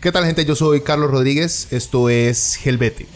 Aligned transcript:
¿Qué 0.00 0.12
tal 0.12 0.24
gente? 0.24 0.44
Yo 0.44 0.54
soy 0.54 0.82
Carlos 0.82 1.10
Rodríguez, 1.10 1.72
esto 1.72 2.08
es 2.08 2.64
Helvete. 2.64 3.08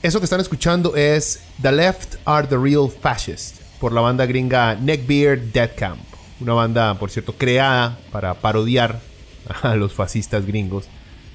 Eso 0.00 0.20
que 0.20 0.24
están 0.26 0.40
escuchando 0.40 0.94
es 0.94 1.40
The 1.60 1.72
Left 1.72 2.14
Are 2.24 2.46
the 2.46 2.56
Real 2.56 2.88
Fascists 2.88 3.60
por 3.80 3.92
la 3.92 4.00
banda 4.00 4.26
gringa 4.26 4.76
Neckbeard 4.76 5.52
Dead 5.52 5.72
Camp. 5.76 5.98
Una 6.38 6.54
banda, 6.54 6.96
por 7.00 7.10
cierto, 7.10 7.32
creada 7.32 7.98
para 8.12 8.34
parodiar 8.34 9.00
a 9.62 9.74
los 9.74 9.92
fascistas 9.92 10.46
gringos. 10.46 10.84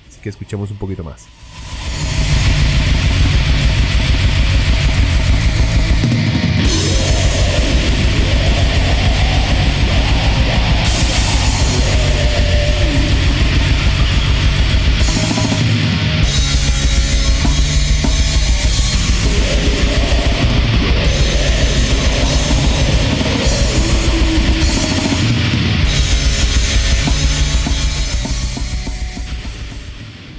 Así 0.08 0.22
que 0.22 0.30
escuchemos 0.30 0.72
un 0.72 0.78
poquito 0.78 1.04
más. 1.04 1.35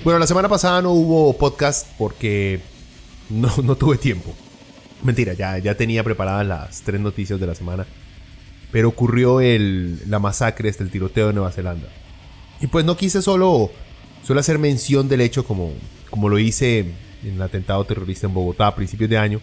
Bueno, 0.07 0.21
la 0.21 0.29
semana 0.29 0.49
pasada 0.49 0.81
no 0.83 0.93
hubo 0.93 1.37
podcast 1.37 1.89
porque 1.99 2.61
no, 3.29 3.51
tuve 3.75 3.99
tiempo. 3.99 4.33
Mentira, 5.03 5.33
ya, 5.33 5.59
ya 5.59 5.75
tenía 5.75 6.05
preparadas 6.05 6.47
las 6.47 6.83
tres 6.83 7.01
noticias 7.01 7.41
de 7.41 7.47
la 7.49 7.57
semana. 7.57 7.89
Pero 8.71 8.89
ocurrió 8.89 9.41
el, 9.41 10.09
la 10.09 10.21
masacre, 10.21 10.69
este, 10.69 10.85
el 10.85 10.93
tiroteo 10.93 11.27
de 11.27 11.33
Nueva 11.33 11.51
Zelanda. 11.51 11.89
Y 12.61 12.69
pues 12.69 12.85
no 12.85 12.97
quise 12.97 13.21
solo, 13.21 13.73
solo 14.23 14.39
hacer 14.39 14.61
mención 14.61 15.09
del 15.09 15.23
hecho 15.23 15.45
como, 15.45 15.73
como 16.09 16.29
lo 16.29 16.39
hice 16.39 16.87
en 17.25 17.35
el 17.35 17.43
atentado 17.43 17.85
terrorista 17.85 18.29
en 18.29 18.35
Bogotá 18.35 18.69
a 18.69 18.77
principios 18.77 19.11
de 19.11 19.19
año. 19.19 19.41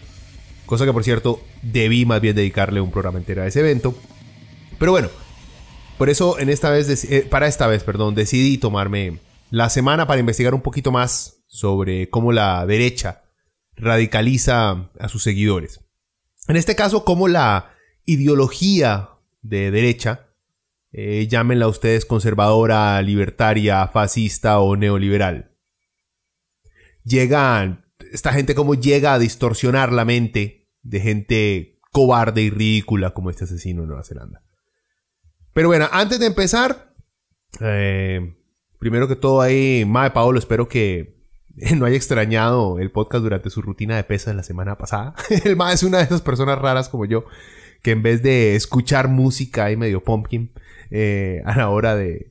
Cosa 0.64 0.86
que 0.86 0.94
por 0.94 1.04
cierto 1.04 1.42
debí 1.60 2.06
más 2.06 2.22
bien 2.22 2.36
dedicarle 2.36 2.80
un 2.80 2.90
programa 2.90 3.18
entero 3.18 3.42
a 3.42 3.46
ese 3.46 3.60
evento. 3.60 3.94
Pero 4.78 4.92
bueno, 4.92 5.10
por 5.98 6.08
eso 6.08 6.38
en 6.38 6.48
esta 6.48 6.70
vez, 6.70 7.04
eh, 7.04 7.26
para 7.28 7.48
esta 7.48 7.66
vez, 7.66 7.84
perdón, 7.84 8.14
decidí 8.14 8.56
tomarme 8.56 9.18
la 9.54 9.70
semana 9.70 10.08
para 10.08 10.18
investigar 10.18 10.52
un 10.52 10.62
poquito 10.62 10.90
más 10.90 11.44
sobre 11.46 12.10
cómo 12.10 12.32
la 12.32 12.66
derecha 12.66 13.22
radicaliza 13.76 14.90
a 14.98 15.08
sus 15.08 15.22
seguidores. 15.22 15.80
En 16.48 16.56
este 16.56 16.74
caso, 16.74 17.04
cómo 17.04 17.28
la 17.28 17.72
ideología 18.04 19.10
de 19.42 19.70
derecha, 19.70 20.26
eh, 20.90 21.28
llámenla 21.28 21.68
ustedes 21.68 22.04
conservadora, 22.04 23.00
libertaria, 23.00 23.86
fascista 23.86 24.58
o 24.58 24.74
neoliberal, 24.74 25.56
llega, 27.04 27.86
esta 28.12 28.32
gente 28.32 28.56
como 28.56 28.74
llega 28.74 29.14
a 29.14 29.20
distorsionar 29.20 29.92
la 29.92 30.04
mente 30.04 30.68
de 30.82 31.00
gente 31.00 31.80
cobarde 31.92 32.42
y 32.42 32.50
ridícula 32.50 33.14
como 33.14 33.30
este 33.30 33.44
asesino 33.44 33.82
en 33.82 33.88
Nueva 33.88 34.02
Zelanda. 34.02 34.42
Pero 35.52 35.68
bueno, 35.68 35.88
antes 35.92 36.18
de 36.18 36.26
empezar, 36.26 36.92
eh, 37.60 38.34
Primero 38.78 39.08
que 39.08 39.16
todo 39.16 39.40
ahí, 39.40 39.84
Mae 39.86 40.10
Paolo, 40.10 40.38
espero 40.38 40.68
que 40.68 41.14
no 41.76 41.86
haya 41.86 41.96
extrañado 41.96 42.78
el 42.78 42.90
podcast 42.90 43.22
durante 43.22 43.50
su 43.50 43.62
rutina 43.62 43.96
de 43.96 44.04
pesas 44.04 44.34
la 44.34 44.42
semana 44.42 44.76
pasada. 44.76 45.14
el 45.44 45.56
Mae 45.56 45.74
es 45.74 45.82
una 45.82 45.98
de 45.98 46.04
esas 46.04 46.22
personas 46.22 46.58
raras 46.58 46.88
como 46.88 47.04
yo, 47.04 47.24
que 47.82 47.92
en 47.92 48.02
vez 48.02 48.22
de 48.22 48.56
escuchar 48.56 49.08
música 49.08 49.66
ahí 49.66 49.76
medio 49.76 50.02
pumpkin, 50.02 50.52
eh, 50.90 51.42
a 51.44 51.56
la 51.56 51.70
hora 51.70 51.96
de, 51.96 52.30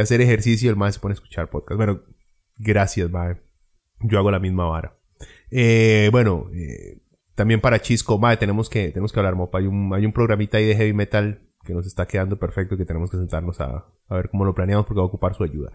hacer 0.00 0.20
ejercicio, 0.20 0.70
el 0.70 0.76
Mae 0.76 0.92
se 0.92 1.00
pone 1.00 1.12
a 1.12 1.14
escuchar 1.14 1.50
podcast. 1.50 1.76
Bueno, 1.76 2.02
gracias, 2.56 3.10
Mae. 3.10 3.36
Yo 4.00 4.18
hago 4.18 4.30
la 4.30 4.38
misma 4.38 4.66
vara. 4.66 4.96
Eh, 5.50 6.08
bueno, 6.12 6.48
eh, 6.54 7.02
también 7.34 7.60
para 7.60 7.80
Chisco, 7.80 8.18
Mae, 8.18 8.36
tenemos 8.36 8.70
que, 8.70 8.88
tenemos 8.88 9.12
que 9.12 9.20
hablar, 9.20 9.34
Mopa. 9.34 9.58
Hay 9.58 9.66
un, 9.66 9.92
hay 9.94 10.06
un 10.06 10.12
programita 10.12 10.58
ahí 10.58 10.66
de 10.66 10.76
heavy 10.76 10.92
metal 10.92 11.49
que 11.64 11.74
nos 11.74 11.86
está 11.86 12.06
quedando 12.06 12.38
perfecto 12.38 12.74
y 12.74 12.78
que 12.78 12.84
tenemos 12.84 13.10
que 13.10 13.16
sentarnos 13.16 13.60
a, 13.60 13.86
ver 14.08 14.28
cómo 14.30 14.44
lo 14.44 14.54
planeamos 14.54 14.86
porque 14.86 14.98
va 14.98 15.04
a 15.04 15.08
ocupar 15.08 15.34
su 15.34 15.44
ayuda. 15.44 15.72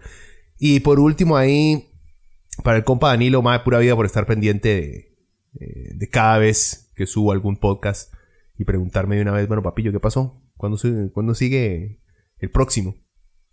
Y 0.58 0.80
por 0.80 1.00
último 1.00 1.38
ahí, 1.38 1.90
para 2.64 2.78
el 2.78 2.84
compa 2.84 3.10
Danilo, 3.10 3.42
más 3.42 3.60
de 3.60 3.64
pura 3.64 3.80
vida 3.80 3.96
por 3.96 4.06
estar 4.06 4.26
pendiente 4.26 5.18
eh, 5.60 5.92
de, 5.94 6.10
cada 6.10 6.38
vez 6.38 6.92
que 6.96 7.06
subo 7.06 7.32
algún 7.32 7.58
podcast 7.58 8.14
y 8.58 8.66
preguntarme 8.66 9.18
de 9.18 9.22
una 9.22 9.32
vez, 9.32 9.48
bueno, 9.48 9.64
papillo, 9.64 9.92
¿qué 9.92 10.00
pasó? 10.00 10.42
¿Cuándo, 10.58 10.78
sigue 11.36 12.02
el 12.40 12.52
próximo? 12.52 12.96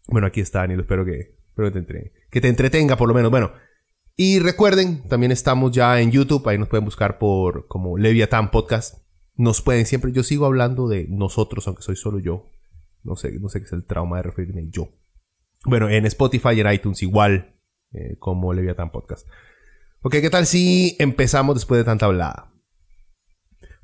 Bueno, 0.06 0.26
aquí 0.26 0.40
está 0.40 0.60
Danilo, 0.60 0.82
espero 0.82 1.04
que, 1.04 1.36
que 2.30 2.40
te 2.40 2.48
entretenga 2.48 2.96
por 2.96 3.08
lo 3.08 3.14
menos. 3.14 3.30
Bueno, 3.30 3.52
y 4.16 4.38
recuerden, 4.38 5.06
también 5.08 5.32
estamos 5.32 5.72
ya 5.72 6.00
en 6.00 6.12
YouTube, 6.12 6.48
ahí 6.48 6.58
nos 6.58 6.68
pueden 6.68 6.84
buscar 6.84 7.18
por 7.18 7.66
como 7.66 7.98
Leviathan 7.98 8.50
Podcast 8.50 9.02
nos 9.34 9.62
pueden 9.62 9.86
siempre, 9.86 10.12
yo 10.12 10.22
sigo 10.22 10.46
hablando 10.46 10.88
de 10.88 11.06
nosotros, 11.08 11.66
aunque 11.66 11.82
soy 11.82 11.96
solo 11.96 12.18
yo. 12.18 12.50
No 13.02 13.16
sé, 13.16 13.32
no 13.40 13.48
sé 13.48 13.60
qué 13.60 13.66
es 13.66 13.72
el 13.72 13.84
trauma 13.84 14.18
de 14.18 14.22
referirme 14.24 14.68
yo. 14.68 14.88
Bueno, 15.64 15.88
en 15.88 16.06
Spotify 16.06 16.50
y 16.54 16.60
en 16.60 16.72
iTunes 16.72 17.02
igual, 17.02 17.56
eh, 17.92 18.16
como 18.18 18.52
Leviathan 18.52 18.90
Podcast. 18.90 19.26
Ok, 20.02 20.16
¿qué 20.20 20.30
tal 20.30 20.46
si 20.46 20.96
empezamos 20.98 21.54
después 21.54 21.78
de 21.78 21.84
tanta 21.84 22.06
hablada? 22.06 22.52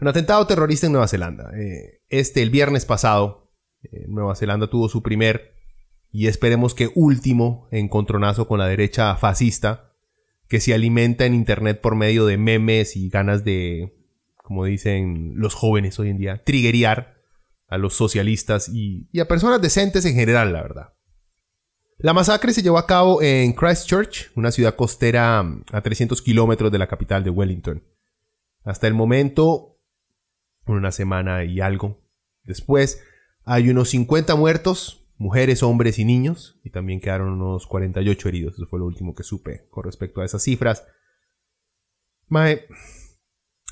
Un 0.01 0.09
atentado 0.09 0.47
terrorista 0.47 0.87
en 0.87 0.93
Nueva 0.93 1.09
Zelanda. 1.09 1.51
Eh, 1.57 2.03
este, 2.09 2.43
el 2.43 2.51
viernes 2.51 2.85
pasado, 2.85 3.51
eh, 3.83 4.07
Nueva 4.09 4.37
Zelanda 4.37 4.69
tuvo 4.69 4.89
su 4.89 5.03
primer 5.03 5.55
y 6.11 6.27
esperemos 6.27 6.75
que 6.75 6.91
último 6.95 7.69
encontronazo 7.71 8.49
con 8.49 8.59
la 8.59 8.67
derecha 8.67 9.17
fascista 9.17 9.93
que 10.49 10.61
se 10.61 10.73
alimenta 10.73 11.27
en 11.27 11.35
Internet 11.35 11.81
por 11.81 11.95
medio 11.95 12.27
de 12.27 12.39
memes 12.39 12.97
y 12.97 13.09
ganas 13.09 13.45
de 13.45 13.98
como 14.49 14.65
dicen 14.65 15.35
los 15.37 15.53
jóvenes 15.53 15.99
hoy 15.99 16.09
en 16.09 16.17
día, 16.17 16.43
triguear 16.43 17.19
a 17.67 17.77
los 17.77 17.93
socialistas 17.93 18.71
y, 18.73 19.07
a 19.21 19.27
personas 19.27 19.61
decentes 19.61 20.07
en 20.07 20.15
general, 20.15 20.55
la 20.55 20.63
verdad. 20.63 20.95
La 21.99 22.15
masacre 22.15 22.55
se 22.55 22.63
llevó 22.63 22.79
a 22.79 22.87
cabo 22.87 23.21
en 23.21 23.53
Christchurch, 23.53 24.33
una 24.37 24.51
ciudad 24.51 24.75
costera 24.75 25.43
mm, 25.43 25.65
a 25.71 25.83
300 25.83 26.23
kilómetros 26.23 26.73
de 26.73 26.79
la 26.79 26.87
capital 26.87 27.23
de 27.25 27.29
Wellington. 27.29 27.85
Hasta 28.65 28.87
el 28.87 28.95
momento, 28.95 29.79
una 30.67 30.93
semana 30.93 31.45
y 31.45 31.61
algo 31.61 32.01
después, 32.43 33.03
hay 33.45 33.69
unos 33.69 33.91
50 33.91 34.35
muertos, 34.35 35.07
mujeres, 35.19 35.63
hombres 35.63 35.99
y 35.99 36.07
niños, 36.07 36.59
y 36.65 36.71
también 36.71 37.03
quedaron 37.03 37.35
unos 37.35 37.67
48 37.67 38.29
heridos. 38.31 38.55
Eso 38.55 38.67
fue 38.67 38.79
lo 38.79 38.87
último 38.87 39.15
que 39.15 39.25
supe 39.25 39.69
con 39.69 39.85
respecto 39.85 40.23
a 40.23 40.25
esas 40.25 40.43
cifras. 40.43 40.87
Mae, 42.29 42.67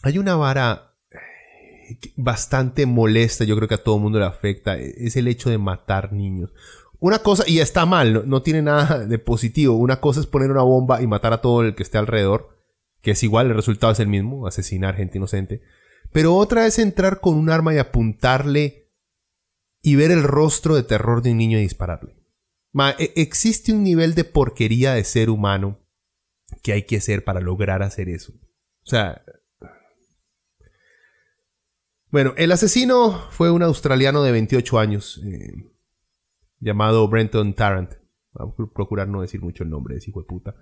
hay 0.06 0.18
una 0.18 0.36
vara 0.36 0.94
eh, 1.10 1.98
bastante 2.16 2.86
molesta, 2.86 3.44
yo 3.44 3.56
creo 3.56 3.68
que 3.68 3.74
a 3.74 3.82
todo 3.82 3.98
mundo 3.98 4.18
le 4.18 4.24
afecta, 4.24 4.78
e-, 4.78 4.94
es 4.98 5.16
el 5.16 5.28
hecho 5.28 5.50
de 5.50 5.58
matar 5.58 6.12
niños. 6.12 6.52
Una 6.98 7.18
cosa, 7.18 7.44
y 7.46 7.58
está 7.58 7.84
mal, 7.84 8.28
no, 8.28 8.42
tiene 8.42 8.62
nada 8.62 9.00
de 9.06 9.18
positivo. 9.18 9.76
Una 9.76 10.00
cosa 10.00 10.20
es 10.20 10.26
poner 10.26 10.50
una 10.50 10.62
bomba 10.62 11.02
y 11.02 11.06
matar 11.06 11.32
a 11.32 11.42
todo 11.42 11.62
el 11.62 11.74
que 11.74 11.82
esté 11.82 11.98
alrededor, 11.98 12.56
que 13.02 13.10
es 13.10 13.22
igual, 13.22 13.48
el 13.48 13.54
resultado 13.54 13.92
es 13.92 14.00
el 14.00 14.08
mismo, 14.08 14.46
asesinar 14.46 14.96
gente 14.96 15.18
inocente. 15.18 15.60
Pero 16.12 16.34
otra 16.36 16.66
es 16.66 16.78
entrar 16.78 17.20
con 17.20 17.34
un 17.34 17.50
arma 17.50 17.74
y 17.74 17.78
apuntarle 17.78 18.92
y 19.82 19.96
ver 19.96 20.10
el 20.10 20.22
rostro 20.22 20.74
de 20.74 20.84
terror 20.84 21.20
de 21.20 21.32
un 21.32 21.38
niño 21.38 21.58
y 21.58 21.62
dispararle. 21.62 22.16
E-, 22.98 23.12
existe 23.16 23.72
un 23.72 23.82
nivel 23.82 24.14
de 24.14 24.24
porquería 24.24 24.94
de 24.94 25.04
ser 25.04 25.30
humano 25.30 25.80
que 26.62 26.72
hay 26.72 26.84
que 26.84 26.96
hacer 26.96 27.24
para 27.24 27.40
lograr 27.40 27.82
hacer 27.82 28.08
eso. 28.08 28.32
O 28.32 28.88
sea, 28.88 29.22
bueno, 32.16 32.32
el 32.38 32.50
asesino 32.50 33.26
fue 33.28 33.50
un 33.50 33.62
australiano 33.62 34.22
de 34.22 34.32
28 34.32 34.78
años 34.78 35.22
eh, 35.22 35.52
llamado 36.60 37.06
Brenton 37.08 37.52
Tarrant. 37.52 37.92
Vamos 38.32 38.54
a 38.58 38.72
procurar 38.72 39.06
no 39.06 39.20
decir 39.20 39.42
mucho 39.42 39.64
el 39.64 39.68
nombre 39.68 39.92
de 39.92 39.98
ese 39.98 40.08
hijo 40.08 40.22
de 40.22 40.26
puta. 40.26 40.54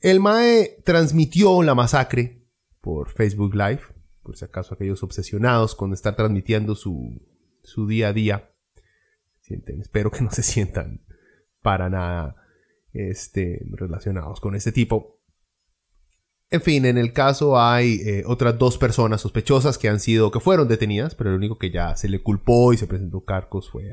El 0.00 0.20
MAE 0.20 0.80
transmitió 0.84 1.60
la 1.64 1.74
masacre 1.74 2.46
por 2.80 3.10
Facebook 3.10 3.52
Live, 3.52 3.80
por 4.22 4.36
si 4.36 4.44
acaso 4.44 4.74
aquellos 4.74 5.02
obsesionados 5.02 5.74
con 5.74 5.92
estar 5.92 6.14
transmitiendo 6.14 6.76
su, 6.76 7.20
su 7.64 7.88
día 7.88 8.10
a 8.10 8.12
día. 8.12 8.52
Sienten, 9.40 9.80
espero 9.80 10.08
que 10.08 10.22
no 10.22 10.30
se 10.30 10.44
sientan 10.44 11.04
para 11.62 11.90
nada 11.90 12.36
este, 12.92 13.66
relacionados 13.72 14.40
con 14.40 14.54
este 14.54 14.70
tipo. 14.70 15.18
En 16.52 16.60
fin, 16.60 16.84
en 16.84 16.98
el 16.98 17.14
caso 17.14 17.58
hay 17.58 18.02
eh, 18.04 18.24
otras 18.26 18.58
dos 18.58 18.76
personas 18.76 19.22
sospechosas 19.22 19.78
que 19.78 19.88
han 19.88 20.00
sido, 20.00 20.30
que 20.30 20.38
fueron 20.38 20.68
detenidas, 20.68 21.14
pero 21.14 21.30
el 21.30 21.36
único 21.36 21.56
que 21.56 21.70
ya 21.70 21.96
se 21.96 22.10
le 22.10 22.22
culpó 22.22 22.74
y 22.74 22.76
se 22.76 22.86
presentó 22.86 23.24
cargos 23.24 23.70
fue 23.70 23.90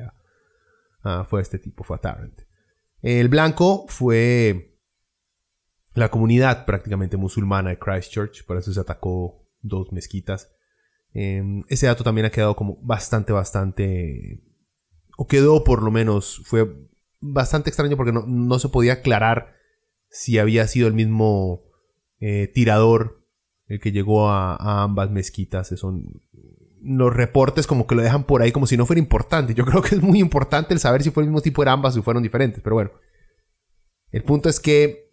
a, 1.03 1.23
fue 1.23 1.41
este 1.41 1.57
tipo, 1.57 1.85
fue 1.85 1.95
a 1.95 2.01
Tarrant. 2.01 2.41
El 3.01 3.29
blanco 3.29 3.85
fue 3.87 4.77
la 5.93 6.11
comunidad 6.11 6.65
prácticamente 6.65 7.15
musulmana 7.15 7.69
de 7.69 7.79
Christchurch, 7.79 8.45
por 8.45 8.57
eso 8.57 8.73
se 8.73 8.79
atacó 8.81 9.47
dos 9.61 9.93
mezquitas. 9.93 10.51
Em, 11.13 11.63
ese 11.69 11.85
dato 11.85 12.03
también 12.03 12.25
ha 12.25 12.29
quedado 12.29 12.57
como 12.57 12.77
bastante, 12.81 13.31
bastante, 13.31 14.43
o 15.17 15.27
quedó 15.27 15.63
por 15.63 15.81
lo 15.81 15.91
menos, 15.91 16.41
fue 16.43 16.67
bastante 17.21 17.69
extraño 17.69 17.95
porque 17.95 18.11
no, 18.11 18.59
se 18.59 18.67
podía 18.67 18.93
aclarar 18.93 19.55
si 20.09 20.39
había 20.39 20.67
sido 20.67 20.89
el 20.89 20.93
mismo 20.93 21.68
eh, 22.19 22.51
tirador 22.53 23.19
el 23.67 23.79
que 23.79 23.91
llegó 23.91 24.29
a, 24.29 24.83
ambas 24.83 25.11
mezquitas. 25.11 25.69
Son 25.75 26.21
los 26.81 27.13
reportes 27.13 27.67
como 27.67 27.85
que 27.87 27.95
lo 27.95 28.01
dejan 28.01 28.23
por 28.23 28.41
ahí 28.41 28.51
como 28.51 28.67
si 28.67 28.77
no 28.77 28.85
fuera 28.85 28.99
importante. 28.99 29.53
Yo 29.53 29.65
creo 29.67 29.81
que 29.81 29.95
es 29.95 30.01
muy 30.01 30.19
importante 30.19 30.73
el 30.73 30.79
saber 30.79 31.03
si 31.03 31.11
fue 31.11 31.23
el 31.23 31.29
mismo 31.29 31.41
tipo 31.41 31.63
de 31.63 31.69
ambas 31.69 31.95
o 31.95 32.03
fueron 32.03 32.23
diferentes. 32.23 32.61
Pero 32.61 32.75
bueno, 32.75 32.91
el 34.11 34.23
punto 34.23 34.49
es 34.49 34.59
que 34.59 35.09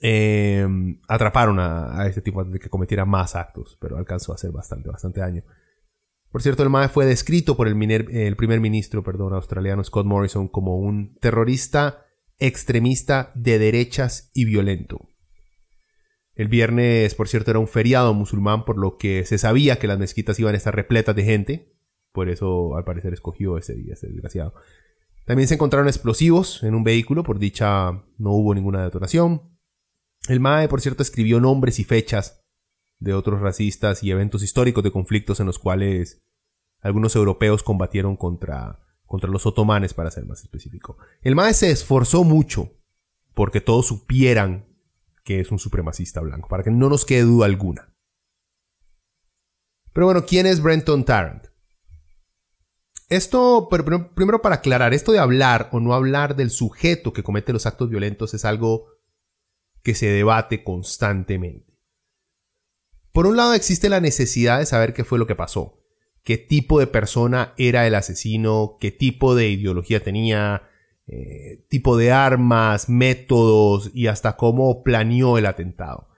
eh, 0.00 0.66
atraparon 1.08 1.58
a, 1.60 2.06
este 2.06 2.20
tipo 2.20 2.42
de 2.42 2.58
que 2.58 2.68
cometiera 2.68 3.04
más 3.04 3.36
actos, 3.36 3.78
pero 3.80 3.96
alcanzó 3.96 4.32
a 4.32 4.36
hacer 4.36 4.50
bastante, 4.50 4.88
bastante 4.88 5.20
daño. 5.20 5.44
Por 6.30 6.42
cierto, 6.42 6.64
el 6.64 6.70
MAE 6.70 6.88
fue 6.88 7.06
descrito 7.06 7.56
por 7.56 7.68
el, 7.68 7.80
el 7.90 8.36
primer 8.36 8.60
ministro 8.60 9.04
perdón, 9.04 9.34
australiano 9.34 9.84
Scott 9.84 10.04
Morrison 10.04 10.48
como 10.48 10.76
un 10.78 11.16
terrorista 11.20 12.06
extremista 12.38 13.30
de 13.36 13.58
derechas 13.58 14.30
y 14.34 14.44
violento. 14.44 15.13
El 16.34 16.48
viernes, 16.48 17.14
por 17.14 17.28
cierto, 17.28 17.50
era 17.50 17.60
un 17.60 17.68
feriado 17.68 18.12
musulmán, 18.12 18.64
por 18.64 18.76
lo 18.76 18.96
que 18.96 19.24
se 19.24 19.38
sabía 19.38 19.78
que 19.78 19.86
las 19.86 19.98
mezquitas 19.98 20.38
iban 20.40 20.54
a 20.54 20.58
estar 20.58 20.74
repletas 20.74 21.14
de 21.14 21.24
gente. 21.24 21.72
Por 22.12 22.28
eso, 22.28 22.76
al 22.76 22.84
parecer, 22.84 23.12
escogió 23.12 23.56
ese 23.56 23.74
día, 23.74 23.94
ese 23.94 24.08
desgraciado. 24.08 24.54
También 25.26 25.48
se 25.48 25.54
encontraron 25.54 25.88
explosivos 25.88 26.62
en 26.64 26.74
un 26.74 26.84
vehículo, 26.84 27.22
por 27.22 27.38
dicha 27.38 28.04
no 28.18 28.32
hubo 28.32 28.54
ninguna 28.54 28.82
detonación. 28.82 29.42
El 30.28 30.40
MAE, 30.40 30.68
por 30.68 30.80
cierto, 30.80 31.02
escribió 31.02 31.40
nombres 31.40 31.78
y 31.78 31.84
fechas 31.84 32.44
de 32.98 33.14
otros 33.14 33.40
racistas 33.40 34.02
y 34.02 34.10
eventos 34.10 34.42
históricos 34.42 34.82
de 34.82 34.90
conflictos 34.90 35.40
en 35.40 35.46
los 35.46 35.58
cuales 35.58 36.22
algunos 36.80 37.16
europeos 37.16 37.62
combatieron 37.62 38.16
contra, 38.16 38.80
contra 39.06 39.30
los 39.30 39.46
otomanes, 39.46 39.94
para 39.94 40.10
ser 40.10 40.26
más 40.26 40.42
específico. 40.42 40.98
El 41.22 41.36
MAE 41.36 41.54
se 41.54 41.70
esforzó 41.70 42.24
mucho 42.24 42.72
porque 43.34 43.60
todos 43.60 43.86
supieran 43.86 44.66
que 45.24 45.40
es 45.40 45.50
un 45.50 45.58
supremacista 45.58 46.20
blanco, 46.20 46.48
para 46.48 46.62
que 46.62 46.70
no 46.70 46.88
nos 46.88 47.04
quede 47.04 47.22
duda 47.22 47.46
alguna. 47.46 47.92
Pero 49.92 50.06
bueno, 50.06 50.24
¿quién 50.26 50.46
es 50.46 50.62
Brenton 50.62 51.04
Tarrant? 51.04 51.46
Esto, 53.08 53.68
primero 53.68 54.42
para 54.42 54.56
aclarar, 54.56 54.94
esto 54.94 55.12
de 55.12 55.18
hablar 55.18 55.68
o 55.72 55.80
no 55.80 55.94
hablar 55.94 56.36
del 56.36 56.50
sujeto 56.50 57.12
que 57.12 57.22
comete 57.22 57.52
los 57.52 57.66
actos 57.66 57.90
violentos 57.90 58.34
es 58.34 58.44
algo 58.44 58.86
que 59.82 59.94
se 59.94 60.06
debate 60.06 60.64
constantemente. 60.64 61.78
Por 63.12 63.26
un 63.26 63.36
lado 63.36 63.54
existe 63.54 63.88
la 63.88 64.00
necesidad 64.00 64.58
de 64.58 64.66
saber 64.66 64.94
qué 64.94 65.04
fue 65.04 65.18
lo 65.18 65.26
que 65.26 65.36
pasó, 65.36 65.78
qué 66.24 66.38
tipo 66.38 66.80
de 66.80 66.86
persona 66.86 67.54
era 67.56 67.86
el 67.86 67.94
asesino, 67.94 68.76
qué 68.80 68.90
tipo 68.90 69.36
de 69.36 69.48
ideología 69.50 70.02
tenía, 70.02 70.68
eh, 71.06 71.66
tipo 71.68 71.98
de 71.98 72.12
armas, 72.12 72.88
métodos 72.88 73.90
y 73.92 74.06
hasta 74.06 74.36
cómo 74.36 74.82
planeó 74.82 75.36
el 75.36 75.44
atentado. 75.44 76.08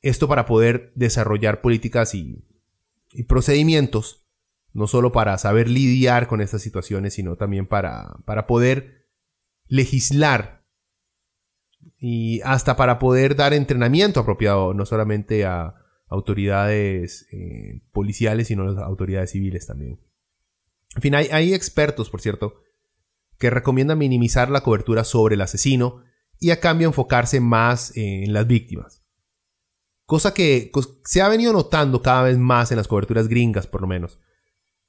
Esto 0.00 0.26
para 0.26 0.46
poder 0.46 0.90
desarrollar 0.96 1.60
políticas 1.60 2.12
y, 2.16 2.44
procedimientos, 3.28 4.26
no 4.72 4.88
solo 4.88 5.12
para 5.12 5.38
saber 5.38 5.68
lidiar 5.68 6.26
con 6.26 6.40
estas 6.40 6.60
situaciones, 6.60 7.14
sino 7.14 7.36
también 7.36 7.68
para, 7.68 8.16
poder 8.48 9.06
legislar 9.68 10.64
y 11.98 12.40
hasta 12.40 12.74
para 12.74 12.98
poder 12.98 13.36
dar 13.36 13.52
entrenamiento 13.52 14.18
apropiado, 14.18 14.74
no 14.74 14.86
solamente 14.86 15.44
a 15.44 15.76
autoridades 16.08 17.28
eh, 17.32 17.82
policiales, 17.92 18.48
sino 18.48 18.68
a 18.68 18.84
autoridades 18.86 19.30
civiles 19.30 19.68
también. 19.68 20.00
En 20.96 21.02
fin, 21.02 21.14
hay 21.14 21.54
expertos, 21.54 22.10
por 22.10 22.20
cierto, 22.20 22.62
que 23.38 23.50
recomienda 23.50 23.96
minimizar 23.96 24.50
la 24.50 24.62
cobertura 24.62 25.04
sobre 25.04 25.34
el 25.34 25.40
asesino 25.40 26.02
y 26.42 26.50
a 26.50 26.60
cambio 26.60 26.88
enfocarse 26.88 27.40
más 27.40 27.92
en 27.96 28.32
las 28.32 28.46
víctimas. 28.46 29.04
Cosa 30.06 30.34
que 30.34 30.72
se 31.04 31.22
ha 31.22 31.28
venido 31.28 31.52
notando 31.52 32.02
cada 32.02 32.24
vez 32.24 32.36
más 32.36 32.72
en 32.72 32.76
las 32.76 32.88
coberturas 32.88 33.28
gringas, 33.28 33.68
por 33.68 33.80
lo 33.80 33.86
menos. 33.86 34.20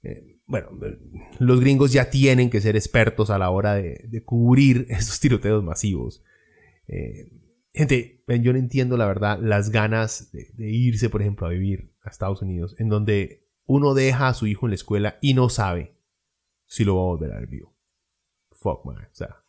Eh, 0.01 0.39
bueno, 0.47 0.69
los 1.37 1.59
gringos 1.59 1.93
ya 1.93 2.09
tienen 2.09 2.49
que 2.49 2.59
ser 2.59 2.75
expertos 2.75 3.29
a 3.29 3.37
la 3.37 3.51
hora 3.51 3.75
de, 3.75 4.23
cubrir 4.25 4.87
esos 4.89 5.19
tiroteos 5.19 5.63
masivos. 5.63 6.23
Eh, 6.87 7.31
gente, 7.71 8.23
yo 8.27 8.51
no 8.51 8.59
entiendo 8.59 8.97
la 8.97 9.05
verdad 9.05 9.39
las 9.39 9.69
ganas 9.69 10.31
de, 10.31 10.49
de, 10.53 10.71
irse, 10.71 11.09
por 11.09 11.21
ejemplo, 11.21 11.45
a 11.45 11.51
vivir 11.51 11.93
a 12.01 12.09
Estados 12.09 12.41
Unidos, 12.41 12.75
en 12.79 12.89
donde 12.89 13.47
uno 13.65 13.93
deja 13.93 14.27
a 14.27 14.33
su 14.33 14.47
hijo 14.47 14.65
en 14.65 14.71
la 14.71 14.75
escuela 14.75 15.19
y 15.21 15.35
no 15.35 15.49
sabe 15.49 15.95
si 16.65 16.83
lo 16.83 16.95
va 16.95 17.01
a 17.03 17.05
volver 17.05 17.31
a 17.31 17.39
ver 17.39 17.47
vivo 17.47 17.72
fuck, 18.63 18.85
man. 18.85 18.97
O 18.97 19.15
sea. 19.15 19.43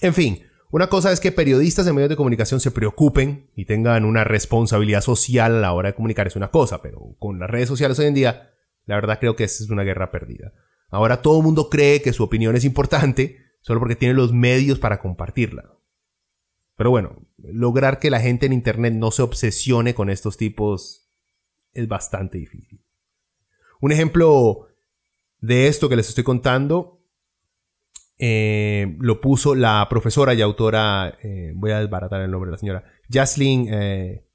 En 0.00 0.14
fin, 0.14 0.42
una 0.70 0.88
cosa 0.88 1.12
es 1.12 1.20
que 1.20 1.32
periodistas 1.32 1.86
en 1.86 1.94
medios 1.94 2.08
de 2.08 2.16
comunicación 2.16 2.58
se 2.58 2.70
preocupen 2.70 3.50
y 3.54 3.66
tengan 3.66 4.06
una 4.06 4.24
responsabilidad 4.24 5.02
social 5.02 5.56
a 5.56 5.60
la 5.60 5.72
hora 5.74 5.90
de 5.90 5.94
comunicar, 5.94 6.26
es 6.26 6.36
una 6.36 6.50
cosa, 6.50 6.80
pero 6.80 7.14
con 7.18 7.38
las 7.38 7.50
redes 7.50 7.68
sociales 7.68 7.98
hoy 7.98 8.06
en 8.06 8.14
día, 8.14 8.54
la 8.86 8.94
verdad 8.94 9.18
creo 9.20 9.36
que 9.36 9.44
esa 9.44 9.62
es 9.62 9.70
una 9.70 9.82
guerra 9.82 10.10
perdida. 10.10 10.54
Ahora 10.88 11.20
todo 11.20 11.38
el 11.38 11.44
mundo 11.44 11.68
cree 11.68 12.00
que 12.00 12.14
su 12.14 12.24
opinión 12.24 12.56
es 12.56 12.64
importante 12.64 13.38
solo 13.60 13.80
porque 13.80 13.96
tiene 13.96 14.14
los 14.14 14.32
medios 14.32 14.78
para 14.78 14.98
compartirla. 14.98 15.78
Pero 16.76 16.90
bueno, 16.90 17.26
lograr 17.36 17.98
que 17.98 18.10
la 18.10 18.20
gente 18.20 18.46
en 18.46 18.52
Internet 18.54 18.94
no 18.94 19.10
se 19.10 19.22
obsesione 19.22 19.94
con 19.94 20.10
estos 20.10 20.36
tipos 20.36 21.10
es 21.74 21.86
bastante 21.86 22.38
difícil. 22.38 22.84
Un 23.80 23.92
ejemplo 23.92 24.68
de 25.42 25.66
esto 25.66 25.90
que 25.90 25.96
les 25.96 26.08
estoy 26.08 26.24
contando 26.24 27.02
eh, 28.24 28.96
lo 29.00 29.20
puso 29.20 29.56
la 29.56 29.84
profesora 29.90 30.32
y 30.32 30.40
autora, 30.42 31.18
eh, 31.24 31.52
voy 31.56 31.72
a 31.72 31.80
desbaratar 31.80 32.20
el 32.22 32.30
nombre 32.30 32.50
de 32.50 32.52
la 32.52 32.58
señora, 32.58 32.84
Jaslyn 33.10 33.66
eh, 33.68 34.28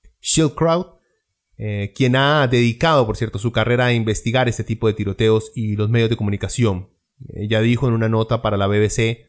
eh, 1.57 1.93
quien 1.95 2.17
ha 2.17 2.47
dedicado, 2.47 3.05
por 3.05 3.15
cierto, 3.15 3.39
su 3.39 3.53
carrera 3.53 3.85
a 3.85 3.93
investigar 3.93 4.49
este 4.49 4.65
tipo 4.65 4.87
de 4.87 4.93
tiroteos 4.93 5.53
y 5.55 5.77
los 5.77 5.89
medios 5.89 6.09
de 6.09 6.17
comunicación. 6.17 6.89
Ella 7.33 7.61
dijo 7.61 7.87
en 7.87 7.93
una 7.93 8.09
nota 8.09 8.41
para 8.41 8.57
la 8.57 8.67
BBC, 8.67 9.25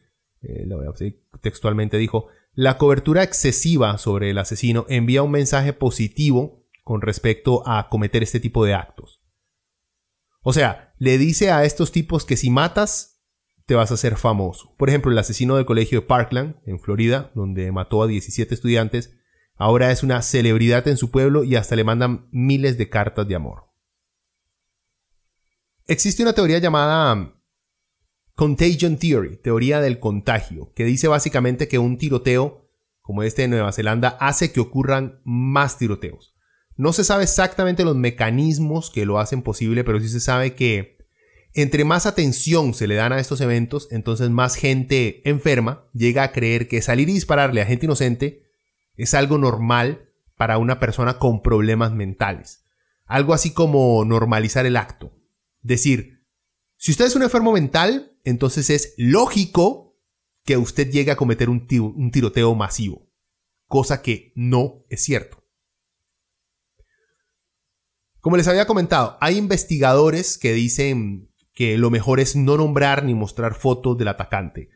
textualmente 1.41 1.97
dijo, 1.97 2.27
la 2.53 2.77
cobertura 2.77 3.23
excesiva 3.23 3.97
sobre 3.97 4.29
el 4.29 4.37
asesino 4.37 4.85
envía 4.89 5.23
un 5.23 5.31
mensaje 5.31 5.71
positivo 5.71 6.65
con 6.83 7.01
respecto 7.01 7.63
a 7.65 7.87
cometer 7.87 8.23
este 8.23 8.41
tipo 8.41 8.65
de 8.65 8.73
actos. 8.73 9.18
O 10.41 10.53
sea, 10.53 10.93
le 10.97 11.17
dice 11.17 11.51
a 11.51 11.65
estos 11.65 11.91
tipos 11.91 12.25
que 12.25 12.37
si 12.37 12.49
matas, 12.49 13.21
te 13.65 13.75
vas 13.75 13.91
a 13.91 13.93
hacer 13.93 14.17
famoso. 14.17 14.73
Por 14.77 14.89
ejemplo, 14.89 15.11
el 15.11 15.17
asesino 15.17 15.55
del 15.55 15.65
colegio 15.65 16.01
de 16.01 16.07
Parkland, 16.07 16.55
en 16.65 16.79
Florida, 16.79 17.31
donde 17.35 17.71
mató 17.71 18.01
a 18.01 18.07
17 18.07 18.53
estudiantes, 18.53 19.15
ahora 19.55 19.91
es 19.91 20.01
una 20.01 20.21
celebridad 20.23 20.87
en 20.87 20.97
su 20.97 21.11
pueblo 21.11 21.43
y 21.43 21.55
hasta 21.55 21.75
le 21.75 21.83
mandan 21.83 22.27
miles 22.31 22.77
de 22.79 22.89
cartas 22.89 23.27
de 23.27 23.35
amor. 23.35 23.65
Existe 25.85 26.23
una 26.23 26.33
teoría 26.33 26.57
llamada 26.59 27.13
um, 27.13 27.31
Contagion 28.33 28.97
Theory, 28.97 29.37
teoría 29.37 29.81
del 29.81 29.99
contagio, 29.99 30.71
que 30.73 30.85
dice 30.85 31.07
básicamente 31.07 31.67
que 31.67 31.77
un 31.77 31.97
tiroteo 31.97 32.69
como 33.01 33.23
este 33.23 33.43
de 33.43 33.47
Nueva 33.49 33.71
Zelanda 33.71 34.17
hace 34.19 34.51
que 34.51 34.59
ocurran 34.59 35.21
más 35.25 35.77
tiroteos. 35.77 36.28
No 36.79 36.93
se 36.93 37.03
sabe 37.03 37.23
exactamente 37.23 37.83
los 37.83 37.97
mecanismos 37.97 38.89
que 38.89 39.05
lo 39.05 39.19
hacen 39.19 39.41
posible, 39.41 39.83
pero 39.83 39.99
sí 39.99 40.07
se 40.07 40.21
sabe 40.21 40.55
que 40.55 40.97
entre 41.53 41.83
más 41.83 42.05
atención 42.05 42.73
se 42.73 42.87
le 42.87 42.95
dan 42.95 43.11
a 43.11 43.19
estos 43.19 43.41
eventos, 43.41 43.89
entonces 43.91 44.29
más 44.29 44.55
gente 44.55 45.21
enferma 45.29 45.89
llega 45.93 46.23
a 46.23 46.31
creer 46.31 46.69
que 46.69 46.81
salir 46.81 47.09
y 47.09 47.13
dispararle 47.15 47.61
a 47.61 47.65
gente 47.65 47.85
inocente 47.85 48.43
es 48.95 49.13
algo 49.13 49.37
normal 49.37 50.09
para 50.37 50.57
una 50.57 50.79
persona 50.79 51.19
con 51.19 51.41
problemas 51.41 51.91
mentales. 51.91 52.63
Algo 53.07 53.33
así 53.33 53.51
como 53.51 54.05
normalizar 54.05 54.65
el 54.65 54.77
acto. 54.77 55.11
Decir, 55.61 56.23
si 56.77 56.91
usted 56.91 57.07
es 57.07 57.15
un 57.17 57.23
enfermo 57.23 57.51
mental, 57.51 58.13
entonces 58.23 58.69
es 58.69 58.93
lógico 58.95 59.97
que 60.45 60.55
usted 60.55 60.89
llegue 60.89 61.11
a 61.11 61.17
cometer 61.17 61.49
un, 61.49 61.67
un 61.93 62.11
tiroteo 62.11 62.55
masivo, 62.55 63.05
cosa 63.67 64.01
que 64.01 64.31
no 64.33 64.85
es 64.87 65.03
cierto. 65.03 65.38
Como 68.21 68.35
les 68.35 68.47
había 68.47 68.67
comentado, 68.67 69.17
hay 69.21 69.37
investigadores 69.37 70.37
que 70.37 70.53
dicen 70.53 71.29
que 71.53 71.77
lo 71.77 71.89
mejor 71.89 72.19
es 72.19 72.35
no 72.35 72.57
nombrar 72.57 73.03
ni 73.03 73.13
mostrar 73.13 73.53
fotos 73.53 73.97
del 73.97 74.09
atacante, 74.09 74.69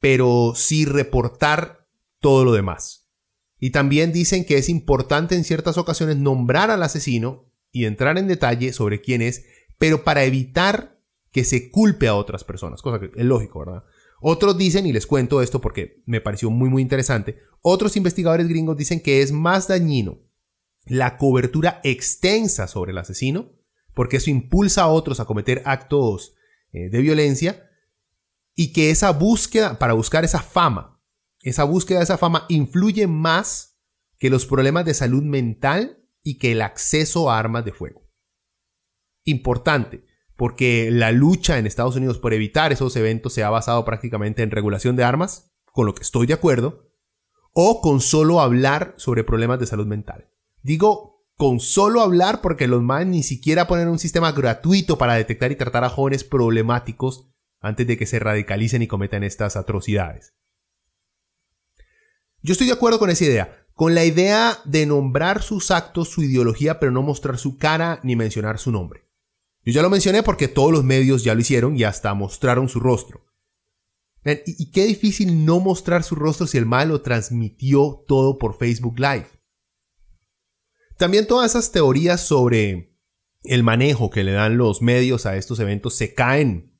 pero 0.00 0.52
sí 0.54 0.84
reportar 0.84 1.86
todo 2.20 2.44
lo 2.44 2.52
demás. 2.52 3.10
Y 3.58 3.70
también 3.70 4.12
dicen 4.12 4.44
que 4.44 4.58
es 4.58 4.68
importante 4.68 5.34
en 5.34 5.44
ciertas 5.44 5.78
ocasiones 5.78 6.16
nombrar 6.18 6.70
al 6.70 6.82
asesino 6.82 7.50
y 7.72 7.86
entrar 7.86 8.18
en 8.18 8.28
detalle 8.28 8.72
sobre 8.74 9.00
quién 9.00 9.22
es, 9.22 9.44
pero 9.78 10.04
para 10.04 10.24
evitar 10.24 11.00
que 11.30 11.44
se 11.44 11.70
culpe 11.70 12.06
a 12.06 12.14
otras 12.14 12.44
personas, 12.44 12.82
cosa 12.82 13.00
que 13.00 13.10
es 13.16 13.24
lógico, 13.24 13.60
¿verdad? 13.60 13.84
Otros 14.20 14.56
dicen, 14.56 14.86
y 14.86 14.92
les 14.92 15.06
cuento 15.06 15.42
esto 15.42 15.60
porque 15.60 16.02
me 16.06 16.20
pareció 16.20 16.50
muy 16.50 16.68
muy 16.68 16.82
interesante, 16.82 17.38
otros 17.62 17.96
investigadores 17.96 18.46
gringos 18.48 18.76
dicen 18.76 19.00
que 19.00 19.22
es 19.22 19.32
más 19.32 19.68
dañino 19.68 20.23
la 20.86 21.16
cobertura 21.16 21.80
extensa 21.84 22.66
sobre 22.66 22.92
el 22.92 22.98
asesino, 22.98 23.52
porque 23.94 24.18
eso 24.18 24.30
impulsa 24.30 24.82
a 24.82 24.88
otros 24.88 25.20
a 25.20 25.24
cometer 25.24 25.62
actos 25.64 26.34
eh, 26.72 26.90
de 26.90 27.00
violencia, 27.00 27.70
y 28.54 28.72
que 28.72 28.90
esa 28.90 29.10
búsqueda, 29.10 29.78
para 29.78 29.94
buscar 29.94 30.24
esa 30.24 30.40
fama, 30.40 31.02
esa 31.40 31.64
búsqueda 31.64 31.98
de 31.98 32.04
esa 32.04 32.18
fama 32.18 32.46
influye 32.48 33.06
más 33.06 33.80
que 34.18 34.30
los 34.30 34.46
problemas 34.46 34.84
de 34.84 34.94
salud 34.94 35.22
mental 35.22 36.04
y 36.22 36.38
que 36.38 36.52
el 36.52 36.62
acceso 36.62 37.30
a 37.30 37.38
armas 37.38 37.64
de 37.64 37.72
fuego. 37.72 38.08
Importante, 39.24 40.06
porque 40.36 40.90
la 40.90 41.12
lucha 41.12 41.58
en 41.58 41.66
Estados 41.66 41.96
Unidos 41.96 42.18
por 42.18 42.32
evitar 42.32 42.72
esos 42.72 42.96
eventos 42.96 43.32
se 43.34 43.44
ha 43.44 43.50
basado 43.50 43.84
prácticamente 43.84 44.42
en 44.42 44.50
regulación 44.50 44.96
de 44.96 45.04
armas, 45.04 45.52
con 45.72 45.86
lo 45.86 45.94
que 45.94 46.02
estoy 46.02 46.26
de 46.26 46.34
acuerdo, 46.34 46.90
o 47.52 47.80
con 47.80 48.00
solo 48.00 48.40
hablar 48.40 48.94
sobre 48.96 49.24
problemas 49.24 49.60
de 49.60 49.66
salud 49.66 49.86
mental. 49.86 50.30
Digo 50.64 51.22
con 51.36 51.60
solo 51.60 52.00
hablar 52.00 52.40
porque 52.40 52.66
los 52.66 52.82
más 52.82 53.06
ni 53.06 53.22
siquiera 53.22 53.68
ponen 53.68 53.88
un 53.88 53.98
sistema 53.98 54.32
gratuito 54.32 54.96
para 54.96 55.14
detectar 55.14 55.52
y 55.52 55.56
tratar 55.56 55.84
a 55.84 55.90
jóvenes 55.90 56.24
problemáticos 56.24 57.28
antes 57.60 57.86
de 57.86 57.98
que 57.98 58.06
se 58.06 58.18
radicalicen 58.18 58.80
y 58.80 58.86
cometan 58.86 59.24
estas 59.24 59.56
atrocidades. 59.56 60.34
Yo 62.42 62.52
estoy 62.52 62.66
de 62.66 62.72
acuerdo 62.72 62.98
con 62.98 63.10
esa 63.10 63.24
idea, 63.24 63.66
con 63.74 63.94
la 63.94 64.06
idea 64.06 64.58
de 64.64 64.86
nombrar 64.86 65.42
sus 65.42 65.70
actos, 65.70 66.08
su 66.08 66.22
ideología, 66.22 66.80
pero 66.80 66.92
no 66.92 67.02
mostrar 67.02 67.36
su 67.36 67.58
cara 67.58 68.00
ni 68.02 68.16
mencionar 68.16 68.58
su 68.58 68.72
nombre. 68.72 69.04
Yo 69.64 69.72
ya 69.72 69.82
lo 69.82 69.90
mencioné 69.90 70.22
porque 70.22 70.48
todos 70.48 70.72
los 70.72 70.82
medios 70.82 71.24
ya 71.24 71.34
lo 71.34 71.40
hicieron 71.40 71.76
y 71.76 71.84
hasta 71.84 72.14
mostraron 72.14 72.70
su 72.70 72.80
rostro. 72.80 73.26
Y, 74.46 74.70
qué 74.70 74.86
difícil 74.86 75.44
no 75.44 75.60
mostrar 75.60 76.04
su 76.04 76.14
rostro 76.14 76.46
si 76.46 76.56
el 76.56 76.64
mal 76.64 76.88
lo 76.88 77.02
transmitió 77.02 78.02
todo 78.08 78.38
por 78.38 78.56
Facebook 78.56 78.98
Live. 78.98 79.26
También 80.96 81.26
todas 81.26 81.50
esas 81.50 81.72
teorías 81.72 82.26
sobre 82.26 82.94
el 83.42 83.62
manejo 83.62 84.10
que 84.10 84.24
le 84.24 84.32
dan 84.32 84.56
los 84.56 84.82
medios 84.82 85.26
a 85.26 85.36
estos 85.36 85.60
eventos 85.60 85.94
se 85.94 86.14
caen 86.14 86.74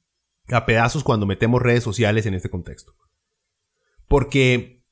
a 0.49 0.67
pedazos 0.67 1.05
cuando 1.05 1.27
metemos 1.27 1.63
redes 1.63 1.85
sociales 1.85 2.27
en 2.27 2.35
este 2.35 2.51
contexto. 2.51 2.95
Porque, 4.09 4.85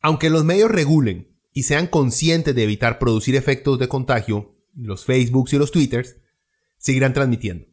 aunque 0.00 0.30
los 0.30 0.44
medios 0.44 0.70
regulen 0.70 1.36
y 1.52 1.64
sean 1.64 1.86
conscientes 1.86 2.54
de 2.54 2.62
evitar 2.62 2.98
producir 2.98 3.36
efectos 3.36 3.78
de 3.78 3.88
contagio, 3.88 4.56
los 4.74 5.04
Facebooks 5.04 5.52
y 5.52 5.58
los 5.58 5.70
Twitters 5.70 6.16
seguirán 6.78 7.14
transmitiendo. 7.14 7.66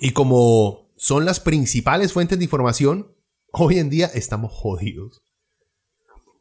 Y 0.00 0.12
como 0.12 0.92
son 0.96 1.24
las 1.24 1.40
principales 1.40 2.12
fuentes 2.12 2.38
de 2.38 2.44
información, 2.44 3.14
hoy 3.52 3.78
en 3.78 3.90
día 3.90 4.06
estamos 4.06 4.52
jodidos. 4.52 5.22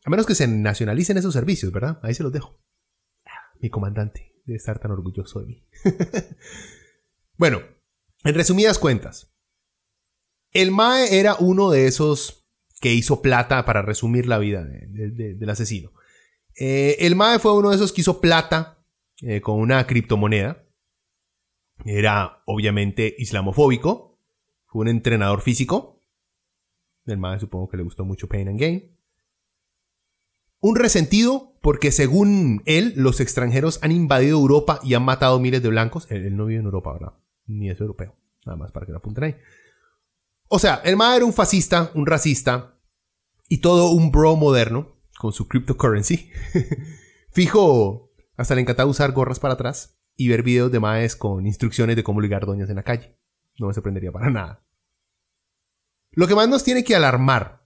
A 0.03 0.09
menos 0.09 0.25
que 0.25 0.35
se 0.35 0.47
nacionalicen 0.47 1.17
esos 1.17 1.33
servicios, 1.33 1.71
¿verdad? 1.71 1.99
Ahí 2.01 2.13
se 2.13 2.23
los 2.23 2.31
dejo. 2.31 2.59
Mi 3.61 3.69
comandante 3.69 4.33
debe 4.45 4.57
estar 4.57 4.79
tan 4.79 4.91
orgulloso 4.91 5.39
de 5.39 5.45
mí. 5.45 5.63
bueno, 7.37 7.61
en 8.23 8.35
resumidas 8.35 8.79
cuentas, 8.79 9.31
el 10.51 10.71
Mae 10.71 11.19
era 11.19 11.35
uno 11.35 11.69
de 11.69 11.87
esos 11.87 12.47
que 12.81 12.93
hizo 12.93 13.21
plata 13.21 13.63
para 13.63 13.83
resumir 13.83 14.25
la 14.25 14.39
vida 14.39 14.65
del 14.65 15.49
asesino. 15.49 15.91
Eh, 16.59 16.97
el 16.99 17.15
Mae 17.15 17.39
fue 17.39 17.55
uno 17.55 17.69
de 17.69 17.75
esos 17.75 17.93
que 17.93 18.01
hizo 18.01 18.19
plata 18.19 18.83
eh, 19.21 19.39
con 19.41 19.59
una 19.59 19.85
criptomoneda. 19.85 20.65
Era 21.85 22.41
obviamente 22.45 23.15
islamofóbico. 23.17 24.19
Fue 24.65 24.81
un 24.81 24.87
entrenador 24.87 25.41
físico. 25.41 26.03
El 27.05 27.17
Mae 27.17 27.39
supongo 27.39 27.69
que 27.69 27.77
le 27.77 27.83
gustó 27.83 28.03
mucho 28.03 28.27
Pain 28.27 28.47
and 28.47 28.59
Gain. 28.59 28.97
Un 30.61 30.75
resentido 30.75 31.51
porque 31.61 31.91
según 31.91 32.61
él 32.65 32.93
los 32.95 33.19
extranjeros 33.19 33.79
han 33.81 33.91
invadido 33.91 34.37
Europa 34.37 34.79
y 34.83 34.93
han 34.93 35.03
matado 35.03 35.39
miles 35.39 35.61
de 35.63 35.69
blancos. 35.69 36.07
Él, 36.09 36.35
no 36.35 36.45
vive 36.45 36.59
en 36.59 36.65
Europa, 36.65 36.93
¿verdad? 36.93 37.13
Ni 37.47 37.69
es 37.69 37.79
europeo. 37.81 38.15
Nada 38.45 38.57
más 38.57 38.71
para 38.71 38.85
que 38.85 38.91
lo 38.91 38.99
apunten 38.99 39.23
ahí. 39.23 39.35
O 40.47 40.59
sea, 40.59 40.81
el 40.83 40.97
MA 40.97 41.15
era 41.15 41.25
un 41.25 41.33
fascista, 41.33 41.91
un 41.95 42.05
racista 42.05 42.77
y 43.47 43.57
todo 43.57 43.89
un 43.91 44.11
bro 44.11 44.35
moderno 44.35 44.97
con 45.17 45.33
su 45.33 45.47
cryptocurrency. 45.47 46.29
Fijo, 47.31 48.11
hasta 48.37 48.55
le 48.55 48.61
encantaba 48.61 48.89
usar 48.89 49.11
gorras 49.11 49.39
para 49.39 49.55
atrás 49.55 49.97
y 50.15 50.27
ver 50.27 50.43
videos 50.43 50.71
de 50.71 50.79
maes 50.79 51.15
con 51.15 51.47
instrucciones 51.47 51.95
de 51.95 52.03
cómo 52.03 52.21
ligar 52.21 52.45
doñas 52.45 52.69
en 52.69 52.75
la 52.75 52.83
calle. 52.83 53.17
No 53.57 53.67
me 53.67 53.73
sorprendería 53.73 54.11
para 54.11 54.29
nada. 54.29 54.63
Lo 56.11 56.27
que 56.27 56.35
más 56.35 56.49
nos 56.49 56.63
tiene 56.63 56.83
que 56.83 56.95
alarmar, 56.95 57.65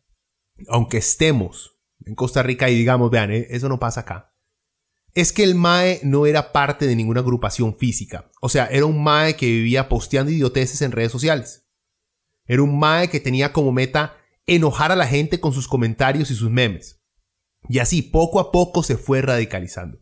aunque 0.68 0.98
estemos 0.98 1.75
en 2.06 2.16
Costa 2.16 2.44
Rica 2.44 2.70
y 2.70 2.76
digamos, 2.76 3.12
vean, 3.12 3.32
eh, 3.32 3.48
eso 3.50 3.70
no 3.70 3.80
pasa 3.80 4.02
acá, 4.02 4.36
es 5.16 5.32
que 5.32 5.44
el 5.44 5.56
Mae 5.56 6.02
no 6.04 6.26
era 6.26 6.52
parte 6.52 6.86
de 6.86 6.96
ninguna 6.96 7.22
agrupación 7.22 7.76
física. 7.78 8.30
O 8.42 8.50
sea, 8.50 8.66
era 8.66 8.86
un 8.86 9.02
Mae 9.02 9.38
que 9.38 9.46
vivía 9.46 9.88
posteando 9.88 10.32
idioteces 10.32 10.82
en 10.82 10.92
redes 10.92 11.12
sociales. 11.14 11.70
Era 12.46 12.62
un 12.62 12.78
Mae 12.78 13.10
que 13.10 13.22
tenía 13.22 13.54
como 13.54 13.72
meta 13.72 14.18
enojar 14.46 14.92
a 14.92 14.98
la 14.98 15.08
gente 15.08 15.40
con 15.40 15.54
sus 15.54 15.70
comentarios 15.70 16.32
y 16.32 16.36
sus 16.36 16.52
memes. 16.52 17.02
Y 17.70 17.80
así 17.80 18.02
poco 18.02 18.42
a 18.42 18.52
poco 18.52 18.84
se 18.84 18.98
fue 18.98 19.22
radicalizando. 19.22 20.00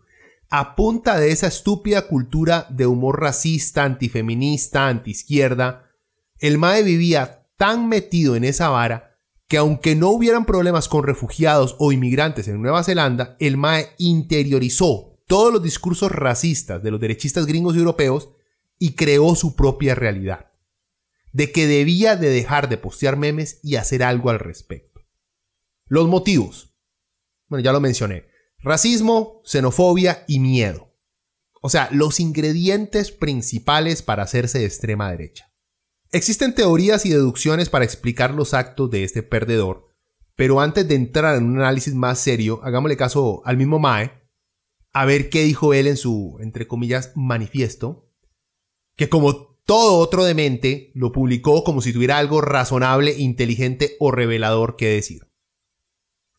A 0.50 0.76
punta 0.76 1.20
de 1.20 1.32
esa 1.32 1.48
estúpida 1.48 2.08
cultura 2.08 2.66
de 2.72 2.88
humor 2.88 3.22
racista, 3.22 3.84
antifeminista, 3.84 4.88
antiizquierda, 4.88 5.92
el 6.40 6.58
Mae 6.58 6.82
vivía 6.82 7.48
tan 7.56 7.88
metido 7.88 8.36
en 8.36 8.44
esa 8.44 8.70
vara 8.70 9.13
que 9.48 9.58
aunque 9.58 9.96
no 9.96 10.10
hubieran 10.10 10.46
problemas 10.46 10.88
con 10.88 11.04
refugiados 11.04 11.76
o 11.80 11.92
inmigrantes 11.92 12.48
en 12.48 12.62
Nueva 12.62 12.84
Zelanda, 12.84 13.36
el 13.40 13.58
Mae 13.58 13.90
interiorizó 13.98 15.20
todos 15.28 15.54
los 15.54 15.64
discursos 15.64 16.12
racistas 16.12 16.82
de 16.84 16.92
los 16.92 17.00
derechistas 17.00 17.46
gringos 17.46 17.76
y 17.76 17.80
europeos 17.80 18.30
y 18.80 18.94
creó 18.94 19.36
su 19.36 19.56
propia 19.56 19.96
realidad 19.96 20.54
de 21.34 21.52
que 21.52 21.68
debía 21.68 22.16
de 22.16 22.30
dejar 22.30 22.70
de 22.70 22.78
postear 22.78 23.18
memes 23.18 23.60
y 23.64 23.76
hacer 23.76 24.04
algo 24.04 24.30
al 24.30 24.40
respecto. 24.40 25.02
Los 25.88 26.08
motivos. 26.08 26.76
Bueno, 27.48 27.64
ya 27.64 27.74
lo 27.74 27.82
mencioné. 27.82 28.28
Racismo, 28.60 29.42
xenofobia 29.44 30.24
y 30.28 30.40
miedo. 30.40 30.96
O 31.62 31.70
sea, 31.70 31.90
los 31.92 32.20
ingredientes 32.20 33.12
principales 33.12 34.02
para 34.02 34.24
hacerse 34.24 34.60
de 34.60 34.66
extrema 34.66 35.10
derecha. 35.12 35.53
Existen 36.14 36.54
teorías 36.54 37.08
y 37.08 37.10
deducciones 37.10 37.70
para 37.70 37.86
explicar 37.86 38.36
los 38.36 38.54
actos 38.54 38.92
de 38.92 39.04
este 39.04 39.24
perdedor, 39.24 39.88
pero 40.36 40.62
antes 40.62 40.88
de 40.88 40.94
entrar 40.94 41.36
en 41.36 41.46
un 41.46 41.58
análisis 41.58 41.96
más 41.96 42.20
serio, 42.20 42.60
hagámosle 42.64 42.96
caso 42.96 43.42
al 43.46 43.58
mismo 43.58 43.80
Mae, 43.80 44.12
a 44.94 45.06
ver 45.06 45.32
qué 45.32 45.42
dijo 45.42 45.74
él 45.74 45.88
en 45.88 45.98
su, 45.98 46.38
entre 46.40 46.68
comillas, 46.68 47.14
manifiesto, 47.16 48.14
que 48.96 49.10
como 49.10 49.58
todo 49.66 49.98
otro 49.98 50.24
demente 50.24 50.92
lo 50.94 51.12
publicó 51.12 51.64
como 51.64 51.82
si 51.82 51.92
tuviera 51.92 52.20
algo 52.20 52.42
razonable, 52.42 53.18
inteligente 53.18 53.98
o 54.00 54.12
revelador 54.12 54.76
que 54.76 54.90
decir. 54.90 55.32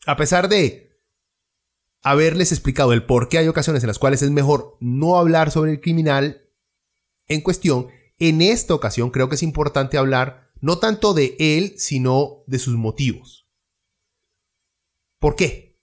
A 0.07 0.17
pesar 0.17 0.49
de 0.49 1.01
haberles 2.01 2.53
explicado 2.53 2.93
el 2.93 3.07
por 3.07 3.29
qué 3.29 3.39
hay 3.39 3.49
ocasiones 3.49 3.83
en 3.83 3.89
las 3.89 3.99
cuales 3.99 4.23
es 4.23 4.31
mejor 4.31 4.77
no 4.79 5.19
hablar 5.19 5.51
sobre 5.51 5.73
el 5.73 5.81
criminal 5.81 6.49
en 7.27 7.41
cuestión, 7.41 7.89
en 8.19 8.43
esta 8.43 8.75
ocasión 8.75 9.11
creo 9.11 9.29
que 9.29 9.35
es 9.35 9.43
importante 9.43 9.99
hablar 9.99 10.51
no 10.61 10.79
tanto 10.79 11.15
de 11.15 11.37
él, 11.39 11.75
sino 11.77 12.43
de 12.47 12.59
sus 12.59 12.75
motivos. 12.75 13.47
¿Por 15.19 15.37
qué? 15.37 15.79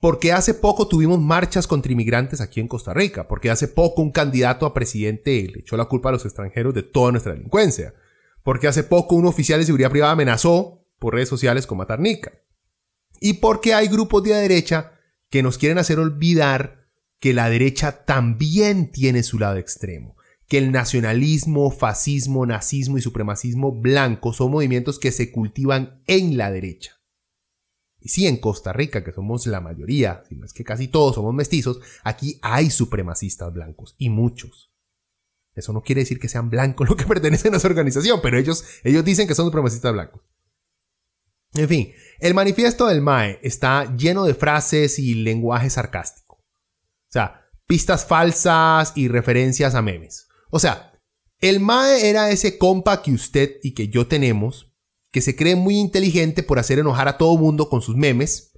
Porque 0.00 0.32
hace 0.32 0.54
poco 0.54 0.88
tuvimos 0.88 1.20
marchas 1.20 1.66
contra 1.66 1.92
inmigrantes 1.92 2.40
aquí 2.40 2.60
en 2.60 2.68
Costa 2.68 2.94
Rica, 2.94 3.28
porque 3.28 3.50
hace 3.50 3.68
poco 3.68 4.00
un 4.00 4.12
candidato 4.12 4.64
a 4.64 4.72
presidente 4.72 5.46
le 5.52 5.60
echó 5.60 5.76
la 5.76 5.84
culpa 5.84 6.08
a 6.08 6.12
los 6.12 6.24
extranjeros 6.24 6.72
de 6.72 6.82
toda 6.82 7.12
nuestra 7.12 7.34
delincuencia, 7.34 7.94
porque 8.42 8.66
hace 8.66 8.82
poco 8.82 9.14
un 9.14 9.26
oficial 9.26 9.60
de 9.60 9.66
seguridad 9.66 9.90
privada 9.90 10.12
amenazó 10.12 10.86
por 10.98 11.14
redes 11.14 11.28
sociales 11.28 11.66
con 11.66 11.78
matar 11.78 12.00
Nica, 12.00 12.32
y 13.20 13.34
porque 13.34 13.74
hay 13.74 13.88
grupos 13.88 14.22
de 14.22 14.30
la 14.30 14.38
derecha 14.38 14.92
que 15.28 15.42
nos 15.42 15.58
quieren 15.58 15.78
hacer 15.78 15.98
olvidar 15.98 16.88
que 17.18 17.34
la 17.34 17.50
derecha 17.50 18.04
también 18.04 18.90
tiene 18.90 19.22
su 19.22 19.38
lado 19.38 19.58
extremo, 19.58 20.16
que 20.50 20.58
el 20.58 20.72
nacionalismo, 20.72 21.70
fascismo, 21.70 22.44
nazismo 22.44 22.98
y 22.98 23.00
supremacismo 23.00 23.70
blanco 23.70 24.32
son 24.32 24.50
movimientos 24.50 24.98
que 24.98 25.12
se 25.12 25.30
cultivan 25.30 26.02
en 26.08 26.36
la 26.36 26.50
derecha. 26.50 27.00
Y 28.00 28.08
sí, 28.08 28.26
en 28.26 28.38
Costa 28.38 28.72
Rica, 28.72 29.04
que 29.04 29.12
somos 29.12 29.46
la 29.46 29.60
mayoría, 29.60 30.24
es 30.44 30.52
que 30.52 30.64
casi 30.64 30.88
todos 30.88 31.14
somos 31.14 31.32
mestizos, 31.34 31.78
aquí 32.02 32.40
hay 32.42 32.68
supremacistas 32.68 33.52
blancos 33.52 33.94
y 33.96 34.08
muchos. 34.08 34.72
Eso 35.54 35.72
no 35.72 35.82
quiere 35.82 36.00
decir 36.00 36.18
que 36.18 36.28
sean 36.28 36.50
blancos 36.50 36.88
los 36.88 36.96
que 36.96 37.04
pertenecen 37.06 37.54
a 37.54 37.58
esa 37.58 37.68
organización, 37.68 38.18
pero 38.20 38.36
ellos, 38.36 38.64
ellos 38.82 39.04
dicen 39.04 39.28
que 39.28 39.36
son 39.36 39.46
supremacistas 39.46 39.92
blancos. 39.92 40.22
En 41.52 41.68
fin, 41.68 41.92
el 42.18 42.34
manifiesto 42.34 42.88
del 42.88 43.02
MAE 43.02 43.38
está 43.44 43.96
lleno 43.96 44.24
de 44.24 44.34
frases 44.34 44.98
y 44.98 45.14
lenguaje 45.14 45.70
sarcástico. 45.70 46.38
O 46.38 47.12
sea, 47.12 47.46
pistas 47.68 48.04
falsas 48.04 48.94
y 48.96 49.06
referencias 49.06 49.76
a 49.76 49.82
memes. 49.82 50.26
O 50.50 50.58
sea, 50.58 50.92
el 51.40 51.60
MAE 51.60 52.10
era 52.10 52.30
ese 52.30 52.58
compa 52.58 53.02
que 53.02 53.12
usted 53.12 53.58
y 53.62 53.72
que 53.72 53.88
yo 53.88 54.06
tenemos 54.06 54.70
que 55.10 55.20
se 55.22 55.34
cree 55.34 55.56
muy 55.56 55.76
inteligente 55.76 56.42
por 56.42 56.58
hacer 56.58 56.78
enojar 56.78 57.08
a 57.08 57.18
todo 57.18 57.36
mundo 57.36 57.68
con 57.68 57.82
sus 57.82 57.96
memes, 57.96 58.52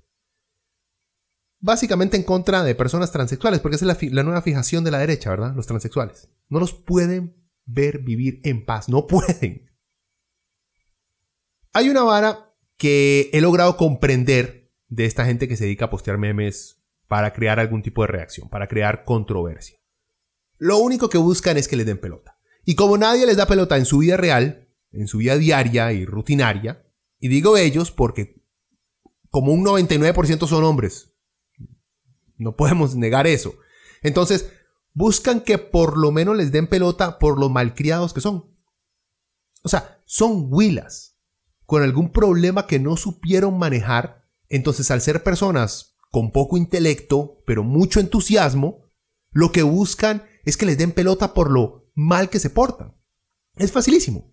básicamente 1.61 2.17
en 2.17 2.25
contra 2.25 2.63
de 2.63 2.75
personas 2.75 3.11
transexuales, 3.13 3.61
porque 3.61 3.77
esa 3.77 3.91
es 3.91 4.13
la, 4.13 4.23
nueva 4.23 4.43
fijación 4.43 4.85
de 4.85 4.91
la 4.91 4.99
derecha, 4.99 5.31
¿verdad? 5.31 5.55
Los 5.55 5.67
transexuales. 5.67 6.29
No 6.49 6.61
los 6.61 6.75
pueden 6.75 7.37
ver 7.65 8.01
vivir 8.01 8.41
en 8.45 8.65
paz, 8.65 8.89
no 8.89 9.07
pueden. 9.07 9.71
Hay 11.73 11.89
una 11.89 12.03
vara 12.03 12.55
que 12.77 13.31
he 13.33 13.41
logrado 13.41 13.77
comprender 13.77 14.75
de 14.89 15.07
esta 15.07 15.25
gente 15.25 15.49
que 15.49 15.57
se 15.57 15.65
dedica 15.65 15.87
a 15.87 15.91
postear 15.91 16.19
memes 16.19 16.83
para 17.07 17.33
crear 17.33 17.61
algún 17.61 17.83
tipo 17.83 18.03
de 18.03 18.09
reacción, 18.09 18.51
para 18.51 18.69
crear 18.69 19.05
controversia. 19.05 19.79
Lo 20.63 20.79
único 20.79 21.09
que 21.09 21.19
buscan 21.19 21.57
es 21.57 21.67
que 21.67 21.75
les 21.75 21.87
den 21.87 21.99
pelota. 21.99 22.39
Y 22.65 22.77
como 22.77 22.97
nadie 22.97 23.27
les 23.27 23.37
da 23.37 23.49
pelota 23.49 23.79
en 23.79 23.85
su 23.85 23.99
vida 23.99 24.17
real, 24.17 24.69
en 24.93 25.09
su 25.09 25.19
vida 25.19 25.37
diaria 25.37 25.93
y 25.93 26.05
rutinaria. 26.07 26.87
Y 27.19 27.27
digo 27.27 27.57
ellos 27.57 27.91
porque 27.91 28.47
como 29.29 29.53
un 29.53 29.65
99% 29.65 30.47
son 30.47 30.63
hombres. 30.63 31.17
No 32.37 32.55
podemos 32.55 32.95
negar 32.95 33.27
eso. 33.27 33.57
Entonces, 34.05 34.53
buscan 34.93 35.41
que 35.41 35.59
por 35.59 35.99
lo 35.99 36.13
menos 36.13 36.37
les 36.37 36.53
den 36.53 36.69
pelota 36.69 37.19
por 37.19 37.41
los 37.41 37.51
malcriados 37.51 38.13
que 38.13 38.21
son. 38.21 38.57
O 39.65 39.69
sea, 39.69 40.01
son 40.05 40.47
huilas 40.49 41.19
con 41.67 41.83
algún 41.83 42.13
problema 42.13 42.69
que 42.69 42.79
no 42.79 42.97
supieron 42.97 43.59
manejar. 43.59 44.29
Entonces, 44.49 44.93
al 44.93 45.01
ser 45.01 45.25
personas 45.25 45.99
con 46.13 46.31
poco 46.31 46.57
intelecto, 46.57 47.43
pero 47.47 47.65
mucho 47.65 47.99
entusiasmo, 47.99 48.93
lo 49.33 49.51
que 49.51 49.65
buscan 49.65 50.31
es 50.45 50.57
que 50.57 50.67
les 50.67 50.79
den 50.79 50.93
pelota 50.93 51.35
por 51.35 51.51
lo 51.51 51.91
mal 51.95 52.31
que 52.31 52.41
se 52.41 52.51
portan. 52.51 52.95
Es 53.57 53.73
facilísimo. 53.73 54.33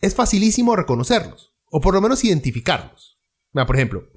es 0.00 0.14
facilísimo 0.14 0.76
reconocerlos, 0.76 1.54
o 1.70 1.80
por 1.80 1.94
lo 1.94 2.00
menos 2.00 2.24
identificarlos. 2.24 3.18
por 3.52 3.76
ejemplo, 3.76 4.08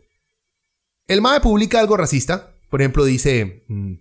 el 1.07 1.21
MAE 1.21 1.41
publica 1.41 1.79
algo 1.79 1.98
racista, 1.98 2.55
por 2.69 2.81
ejemplo, 2.81 3.03
dice 3.03 3.65
mm, 3.67 3.93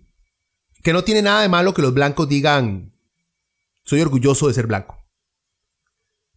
que 0.83 0.93
no 0.93 1.03
tiene 1.03 1.21
nada 1.21 1.41
de 1.41 1.49
malo 1.49 1.73
que 1.73 1.81
los 1.81 1.93
blancos 1.93 2.29
digan, 2.29 2.93
soy 3.83 4.01
orgulloso 4.01 4.47
de 4.47 4.53
ser 4.53 4.67
blanco. 4.67 4.97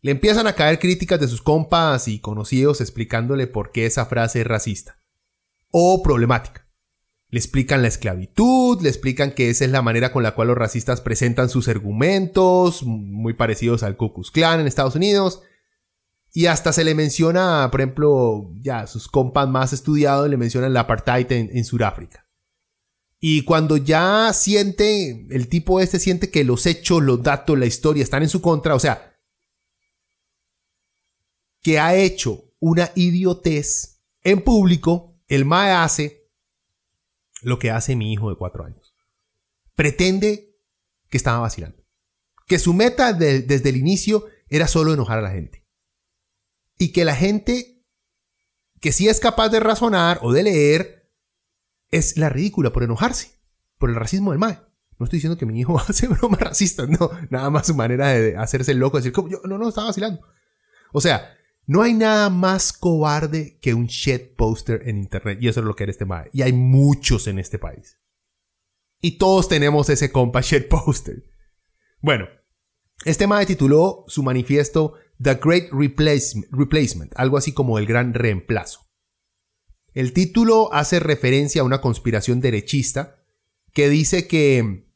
Le 0.00 0.11
empiezan 0.11 0.46
a 0.46 0.54
caer 0.54 0.78
críticas 0.78 1.20
de 1.20 1.28
sus 1.28 1.40
compas 1.40 2.08
y 2.08 2.20
conocidos 2.20 2.80
explicándole 2.80 3.46
por 3.46 3.73
qué 3.73 3.87
esa 3.87 4.06
frase 4.06 4.40
es 4.40 4.46
racista 4.46 4.99
o 5.70 6.02
problemática. 6.02 6.63
Le 7.35 7.41
explican 7.41 7.83
la 7.83 7.88
esclavitud, 7.88 8.81
le 8.81 8.88
explican 8.88 9.33
que 9.33 9.50
esa 9.50 9.64
es 9.64 9.73
la 9.73 9.83
manera 9.83 10.12
con 10.12 10.23
la 10.23 10.37
cual 10.37 10.47
los 10.47 10.57
racistas 10.57 11.00
presentan 11.00 11.49
sus 11.49 11.67
argumentos, 11.67 12.85
muy 12.85 13.33
parecidos 13.33 13.83
al 13.83 13.97
Ku 13.97 14.14
Klux 14.14 14.31
Klan 14.31 14.61
en 14.61 14.69
Estados 14.69 14.95
Unidos. 14.95 15.43
Y 16.33 16.47
hasta 16.47 16.73
se 16.73 16.85
le 16.85 16.95
menciona, 16.95 17.67
por 17.73 17.81
ejemplo, 17.81 18.53
ya 18.61 18.87
sus 18.87 19.09
compas 19.09 19.49
más 19.49 19.73
estudiados 19.73 20.31
le 20.31 20.37
mencionan 20.37 20.71
el 20.71 20.76
apartheid 20.76 21.33
en, 21.33 21.50
en 21.53 21.64
Sudáfrica. 21.64 22.25
Y 23.18 23.42
cuando 23.42 23.79
ya 23.79 24.33
siente, 24.33 25.27
el 25.29 25.49
tipo 25.49 25.81
este 25.81 25.99
siente 25.99 26.31
que 26.31 26.44
los 26.44 26.66
hechos, 26.66 27.03
los 27.03 27.20
datos, 27.20 27.59
la 27.59 27.66
historia 27.66 28.05
están 28.05 28.23
en 28.23 28.29
su 28.29 28.40
contra, 28.40 28.77
o 28.77 28.79
sea, 28.79 29.18
que 31.61 31.81
ha 31.81 31.97
hecho 31.97 32.44
una 32.61 32.92
idiotez 32.94 34.05
en 34.23 34.40
público, 34.40 35.18
el 35.27 35.44
MAE 35.44 35.73
hace 35.73 36.23
lo 37.44 37.59
que 37.59 37.70
hace 37.70 37.96
mi 37.96 38.12
hijo 38.12 38.30
de 38.30 38.37
cuatro 38.37 38.64
años. 38.64 38.94
Pretende 39.74 40.57
que 41.09 41.16
estaba 41.16 41.38
vacilando. 41.38 41.85
Que 42.46 42.59
su 42.59 42.74
meta 42.74 43.12
desde 43.12 43.68
el 43.68 43.76
inicio 43.76 44.26
era 44.48 44.68
solo 44.68 44.92
enojar 44.92 45.18
a 45.18 45.22
la 45.22 45.30
gente. 45.30 45.66
Y 46.78 46.92
que 46.92 47.04
la 47.04 47.14
gente 47.14 47.85
que 48.80 48.92
sí 48.92 49.09
es 49.09 49.20
capaz 49.20 49.48
de 49.48 49.61
razonar 49.61 50.18
o 50.22 50.33
de 50.33 50.42
leer 50.42 51.11
es 51.90 52.16
la 52.18 52.28
ridícula 52.28 52.72
por 52.72 52.83
enojarse. 52.83 53.40
Por 53.78 53.90
el 53.90 53.96
racismo 53.96 54.30
del 54.30 54.40
MAE. 54.40 54.61
No 54.98 55.04
estoy 55.04 55.18
diciendo 55.18 55.38
que 55.38 55.46
mi 55.46 55.59
hijo 55.59 55.78
hace 55.88 56.09
bromas 56.09 56.40
racistas, 56.40 56.88
no. 56.88 57.11
Nada 57.30 57.50
más 57.50 57.66
su 57.66 57.74
manera 57.74 58.09
de 58.09 58.37
hacerse 58.37 58.74
loco, 58.74 58.98
decir, 58.98 59.12
yo, 59.12 59.40
no, 59.44 59.59
no, 59.59 59.68
estaba 59.68 59.88
vacilando. 59.88 60.20
O 60.92 61.00
sea, 61.00 61.35
no 61.66 61.83
hay 61.83 61.94
nada 61.94 62.29
más 62.31 62.72
cobarde 62.72 63.59
que 63.61 63.74
un 63.74 63.87
shit 63.87 64.37
poster 64.37 64.83
en 64.87 64.98
internet. 64.98 65.38
Y 65.40 65.48
eso 65.48 65.61
es 65.61 65.66
lo 65.66 65.74
que 65.74 65.85
era 65.85 65.90
este 65.90 66.05
mae. 66.05 66.29
Y 66.33 66.42
hay 66.42 66.53
muchos 66.53 67.27
en 67.27 67.38
este 67.38 67.59
país. 67.59 67.98
Y 69.00 69.18
todos 69.18 69.48
tenemos 69.48 69.88
ese 69.88 70.12
compa 70.12 70.40
shit 70.40 70.68
poster. 70.68 71.24
Bueno, 72.00 72.27
este 73.05 73.27
mae 73.27 73.46
tituló 73.46 74.05
su 74.09 74.22
manifiesto 74.22 74.94
The 75.22 75.35
Great 75.42 75.70
Replacement, 75.72 77.12
algo 77.16 77.38
así 77.38 77.53
como 77.53 77.79
el 77.79 77.87
gran 77.87 78.14
reemplazo. 78.14 78.81
El 79.94 80.12
título 80.12 80.72
hace 80.72 81.00
referencia 81.00 81.62
a 81.62 81.64
una 81.64 81.81
conspiración 81.81 82.40
derechista 82.40 83.16
que 83.72 83.88
dice 83.88 84.27
que 84.27 84.88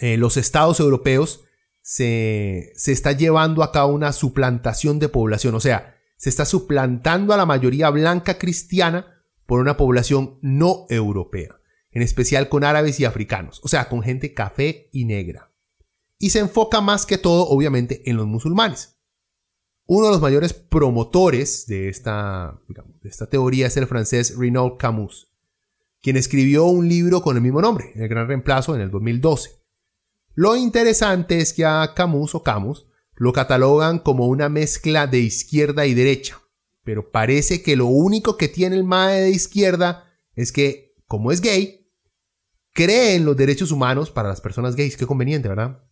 eh, 0.00 0.16
los 0.16 0.36
estados 0.36 0.80
europeos 0.80 1.44
se, 1.80 2.72
se 2.76 2.92
está 2.92 3.12
llevando 3.12 3.62
a 3.62 3.72
cabo 3.72 3.92
una 3.94 4.12
suplantación 4.12 4.98
de 4.98 5.08
población. 5.08 5.54
O 5.54 5.60
sea, 5.60 5.96
se 6.22 6.28
está 6.28 6.44
suplantando 6.44 7.34
a 7.34 7.36
la 7.36 7.46
mayoría 7.46 7.90
blanca 7.90 8.38
cristiana 8.38 9.24
por 9.44 9.58
una 9.58 9.76
población 9.76 10.38
no 10.40 10.86
europea, 10.88 11.58
en 11.90 12.02
especial 12.02 12.48
con 12.48 12.62
árabes 12.62 13.00
y 13.00 13.04
africanos, 13.04 13.60
o 13.64 13.66
sea, 13.66 13.88
con 13.88 14.04
gente 14.04 14.32
café 14.32 14.88
y 14.92 15.04
negra. 15.04 15.52
Y 16.18 16.30
se 16.30 16.38
enfoca 16.38 16.80
más 16.80 17.06
que 17.06 17.18
todo, 17.18 17.48
obviamente, 17.48 18.08
en 18.08 18.16
los 18.16 18.28
musulmanes. 18.28 19.00
Uno 19.86 20.06
de 20.06 20.12
los 20.12 20.20
mayores 20.20 20.52
promotores 20.52 21.66
de 21.66 21.88
esta, 21.88 22.56
de 22.68 23.08
esta 23.08 23.28
teoría 23.28 23.66
es 23.66 23.76
el 23.76 23.88
francés 23.88 24.36
Renaud 24.38 24.76
Camus, 24.78 25.34
quien 26.00 26.16
escribió 26.16 26.66
un 26.66 26.88
libro 26.88 27.22
con 27.22 27.34
el 27.34 27.42
mismo 27.42 27.60
nombre, 27.60 27.90
El 27.96 28.06
Gran 28.06 28.28
Reemplazo, 28.28 28.76
en 28.76 28.80
el 28.80 28.92
2012. 28.92 29.60
Lo 30.34 30.54
interesante 30.54 31.40
es 31.40 31.52
que 31.52 31.64
a 31.64 31.94
Camus 31.96 32.36
o 32.36 32.44
Camus 32.44 32.86
lo 33.22 33.32
catalogan 33.32 34.00
como 34.00 34.26
una 34.26 34.48
mezcla 34.48 35.06
de 35.06 35.20
izquierda 35.20 35.86
y 35.86 35.94
derecha. 35.94 36.40
Pero 36.82 37.12
parece 37.12 37.62
que 37.62 37.76
lo 37.76 37.86
único 37.86 38.36
que 38.36 38.48
tiene 38.48 38.74
el 38.74 38.82
MAE 38.82 39.20
de 39.20 39.30
izquierda 39.30 40.12
es 40.34 40.50
que, 40.50 40.96
como 41.06 41.30
es 41.30 41.40
gay, 41.40 41.88
cree 42.72 43.14
en 43.14 43.24
los 43.24 43.36
derechos 43.36 43.70
humanos 43.70 44.10
para 44.10 44.28
las 44.28 44.40
personas 44.40 44.74
gays. 44.74 44.96
Qué 44.96 45.06
conveniente, 45.06 45.48
¿verdad? 45.48 45.84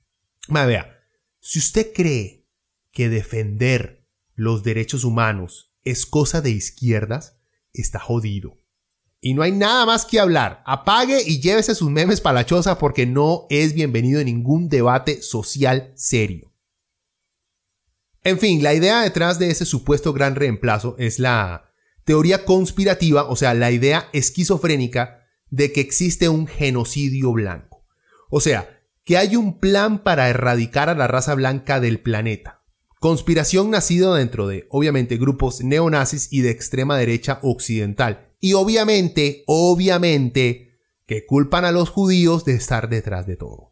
Mae, 0.48 0.66
vea, 0.66 0.98
si 1.38 1.60
usted 1.60 1.92
cree 1.94 2.48
que 2.90 3.08
defender 3.08 4.08
los 4.34 4.64
derechos 4.64 5.04
humanos 5.04 5.72
es 5.84 6.06
cosa 6.06 6.40
de 6.40 6.50
izquierdas, 6.50 7.38
está 7.72 8.00
jodido. 8.00 8.60
Y 9.20 9.34
no 9.34 9.42
hay 9.42 9.52
nada 9.52 9.86
más 9.86 10.04
que 10.04 10.18
hablar. 10.18 10.64
Apague 10.66 11.22
y 11.24 11.40
llévese 11.40 11.76
sus 11.76 11.90
memes 11.90 12.20
para 12.20 12.40
la 12.40 12.46
choza 12.46 12.76
porque 12.80 13.06
no 13.06 13.46
es 13.50 13.72
bienvenido 13.72 14.18
en 14.18 14.26
ningún 14.26 14.68
debate 14.68 15.22
social 15.22 15.92
serio. 15.94 16.49
En 18.22 18.38
fin, 18.38 18.62
la 18.62 18.74
idea 18.74 19.00
detrás 19.00 19.38
de 19.38 19.50
ese 19.50 19.64
supuesto 19.64 20.12
gran 20.12 20.35
reemplazo 20.35 20.94
es 20.98 21.18
la 21.18 21.72
teoría 22.04 22.44
conspirativa, 22.44 23.24
o 23.24 23.37
sea, 23.37 23.54
la 23.54 23.70
idea 23.70 24.09
esquizofrénica 24.12 25.26
de 25.48 25.72
que 25.72 25.80
existe 25.80 26.28
un 26.28 26.46
genocidio 26.46 27.33
blanco. 27.33 27.87
O 28.28 28.40
sea, 28.40 28.80
que 29.04 29.16
hay 29.16 29.37
un 29.37 29.59
plan 29.59 30.02
para 30.02 30.28
erradicar 30.28 30.88
a 30.88 30.94
la 30.94 31.09
raza 31.09 31.35
blanca 31.35 31.80
del 31.80 32.00
planeta. 32.00 32.62
Conspiración 33.00 33.70
nacida 33.70 34.14
dentro 34.14 34.46
de, 34.46 34.66
obviamente, 34.68 35.16
grupos 35.16 35.62
neonazis 35.62 36.28
y 36.30 36.42
de 36.42 36.50
extrema 36.50 36.98
derecha 36.98 37.38
occidental. 37.42 38.35
Y 38.38 38.52
obviamente, 38.52 39.42
obviamente, 39.46 40.78
que 41.06 41.24
culpan 41.24 41.64
a 41.64 41.72
los 41.72 41.88
judíos 41.88 42.44
de 42.44 42.52
estar 42.52 42.90
detrás 42.90 43.26
de 43.26 43.37
todo. 43.37 43.69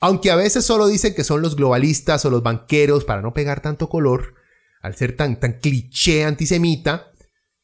Aunque 0.00 0.30
a 0.30 0.36
veces 0.36 0.64
solo 0.64 0.86
dicen 0.86 1.14
que 1.14 1.24
son 1.24 1.40
los 1.42 1.56
globalistas 1.56 2.24
o 2.24 2.30
los 2.30 2.42
banqueros 2.42 3.04
para 3.04 3.22
no 3.22 3.32
pegar 3.32 3.62
tanto 3.62 3.88
color, 3.88 4.34
al 4.82 4.94
ser 4.94 5.16
tan, 5.16 5.40
tan 5.40 5.58
cliché 5.58 6.24
antisemita, 6.24 7.12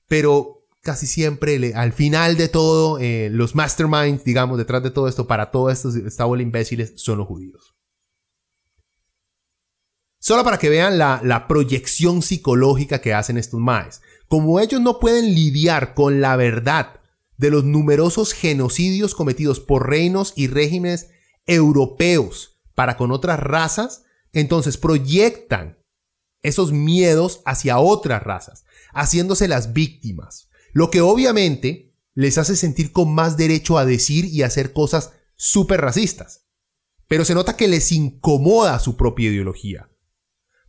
pero 0.09 0.67
casi 0.83 1.07
siempre, 1.07 1.73
al 1.75 1.93
final 1.93 2.37
de 2.37 2.49
todo, 2.49 2.99
eh, 2.99 3.29
los 3.31 3.55
masterminds, 3.55 4.25
digamos, 4.25 4.59
detrás 4.59 4.83
de 4.83 4.91
todo 4.91 5.09
esto, 5.09 5.27
para 5.27 5.51
todo 5.51 5.71
esto, 5.71 5.91
esta 5.91 6.25
bola 6.25 6.43
imbéciles, 6.43 6.95
son 6.97 7.19
los 7.19 7.29
judíos. 7.29 7.77
Solo 10.19 10.45
para 10.45 10.59
que 10.59 10.69
vean 10.69 10.99
la, 10.99 11.21
la 11.23 11.49
proyección 11.49 12.23
psicológica 12.23 13.01
que 13.01 13.13
hacen 13.13 13.39
estos 13.39 13.61
maes. 13.61 14.03
Como 14.29 14.61
ellos 14.61 14.81
no 14.81 14.99
pueden 15.01 15.35
lidiar 15.35 15.95
con 15.95 16.21
la 16.21 16.37
verdad 16.37 17.01
de 17.37 17.51
los 17.51 17.65
numerosos 17.65 18.33
genocidios 18.33 19.15
cometidos 19.15 19.61
por 19.61 19.89
reinos 19.89 20.33
y 20.37 20.47
regímenes 20.47 21.09
europeos 21.47 22.61
para 22.75 22.97
con 22.97 23.13
otras 23.13 23.39
razas, 23.41 24.05
entonces 24.33 24.77
proyectan 24.77 25.79
esos 26.43 26.73
miedos 26.73 27.43
hacia 27.45 27.79
otras 27.79 28.23
razas, 28.23 28.65
haciéndose 28.93 29.49
las 29.49 29.73
víctimas, 29.73 30.49
lo 30.73 30.91
que 30.91 31.01
obviamente 31.01 31.95
les 32.15 32.39
hace 32.39 32.57
sentir 32.57 32.93
con 32.93 33.15
más 33.15 33.37
derecho 33.37 33.79
a 33.79 33.85
decir 33.85 34.25
y 34.25 34.43
hacer 34.43 34.73
cosas 34.73 35.13
súper 35.37 35.81
racistas. 35.81 36.47
Pero 37.09 37.25
se 37.25 37.35
nota 37.35 37.57
que 37.57 37.69
les 37.69 37.93
incomoda 37.93 38.79
su 38.79 38.97
propia 38.97 39.31
ideología, 39.31 39.91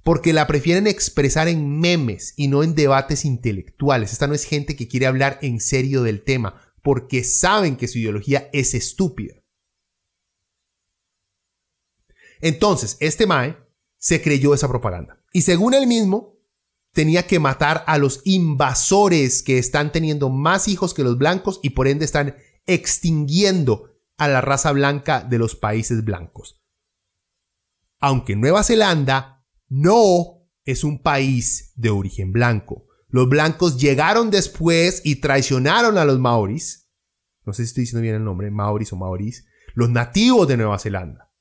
porque 0.04 0.34
la 0.34 0.48
prefieren 0.48 0.88
expresar 0.88 1.48
en 1.48 1.80
memes 1.80 2.34
y 2.36 2.48
no 2.48 2.64
en 2.64 2.76
debates 2.76 3.26
intelectuales. 3.26 4.12
Esta 4.12 4.28
no 4.28 4.34
es 4.34 4.44
gente 4.44 4.76
que 4.76 4.88
quiere 4.88 5.08
hablar 5.08 5.40
en 5.42 5.60
serio 5.60 6.04
del 6.04 6.24
tema, 6.24 6.62
porque 6.82 7.24
saben 7.24 7.78
que 7.78 7.88
su 7.88 8.00
ideología 8.00 8.50
es 8.52 8.74
estúpida. 8.74 9.43
Entonces, 12.44 12.98
este 13.00 13.26
Mae 13.26 13.58
se 13.98 14.22
creyó 14.22 14.54
esa 14.54 14.68
propaganda. 14.68 15.18
Y 15.32 15.44
según 15.44 15.74
él 15.74 15.88
mismo, 15.88 16.36
tenía 16.92 17.26
que 17.26 17.40
matar 17.40 17.86
a 17.88 17.98
los 17.98 18.22
invasores 18.26 19.42
que 19.44 19.58
están 19.58 19.94
teniendo 19.94 20.30
más 20.30 20.68
hijos 20.68 20.94
que 20.94 21.06
los 21.06 21.18
blancos 21.18 21.62
y 21.64 21.70
por 21.70 21.88
ende 21.88 22.04
están 22.04 22.36
extinguiendo 22.66 23.92
a 24.18 24.28
la 24.28 24.42
raza 24.42 24.74
blanca 24.74 25.22
de 25.22 25.38
los 25.38 25.56
países 25.56 26.04
blancos. 26.04 26.62
Aunque 28.02 28.36
Nueva 28.36 28.64
Zelanda 28.64 29.46
no 29.70 30.46
es 30.66 30.84
un 30.84 31.02
país 31.02 31.72
de 31.76 31.92
origen 31.92 32.34
blanco. 32.34 32.88
Los 33.08 33.30
blancos 33.30 33.78
llegaron 33.78 34.32
después 34.32 35.02
y 35.06 35.22
traicionaron 35.22 35.98
a 35.98 36.04
los 36.04 36.20
maoris. 36.20 36.92
No 37.46 37.54
sé 37.54 37.64
si 37.64 37.70
estoy 37.70 37.84
diciendo 37.84 38.02
bien 38.02 38.16
el 38.16 38.26
nombre, 38.26 38.52
maoris 38.52 38.92
o 38.92 38.98
maoris. 38.98 39.46
Los 39.76 39.90
nativos 39.90 40.46
de 40.50 40.58
Nueva 40.58 40.78
Zelanda. 40.78 41.33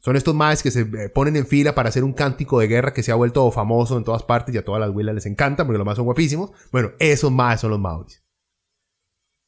Son 0.00 0.16
estos 0.16 0.34
maes 0.34 0.62
que 0.62 0.70
se 0.70 0.80
eh, 0.80 1.10
ponen 1.10 1.36
en 1.36 1.46
fila 1.46 1.74
para 1.74 1.90
hacer 1.90 2.04
un 2.04 2.14
cántico 2.14 2.58
de 2.58 2.68
guerra 2.68 2.94
que 2.94 3.02
se 3.02 3.12
ha 3.12 3.16
vuelto 3.16 3.50
famoso 3.50 3.98
en 3.98 4.04
todas 4.04 4.22
partes 4.22 4.54
y 4.54 4.58
a 4.58 4.64
todas 4.64 4.80
las 4.80 4.90
huilas 4.90 5.14
les 5.14 5.26
encanta 5.26 5.64
porque 5.64 5.78
los 5.78 5.86
más 5.86 5.96
son 5.96 6.06
guapísimos. 6.06 6.52
Bueno, 6.72 6.92
esos 6.98 7.30
maes 7.30 7.60
son 7.60 7.70
los 7.70 7.80
maoris. 7.80 8.24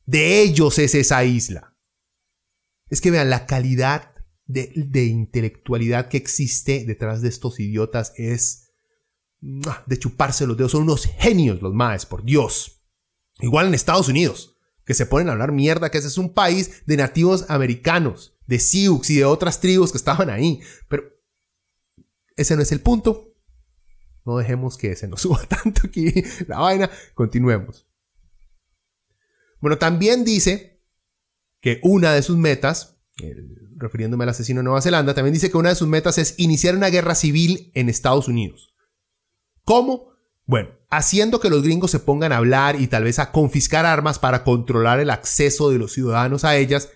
De 0.05 0.43
ellos 0.43 0.79
es 0.79 0.95
esa 0.95 1.25
isla. 1.25 1.75
Es 2.88 3.01
que 3.01 3.11
vean, 3.11 3.31
la 3.31 3.47
calidad 3.47 4.12
de, 4.45 4.73
de 4.75 5.07
intelectualidad 5.07 6.09
que 6.09 6.19
existe 6.19 6.85
detrás 6.85 7.23
de 7.23 7.31
estos 7.31 7.59
idiotas 7.59 8.12
es 8.17 8.75
de 9.41 9.99
chuparse 9.99 10.47
los 10.47 10.59
dedos. 10.59 10.73
Son 10.73 10.83
unos 10.83 11.07
genios 11.07 11.62
los 11.62 11.73
maes, 11.73 12.05
por 12.05 12.25
Dios. 12.25 12.85
Igual 13.41 13.69
en 13.69 13.75
Estados 13.75 14.09
Unidos, 14.09 14.59
que 14.85 14.93
se 14.93 15.07
ponen 15.07 15.31
a 15.31 15.33
hablar 15.33 15.53
mierda, 15.53 15.91
que 15.91 15.97
ese 15.97 16.09
es 16.09 16.19
un 16.19 16.35
país 16.35 16.83
de 16.85 16.99
nativos 16.99 17.49
americanos 17.49 18.32
de 18.46 18.59
Sioux 18.59 19.09
y 19.11 19.16
de 19.16 19.24
otras 19.24 19.61
tribus 19.61 19.92
que 19.92 19.98
estaban 19.98 20.31
ahí. 20.31 20.61
Pero 20.88 21.05
ese 22.37 22.57
no 22.57 22.62
es 22.62 22.72
el 22.72 22.81
punto. 22.81 23.35
No 24.24 24.37
dejemos 24.37 24.76
que 24.76 24.94
se 24.96 25.09
nos 25.09 25.20
suba 25.22 25.40
tanto 25.46 25.83
aquí 25.85 26.12
la 26.46 26.61
vaina. 26.61 26.90
Continuemos. 27.14 27.87
Bueno, 29.61 29.78
también 29.78 30.24
dice 30.24 30.83
que 31.61 31.78
una 31.83 32.12
de 32.12 32.22
sus 32.22 32.37
metas, 32.37 32.98
refiriéndome 33.76 34.24
al 34.24 34.31
asesino 34.31 34.59
de 34.59 34.64
Nueva 34.64 34.83
Zelanda, 34.83 35.14
también 35.14 35.35
dice 35.35 35.50
que 35.50 35.57
una 35.57 35.68
de 35.68 35.76
sus 35.76 35.87
metas 35.87 36.18
es 36.18 36.35
iniciar 36.38 36.74
una 36.74 36.88
guerra 36.88 37.14
civil 37.14 37.70
en 37.74 37.88
Estados 37.88 38.26
Unidos. 38.26 38.74
¿Cómo? 39.64 40.11
Bueno, 40.44 40.70
haciendo 40.90 41.38
que 41.38 41.50
los 41.50 41.62
gringos 41.62 41.92
se 41.92 42.00
pongan 42.00 42.33
a 42.33 42.38
hablar 42.38 42.81
y 42.81 42.88
tal 42.88 43.05
vez 43.05 43.20
a 43.20 43.31
confiscar 43.31 43.87
armas 43.87 44.18
para 44.18 44.42
controlar 44.42 44.98
el 44.98 45.11
acceso 45.11 45.70
de 45.70 45.78
los 45.78 45.92
ciudadanos 45.92 46.44
a 46.44 46.57
ellas 46.57 46.90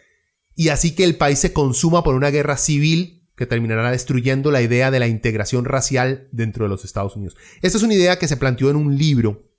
y 0.57 0.71
así 0.71 0.95
que 0.95 1.05
el 1.05 1.16
país 1.16 1.38
se 1.38 1.53
consuma 1.53 2.03
por 2.03 2.14
una 2.14 2.31
guerra 2.31 2.57
civil 2.57 3.29
que 3.37 3.47
terminará 3.47 3.90
destruyendo 3.90 4.51
la 4.51 4.62
idea 4.62 4.90
de 4.90 4.99
la 4.99 5.07
integración 5.07 5.66
racial 5.66 6.29
dentro 6.33 6.64
de 6.64 6.71
los 6.71 6.85
Estados 6.85 7.14
Unidos. 7.14 7.37
Esta 7.61 7.79
es 7.79 7.85
una 7.85 7.95
idea 7.95 8.19
que 8.19 8.27
se 8.27 8.38
planteó 8.38 8.71
en 8.71 8.77
un 8.77 8.97
libro 8.97 9.51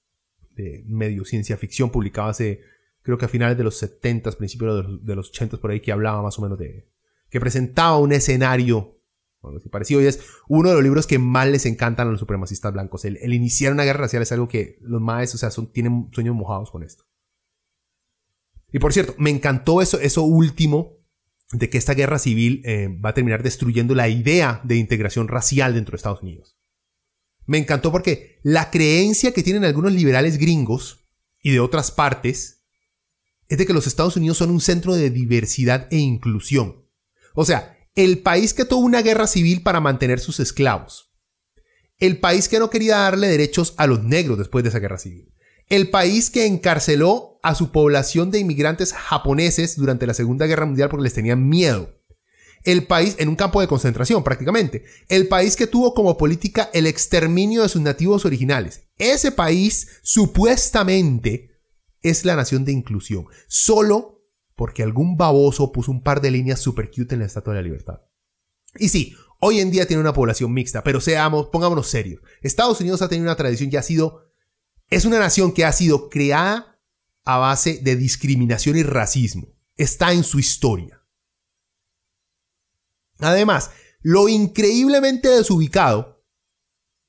de 0.56 0.84
medio 0.88 1.24
ciencia 1.24 1.56
ficción 1.56 1.92
publicado 1.92 2.30
hace, 2.30 2.62
creo 3.04 3.20
que 3.20 3.26
a 3.26 3.30
finales 3.30 3.56
de 3.56 3.64
los 3.64 3.78
70, 3.78 4.32
principios 4.32 5.06
de 5.06 5.16
los, 5.16 5.30
80 5.30 5.58
por 5.58 5.70
ahí, 5.70 5.80
que 5.80 5.92
hablaba 5.92 6.24
más 6.24 6.40
o 6.40 6.42
menos 6.42 6.58
de, 6.58 6.90
que 7.30 7.40
presentaba 7.40 8.00
un 8.00 8.12
escenario 8.12 8.96
algo 9.44 9.60
así 9.60 9.70
parecido 9.70 10.02
y 10.02 10.08
es 10.08 10.20
uno 10.48 10.70
de 10.70 10.76
los 10.76 10.84
libros 10.84 11.08
que 11.08 11.20
más 11.20 11.48
les 11.48 11.66
encantan 11.66 12.08
a 12.08 12.12
los 12.12 12.20
supremacistas 12.20 12.74
blancos. 12.74 13.06
El, 13.06 13.34
iniciar 13.34 13.72
una 13.72 13.84
guerra 13.84 14.02
racial 14.02 14.24
es 14.24 14.32
algo 14.32 14.48
que 14.48 14.78
los 14.82 15.00
más, 15.00 15.34
o 15.36 15.38
sea, 15.38 15.52
son, 15.52 15.72
tienen 15.72 16.10
sueños 16.12 16.36
mojados 16.36 16.72
con 16.72 16.84
esto. 16.84 17.06
Y 18.72 18.80
por 18.80 18.94
cierto, 18.94 19.16
me 19.18 19.30
encantó 19.30 19.82
eso, 19.82 20.00
eso 20.00 20.24
último 20.24 20.98
de 21.52 21.70
que 21.70 21.78
esta 21.78 21.94
guerra 21.94 22.20
civil 22.20 22.62
eh, 22.66 22.90
va 23.04 23.12
a 23.12 23.14
terminar 23.14 23.42
destruyendo 23.42 23.96
la 23.96 24.10
idea 24.10 24.62
de 24.64 24.76
integración 24.76 25.28
racial 25.28 25.74
dentro 25.74 25.94
de 25.94 25.98
Estados 25.98 26.22
Unidos. 26.22 26.58
Me 27.46 27.58
encantó 27.58 27.92
porque 27.92 28.40
la 28.44 28.70
creencia 28.70 29.32
que 29.32 29.44
tienen 29.44 29.64
algunos 29.64 29.94
liberales 29.94 30.38
gringos 30.38 31.08
y 31.42 31.52
de 31.52 31.62
otras 31.62 31.92
partes 31.92 32.66
es 33.48 33.58
de 33.58 33.66
que 33.66 33.74
los 33.74 33.88
Estados 33.88 34.18
Unidos 34.18 34.38
son 34.38 34.50
un 34.50 34.60
centro 34.60 34.94
de 34.94 35.10
diversidad 35.10 35.88
e 35.90 35.98
inclusión. 35.98 36.86
O 37.34 37.46
sea, 37.46 37.78
el 37.96 38.20
país 38.20 38.54
que 38.54 38.66
tuvo 38.66 38.82
una 38.82 39.02
guerra 39.02 39.28
civil 39.28 39.64
para 39.64 39.80
mantener 39.80 40.20
sus 40.20 40.42
esclavos. 40.42 41.14
El 41.98 42.20
país 42.20 42.50
que 42.50 42.60
no 42.60 42.70
quería 42.70 42.98
darle 42.98 43.28
derechos 43.28 43.74
a 43.78 43.88
los 43.88 44.04
negros 44.04 44.38
después 44.38 44.64
de 44.64 44.70
esa 44.70 44.80
guerra 44.80 44.98
civil 44.98 45.34
el 45.70 45.90
país 45.90 46.30
que 46.30 46.46
encarceló 46.46 47.40
a 47.44 47.56
su 47.56 47.72
población 47.72 48.32
de 48.32 48.40
inmigrantes 48.40 48.94
japoneses 48.94 49.76
durante 49.76 50.08
la 50.08 50.14
Segunda 50.14 50.46
Guerra 50.46 50.66
Mundial 50.66 50.90
porque 50.90 51.04
les 51.04 51.14
tenían 51.14 51.48
miedo. 51.48 51.94
El 52.64 52.86
país, 52.86 53.16
en 53.20 53.30
un 53.30 53.36
campo 53.36 53.62
de 53.62 53.68
concentración 53.68 54.24
prácticamente, 54.24 54.84
el 55.08 55.28
país 55.28 55.56
que 55.56 55.68
tuvo 55.68 55.94
como 55.94 56.18
política 56.18 56.70
el 56.74 56.88
exterminio 56.88 57.64
de 57.64 57.70
sus 57.70 57.82
nativos 57.82 58.26
originales. 58.26 58.88
Ese 58.98 59.32
país 59.32 60.00
supuestamente 60.02 61.52
es 62.02 62.26
la 62.26 62.36
nación 62.36 62.66
de 62.66 62.72
inclusión, 62.72 63.26
solo 63.48 64.26
porque 64.56 64.84
algún 64.84 65.18
baboso 65.18 65.72
puso 65.72 65.92
un 65.92 66.02
par 66.02 66.20
de 66.20 66.32
líneas 66.32 66.60
super 66.60 66.90
cute 66.90 67.14
en 67.14 67.20
la 67.20 67.28
Estatua 67.28 67.54
de 67.54 67.60
la 67.60 67.64
Libertad. 67.64 68.02
Y 68.76 68.90
sí, 68.90 69.16
hoy 69.40 69.60
en 69.60 69.72
día 69.72 69.88
tiene 69.88 70.02
una 70.02 70.14
población 70.14 70.52
mixta, 70.52 70.84
pero 70.84 71.00
seamos, 71.00 71.48
pongámonos 71.48 71.88
serios. 71.88 72.22
Estados 72.42 72.82
Unidos 72.82 73.02
ha 73.02 73.08
tenido 73.08 73.26
una 73.26 73.36
tradición 73.36 73.70
y 73.72 73.76
ha 73.76 73.84
sido 73.84 74.27
es 74.90 75.06
una 75.06 75.20
nación 75.20 75.52
que 75.54 75.66
ha 75.66 75.72
sido 75.72 76.10
creada 76.10 76.80
a 77.24 77.38
base 77.38 77.80
de 77.82 77.96
discriminación 77.96 78.78
y 78.78 78.84
racismo. 78.84 79.48
Está 79.76 80.14
en 80.14 80.24
su 80.24 80.40
historia. 80.40 81.04
Además, 83.20 83.72
lo 84.02 84.30
increíblemente 84.30 85.28
desubicado 85.28 86.24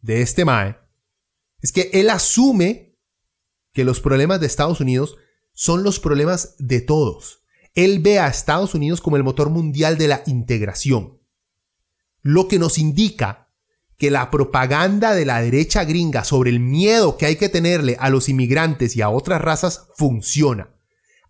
de 0.00 0.22
este 0.22 0.44
Mae 0.44 0.76
es 1.60 1.72
que 1.72 1.90
él 1.92 2.10
asume 2.10 2.98
que 3.72 3.84
los 3.84 4.00
problemas 4.00 4.40
de 4.40 4.46
Estados 4.46 4.80
Unidos 4.80 5.16
son 5.52 5.82
los 5.82 6.00
problemas 6.00 6.56
de 6.58 6.80
todos. 6.80 7.44
Él 7.74 8.00
ve 8.00 8.18
a 8.18 8.28
Estados 8.28 8.74
Unidos 8.74 9.00
como 9.00 9.16
el 9.16 9.24
motor 9.24 9.50
mundial 9.50 9.98
de 9.98 10.08
la 10.08 10.22
integración. 10.26 11.20
Lo 12.22 12.48
que 12.48 12.58
nos 12.58 12.78
indica 12.78 13.47
que 13.98 14.10
la 14.12 14.30
propaganda 14.30 15.14
de 15.14 15.24
la 15.24 15.40
derecha 15.42 15.84
gringa 15.84 16.22
sobre 16.22 16.50
el 16.50 16.60
miedo 16.60 17.16
que 17.16 17.26
hay 17.26 17.36
que 17.36 17.48
tenerle 17.48 17.96
a 17.98 18.10
los 18.10 18.28
inmigrantes 18.28 18.96
y 18.96 19.02
a 19.02 19.10
otras 19.10 19.42
razas 19.42 19.88
funciona, 19.96 20.74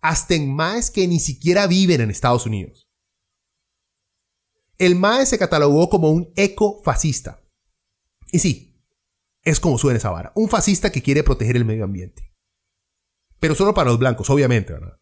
hasta 0.01 0.35
en 0.35 0.53
maes 0.53 0.91
que 0.91 1.07
ni 1.07 1.19
siquiera 1.19 1.65
viven 1.65 2.01
en 2.01 2.11
Estados 2.11 2.45
Unidos. 2.45 2.87
El 4.77 4.95
mae 4.95 5.25
se 5.25 5.39
catalogó 5.39 5.89
como 5.89 6.11
un 6.11 6.31
ecofascista. 6.35 7.43
Y 8.31 8.39
sí, 8.39 8.81
es 9.43 9.59
como 9.59 9.77
suena 9.77 9.97
esa 9.97 10.11
vara, 10.11 10.31
un 10.35 10.47
fascista 10.47 10.91
que 10.91 11.01
quiere 11.01 11.23
proteger 11.23 11.57
el 11.57 11.65
medio 11.65 11.83
ambiente. 11.83 12.33
Pero 13.39 13.55
solo 13.55 13.73
para 13.73 13.89
los 13.89 13.99
blancos, 13.99 14.29
obviamente, 14.29 14.73
¿verdad? 14.73 14.99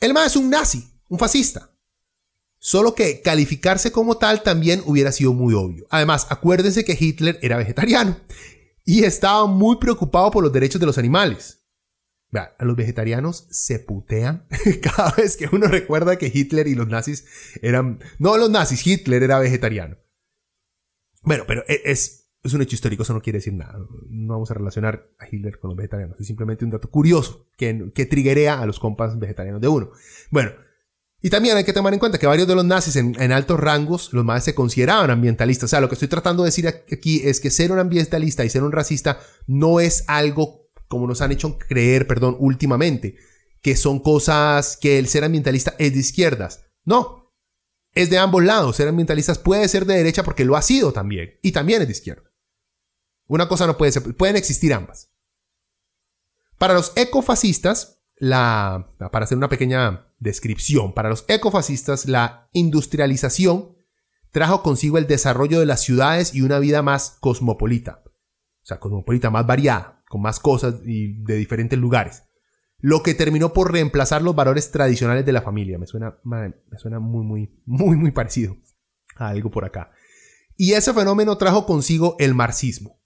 El 0.00 0.14
mae 0.14 0.26
es 0.26 0.36
un 0.36 0.48
nazi, 0.48 0.90
un 1.08 1.18
fascista. 1.18 1.76
Solo 2.62 2.94
que 2.94 3.22
calificarse 3.22 3.90
como 3.90 4.18
tal 4.18 4.42
también 4.42 4.82
hubiera 4.84 5.12
sido 5.12 5.32
muy 5.32 5.54
obvio. 5.54 5.86
Además, 5.88 6.26
acuérdense 6.28 6.84
que 6.84 6.96
Hitler 6.98 7.38
era 7.40 7.56
vegetariano 7.56 8.18
y 8.84 9.04
estaba 9.04 9.46
muy 9.46 9.78
preocupado 9.78 10.30
por 10.30 10.44
los 10.44 10.52
derechos 10.52 10.78
de 10.78 10.86
los 10.86 10.98
animales. 10.98 11.64
a 12.32 12.64
los 12.64 12.76
vegetarianos 12.76 13.46
se 13.50 13.78
putean 13.78 14.46
cada 14.82 15.12
vez 15.12 15.38
que 15.38 15.48
uno 15.50 15.68
recuerda 15.68 16.18
que 16.18 16.30
Hitler 16.32 16.66
y 16.66 16.74
los 16.74 16.86
nazis 16.86 17.24
eran... 17.62 18.00
No 18.18 18.36
los 18.36 18.50
nazis, 18.50 18.86
Hitler 18.86 19.22
era 19.22 19.38
vegetariano. 19.38 19.96
Bueno, 21.22 21.44
pero 21.46 21.64
e, 21.66 21.80
es, 21.86 22.30
es 22.42 22.52
un 22.52 22.60
hecho 22.60 22.74
histórico, 22.74 23.04
eso 23.04 23.14
no 23.14 23.22
quiere 23.22 23.38
decir 23.38 23.54
nada. 23.54 23.78
No 24.10 24.34
vamos 24.34 24.50
a 24.50 24.54
relacionar 24.54 25.08
a 25.18 25.26
Hitler 25.26 25.58
con 25.58 25.68
los 25.70 25.78
vegetarianos. 25.78 26.20
Es 26.20 26.26
simplemente 26.26 26.66
un 26.66 26.72
dato 26.72 26.90
curioso 26.90 27.48
que, 27.56 27.90
que 27.94 28.04
triguea 28.04 28.60
a 28.60 28.66
los 28.66 28.78
compas 28.78 29.18
vegetarianos 29.18 29.62
de 29.62 29.68
uno. 29.68 29.92
Bueno, 30.30 30.52
y 31.22 31.28
también 31.28 31.56
hay 31.56 31.64
que 31.64 31.72
tomar 31.72 31.92
en 31.92 31.98
cuenta 31.98 32.18
que 32.18 32.26
varios 32.26 32.48
de 32.48 32.54
los 32.54 32.64
nazis 32.64 32.96
en, 32.96 33.32
altos 33.32 33.60
rangos, 33.60 34.12
los 34.12 34.24
más 34.24 34.42
se 34.42 34.54
consideraban 34.54 35.10
ambientalistas. 35.10 35.64
O 35.64 35.68
sea, 35.68 35.80
lo 35.80 35.88
que 35.88 35.94
estoy 35.94 36.08
tratando 36.08 36.42
de 36.42 36.48
decir 36.48 36.66
aquí 36.66 37.20
es 37.24 37.40
que 37.40 37.50
ser 37.50 37.72
un 37.72 37.78
ambientalista 37.78 38.44
y 38.44 38.50
ser 38.50 38.62
un 38.62 38.72
racista 38.72 39.20
no 39.46 39.80
es 39.80 40.04
algo 40.06 40.70
como 40.88 41.06
nos 41.06 41.20
han 41.20 41.30
hecho 41.30 41.58
creer, 41.58 42.06
perdón, 42.06 42.36
últimamente, 42.40 43.16
que 43.60 43.76
son 43.76 44.00
cosas 44.00 44.76
que 44.76 44.98
el 44.98 45.06
ser 45.08 45.22
ambientalista 45.22 45.76
es 45.78 45.92
de 45.92 46.00
izquierdas. 46.00 46.64
No, 46.84 47.32
es 47.94 48.08
de 48.08 48.18
ambos 48.18 48.42
lados. 48.42 48.76
Ser 48.76 48.88
ambientalistas 48.88 49.38
puede 49.38 49.68
ser 49.68 49.84
de 49.84 49.94
derecha 49.94 50.24
porque 50.24 50.44
lo 50.44 50.56
ha 50.56 50.62
sido 50.62 50.92
también. 50.92 51.38
Y 51.42 51.52
también 51.52 51.82
es 51.82 51.88
de 51.88 51.92
izquierda. 51.92 52.32
Una 53.26 53.46
cosa 53.46 53.66
no 53.66 53.76
puede 53.76 53.92
ser, 53.92 54.16
pueden 54.16 54.36
existir 54.36 54.72
ambas. 54.72 55.12
Para 56.58 56.74
los 56.74 56.92
ecofascistas, 56.96 57.99
para 58.20 59.24
hacer 59.24 59.38
una 59.38 59.48
pequeña 59.48 60.06
descripción, 60.18 60.92
para 60.92 61.08
los 61.08 61.24
ecofascistas, 61.28 62.06
la 62.06 62.48
industrialización 62.52 63.76
trajo 64.30 64.62
consigo 64.62 64.98
el 64.98 65.06
desarrollo 65.06 65.58
de 65.60 65.66
las 65.66 65.80
ciudades 65.80 66.34
y 66.34 66.42
una 66.42 66.58
vida 66.58 66.82
más 66.82 67.16
cosmopolita. 67.20 68.02
O 68.04 68.66
sea, 68.66 68.78
cosmopolita, 68.78 69.30
más 69.30 69.46
variada, 69.46 70.04
con 70.08 70.20
más 70.22 70.38
cosas 70.38 70.76
y 70.84 71.22
de 71.24 71.36
diferentes 71.36 71.78
lugares. 71.78 72.24
Lo 72.78 73.02
que 73.02 73.14
terminó 73.14 73.52
por 73.52 73.72
reemplazar 73.72 74.22
los 74.22 74.34
valores 74.34 74.70
tradicionales 74.70 75.26
de 75.26 75.32
la 75.32 75.42
familia. 75.42 75.78
Me 75.78 75.86
suena, 75.86 76.18
me 76.24 76.78
suena 76.78 76.98
muy, 76.98 77.24
muy, 77.24 77.62
muy, 77.66 77.96
muy 77.96 78.10
parecido 78.10 78.56
a 79.16 79.28
algo 79.28 79.50
por 79.50 79.64
acá. 79.64 79.92
Y 80.56 80.72
ese 80.72 80.92
fenómeno 80.92 81.36
trajo 81.36 81.66
consigo 81.66 82.16
el 82.18 82.34
marxismo. 82.34 83.00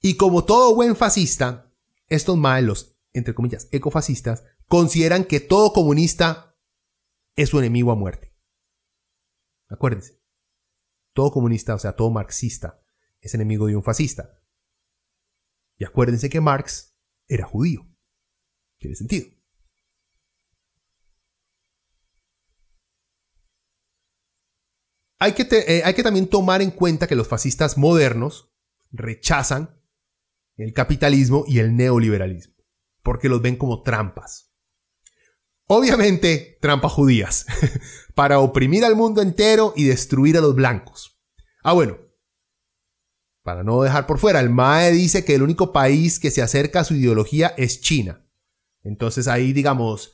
Y 0.00 0.16
como 0.16 0.44
todo 0.44 0.74
buen 0.74 0.96
fascista, 0.96 1.72
estos 2.08 2.36
malos, 2.36 2.97
entre 3.12 3.34
comillas, 3.34 3.68
ecofascistas, 3.72 4.44
consideran 4.66 5.24
que 5.24 5.40
todo 5.40 5.72
comunista 5.72 6.56
es 7.36 7.50
su 7.50 7.58
enemigo 7.58 7.92
a 7.92 7.96
muerte. 7.96 8.34
Acuérdense, 9.68 10.20
todo 11.12 11.30
comunista, 11.30 11.74
o 11.74 11.78
sea, 11.78 11.96
todo 11.96 12.10
marxista, 12.10 12.82
es 13.20 13.34
enemigo 13.34 13.66
de 13.66 13.76
un 13.76 13.82
fascista. 13.82 14.40
Y 15.76 15.84
acuérdense 15.84 16.28
que 16.28 16.40
Marx 16.40 16.96
era 17.26 17.46
judío. 17.46 17.86
Tiene 18.78 18.96
sentido. 18.96 19.28
Hay 25.20 25.32
que, 25.32 25.46
eh, 25.50 25.82
hay 25.84 25.94
que 25.94 26.02
también 26.02 26.28
tomar 26.28 26.62
en 26.62 26.70
cuenta 26.70 27.08
que 27.08 27.16
los 27.16 27.26
fascistas 27.26 27.76
modernos 27.76 28.52
rechazan 28.92 29.82
el 30.56 30.72
capitalismo 30.72 31.44
y 31.46 31.58
el 31.58 31.76
neoliberalismo, 31.76 32.54
porque 33.08 33.30
los 33.30 33.40
ven 33.40 33.56
como 33.56 33.80
trampas. 33.80 34.52
Obviamente, 35.66 36.58
trampas 36.60 36.92
judías, 36.92 37.46
para 38.14 38.38
oprimir 38.38 38.84
al 38.84 38.96
mundo 38.96 39.22
entero 39.22 39.72
y 39.74 39.84
destruir 39.84 40.36
a 40.36 40.42
los 40.42 40.54
blancos. 40.54 41.18
Ah, 41.62 41.72
bueno, 41.72 41.96
para 43.42 43.64
no 43.64 43.80
dejar 43.80 44.06
por 44.06 44.18
fuera, 44.18 44.40
el 44.40 44.50
MAE 44.50 44.92
dice 44.92 45.24
que 45.24 45.34
el 45.34 45.42
único 45.42 45.72
país 45.72 46.20
que 46.20 46.30
se 46.30 46.42
acerca 46.42 46.80
a 46.80 46.84
su 46.84 46.96
ideología 46.96 47.54
es 47.56 47.80
China. 47.80 48.28
Entonces 48.82 49.26
ahí, 49.26 49.54
digamos, 49.54 50.12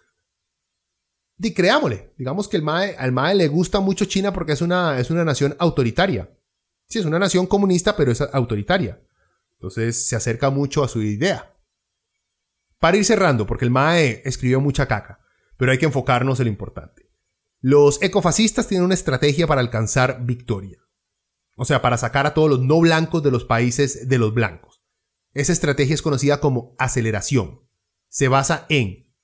di, 1.36 1.52
creámosle, 1.52 2.14
digamos 2.16 2.46
que 2.46 2.58
el 2.58 2.62
MAE, 2.62 2.94
al 2.96 3.10
MAE 3.10 3.34
le 3.34 3.48
gusta 3.48 3.80
mucho 3.80 4.04
China 4.04 4.32
porque 4.32 4.52
es 4.52 4.62
una, 4.62 5.00
es 5.00 5.10
una 5.10 5.24
nación 5.24 5.56
autoritaria. 5.58 6.32
Sí, 6.86 7.00
es 7.00 7.06
una 7.06 7.18
nación 7.18 7.48
comunista, 7.48 7.96
pero 7.96 8.12
es 8.12 8.20
autoritaria. 8.20 9.04
Entonces 9.54 10.06
se 10.06 10.14
acerca 10.14 10.50
mucho 10.50 10.84
a 10.84 10.88
su 10.88 11.02
idea. 11.02 11.53
Para 12.78 12.96
ir 12.96 13.04
cerrando, 13.04 13.46
porque 13.46 13.64
el 13.64 13.70
MAE 13.70 14.22
escribió 14.24 14.60
mucha 14.60 14.86
caca, 14.86 15.20
pero 15.56 15.72
hay 15.72 15.78
que 15.78 15.86
enfocarnos 15.86 16.40
en 16.40 16.46
lo 16.46 16.50
importante. 16.50 17.10
Los 17.60 18.02
ecofascistas 18.02 18.68
tienen 18.68 18.84
una 18.84 18.94
estrategia 18.94 19.46
para 19.46 19.60
alcanzar 19.60 20.24
victoria. 20.24 20.78
O 21.56 21.64
sea, 21.64 21.80
para 21.80 21.96
sacar 21.96 22.26
a 22.26 22.34
todos 22.34 22.50
los 22.50 22.60
no 22.60 22.80
blancos 22.80 23.22
de 23.22 23.30
los 23.30 23.44
países 23.44 24.08
de 24.08 24.18
los 24.18 24.34
blancos. 24.34 24.82
Esa 25.32 25.52
estrategia 25.52 25.94
es 25.94 26.02
conocida 26.02 26.40
como 26.40 26.74
aceleración. 26.78 27.60
Se 28.08 28.28
basa 28.28 28.66
en 28.68 29.14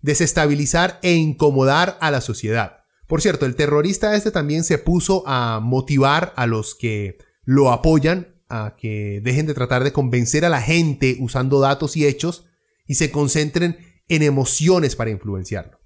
desestabilizar 0.00 0.98
e 1.02 1.14
incomodar 1.14 1.98
a 2.00 2.10
la 2.10 2.20
sociedad. 2.20 2.84
Por 3.06 3.22
cierto, 3.22 3.46
el 3.46 3.56
terrorista 3.56 4.14
este 4.14 4.30
también 4.30 4.64
se 4.64 4.78
puso 4.78 5.22
a 5.26 5.60
motivar 5.60 6.32
a 6.36 6.46
los 6.46 6.74
que 6.74 7.18
lo 7.42 7.72
apoyan 7.72 8.37
a 8.48 8.76
que 8.76 9.20
dejen 9.22 9.46
de 9.46 9.54
tratar 9.54 9.84
de 9.84 9.92
convencer 9.92 10.44
a 10.44 10.48
la 10.48 10.62
gente 10.62 11.16
usando 11.20 11.60
datos 11.60 11.96
y 11.96 12.06
hechos 12.06 12.46
y 12.86 12.94
se 12.94 13.10
concentren 13.10 13.78
en 14.08 14.22
emociones 14.22 14.96
para 14.96 15.10
influenciarlo. 15.10 15.80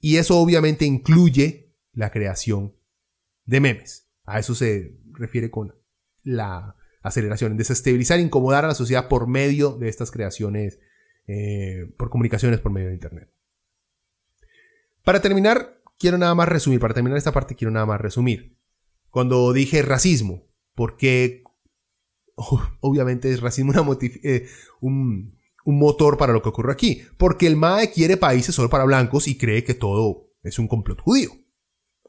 Y 0.00 0.16
eso 0.16 0.38
obviamente 0.38 0.84
incluye 0.84 1.74
la 1.92 2.10
creación 2.10 2.74
de 3.44 3.60
memes. 3.60 4.08
A 4.24 4.38
eso 4.38 4.54
se 4.54 4.98
refiere 5.12 5.50
con 5.50 5.74
la 6.22 6.76
aceleración, 7.02 7.56
desestabilizar, 7.56 8.18
incomodar 8.18 8.64
a 8.64 8.68
la 8.68 8.74
sociedad 8.74 9.08
por 9.08 9.28
medio 9.28 9.72
de 9.72 9.88
estas 9.88 10.10
creaciones, 10.10 10.80
eh, 11.26 11.92
por 11.96 12.10
comunicaciones 12.10 12.60
por 12.60 12.72
medio 12.72 12.88
de 12.88 12.94
Internet. 12.94 13.30
Para 15.04 15.20
terminar, 15.20 15.80
quiero 15.98 16.18
nada 16.18 16.34
más 16.34 16.48
resumir, 16.48 16.80
para 16.80 16.94
terminar 16.94 17.16
esta 17.16 17.32
parte 17.32 17.54
quiero 17.54 17.70
nada 17.70 17.86
más 17.86 18.00
resumir. 18.00 18.58
Cuando 19.10 19.52
dije 19.52 19.82
racismo, 19.82 20.48
¿por 20.74 20.96
qué 20.96 21.42
obviamente 22.80 23.32
es 23.32 23.40
racismo 23.40 23.72
eh, 24.22 24.46
un, 24.80 25.34
motor 25.64 26.16
para 26.16 26.32
lo 26.32 26.42
que 26.42 26.50
ocurre 26.50 26.72
aquí. 26.72 27.02
Porque 27.16 27.46
el 27.46 27.56
MAE 27.56 27.90
quiere 27.90 28.16
países 28.16 28.54
solo 28.54 28.70
para 28.70 28.84
blancos 28.84 29.26
y 29.26 29.36
cree 29.36 29.64
que 29.64 29.74
todo 29.74 30.30
es 30.42 30.58
un 30.58 30.68
complot 30.68 31.00
judío. 31.00 31.30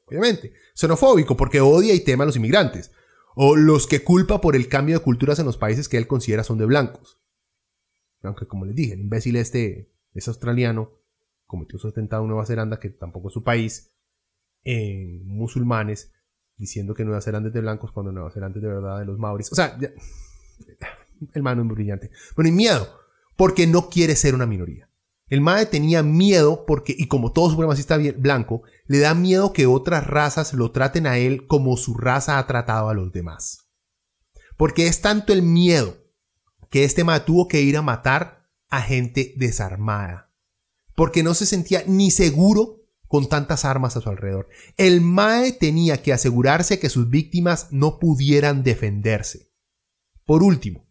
Obviamente. 0.05 0.53
Xenofóbico 0.75 1.35
porque 1.35 1.59
odia 1.61 1.93
y 1.93 2.01
teme 2.01 2.23
a 2.23 2.27
los 2.27 2.35
inmigrantes. 2.35 2.91
O 3.35 3.55
los 3.55 3.87
que 3.87 4.03
culpa 4.03 4.41
por 4.41 4.55
el 4.55 4.67
cambio 4.67 4.97
de 4.97 5.03
culturas 5.03 5.39
en 5.39 5.45
los 5.45 5.57
países 5.57 5.89
que 5.89 5.97
él 5.97 6.07
considera 6.07 6.43
son 6.43 6.57
de 6.57 6.65
blancos. 6.65 7.21
Aunque 8.21 8.47
como 8.47 8.65
les 8.65 8.75
dije, 8.75 8.93
el 8.93 9.01
imbécil 9.01 9.35
este 9.35 9.91
es 10.13 10.27
australiano, 10.27 10.91
cometió 11.45 11.77
su 11.77 11.87
atentado 11.87 12.23
en 12.23 12.29
Nueva 12.29 12.45
Zelanda, 12.45 12.79
que 12.79 12.89
tampoco 12.89 13.27
es 13.27 13.33
su 13.33 13.43
país, 13.43 13.93
en 14.63 15.25
musulmanes, 15.27 16.11
diciendo 16.57 16.93
que 16.93 17.05
Nueva 17.05 17.21
Zelanda 17.21 17.49
es 17.49 17.53
de 17.53 17.61
blancos 17.61 17.91
cuando 17.91 18.11
Nueva 18.11 18.31
Zelanda 18.31 18.57
es 18.57 18.63
de 18.63 18.67
verdad 18.67 18.99
de 18.99 19.05
los 19.05 19.17
maoris. 19.17 19.51
O 19.51 19.55
sea, 19.55 19.77
el 21.33 21.43
mano 21.43 21.61
es 21.61 21.67
muy 21.67 21.75
brillante. 21.75 22.11
Bueno, 22.35 22.49
y 22.49 22.51
miedo, 22.51 22.87
porque 23.35 23.67
no 23.67 23.89
quiere 23.89 24.15
ser 24.15 24.35
una 24.35 24.45
minoría. 24.45 24.89
El 25.29 25.41
MAE 25.41 25.65
tenía 25.65 26.03
miedo 26.03 26.65
porque, 26.65 26.95
y 26.97 27.07
como 27.07 27.33
todo 27.33 27.49
supremacista 27.49 27.97
blanco, 28.17 28.63
le 28.85 28.99
da 28.99 29.13
miedo 29.13 29.51
que 29.51 29.67
otras 29.67 30.07
razas 30.07 30.53
lo 30.53 30.71
traten 30.71 31.05
a 31.05 31.17
él 31.17 31.47
como 31.47 31.75
su 31.75 31.95
raza 31.95 32.39
ha 32.39 32.47
tratado 32.47 32.89
a 32.89 32.93
los 32.93 33.11
demás. 33.11 33.67
Porque 34.55 34.87
es 34.87 35.01
tanto 35.01 35.33
el 35.33 35.41
miedo 35.41 35.97
que 36.69 36.85
este 36.85 37.03
MAE 37.03 37.19
tuvo 37.21 37.47
que 37.47 37.61
ir 37.61 37.75
a 37.75 37.81
matar 37.81 38.47
a 38.69 38.81
gente 38.81 39.33
desarmada. 39.37 40.31
Porque 40.95 41.23
no 41.23 41.33
se 41.33 41.45
sentía 41.45 41.83
ni 41.85 42.09
seguro 42.09 42.76
con 43.07 43.29
tantas 43.29 43.65
armas 43.65 43.95
a 43.95 44.01
su 44.01 44.09
alrededor. 44.09 44.49
El 44.77 45.01
MAE 45.01 45.53
tenía 45.53 46.01
que 46.01 46.13
asegurarse 46.13 46.79
que 46.79 46.89
sus 46.89 47.09
víctimas 47.09 47.67
no 47.71 47.99
pudieran 47.99 48.63
defenderse. 48.63 49.51
Por 50.25 50.43
último, 50.43 50.87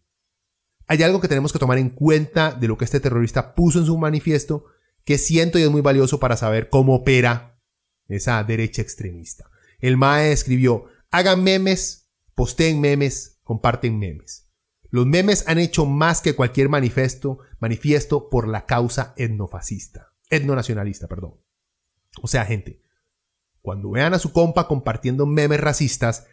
hay 0.87 1.03
algo 1.03 1.19
que 1.21 1.27
tenemos 1.27 1.53
que 1.53 1.59
tomar 1.59 1.77
en 1.77 1.89
cuenta 1.89 2.51
de 2.51 2.67
lo 2.67 2.77
que 2.77 2.85
este 2.85 2.99
terrorista 2.99 3.53
puso 3.53 3.79
en 3.79 3.85
su 3.85 3.97
manifiesto 3.97 4.65
que 5.03 5.17
siento 5.17 5.59
y 5.59 5.63
es 5.63 5.69
muy 5.69 5.81
valioso 5.81 6.19
para 6.19 6.37
saber 6.37 6.69
cómo 6.69 6.95
opera 6.95 7.61
esa 8.07 8.43
derecha 8.43 8.81
extremista. 8.81 9.49
El 9.79 9.97
MAE 9.97 10.31
escribió, 10.31 10.85
hagan 11.11 11.43
memes, 11.43 12.09
posteen 12.35 12.81
memes, 12.81 13.39
comparten 13.43 13.99
memes. 13.99 14.49
Los 14.89 15.05
memes 15.05 15.47
han 15.47 15.59
hecho 15.59 15.85
más 15.85 16.21
que 16.21 16.35
cualquier 16.35 16.69
manifiesto, 16.69 17.39
manifiesto 17.59 18.29
por 18.29 18.47
la 18.47 18.65
causa 18.65 19.13
etnofascista, 19.17 20.13
etnonacionalista, 20.29 21.07
perdón. 21.07 21.35
O 22.21 22.27
sea, 22.27 22.45
gente, 22.45 22.83
cuando 23.61 23.91
vean 23.91 24.13
a 24.13 24.19
su 24.19 24.31
compa 24.31 24.67
compartiendo 24.67 25.25
memes 25.25 25.59
racistas, 25.59 26.25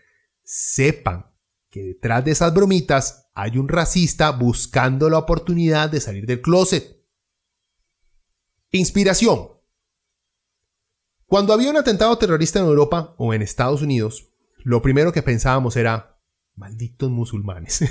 sepan 0.43 1.27
que 1.71 1.83
detrás 1.83 2.25
de 2.25 2.31
esas 2.31 2.55
bromitas 2.55 3.31
hay 3.35 3.59
un 3.59 3.69
racista 3.69 4.31
buscando 4.31 5.11
la 5.11 5.19
oportunidad 5.19 5.91
de 5.91 6.01
salir 6.01 6.27
del 6.27 6.41
closet. 6.41 7.05
Inspiración. 8.71 9.49
Cuando 11.27 11.53
había 11.53 11.71
un 11.71 11.77
atentado 11.77 12.17
terrorista 12.17 12.61
en 12.61 12.67
Europa 12.67 13.15
o 13.19 13.35
en 13.35 13.43
Estados 13.43 13.83
Unidos, 13.83 14.29
lo 14.59 14.83
primero 14.83 15.13
que 15.13 15.23
pensábamos 15.23 15.77
era, 15.77 16.21
malditos 16.55 17.11
musulmanes. 17.11 17.85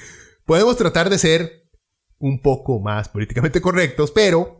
Podemos 0.44 0.76
tratar 0.76 1.08
de 1.08 1.18
ser 1.18 1.70
un 2.18 2.42
poco 2.42 2.80
más 2.80 3.08
políticamente 3.08 3.62
correctos, 3.62 4.10
pero 4.10 4.59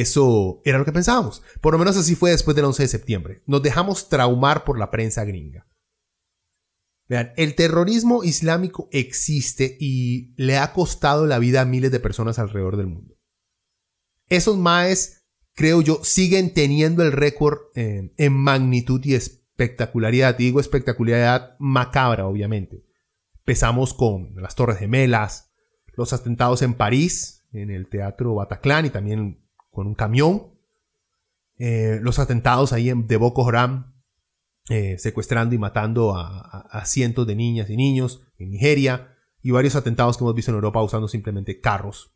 eso 0.00 0.60
era 0.64 0.78
lo 0.78 0.84
que 0.84 0.90
pensábamos. 0.90 1.40
Por 1.60 1.72
lo 1.72 1.78
menos 1.78 1.96
así 1.96 2.16
fue 2.16 2.32
después 2.32 2.56
del 2.56 2.64
11 2.64 2.82
de 2.82 2.88
septiembre. 2.88 3.42
Nos 3.46 3.62
dejamos 3.62 4.08
traumar 4.08 4.64
por 4.64 4.76
la 4.76 4.90
prensa 4.90 5.24
gringa. 5.24 5.68
Vean, 7.08 7.32
el 7.36 7.54
terrorismo 7.54 8.24
islámico 8.24 8.88
existe 8.90 9.76
y 9.78 10.34
le 10.34 10.58
ha 10.58 10.72
costado 10.72 11.26
la 11.26 11.38
vida 11.38 11.60
a 11.60 11.64
miles 11.64 11.92
de 11.92 12.00
personas 12.00 12.40
alrededor 12.40 12.76
del 12.76 12.88
mundo. 12.88 13.14
Esos 14.28 14.58
maes, 14.58 15.28
creo 15.54 15.80
yo, 15.80 16.00
siguen 16.02 16.54
teniendo 16.54 17.04
el 17.04 17.12
récord 17.12 17.58
eh, 17.76 18.12
en 18.16 18.32
magnitud 18.32 19.00
y 19.04 19.14
espectacularidad. 19.14 20.36
Digo 20.36 20.58
espectacularidad 20.58 21.54
macabra, 21.60 22.26
obviamente. 22.26 22.84
Empezamos 23.42 23.94
con 23.94 24.34
las 24.42 24.56
Torres 24.56 24.78
Gemelas, 24.78 25.52
los 25.94 26.12
atentados 26.12 26.62
en 26.62 26.74
París, 26.74 27.46
en 27.52 27.70
el 27.70 27.88
Teatro 27.88 28.34
Bataclan 28.34 28.86
y 28.86 28.90
también 28.90 29.43
con 29.74 29.86
un 29.86 29.94
camión. 29.94 30.54
Eh, 31.58 31.98
los 32.00 32.18
atentados 32.18 32.72
ahí 32.72 32.88
en, 32.88 33.06
de 33.06 33.16
Boko 33.16 33.46
Haram 33.46 33.92
eh, 34.70 34.96
secuestrando 34.98 35.54
y 35.54 35.58
matando 35.58 36.16
a, 36.16 36.82
cientos 36.86 37.26
de 37.26 37.36
niñas 37.36 37.68
y 37.68 37.76
niños 37.76 38.22
en 38.38 38.50
Nigeria 38.50 39.14
y 39.42 39.50
varios 39.50 39.76
atentados 39.76 40.16
que 40.16 40.24
hemos 40.24 40.34
visto 40.34 40.50
en 40.50 40.54
Europa 40.54 40.82
usando 40.82 41.06
simplemente 41.06 41.60
carros 41.60 42.14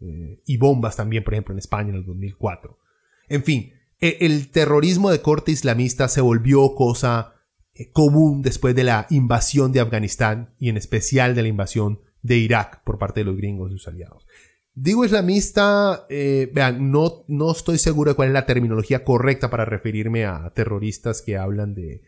eh, 0.00 0.42
y 0.44 0.56
bombas 0.56 0.96
también, 0.96 1.22
por 1.22 1.34
ejemplo, 1.34 1.52
en 1.52 1.60
España 1.60 1.90
en 1.90 1.96
el 1.96 2.04
2004. 2.04 2.78
En 3.28 3.44
fin, 3.44 3.74
e, 4.00 4.18
el, 4.22 4.50
terrorismo 4.50 5.10
de 5.10 5.20
corte 5.20 5.52
islamista 5.52 6.08
se 6.08 6.20
volvió 6.20 6.74
cosa 6.74 7.34
común 7.92 8.42
después 8.42 8.74
de 8.74 8.84
la 8.84 9.06
invasión 9.10 9.72
de 9.72 9.80
Afganistán 9.80 10.54
y 10.58 10.68
en 10.68 10.76
especial 10.76 11.34
de 11.34 11.42
la 11.42 11.48
invasión 11.48 12.00
de 12.22 12.38
Irak 12.38 12.82
por 12.84 12.98
parte 12.98 13.20
de 13.20 13.24
los 13.24 13.36
gringos 13.36 13.70
y 13.70 13.74
sus 13.74 13.86
aliados. 13.86 14.26
Digo 14.76 15.04
islamista, 15.04 16.04
eh, 16.08 16.50
vean, 16.52 16.90
no, 16.90 17.24
no 17.28 17.52
estoy 17.52 17.78
seguro 17.78 18.10
de 18.10 18.16
cuál 18.16 18.28
es 18.28 18.34
la 18.34 18.44
terminología 18.44 19.04
correcta 19.04 19.48
para 19.48 19.64
referirme 19.64 20.24
a 20.24 20.50
terroristas 20.50 21.22
que 21.22 21.36
hablan 21.36 21.76
de, 21.76 22.02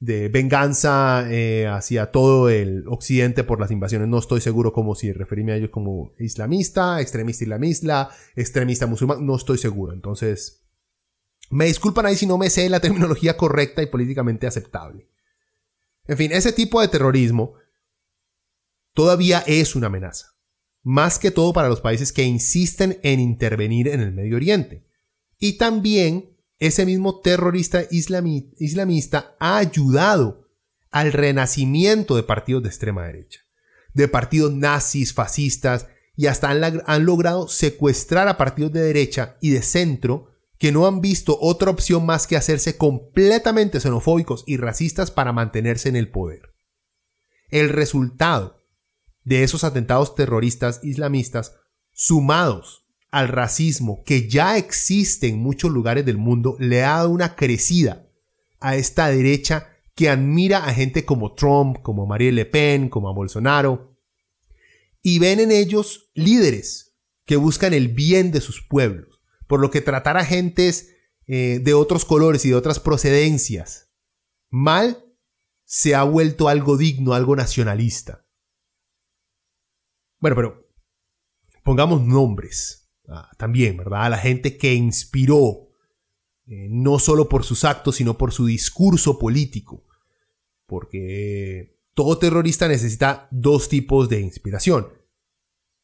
de 0.00 0.28
venganza 0.28 1.24
eh, 1.30 1.68
hacia 1.68 2.10
todo 2.10 2.48
el 2.48 2.88
occidente 2.88 3.44
por 3.44 3.60
las 3.60 3.70
invasiones. 3.70 4.08
No 4.08 4.18
estoy 4.18 4.40
seguro 4.40 4.72
como 4.72 4.96
si 4.96 5.12
referirme 5.12 5.52
a 5.52 5.56
ellos 5.56 5.70
como 5.70 6.12
islamista, 6.18 7.00
extremista 7.00 7.44
islamista, 7.44 8.10
extremista 8.34 8.88
musulmán. 8.88 9.24
No 9.24 9.36
estoy 9.36 9.58
seguro. 9.58 9.92
Entonces, 9.92 10.64
me 11.50 11.66
disculpan 11.66 12.06
ahí 12.06 12.16
si 12.16 12.26
no 12.26 12.36
me 12.36 12.50
sé 12.50 12.68
la 12.68 12.80
terminología 12.80 13.36
correcta 13.36 13.80
y 13.80 13.86
políticamente 13.86 14.48
aceptable. 14.48 15.08
En 16.08 16.16
fin, 16.16 16.32
ese 16.32 16.52
tipo 16.52 16.80
de 16.80 16.88
terrorismo 16.88 17.54
todavía 18.92 19.44
es 19.46 19.76
una 19.76 19.86
amenaza 19.86 20.31
más 20.82 21.18
que 21.18 21.30
todo 21.30 21.52
para 21.52 21.68
los 21.68 21.80
países 21.80 22.12
que 22.12 22.24
insisten 22.24 22.98
en 23.02 23.20
intervenir 23.20 23.88
en 23.88 24.00
el 24.00 24.12
Medio 24.12 24.36
Oriente. 24.36 24.86
Y 25.38 25.54
también 25.58 26.36
ese 26.58 26.86
mismo 26.86 27.20
terrorista 27.20 27.82
islamista 27.90 29.36
ha 29.40 29.58
ayudado 29.58 30.48
al 30.90 31.12
renacimiento 31.12 32.14
de 32.16 32.22
partidos 32.22 32.62
de 32.62 32.68
extrema 32.68 33.06
derecha, 33.06 33.40
de 33.94 34.08
partidos 34.08 34.52
nazis, 34.52 35.12
fascistas, 35.12 35.86
y 36.14 36.26
hasta 36.26 36.50
han, 36.50 37.04
logrado 37.04 37.48
secuestrar 37.48 38.28
a 38.28 38.36
partidos 38.36 38.72
de 38.72 38.82
derecha 38.82 39.38
y 39.40 39.50
de 39.50 39.62
centro 39.62 40.28
que 40.58 40.70
no 40.70 40.86
han 40.86 41.00
visto 41.00 41.38
otra 41.40 41.70
opción 41.70 42.06
más 42.06 42.26
que 42.26 42.36
hacerse 42.36 42.76
completamente 42.76 43.80
xenofóbicos 43.80 44.44
y 44.46 44.58
racistas 44.58 45.10
para 45.10 45.32
mantenerse 45.32 45.88
en 45.88 45.96
el 45.96 46.10
poder. 46.10 46.54
El 47.50 47.70
resultado 47.70 48.61
de 49.24 49.42
esos 49.42 49.64
atentados 49.64 50.14
terroristas 50.14 50.80
islamistas, 50.82 51.54
sumados 51.92 52.86
al 53.10 53.28
racismo 53.28 54.02
que 54.04 54.28
ya 54.28 54.56
existe 54.56 55.28
en 55.28 55.38
muchos 55.38 55.70
lugares 55.70 56.04
del 56.04 56.16
mundo, 56.16 56.56
le 56.58 56.82
ha 56.82 56.96
dado 56.96 57.10
una 57.10 57.36
crecida 57.36 58.08
a 58.58 58.76
esta 58.76 59.08
derecha 59.08 59.68
que 59.94 60.08
admira 60.08 60.64
a 60.64 60.72
gente 60.72 61.04
como 61.04 61.34
Trump, 61.34 61.78
como 61.82 62.06
Marie 62.06 62.32
Le 62.32 62.46
Pen, 62.46 62.88
como 62.88 63.12
Bolsonaro, 63.14 63.96
y 65.02 65.18
ven 65.18 65.40
en 65.40 65.50
ellos 65.50 66.10
líderes 66.14 66.94
que 67.24 67.36
buscan 67.36 67.74
el 67.74 67.88
bien 67.88 68.32
de 68.32 68.40
sus 68.40 68.62
pueblos, 68.62 69.20
por 69.46 69.60
lo 69.60 69.70
que 69.70 69.80
tratar 69.80 70.16
a 70.16 70.24
gentes 70.24 70.88
eh, 71.26 71.60
de 71.62 71.74
otros 71.74 72.04
colores 72.04 72.44
y 72.44 72.48
de 72.48 72.54
otras 72.54 72.80
procedencias 72.80 73.90
mal 74.52 75.04
se 75.64 75.94
ha 75.94 76.02
vuelto 76.04 76.48
algo 76.48 76.76
digno, 76.76 77.14
algo 77.14 77.34
nacionalista. 77.34 78.21
Bueno, 80.22 80.36
pero 80.36 80.68
pongamos 81.64 82.00
nombres 82.06 82.88
ah, 83.08 83.28
también, 83.38 83.76
¿verdad? 83.76 84.04
A 84.04 84.08
la 84.08 84.18
gente 84.18 84.56
que 84.56 84.72
inspiró, 84.72 85.68
eh, 86.46 86.68
no 86.70 87.00
solo 87.00 87.28
por 87.28 87.42
sus 87.42 87.64
actos, 87.64 87.96
sino 87.96 88.16
por 88.16 88.30
su 88.30 88.46
discurso 88.46 89.18
político. 89.18 89.84
Porque 90.64 91.76
todo 91.94 92.18
terrorista 92.18 92.68
necesita 92.68 93.26
dos 93.32 93.68
tipos 93.68 94.08
de 94.08 94.20
inspiración. 94.20 94.86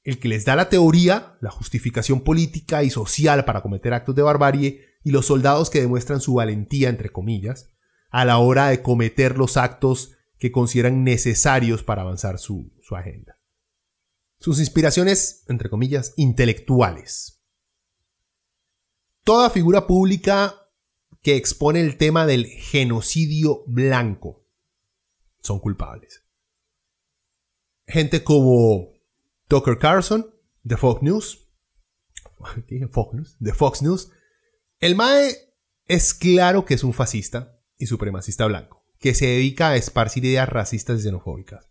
El 0.04 0.20
que 0.20 0.28
les 0.28 0.44
da 0.44 0.54
la 0.54 0.68
teoría, 0.68 1.36
la 1.40 1.50
justificación 1.50 2.20
política 2.20 2.84
y 2.84 2.90
social 2.90 3.44
para 3.44 3.60
cometer 3.60 3.92
actos 3.92 4.14
de 4.14 4.22
barbarie, 4.22 4.84
y 5.02 5.10
los 5.10 5.26
soldados 5.26 5.68
que 5.68 5.80
demuestran 5.80 6.20
su 6.20 6.34
valentía, 6.34 6.90
entre 6.90 7.10
comillas, 7.10 7.70
a 8.08 8.24
la 8.24 8.38
hora 8.38 8.68
de 8.68 8.82
cometer 8.82 9.36
los 9.36 9.56
actos 9.56 10.12
que 10.38 10.52
consideran 10.52 11.02
necesarios 11.02 11.82
para 11.82 12.02
avanzar 12.02 12.38
su 12.38 12.70
agenda 12.92 13.37
sus 14.38 14.60
inspiraciones, 14.60 15.44
entre 15.48 15.68
comillas, 15.68 16.14
intelectuales. 16.16 17.42
Toda 19.24 19.50
figura 19.50 19.86
pública 19.86 20.68
que 21.22 21.36
expone 21.36 21.80
el 21.80 21.96
tema 21.96 22.26
del 22.26 22.46
genocidio 22.46 23.64
blanco 23.66 24.46
son 25.40 25.60
culpables. 25.60 26.22
Gente 27.86 28.22
como 28.22 28.92
Tucker 29.48 29.78
Carlson, 29.78 30.34
de 30.62 30.76
Fox 30.76 31.02
News, 31.02 31.48
de 33.38 33.54
Fox 33.54 33.82
News, 33.82 34.10
el 34.80 34.94
MAE 34.94 35.36
es 35.86 36.14
claro 36.14 36.64
que 36.64 36.74
es 36.74 36.84
un 36.84 36.92
fascista 36.92 37.58
y 37.76 37.86
supremacista 37.86 38.46
blanco, 38.46 38.84
que 38.98 39.14
se 39.14 39.26
dedica 39.26 39.70
a 39.70 39.76
esparcir 39.76 40.24
ideas 40.24 40.48
racistas 40.48 41.00
y 41.00 41.02
xenofóbicas. 41.02 41.68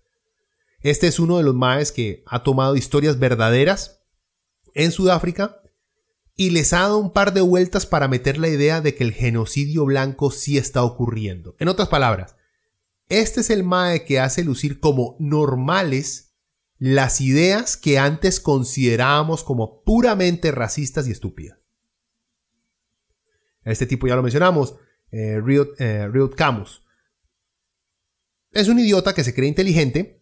Este 0.82 1.08
es 1.08 1.20
uno 1.20 1.38
de 1.38 1.44
los 1.44 1.56
maes 1.56 1.92
que 1.92 2.24
ha 2.28 2.44
tomado 2.44 2.76
historias 2.76 3.20
verdaderas 3.20 4.04
en 4.74 4.92
Sudáfrica 4.92 5.62
y 6.36 6.52
les 6.52 6.72
ha 6.74 6.82
dado 6.82 7.00
un 7.00 7.12
par 7.12 7.34
de 7.34 7.42
vueltas 7.42 7.88
para 7.88 8.08
meter 8.08 8.38
la 8.38 8.48
idea 8.48 8.80
de 8.80 8.94
que 8.94 9.04
el 9.04 9.14
genocidio 9.14 9.86
blanco 9.86 10.30
sí 10.30 10.58
está 10.58 10.84
ocurriendo. 10.84 11.56
En 11.58 11.68
otras 11.68 11.90
palabras, 11.90 12.36
este 13.10 13.42
es 13.42 13.50
el 13.50 13.64
mae 13.64 14.06
que 14.06 14.20
hace 14.20 14.44
lucir 14.44 14.80
como 14.80 15.16
normales 15.20 16.36
las 16.78 17.22
ideas 17.22 17.76
que 17.76 17.98
antes 17.98 18.40
considerábamos 18.40 19.44
como 19.44 19.82
puramente 19.84 20.52
racistas 20.52 21.08
y 21.08 21.12
estúpidas. 21.12 21.58
Este 23.64 23.88
tipo 23.88 24.08
ya 24.08 24.16
lo 24.16 24.22
mencionamos, 24.22 24.76
eh, 25.12 25.42
eh 25.80 26.10
Camus. 26.36 26.84
Es 28.52 28.68
un 28.68 28.80
idiota 28.80 29.14
que 29.16 29.24
se 29.24 29.34
cree 29.34 29.50
inteligente 29.50 30.17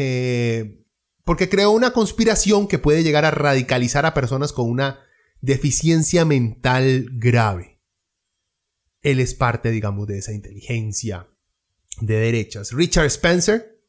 eh, 0.00 0.84
porque 1.24 1.48
creó 1.48 1.72
una 1.72 1.92
conspiración 1.92 2.68
que 2.68 2.78
puede 2.78 3.02
llegar 3.02 3.24
a 3.24 3.32
radicalizar 3.32 4.06
a 4.06 4.14
personas 4.14 4.52
con 4.52 4.70
una 4.70 5.00
deficiencia 5.40 6.24
mental 6.24 7.08
grave. 7.14 7.80
Él 9.00 9.18
es 9.18 9.34
parte, 9.34 9.72
digamos, 9.72 10.06
de 10.06 10.18
esa 10.18 10.32
inteligencia 10.32 11.28
de 12.00 12.14
derechas. 12.14 12.70
Richard 12.70 13.06
Spencer 13.06 13.82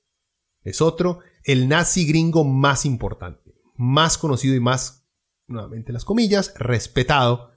es 0.64 0.82
otro, 0.82 1.20
el 1.44 1.68
nazi 1.68 2.08
gringo 2.08 2.44
más 2.44 2.86
importante, 2.86 3.62
más 3.76 4.18
conocido 4.18 4.56
y 4.56 4.60
más, 4.60 5.06
nuevamente 5.46 5.94
las 5.94 6.06
comillas, 6.06 6.56
respetado 6.58 7.52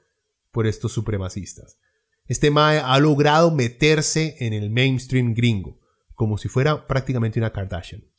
por 0.50 0.66
estos 0.66 0.92
supremacistas. 0.92 1.78
Este 2.26 2.50
Mae 2.50 2.80
ha 2.80 2.98
logrado 2.98 3.50
meterse 3.50 4.36
en 4.40 4.52
el 4.52 4.68
mainstream 4.68 5.32
gringo, 5.32 5.80
como 6.14 6.36
si 6.36 6.48
fuera 6.48 6.86
prácticamente 6.86 7.40
una 7.40 7.50
Kardashian 7.50 8.12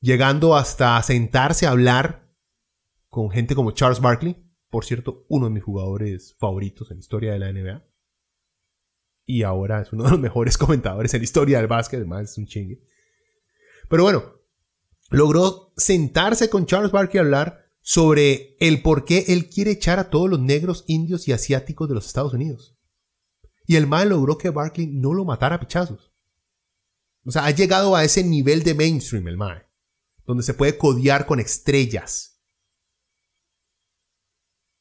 llegando 0.00 0.56
hasta 0.56 1.00
sentarse 1.02 1.66
a 1.66 1.70
hablar 1.70 2.28
con 3.08 3.30
gente 3.30 3.54
como 3.54 3.72
Charles 3.72 4.00
Barkley, 4.00 4.36
por 4.70 4.84
cierto, 4.84 5.26
uno 5.28 5.46
de 5.46 5.52
mis 5.52 5.62
jugadores 5.62 6.36
favoritos 6.38 6.90
en 6.90 6.98
la 6.98 7.00
historia 7.00 7.32
de 7.32 7.38
la 7.38 7.52
NBA. 7.52 7.84
Y 9.26 9.42
ahora 9.42 9.82
es 9.82 9.92
uno 9.92 10.04
de 10.04 10.10
los 10.10 10.20
mejores 10.20 10.56
comentadores 10.56 11.12
en 11.14 11.20
la 11.20 11.24
historia 11.24 11.58
del 11.58 11.66
básquet, 11.66 11.98
además 11.98 12.30
es 12.30 12.38
un 12.38 12.46
chingue. 12.46 12.80
Pero 13.88 14.04
bueno, 14.04 14.24
logró 15.10 15.72
sentarse 15.76 16.48
con 16.48 16.66
Charles 16.66 16.92
Barkley 16.92 17.18
a 17.18 17.24
hablar 17.24 17.66
sobre 17.82 18.56
el 18.60 18.82
por 18.82 19.04
qué 19.04 19.24
él 19.28 19.48
quiere 19.48 19.72
echar 19.72 19.98
a 19.98 20.10
todos 20.10 20.30
los 20.30 20.40
negros, 20.40 20.84
indios 20.86 21.26
y 21.28 21.32
asiáticos 21.32 21.88
de 21.88 21.94
los 21.94 22.06
Estados 22.06 22.32
Unidos. 22.32 22.76
Y 23.66 23.76
el 23.76 23.86
mal 23.86 24.10
logró 24.10 24.38
que 24.38 24.50
Barkley 24.50 24.86
no 24.86 25.14
lo 25.14 25.24
matara 25.24 25.56
a 25.56 25.60
pichazos. 25.60 26.12
O 27.24 27.30
sea, 27.30 27.46
ha 27.46 27.50
llegado 27.50 27.96
a 27.96 28.04
ese 28.04 28.24
nivel 28.24 28.62
de 28.62 28.74
mainstream 28.74 29.28
el 29.28 29.36
mal 29.36 29.69
donde 30.30 30.44
se 30.44 30.54
puede 30.54 30.78
codiar 30.78 31.26
con 31.26 31.40
estrellas. 31.40 32.40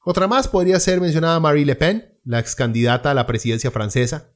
Otra 0.06 0.28
más 0.28 0.48
podría 0.48 0.80
ser 0.80 1.02
mencionada 1.02 1.40
Marie 1.40 1.66
Le 1.66 1.76
Pen, 1.76 2.20
la 2.24 2.40
ex 2.40 2.56
candidata 2.56 3.10
a 3.10 3.14
la 3.16 3.26
presidencia 3.26 3.72
francesa. 3.72 4.36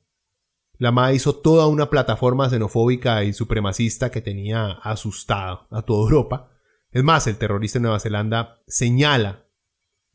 La 0.79 0.91
MAE 0.91 1.15
hizo 1.15 1.35
toda 1.35 1.67
una 1.67 1.91
plataforma 1.91 2.49
xenofóbica 2.49 3.23
y 3.23 3.31
supremacista 3.31 4.09
que 4.09 4.21
tenía 4.21 4.71
asustada 4.71 5.67
a 5.69 5.83
toda 5.83 6.01
Europa. 6.01 6.51
Es 6.89 7.03
más, 7.03 7.27
el 7.27 7.37
terrorista 7.37 7.77
de 7.77 7.83
Nueva 7.83 7.99
Zelanda 7.99 8.63
señala 8.65 9.47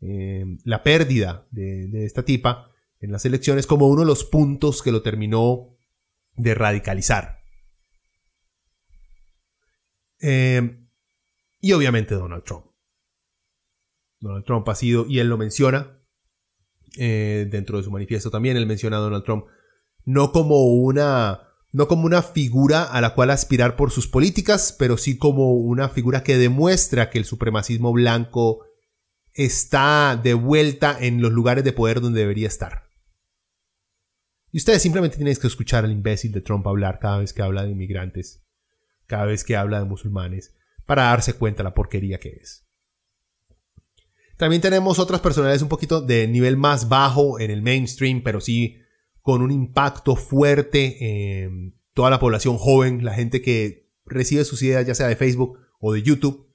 eh, 0.00 0.44
la 0.64 0.82
pérdida 0.82 1.46
de, 1.52 2.04
esta 2.04 2.24
tipa 2.24 2.72
en 2.98 3.12
las 3.12 3.24
elecciones 3.24 3.68
como 3.68 3.86
uno 3.86 4.00
de 4.00 4.08
los 4.08 4.24
puntos 4.24 4.82
que 4.82 4.90
lo 4.90 5.02
terminó 5.02 5.76
de 6.34 6.54
radicalizar. 6.54 7.38
Eh, 10.20 10.87
y 11.60 11.72
obviamente 11.72 12.14
Donald 12.14 12.44
Trump. 12.44 12.66
Donald 14.20 14.44
Trump 14.44 14.68
ha 14.68 14.74
sido, 14.74 15.06
y 15.06 15.20
él 15.20 15.28
lo 15.28 15.38
menciona 15.38 16.02
eh, 16.96 17.46
dentro 17.50 17.78
de 17.78 17.84
su 17.84 17.90
manifiesto 17.90 18.30
también, 18.30 18.56
él 18.56 18.66
menciona 18.66 18.96
a 18.96 19.00
Donald 19.00 19.24
Trump 19.24 19.44
no 20.04 20.32
como 20.32 20.64
una 20.64 21.42
no 21.70 21.86
como 21.86 22.06
una 22.06 22.22
figura 22.22 22.84
a 22.84 23.00
la 23.02 23.14
cual 23.14 23.30
aspirar 23.30 23.76
por 23.76 23.90
sus 23.90 24.08
políticas, 24.08 24.74
pero 24.78 24.96
sí 24.96 25.18
como 25.18 25.52
una 25.52 25.90
figura 25.90 26.22
que 26.22 26.38
demuestra 26.38 27.10
que 27.10 27.18
el 27.18 27.26
supremacismo 27.26 27.92
blanco 27.92 28.64
está 29.34 30.18
de 30.20 30.32
vuelta 30.32 30.96
en 30.98 31.20
los 31.20 31.30
lugares 31.30 31.64
de 31.64 31.74
poder 31.74 32.00
donde 32.00 32.20
debería 32.20 32.48
estar. 32.48 32.84
Y 34.50 34.56
ustedes 34.56 34.80
simplemente 34.80 35.16
tienen 35.16 35.36
que 35.36 35.46
escuchar 35.46 35.84
al 35.84 35.92
imbécil 35.92 36.32
de 36.32 36.40
Trump 36.40 36.66
hablar 36.66 36.98
cada 37.00 37.18
vez 37.18 37.34
que 37.34 37.42
habla 37.42 37.64
de 37.64 37.72
inmigrantes, 37.72 38.46
cada 39.06 39.26
vez 39.26 39.44
que 39.44 39.56
habla 39.56 39.78
de 39.78 39.84
musulmanes, 39.84 40.56
para 40.88 41.02
darse 41.02 41.34
cuenta 41.34 41.62
la 41.62 41.74
porquería 41.74 42.18
que 42.18 42.30
es. 42.30 42.66
También 44.38 44.62
tenemos 44.62 44.98
otras 44.98 45.20
personalidades 45.20 45.60
un 45.60 45.68
poquito 45.68 46.00
de 46.00 46.26
nivel 46.26 46.56
más 46.56 46.88
bajo 46.88 47.38
en 47.38 47.50
el 47.50 47.60
mainstream, 47.60 48.22
pero 48.22 48.40
sí 48.40 48.78
con 49.20 49.42
un 49.42 49.50
impacto 49.50 50.16
fuerte 50.16 51.42
en 51.42 51.78
toda 51.92 52.08
la 52.08 52.18
población 52.18 52.56
joven, 52.56 53.04
la 53.04 53.12
gente 53.12 53.42
que 53.42 53.90
recibe 54.06 54.46
sus 54.46 54.62
ideas 54.62 54.86
ya 54.86 54.94
sea 54.94 55.08
de 55.08 55.16
Facebook 55.16 55.58
o 55.78 55.92
de 55.92 56.02
YouTube. 56.02 56.48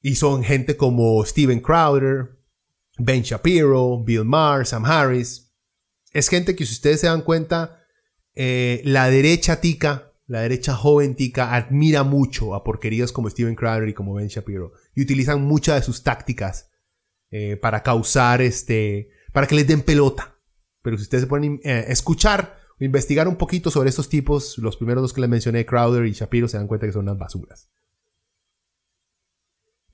Y 0.00 0.14
son 0.14 0.44
gente 0.44 0.76
como 0.76 1.24
Steven 1.24 1.58
Crowder, 1.58 2.38
Ben 2.98 3.22
Shapiro, 3.22 4.04
Bill 4.04 4.24
Maher, 4.24 4.64
Sam 4.64 4.84
Harris. 4.84 5.52
Es 6.12 6.28
gente 6.28 6.54
que 6.54 6.66
si 6.66 6.74
ustedes 6.74 7.00
se 7.00 7.08
dan 7.08 7.22
cuenta, 7.22 7.84
eh, 8.36 8.80
la 8.84 9.10
derecha 9.10 9.60
tica, 9.60 10.12
la 10.26 10.40
derecha 10.40 10.74
joven 10.74 11.14
tica, 11.16 11.54
admira 11.54 12.02
mucho 12.02 12.54
a 12.54 12.64
porquerías 12.64 13.12
como 13.12 13.28
Steven 13.30 13.54
Crowder 13.54 13.88
y 13.88 13.94
como 13.94 14.14
Ben 14.14 14.28
Shapiro. 14.28 14.72
Y 14.94 15.02
utilizan 15.02 15.42
muchas 15.42 15.80
de 15.80 15.82
sus 15.82 16.02
tácticas 16.02 16.70
eh, 17.30 17.56
para 17.56 17.82
causar 17.82 18.40
este, 18.42 19.10
para 19.32 19.46
que 19.46 19.54
les 19.54 19.66
den 19.66 19.82
pelota 19.82 20.34
pero 20.84 20.98
si 20.98 21.04
ustedes 21.04 21.22
se 21.22 21.28
pueden 21.28 21.60
eh, 21.64 21.86
escuchar 21.88 22.58
o 22.78 22.84
investigar 22.84 23.26
un 23.26 23.36
poquito 23.36 23.70
sobre 23.70 23.88
estos 23.88 24.10
tipos, 24.10 24.58
los 24.58 24.76
primeros 24.76 25.00
dos 25.00 25.14
que 25.14 25.22
les 25.22 25.30
mencioné, 25.30 25.64
Crowder 25.64 26.04
y 26.04 26.12
Shapiro, 26.12 26.46
se 26.46 26.58
dan 26.58 26.66
cuenta 26.66 26.84
que 26.84 26.92
son 26.92 27.04
unas 27.04 27.16
basuras. 27.16 27.70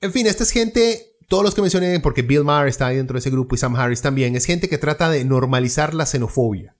En 0.01 0.11
fin, 0.11 0.27
esta 0.27 0.43
es 0.43 0.51
gente, 0.51 1.15
todos 1.29 1.45
los 1.45 1.55
que 1.55 1.61
mencioné, 1.61 1.97
porque 2.01 2.23
Bill 2.23 2.43
Maher 2.43 2.67
está 2.67 2.87
ahí 2.87 2.97
dentro 2.97 3.13
de 3.13 3.19
ese 3.19 3.29
grupo 3.29 3.55
y 3.55 3.57
Sam 3.57 3.77
Harris 3.77 4.01
también, 4.01 4.35
es 4.35 4.43
gente 4.43 4.67
que 4.67 4.77
trata 4.77 5.09
de 5.09 5.23
normalizar 5.23 5.93
la 5.93 6.05
xenofobia. 6.05 6.75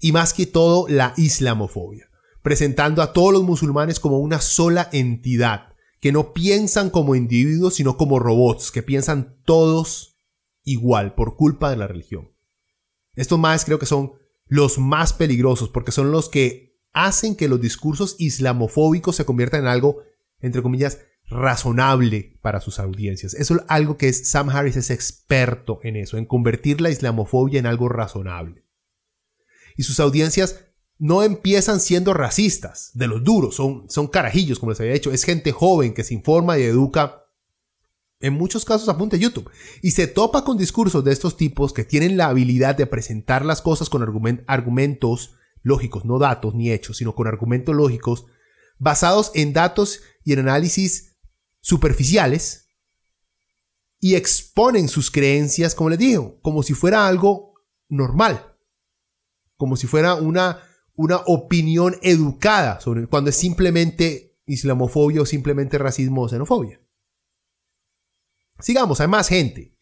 Y 0.00 0.12
más 0.12 0.32
que 0.32 0.46
todo, 0.46 0.86
la 0.88 1.12
islamofobia. 1.16 2.08
Presentando 2.42 3.02
a 3.02 3.12
todos 3.12 3.32
los 3.32 3.42
musulmanes 3.42 4.00
como 4.00 4.18
una 4.18 4.40
sola 4.40 4.88
entidad. 4.92 5.74
Que 6.00 6.12
no 6.12 6.32
piensan 6.32 6.90
como 6.90 7.14
individuos, 7.14 7.74
sino 7.74 7.96
como 7.96 8.18
robots. 8.18 8.70
Que 8.70 8.82
piensan 8.82 9.40
todos 9.44 10.16
igual 10.62 11.14
por 11.14 11.36
culpa 11.36 11.70
de 11.70 11.76
la 11.76 11.86
religión. 11.86 12.30
Estos 13.14 13.38
más 13.38 13.64
creo 13.64 13.78
que 13.78 13.86
son 13.86 14.12
los 14.46 14.78
más 14.78 15.12
peligrosos 15.12 15.68
porque 15.68 15.92
son 15.92 16.10
los 16.10 16.28
que 16.28 16.70
hacen 16.92 17.36
que 17.36 17.48
los 17.48 17.60
discursos 17.60 18.16
islamofóbicos 18.18 19.16
se 19.16 19.24
conviertan 19.24 19.62
en 19.62 19.68
algo, 19.68 20.02
entre 20.40 20.62
comillas, 20.62 20.98
razonable 21.26 22.38
para 22.42 22.60
sus 22.60 22.80
audiencias. 22.80 23.34
Eso 23.34 23.54
es 23.54 23.62
algo 23.68 23.96
que 23.96 24.08
es, 24.08 24.28
Sam 24.28 24.50
Harris 24.50 24.76
es 24.76 24.90
experto 24.90 25.78
en 25.82 25.96
eso, 25.96 26.18
en 26.18 26.26
convertir 26.26 26.80
la 26.80 26.90
islamofobia 26.90 27.60
en 27.60 27.66
algo 27.66 27.88
razonable. 27.88 28.64
Y 29.76 29.84
sus 29.84 30.00
audiencias 30.00 30.64
no 31.00 31.22
empiezan 31.22 31.80
siendo 31.80 32.12
racistas, 32.12 32.90
de 32.92 33.06
los 33.06 33.24
duros, 33.24 33.56
son, 33.56 33.86
son 33.88 34.06
carajillos, 34.06 34.58
como 34.58 34.70
les 34.70 34.80
había 34.80 34.92
dicho, 34.92 35.10
es 35.10 35.24
gente 35.24 35.50
joven 35.50 35.94
que 35.94 36.04
se 36.04 36.12
informa 36.12 36.58
y 36.58 36.62
educa. 36.62 37.24
En 38.20 38.34
muchos 38.34 38.66
casos 38.66 38.86
apunta 38.90 39.16
a 39.16 39.18
YouTube, 39.18 39.50
y 39.80 39.92
se 39.92 40.06
topa 40.06 40.44
con 40.44 40.58
discursos 40.58 41.02
de 41.02 41.12
estos 41.12 41.38
tipos 41.38 41.72
que 41.72 41.84
tienen 41.84 42.18
la 42.18 42.26
habilidad 42.26 42.74
de 42.74 42.86
presentar 42.86 43.46
las 43.46 43.62
cosas 43.62 43.88
con 43.88 44.02
argumentos 44.46 45.36
lógicos, 45.62 46.04
no 46.04 46.18
datos 46.18 46.54
ni 46.54 46.70
hechos, 46.70 46.98
sino 46.98 47.14
con 47.14 47.26
argumentos 47.26 47.74
lógicos, 47.74 48.26
basados 48.78 49.30
en 49.34 49.54
datos 49.54 50.02
y 50.22 50.34
en 50.34 50.40
análisis 50.40 51.16
superficiales, 51.62 52.66
y 54.00 54.16
exponen 54.16 54.88
sus 54.88 55.10
creencias, 55.10 55.74
como 55.74 55.88
les 55.88 55.98
digo, 55.98 56.38
como 56.42 56.62
si 56.62 56.74
fuera 56.74 57.08
algo 57.08 57.54
normal, 57.88 58.54
como 59.56 59.76
si 59.76 59.86
fuera 59.86 60.14
una, 60.14 60.62
una 61.00 61.16
opinión 61.24 61.96
educada 62.02 62.78
sobre 62.78 63.06
cuando 63.06 63.30
es 63.30 63.36
simplemente 63.36 64.36
islamofobia 64.44 65.22
o 65.22 65.26
simplemente 65.26 65.78
racismo 65.78 66.22
o 66.22 66.28
xenofobia. 66.28 66.78
Sigamos, 68.58 69.00
hay 69.00 69.08
más 69.08 69.28
gente. 69.28 69.74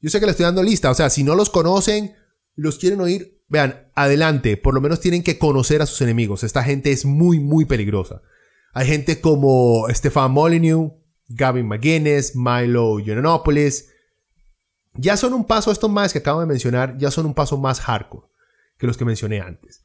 Yo 0.00 0.10
sé 0.10 0.20
que 0.20 0.26
le 0.26 0.30
estoy 0.30 0.44
dando 0.44 0.62
lista, 0.62 0.92
o 0.92 0.94
sea, 0.94 1.10
si 1.10 1.24
no 1.24 1.34
los 1.34 1.50
conocen, 1.50 2.14
los 2.54 2.78
quieren 2.78 3.00
oír, 3.00 3.42
vean, 3.48 3.90
adelante, 3.96 4.56
por 4.56 4.74
lo 4.74 4.80
menos 4.80 5.00
tienen 5.00 5.24
que 5.24 5.38
conocer 5.38 5.82
a 5.82 5.86
sus 5.86 6.02
enemigos. 6.02 6.44
Esta 6.44 6.62
gente 6.62 6.92
es 6.92 7.04
muy, 7.04 7.40
muy 7.40 7.64
peligrosa. 7.64 8.22
Hay 8.74 8.86
gente 8.86 9.20
como 9.20 9.88
Stefan 9.90 10.30
Molyneux, 10.30 10.92
Gavin 11.26 11.66
McGuinness, 11.66 12.36
Milo 12.36 13.00
Yiannopoulos. 13.00 13.86
Ya 14.94 15.16
son 15.16 15.34
un 15.34 15.44
paso, 15.44 15.72
estos 15.72 15.90
más 15.90 16.12
que 16.12 16.20
acabo 16.20 16.38
de 16.38 16.46
mencionar, 16.46 16.96
ya 16.96 17.10
son 17.10 17.26
un 17.26 17.34
paso 17.34 17.58
más 17.58 17.80
hardcore 17.80 18.28
que 18.78 18.86
los 18.86 18.96
que 18.96 19.04
mencioné 19.04 19.40
antes. 19.40 19.82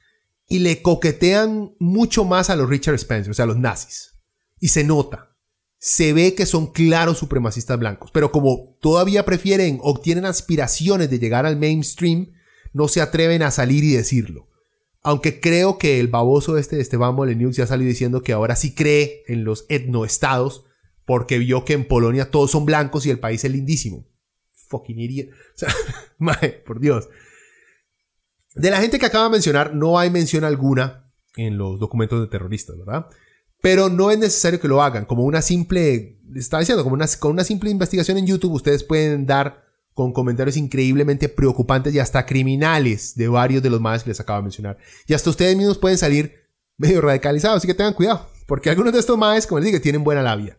Y 0.47 0.59
le 0.59 0.81
coquetean 0.81 1.75
mucho 1.79 2.25
más 2.25 2.49
a 2.49 2.55
los 2.55 2.69
Richard 2.69 2.95
Spencer, 2.95 3.31
o 3.31 3.33
sea, 3.33 3.43
a 3.43 3.47
los 3.47 3.57
nazis. 3.57 4.11
Y 4.59 4.69
se 4.69 4.83
nota 4.83 5.33
se 5.85 6.13
ve 6.13 6.33
que 6.33 6.45
son 6.45 6.67
claros 6.67 7.17
supremacistas 7.17 7.77
blancos, 7.77 8.09
pero 8.13 8.31
como 8.31 8.77
todavía 8.79 9.25
prefieren 9.25 9.79
o 9.81 9.99
tienen 9.99 10.23
aspiraciones 10.23 11.09
de 11.09 11.19
llegar 11.19 11.45
al 11.45 11.57
mainstream, 11.57 12.31
no 12.71 12.87
se 12.87 13.01
atreven 13.01 13.41
a 13.41 13.51
salir 13.51 13.83
y 13.83 13.91
decirlo. 13.91 14.47
Aunque 15.01 15.41
creo 15.41 15.77
que 15.77 15.99
el 15.99 16.07
baboso 16.07 16.57
este 16.57 16.77
de 16.77 16.83
Esteban 16.83 17.13
Molyneux 17.13 17.57
ya 17.57 17.67
salió 17.67 17.85
diciendo 17.85 18.23
que 18.23 18.31
ahora 18.31 18.55
sí 18.55 18.73
cree 18.73 19.23
en 19.27 19.43
los 19.43 19.65
etnoestados 19.67 20.63
porque 21.05 21.37
vio 21.37 21.65
que 21.65 21.73
en 21.73 21.85
Polonia 21.85 22.31
todos 22.31 22.51
son 22.51 22.65
blancos 22.65 23.05
y 23.05 23.09
el 23.09 23.19
país 23.19 23.43
es 23.43 23.51
lindísimo. 23.51 24.07
Fucking 24.69 24.99
idiot. 25.01 25.31
O 25.55 25.57
sea, 25.57 25.73
por 26.65 26.79
Dios. 26.79 27.09
De 28.55 28.69
la 28.69 28.79
gente 28.79 28.99
que 28.99 29.05
acaba 29.05 29.25
de 29.25 29.31
mencionar, 29.31 29.73
no 29.73 29.97
hay 29.97 30.09
mención 30.09 30.43
alguna 30.43 31.11
en 31.35 31.57
los 31.57 31.79
documentos 31.79 32.21
de 32.21 32.27
terroristas, 32.27 32.77
¿verdad? 32.77 33.07
Pero 33.61 33.89
no 33.89 34.11
es 34.11 34.19
necesario 34.19 34.59
que 34.59 34.67
lo 34.67 34.81
hagan. 34.81 35.05
Como 35.05 35.23
una 35.23 35.41
simple, 35.41 36.19
estaba 36.35 36.59
diciendo, 36.59 36.83
como 36.83 36.95
una, 36.95 37.07
con 37.19 37.31
una 37.31 37.43
simple 37.43 37.69
investigación 37.69 38.17
en 38.17 38.27
YouTube, 38.27 38.53
ustedes 38.53 38.83
pueden 38.83 39.25
dar 39.25 39.63
con 39.93 40.11
comentarios 40.11 40.57
increíblemente 40.57 41.29
preocupantes 41.29 41.93
y 41.93 41.99
hasta 41.99 42.25
criminales 42.25 43.15
de 43.15 43.27
varios 43.27 43.61
de 43.61 43.69
los 43.69 43.79
más 43.79 44.03
que 44.03 44.09
les 44.09 44.19
acabo 44.19 44.39
de 44.39 44.43
mencionar. 44.43 44.77
Y 45.07 45.13
hasta 45.13 45.29
ustedes 45.29 45.55
mismos 45.55 45.77
pueden 45.77 45.97
salir 45.97 46.33
medio 46.77 47.01
radicalizados, 47.01 47.57
así 47.57 47.67
que 47.67 47.73
tengan 47.73 47.93
cuidado, 47.93 48.27
porque 48.47 48.69
algunos 48.69 48.93
de 48.93 48.99
estos 48.99 49.17
maes, 49.17 49.45
como 49.45 49.59
les 49.59 49.67
digo, 49.67 49.81
tienen 49.81 50.03
buena 50.03 50.21
labia. 50.21 50.57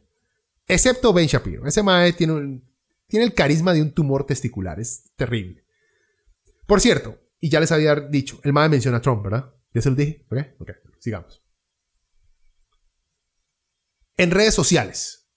Excepto 0.66 1.12
Ben 1.12 1.26
Shapiro. 1.26 1.66
Ese 1.66 1.82
mae 1.82 2.12
tiene, 2.12 2.62
tiene 3.06 3.26
el 3.26 3.34
carisma 3.34 3.74
de 3.74 3.82
un 3.82 3.92
tumor 3.92 4.24
testicular, 4.24 4.80
es 4.80 5.10
terrible. 5.16 5.64
Por 6.66 6.80
cierto, 6.80 7.18
y 7.44 7.50
ya 7.50 7.60
les 7.60 7.72
había 7.72 7.94
dicho, 7.96 8.40
el 8.42 8.52
mae 8.52 8.68
menciona 8.68 8.98
a 8.98 9.02
Trump, 9.02 9.22
¿verdad? 9.22 9.52
Ya 9.72 9.82
se 9.82 9.90
lo 9.90 9.96
dije, 9.96 10.24
¿ok? 10.30 10.38
Ok, 10.60 10.70
sigamos 10.98 11.44
en 14.16 14.30
redes 14.30 14.54
sociales. 14.54 15.28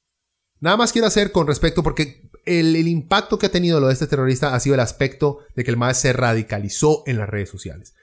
Nada 0.59 0.77
más 0.77 0.91
quiero 0.91 1.07
hacer 1.07 1.31
con 1.31 1.47
respecto, 1.47 1.83
porque 1.83 2.29
el, 2.45 2.75
impacto 2.87 3.37
que 3.37 3.47
ha 3.47 3.51
tenido 3.51 3.79
lo 3.79 3.87
de 3.87 3.93
este 3.93 4.07
terrorista 4.07 4.55
ha 4.55 4.59
sido 4.59 4.75
el 4.75 4.79
aspecto 4.79 5.39
de 5.55 5.63
que 5.63 5.71
el 5.71 5.77
MAE 5.77 5.93
se 5.93 6.13
radicalizó 6.13 7.03
en 7.05 7.17
las 7.17 7.29
redes 7.29 7.49
sociales. 7.49 7.93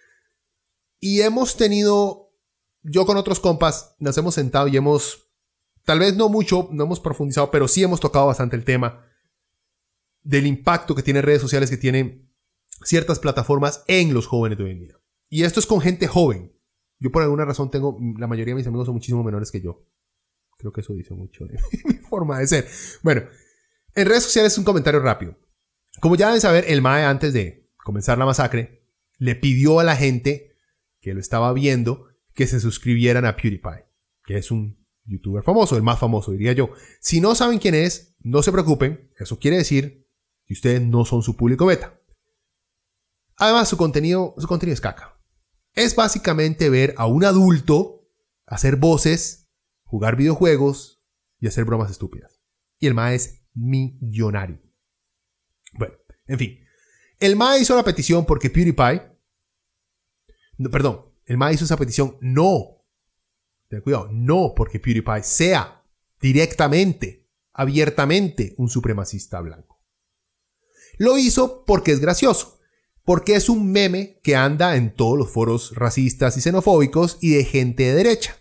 Y 1.00 1.20
hemos 1.22 1.56
tenido, 1.56 2.32
yo 2.82 3.06
con 3.06 3.16
otros 3.16 3.40
compas, 3.40 3.96
nos 3.98 4.16
hemos 4.18 4.34
sentado 4.34 4.68
y 4.68 4.76
hemos, 4.76 5.30
tal 5.84 5.98
vez 5.98 6.16
no 6.16 6.28
mucho, 6.28 6.68
no 6.72 6.84
hemos 6.84 7.00
profundizado, 7.00 7.50
pero 7.50 7.66
sí 7.66 7.82
hemos 7.82 8.00
tocado 8.00 8.26
bastante 8.26 8.56
el 8.56 8.64
tema 8.64 9.04
del 10.22 10.46
impacto 10.46 10.94
que 10.94 11.02
tiene 11.02 11.22
redes 11.22 11.42
sociales, 11.42 11.70
que 11.70 11.76
tienen 11.76 12.33
ciertas 12.84 13.18
plataformas 13.18 13.84
en 13.88 14.14
los 14.14 14.26
jóvenes 14.26 14.58
de 14.58 14.64
hoy 14.64 14.70
en 14.70 14.80
día. 14.80 15.00
Y 15.28 15.42
esto 15.42 15.60
es 15.60 15.66
con 15.66 15.80
gente 15.80 16.06
joven. 16.06 16.52
Yo 16.98 17.10
por 17.10 17.22
alguna 17.22 17.44
razón 17.44 17.70
tengo, 17.70 17.98
la 18.18 18.26
mayoría 18.26 18.52
de 18.54 18.58
mis 18.58 18.66
amigos 18.66 18.86
son 18.86 18.94
muchísimo 18.94 19.24
menores 19.24 19.50
que 19.50 19.60
yo. 19.60 19.86
Creo 20.56 20.72
que 20.72 20.80
eso 20.80 20.92
dice 20.94 21.14
mucho 21.14 21.44
de 21.44 21.58
mi 21.84 21.94
forma 21.94 22.38
de 22.38 22.46
ser. 22.46 22.68
Bueno, 23.02 23.22
en 23.94 24.06
redes 24.06 24.24
sociales 24.24 24.56
un 24.58 24.64
comentario 24.64 25.00
rápido. 25.00 25.36
Como 26.00 26.16
ya 26.16 26.26
deben 26.26 26.40
saber, 26.40 26.64
el 26.68 26.82
MAE 26.82 27.04
antes 27.04 27.32
de 27.32 27.70
comenzar 27.76 28.18
la 28.18 28.26
masacre 28.26 28.84
le 29.18 29.34
pidió 29.34 29.80
a 29.80 29.84
la 29.84 29.96
gente 29.96 30.56
que 31.00 31.14
lo 31.14 31.20
estaba 31.20 31.52
viendo 31.52 32.08
que 32.34 32.46
se 32.46 32.60
suscribieran 32.60 33.24
a 33.24 33.36
PewDiePie, 33.36 33.86
que 34.24 34.36
es 34.36 34.50
un 34.50 34.84
youtuber 35.04 35.44
famoso, 35.44 35.76
el 35.76 35.82
más 35.82 35.98
famoso 35.98 36.32
diría 36.32 36.52
yo. 36.52 36.70
Si 37.00 37.20
no 37.20 37.34
saben 37.34 37.58
quién 37.58 37.74
es, 37.74 38.16
no 38.20 38.42
se 38.42 38.52
preocupen, 38.52 39.10
eso 39.18 39.38
quiere 39.38 39.58
decir 39.58 40.08
que 40.46 40.54
ustedes 40.54 40.82
no 40.82 41.04
son 41.04 41.22
su 41.22 41.36
público 41.36 41.66
beta. 41.66 42.00
Además, 43.36 43.68
su 43.68 43.76
contenido, 43.76 44.34
su 44.38 44.46
contenido 44.46 44.74
es 44.74 44.80
caca. 44.80 45.20
Es 45.72 45.96
básicamente 45.96 46.70
ver 46.70 46.94
a 46.98 47.06
un 47.06 47.24
adulto 47.24 48.08
hacer 48.46 48.76
voces, 48.76 49.50
jugar 49.84 50.16
videojuegos 50.16 51.02
y 51.40 51.48
hacer 51.48 51.64
bromas 51.64 51.90
estúpidas. 51.90 52.40
Y 52.78 52.86
el 52.86 52.94
MA 52.94 53.14
es 53.14 53.44
millonario. 53.54 54.60
Bueno, 55.72 55.94
en 56.26 56.38
fin. 56.38 56.60
El 57.18 57.36
MA 57.36 57.58
hizo 57.58 57.76
la 57.76 57.84
petición 57.84 58.26
porque 58.26 58.50
PewDiePie. 58.50 59.02
perdón, 60.70 61.12
el 61.26 61.36
MA 61.36 61.52
hizo 61.52 61.64
esa 61.64 61.76
petición 61.76 62.16
no. 62.20 62.84
Ten 63.68 63.80
cuidado, 63.80 64.08
no 64.12 64.52
porque 64.54 64.78
PewDiePie 64.78 65.22
sea 65.22 65.84
directamente, 66.20 67.28
abiertamente 67.52 68.54
un 68.58 68.68
supremacista 68.68 69.40
blanco. 69.40 69.82
Lo 70.98 71.18
hizo 71.18 71.64
porque 71.64 71.92
es 71.92 72.00
gracioso, 72.00 72.53
porque 73.04 73.36
es 73.36 73.48
un 73.48 73.70
meme 73.70 74.20
que 74.22 74.34
anda 74.34 74.76
en 74.76 74.94
todos 74.94 75.18
los 75.18 75.30
foros 75.30 75.74
racistas 75.74 76.36
y 76.36 76.40
xenofóbicos 76.40 77.18
y 77.20 77.34
de 77.34 77.44
gente 77.44 77.84
de 77.84 77.94
derecha. 77.94 78.36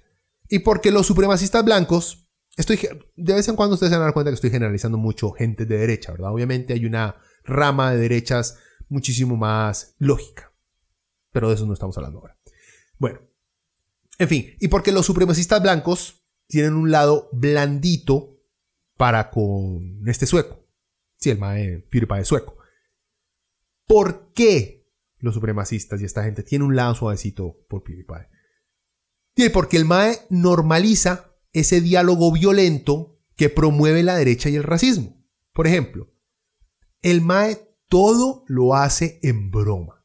Y 0.48 0.60
porque 0.60 0.92
los 0.92 1.06
supremacistas 1.06 1.66
blancos, 1.66 2.30
estoy, 2.56 2.80
de 3.16 3.34
vez 3.34 3.48
en 3.48 3.56
cuando 3.56 3.74
ustedes 3.74 3.92
se 3.92 3.96
van 3.96 4.04
a 4.04 4.06
dar 4.06 4.14
cuenta 4.14 4.32
que 4.32 4.36
estoy 4.36 4.52
generalizando 4.52 4.98
mucho 4.98 5.32
gente 5.32 5.66
de 5.66 5.78
derecha, 5.78 6.12
¿verdad? 6.12 6.32
Obviamente 6.32 6.74
hay 6.74 6.86
una 6.86 7.18
rama 7.44 7.92
de 7.92 7.98
derechas 7.98 8.58
muchísimo 8.88 9.36
más 9.36 9.96
lógica. 10.00 10.54
Pero 11.32 11.50
de 11.50 11.56
eso 11.56 11.66
no 11.66 11.74
estamos 11.74 11.98
hablando 11.98 12.20
ahora. 12.20 12.38
Bueno, 13.00 13.20
en 14.18 14.30
fin, 14.30 14.56
y 14.60 14.68
porque 14.70 14.92
los 14.92 15.06
supremacistas 15.06 15.62
blancos 15.62 16.24
tienen 16.48 16.74
un 16.74 16.92
lado 16.92 17.30
blandito 17.34 18.40
para 18.96 19.30
con 19.30 20.08
este 20.08 20.26
sueco. 20.26 20.66
Sí, 21.18 21.32
el 21.32 21.40
mae 21.40 21.80
PewDiePie 21.90 22.24
sueco. 22.24 22.63
¿Por 23.88 24.32
qué 24.34 24.88
los 25.20 25.34
supremacistas 25.34 26.02
y 26.02 26.06
esta 26.06 26.24
gente 26.24 26.44
tienen 26.44 26.68
un 26.68 26.76
lado 26.76 26.96
suavecito 26.96 27.58
por 27.70 27.84
PewDiePie? 27.84 28.30
Y 29.36 29.50
porque 29.50 29.78
el 29.78 29.86
mae 29.86 30.20
normaliza 30.30 31.34
ese 31.52 31.82
diálogo 31.82 32.32
violento 32.32 33.20
que 33.36 33.50
promueve 33.50 34.04
la 34.04 34.16
derecha 34.16 34.50
y 34.50 34.56
el 34.56 34.64
racismo. 34.64 35.24
Por 35.54 35.68
ejemplo, 35.68 36.14
el 37.02 37.22
mae 37.22 37.76
todo 37.88 38.44
lo 38.48 38.76
hace 38.76 39.20
en 39.24 39.52
broma. 39.52 40.04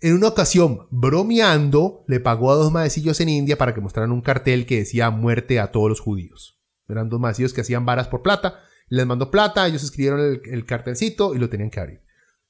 En 0.00 0.14
una 0.14 0.28
ocasión, 0.28 0.88
bromeando, 0.90 2.04
le 2.08 2.18
pagó 2.18 2.50
a 2.50 2.56
dos 2.56 2.72
maecillos 2.72 3.20
en 3.20 3.28
India 3.28 3.56
para 3.56 3.72
que 3.72 3.80
mostraran 3.80 4.10
un 4.10 4.20
cartel 4.20 4.66
que 4.66 4.78
decía 4.78 5.10
muerte 5.10 5.60
a 5.60 5.70
todos 5.70 5.88
los 5.88 6.00
judíos. 6.00 6.60
Eran 6.88 7.08
dos 7.08 7.20
maecillos 7.20 7.52
que 7.52 7.60
hacían 7.60 7.86
varas 7.86 8.08
por 8.08 8.22
plata. 8.22 8.60
Les 8.88 9.06
mandó 9.06 9.30
plata, 9.30 9.66
ellos 9.66 9.84
escribieron 9.84 10.40
el, 10.44 10.66
cartelcito 10.66 11.34
y 11.34 11.38
lo 11.38 11.48
tenían 11.48 11.70
que 11.70 11.80
abrir. 11.80 12.00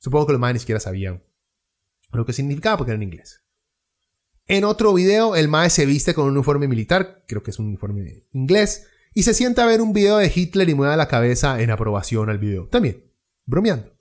Supongo 0.03 0.27
que 0.27 0.33
los 0.33 0.41
maes 0.41 0.55
ni 0.55 0.61
siquiera 0.61 0.81
sabían 0.81 1.23
lo 2.11 2.27
que 2.27 2.33
significaba 2.33 2.77
porque 2.77 2.91
era 2.91 2.97
en 2.97 3.05
inglés. 3.05 3.43
En 4.47 4.65
otro 4.65 4.93
video, 4.93 5.37
el 5.37 5.47
mae 5.47 5.71
se 5.71 5.87
viste 5.87 6.13
con 6.13 6.27
un 6.27 6.33
uniforme 6.33 6.67
militar, 6.67 7.23
creo 7.29 7.45
que 7.45 7.53
es 7.53 7.59
un 7.61 7.67
uniforme 7.67 8.25
inglés, 8.33 8.89
y 9.15 9.23
se 9.23 9.33
sienta 9.33 9.63
a 9.63 9.67
ver 9.67 9.81
un 9.81 9.93
video 9.93 10.19
de 10.19 10.31
Hitler 10.35 10.69
y 10.69 10.75
mueve 10.75 10.97
la 10.97 11.07
cabeza 11.07 11.63
en 11.63 11.71
aprobación 11.71 12.29
al 12.31 12.39
video. 12.39 12.67
También, 12.67 13.05
bromeando. 13.47 13.97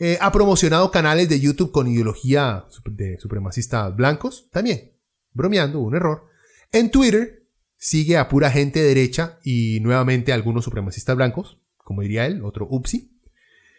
Eh, 0.00 0.18
ha 0.20 0.32
promocionado 0.32 0.90
canales 0.90 1.28
de 1.28 1.38
YouTube 1.38 1.70
con 1.70 1.86
ideología 1.86 2.66
de 2.84 3.16
supremacistas 3.20 3.94
blancos, 3.94 4.50
también, 4.50 4.98
bromeando, 5.32 5.78
un 5.78 5.94
error. 5.94 6.24
En 6.72 6.90
Twitter 6.90 7.46
sigue 7.76 8.16
a 8.16 8.28
pura 8.28 8.50
gente 8.50 8.82
derecha 8.82 9.38
y 9.44 9.78
nuevamente 9.80 10.32
a 10.32 10.34
algunos 10.34 10.64
supremacistas 10.64 11.14
blancos, 11.14 11.60
como 11.76 12.02
diría 12.02 12.26
él, 12.26 12.44
otro 12.44 12.66
upsi. 12.68 13.13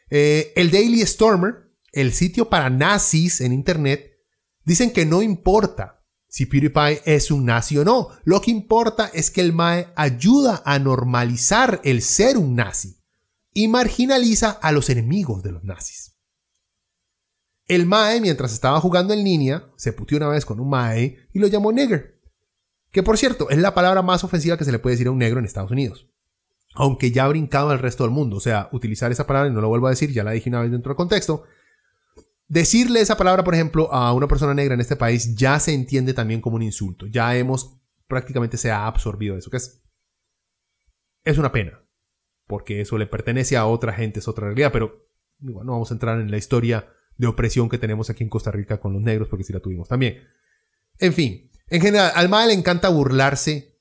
Eh, 0.09 0.53
el 0.55 0.71
Daily 0.71 1.05
Stormer, 1.05 1.71
el 1.91 2.13
sitio 2.13 2.49
para 2.49 2.69
nazis 2.69 3.41
en 3.41 3.53
Internet, 3.53 4.19
dicen 4.63 4.91
que 4.91 5.05
no 5.05 5.21
importa 5.21 6.03
si 6.27 6.45
PewDiePie 6.45 7.01
es 7.05 7.31
un 7.31 7.45
nazi 7.45 7.77
o 7.77 7.85
no. 7.85 8.09
Lo 8.25 8.41
que 8.41 8.51
importa 8.51 9.09
es 9.13 9.31
que 9.31 9.41
el 9.41 9.53
MAE 9.53 9.87
ayuda 9.95 10.61
a 10.65 10.79
normalizar 10.79 11.79
el 11.83 12.01
ser 12.01 12.37
un 12.37 12.55
nazi 12.55 12.97
y 13.53 13.69
marginaliza 13.69 14.51
a 14.51 14.73
los 14.73 14.89
enemigos 14.89 15.41
de 15.43 15.53
los 15.53 15.63
nazis. 15.63 16.15
El 17.67 17.85
Mae, 17.85 18.21
mientras 18.21 18.53
estaba 18.53 18.79
jugando 18.79 19.13
en 19.13 19.23
línea, 19.23 19.71
se 19.75 19.93
putió 19.93 20.17
una 20.17 20.27
vez 20.27 20.45
con 20.45 20.59
un 20.59 20.69
Mae 20.69 21.29
y 21.33 21.39
lo 21.39 21.47
llamó 21.47 21.71
nigger. 21.71 22.21
Que 22.91 23.01
por 23.01 23.17
cierto, 23.17 23.49
es 23.49 23.57
la 23.57 23.73
palabra 23.73 24.01
más 24.01 24.23
ofensiva 24.23 24.57
que 24.57 24.65
se 24.65 24.71
le 24.71 24.79
puede 24.79 24.95
decir 24.95 25.07
a 25.07 25.11
un 25.11 25.17
negro 25.17 25.39
en 25.39 25.45
Estados 25.45 25.71
Unidos. 25.71 26.07
Aunque 26.75 27.11
ya 27.11 27.25
ha 27.25 27.29
brincado 27.29 27.69
al 27.69 27.79
resto 27.79 28.03
del 28.03 28.11
mundo. 28.11 28.37
O 28.37 28.39
sea, 28.39 28.69
utilizar 28.71 29.11
esa 29.11 29.25
palabra, 29.25 29.49
y 29.49 29.53
no 29.53 29.61
lo 29.61 29.69
vuelvo 29.69 29.87
a 29.87 29.91
decir, 29.91 30.11
ya 30.11 30.23
la 30.23 30.31
dije 30.31 30.49
una 30.49 30.61
vez 30.61 30.71
dentro 30.71 30.91
del 30.91 30.97
contexto. 30.97 31.43
Decirle 32.47 33.01
esa 33.01 33.17
palabra, 33.17 33.43
por 33.43 33.55
ejemplo, 33.55 33.91
a 33.91 34.13
una 34.13 34.27
persona 34.27 34.53
negra 34.53 34.75
en 34.75 34.81
este 34.81 34.95
país 34.95 35.35
ya 35.35 35.59
se 35.59 35.73
entiende 35.73 36.13
también 36.13 36.41
como 36.41 36.57
un 36.57 36.61
insulto. 36.61 37.07
Ya 37.07 37.35
hemos, 37.35 37.77
prácticamente 38.07 38.57
se 38.57 38.69
ha 38.69 38.85
absorbido 38.85 39.35
eso, 39.35 39.49
que 39.49 39.57
es, 39.57 39.81
es 41.23 41.37
una 41.37 41.51
pena 41.51 41.85
porque 42.47 42.81
eso 42.81 42.97
le 42.97 43.07
pertenece 43.07 43.57
a 43.57 43.65
otra 43.65 43.93
gente, 43.93 44.19
es 44.19 44.27
otra 44.27 44.47
realidad, 44.47 44.71
pero 44.71 45.07
no 45.39 45.53
vamos 45.53 45.91
a 45.91 45.93
entrar 45.93 46.19
en 46.19 46.31
la 46.31 46.37
historia 46.37 46.87
de 47.17 47.27
opresión 47.27 47.69
que 47.69 47.77
tenemos 47.77 48.09
aquí 48.09 48.23
en 48.23 48.29
Costa 48.29 48.51
Rica 48.51 48.79
con 48.79 48.93
los 48.93 49.01
negros, 49.01 49.27
porque 49.29 49.43
sí 49.43 49.53
la 49.53 49.59
tuvimos 49.59 49.87
también. 49.87 50.23
En 50.99 51.13
fin, 51.13 51.49
en 51.67 51.81
general, 51.81 52.11
al 52.15 52.29
MAE 52.29 52.47
le 52.47 52.53
encanta 52.53 52.89
burlarse 52.89 53.74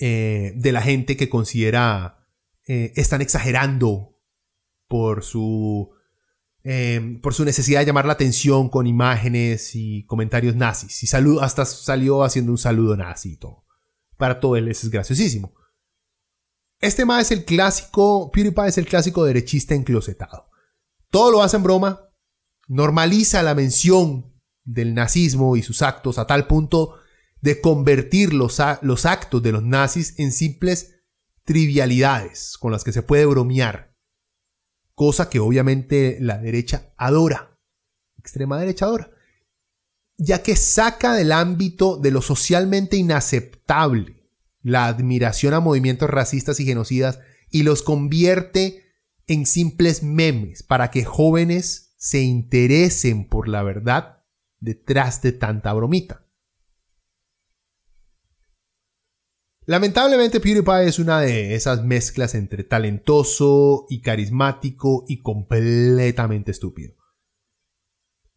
eh, 0.00 0.52
de 0.54 0.72
la 0.72 0.80
gente 0.80 1.16
que 1.16 1.28
considera 1.28 2.28
eh, 2.66 2.92
están 2.96 3.20
exagerando 3.20 4.16
por 4.86 5.24
su, 5.24 5.90
em, 6.62 7.20
por 7.20 7.34
su 7.34 7.44
necesidad 7.44 7.80
de 7.80 7.86
llamar 7.86 8.06
la 8.06 8.12
atención 8.12 8.68
con 8.68 8.86
imágenes 8.86 9.74
y 9.74 10.04
comentarios 10.06 10.54
nazis. 10.54 11.02
Y 11.02 11.16
hasta 11.40 11.64
salió 11.64 12.22
haciendo 12.22 12.52
un 12.52 12.58
saludo 12.58 12.96
nazi 12.96 13.32
y 13.32 13.36
todo. 13.38 13.64
Para 14.16 14.38
todo 14.38 14.56
él 14.56 14.68
es 14.68 14.88
graciosísimo. 14.88 15.54
Este 16.80 17.04
ma 17.04 17.20
es 17.20 17.32
el 17.32 17.44
clásico, 17.44 18.30
PewDiePie 18.30 18.68
es 18.68 18.78
el 18.78 18.86
clásico 18.86 19.24
derechista 19.24 19.74
enclosetado. 19.74 20.48
Todo 21.10 21.32
lo 21.32 21.42
hace 21.42 21.56
en 21.56 21.64
broma, 21.64 22.08
normaliza 22.68 23.42
la 23.42 23.54
mención 23.54 24.32
del 24.62 24.94
nazismo 24.94 25.56
y 25.56 25.62
sus 25.62 25.82
actos 25.82 26.18
a 26.18 26.26
tal 26.26 26.46
punto 26.46 26.97
de 27.40 27.60
convertir 27.60 28.34
los, 28.34 28.60
actos 28.60 29.42
de 29.42 29.52
los 29.52 29.62
nazis 29.62 30.14
en 30.18 30.32
simples 30.32 31.02
trivialidades 31.44 32.56
con 32.58 32.72
las 32.72 32.84
que 32.84 32.92
se 32.92 33.02
puede 33.02 33.26
bromear. 33.26 33.96
Cosa 34.94 35.30
que 35.30 35.38
obviamente 35.38 36.18
la 36.20 36.38
derecha 36.38 36.92
adora, 36.96 37.56
extrema 38.18 38.58
derecha 38.58 38.86
adora, 38.86 39.10
ya 40.16 40.42
que 40.42 40.56
saca 40.56 41.14
del 41.14 41.30
ámbito 41.30 41.96
de 41.96 42.10
lo 42.10 42.22
socialmente 42.22 42.96
inaceptable 42.96 44.18
la 44.62 44.86
admiración 44.86 45.54
a 45.54 45.60
movimientos 45.60 46.10
racistas 46.10 46.60
y 46.60 46.64
genocidas 46.64 47.20
y 47.50 47.62
los 47.62 47.82
convierte 47.82 48.84
en 49.26 49.46
simples 49.46 50.02
memes 50.02 50.62
para 50.62 50.90
que 50.90 51.04
jóvenes 51.04 51.94
se 51.96 52.20
interesen 52.20 53.28
por 53.28 53.48
la 53.48 53.62
verdad 53.62 54.24
detrás 54.60 55.22
de 55.22 55.32
tanta 55.32 55.72
bromita. 55.72 56.27
Lamentablemente 59.68 60.40
PewDiePie 60.40 60.88
es 60.88 60.98
una 60.98 61.20
de 61.20 61.54
esas 61.54 61.84
mezclas 61.84 62.34
entre 62.34 62.64
talentoso 62.64 63.84
y 63.90 64.00
carismático 64.00 65.04
y 65.06 65.20
completamente 65.20 66.52
estúpido. 66.52 66.94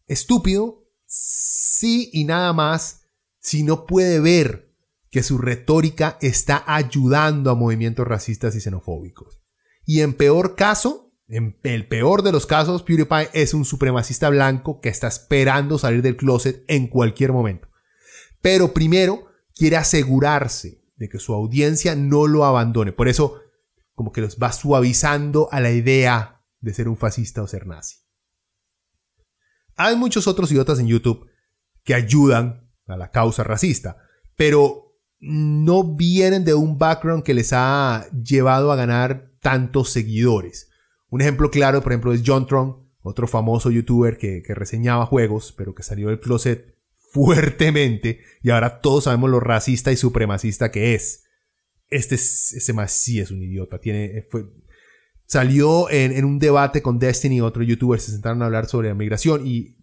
Estúpido, 0.06 0.84
sí 1.06 2.10
y 2.12 2.24
nada 2.24 2.52
más, 2.52 3.06
si 3.38 3.62
no 3.62 3.86
puede 3.86 4.20
ver 4.20 4.76
que 5.08 5.22
su 5.22 5.38
retórica 5.38 6.18
está 6.20 6.64
ayudando 6.66 7.50
a 7.50 7.54
movimientos 7.54 8.06
racistas 8.06 8.54
y 8.54 8.60
xenofóbicos. 8.60 9.40
Y 9.86 10.02
en 10.02 10.12
peor 10.12 10.54
caso, 10.54 11.14
en 11.28 11.58
el 11.62 11.88
peor 11.88 12.22
de 12.24 12.32
los 12.32 12.44
casos, 12.44 12.82
PewDiePie 12.82 13.30
es 13.32 13.54
un 13.54 13.64
supremacista 13.64 14.28
blanco 14.28 14.82
que 14.82 14.90
está 14.90 15.08
esperando 15.08 15.78
salir 15.78 16.02
del 16.02 16.18
closet 16.18 16.62
en 16.68 16.88
cualquier 16.88 17.32
momento. 17.32 17.68
Pero 18.42 18.74
primero 18.74 19.28
quiere 19.54 19.78
asegurarse 19.78 20.81
de 21.02 21.08
que 21.08 21.18
su 21.18 21.34
audiencia 21.34 21.96
no 21.96 22.28
lo 22.28 22.44
abandone. 22.44 22.92
Por 22.92 23.08
eso, 23.08 23.40
como 23.96 24.12
que 24.12 24.20
los 24.20 24.38
va 24.38 24.52
suavizando 24.52 25.48
a 25.50 25.58
la 25.58 25.72
idea 25.72 26.44
de 26.60 26.72
ser 26.72 26.88
un 26.88 26.96
fascista 26.96 27.42
o 27.42 27.48
ser 27.48 27.66
nazi. 27.66 27.96
Hay 29.74 29.96
muchos 29.96 30.28
otros 30.28 30.52
idiotas 30.52 30.78
en 30.78 30.86
YouTube 30.86 31.28
que 31.82 31.94
ayudan 31.94 32.70
a 32.86 32.96
la 32.96 33.10
causa 33.10 33.42
racista, 33.42 33.96
pero 34.36 34.96
no 35.18 35.96
vienen 35.96 36.44
de 36.44 36.54
un 36.54 36.78
background 36.78 37.24
que 37.24 37.34
les 37.34 37.52
ha 37.52 38.06
llevado 38.12 38.70
a 38.70 38.76
ganar 38.76 39.32
tantos 39.40 39.90
seguidores. 39.90 40.70
Un 41.08 41.20
ejemplo 41.20 41.50
claro, 41.50 41.82
por 41.82 41.90
ejemplo, 41.90 42.12
es 42.12 42.22
John 42.24 42.46
Tron, 42.46 42.92
otro 43.00 43.26
famoso 43.26 43.72
youtuber 43.72 44.18
que, 44.18 44.44
reseñaba 44.54 45.04
juegos, 45.04 45.52
pero 45.52 45.74
que 45.74 45.82
salió 45.82 46.10
del 46.10 46.20
closet 46.20 46.71
fuertemente 47.12 48.20
y 48.42 48.50
ahora 48.50 48.80
todos 48.80 49.04
sabemos 49.04 49.28
lo 49.28 49.38
racista 49.38 49.92
y 49.92 49.96
supremacista 49.96 50.72
que 50.72 50.94
es. 50.94 51.24
Este, 51.90 52.14
ese 52.14 52.74
sí 52.88 53.20
es 53.20 53.30
un 53.30 53.42
idiota. 53.42 53.78
Tiene, 53.78 54.26
fue, 54.30 54.46
salió 55.26 55.90
en, 55.90 56.24
un 56.24 56.38
debate 56.38 56.80
con 56.80 56.98
Destiny 56.98 57.36
y 57.36 57.40
otro 57.42 57.62
youtuber. 57.62 58.00
Se 58.00 58.12
sentaron 58.12 58.40
a 58.40 58.46
hablar 58.46 58.66
sobre 58.66 58.88
la 58.88 58.94
migración 58.94 59.46
y 59.46 59.76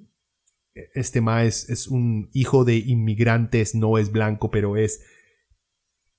este 0.95 1.21
más 1.21 1.69
es, 1.69 1.87
un 1.87 2.31
hijo 2.33 2.65
de 2.65 2.77
inmigrantes, 2.77 3.75
no 3.75 3.99
es 3.99 4.11
blanco, 4.11 4.49
pero 4.49 4.75
es 4.75 5.01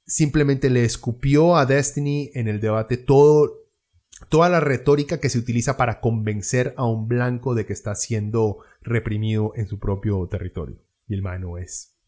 simplemente 0.07 0.71
le 0.71 0.85
escupió 0.85 1.57
a 1.57 1.67
Destiny 1.67 2.31
en 2.35 2.47
el 2.47 2.61
debate 2.61 2.97
toda 2.97 4.49
la 4.49 4.61
retórica 4.61 5.19
que 5.19 5.29
se 5.29 5.39
utiliza 5.39 5.77
para 5.77 6.01
convencer 6.01 6.73
a 6.77 6.85
un 6.85 7.09
blanco 7.09 7.57
de 7.57 7.67
que 7.67 7.73
está 7.73 7.97
siendo 7.97 8.59
reprimido 8.81 9.53
en 9.57 9.67
su 9.67 9.81
propio 9.81 10.29
territorio. 10.29 10.79
Y 11.11 11.15
el 11.15 11.23
mae 11.23 11.41
no 11.41 11.59
es, 11.59 11.99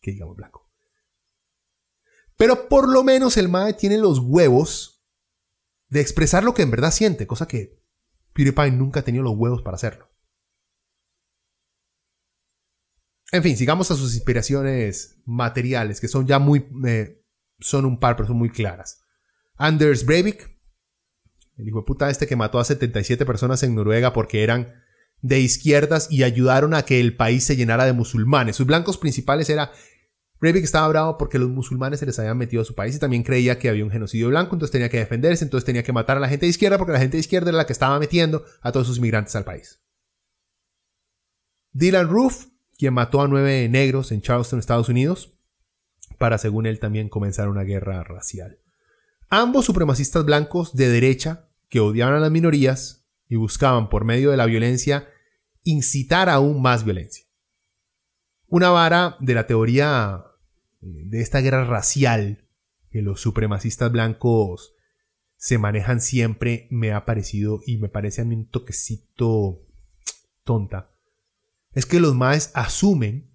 que 0.00 0.12
digamos, 0.12 0.36
blanco. 0.36 0.70
Pero 2.36 2.68
por 2.68 2.88
lo 2.88 3.02
menos 3.02 3.36
el 3.36 3.48
mae 3.48 3.74
tiene 3.74 3.98
los 3.98 4.20
huevos 4.20 5.04
de 5.88 6.00
expresar 6.00 6.44
lo 6.44 6.54
que 6.54 6.62
en 6.62 6.70
verdad 6.70 6.92
siente, 6.92 7.26
cosa 7.26 7.48
que 7.48 7.82
PewDiePie 8.32 8.70
nunca 8.70 9.00
ha 9.00 9.02
tenido 9.02 9.24
los 9.24 9.36
huevos 9.36 9.62
para 9.62 9.74
hacerlo. 9.74 10.08
En 13.32 13.42
fin, 13.42 13.56
sigamos 13.56 13.90
a 13.90 13.96
sus 13.96 14.14
inspiraciones 14.14 15.20
materiales, 15.24 16.00
que 16.00 16.06
son 16.06 16.24
ya 16.28 16.38
muy... 16.38 16.68
Eh, 16.86 17.26
son 17.58 17.84
un 17.84 17.98
par, 17.98 18.14
pero 18.14 18.28
son 18.28 18.38
muy 18.38 18.50
claras. 18.50 19.04
Anders 19.56 20.06
Breivik, 20.06 20.56
el 21.56 21.66
hijo 21.66 21.80
de 21.80 21.84
puta 21.84 22.08
este 22.08 22.28
que 22.28 22.36
mató 22.36 22.60
a 22.60 22.64
77 22.64 23.26
personas 23.26 23.64
en 23.64 23.74
Noruega 23.74 24.12
porque 24.12 24.44
eran 24.44 24.72
de 25.22 25.40
izquierdas 25.40 26.08
y 26.10 26.22
ayudaron 26.22 26.74
a 26.74 26.82
que 26.82 27.00
el 27.00 27.16
país 27.16 27.44
se 27.44 27.56
llenara 27.56 27.84
de 27.84 27.92
musulmanes. 27.92 28.56
Sus 28.56 28.66
blancos 28.66 28.98
principales 28.98 29.50
era 29.50 29.72
Breivik 30.40 30.64
estaba 30.64 30.88
bravo 30.88 31.18
porque 31.18 31.38
los 31.38 31.50
musulmanes 31.50 32.00
se 32.00 32.06
les 32.06 32.18
habían 32.18 32.38
metido 32.38 32.62
a 32.62 32.64
su 32.64 32.74
país 32.74 32.96
y 32.96 32.98
también 32.98 33.22
creía 33.22 33.58
que 33.58 33.68
había 33.68 33.84
un 33.84 33.90
genocidio 33.90 34.28
blanco, 34.28 34.54
entonces 34.54 34.72
tenía 34.72 34.88
que 34.88 34.98
defenderse, 34.98 35.44
entonces 35.44 35.66
tenía 35.66 35.82
que 35.82 35.92
matar 35.92 36.16
a 36.16 36.20
la 36.20 36.28
gente 36.28 36.46
de 36.46 36.50
izquierda 36.50 36.78
porque 36.78 36.94
la 36.94 36.98
gente 36.98 37.18
de 37.18 37.20
izquierda 37.20 37.50
era 37.50 37.58
la 37.58 37.66
que 37.66 37.74
estaba 37.74 37.98
metiendo 37.98 38.44
a 38.62 38.72
todos 38.72 38.86
sus 38.86 39.00
migrantes 39.00 39.36
al 39.36 39.44
país. 39.44 39.80
Dylan 41.72 42.08
Roof, 42.08 42.46
quien 42.78 42.94
mató 42.94 43.20
a 43.20 43.28
nueve 43.28 43.68
negros 43.68 44.12
en 44.12 44.22
Charleston, 44.22 44.58
Estados 44.58 44.88
Unidos, 44.88 45.34
para, 46.16 46.38
según 46.38 46.64
él, 46.64 46.80
también 46.80 47.10
comenzar 47.10 47.48
una 47.48 47.62
guerra 47.62 48.02
racial. 48.02 48.58
Ambos 49.28 49.66
supremacistas 49.66 50.24
blancos 50.24 50.74
de 50.74 50.88
derecha 50.88 51.48
que 51.68 51.80
odiaban 51.80 52.14
a 52.14 52.18
las 52.18 52.30
minorías 52.30 53.04
y 53.28 53.36
buscaban 53.36 53.90
por 53.90 54.04
medio 54.04 54.30
de 54.30 54.36
la 54.38 54.46
violencia 54.46 55.06
incitar 55.62 56.28
aún 56.28 56.62
más 56.62 56.84
violencia. 56.84 57.24
Una 58.46 58.70
vara 58.70 59.16
de 59.20 59.34
la 59.34 59.46
teoría 59.46 60.24
eh, 60.80 61.02
de 61.06 61.20
esta 61.20 61.40
guerra 61.40 61.64
racial 61.64 62.48
que 62.90 63.02
los 63.02 63.20
supremacistas 63.20 63.92
blancos 63.92 64.74
se 65.36 65.58
manejan 65.58 66.00
siempre 66.00 66.66
me 66.70 66.92
ha 66.92 67.04
parecido 67.06 67.60
y 67.64 67.78
me 67.78 67.88
parece 67.88 68.20
a 68.20 68.24
mí 68.24 68.34
un 68.34 68.48
toquecito 68.48 69.66
tonta. 70.44 70.94
Es 71.72 71.86
que 71.86 72.00
los 72.00 72.14
maes 72.14 72.50
asumen 72.54 73.30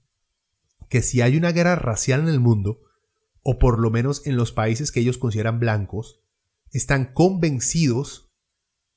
que 0.90 1.02
si 1.02 1.22
hay 1.22 1.38
una 1.38 1.52
guerra 1.52 1.76
racial 1.76 2.22
en 2.22 2.28
el 2.28 2.40
mundo, 2.40 2.82
o 3.42 3.58
por 3.58 3.80
lo 3.80 3.90
menos 3.92 4.26
en 4.28 4.38
los 4.38 4.52
países 4.52 4.92
que 4.92 5.00
ellos 5.00 5.18
consideran 5.18 5.60
blancos, 5.60 6.22
están 6.72 7.14
convencidos 7.14 8.32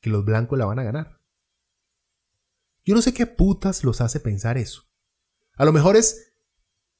que 0.00 0.10
los 0.10 0.24
blancos 0.24 0.58
la 0.58 0.66
van 0.66 0.78
a 0.78 0.84
ganar. 0.84 1.17
Yo 2.88 2.94
no 2.94 3.02
sé 3.02 3.12
qué 3.12 3.26
putas 3.26 3.84
los 3.84 4.00
hace 4.00 4.18
pensar 4.18 4.56
eso. 4.56 4.84
A 5.58 5.66
lo 5.66 5.74
mejor 5.74 5.94
es 5.94 6.32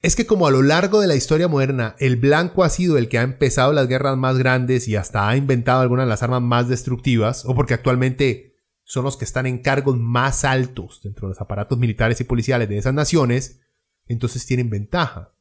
es 0.03 0.17
que 0.17 0.27
como 0.27 0.47
a 0.47 0.51
lo 0.51 0.61
largo 0.63 1.01
de 1.01 1.07
la 1.07 1.15
historia 1.15 1.49
moderna 1.49 1.97
el 1.99 2.17
blanco 2.17 2.63
ha 2.63 2.69
sido 2.69 2.99
el 2.99 3.09
que 3.09 3.17
ha 3.17 3.23
empezado 3.23 3.73
las 3.73 3.89
guerras 3.89 4.19
más 4.19 4.37
grandes 4.37 4.87
y 4.87 4.97
hasta 4.97 5.27
ha 5.27 5.35
inventado 5.35 5.81
algunas 5.81 6.05
de 6.05 6.11
las 6.11 6.23
armas 6.23 6.43
más 6.43 6.69
destructivas, 6.69 7.47
o 7.47 7.55
porque 7.55 7.73
actualmente 7.73 8.55
son 8.85 9.03
los 9.03 9.17
que 9.17 9.25
están 9.25 9.47
en 9.47 9.63
cargos 9.63 9.97
más 9.97 10.45
altos 10.45 11.01
dentro 11.03 11.27
de 11.27 11.31
los 11.31 11.41
aparatos 11.41 11.79
militares 11.79 12.21
y 12.21 12.25
policiales 12.25 12.69
de 12.69 12.77
esas 12.77 12.93
naciones, 12.93 13.63
entonces 14.05 14.45
tienen 14.45 14.69
ventaja. 14.69 15.33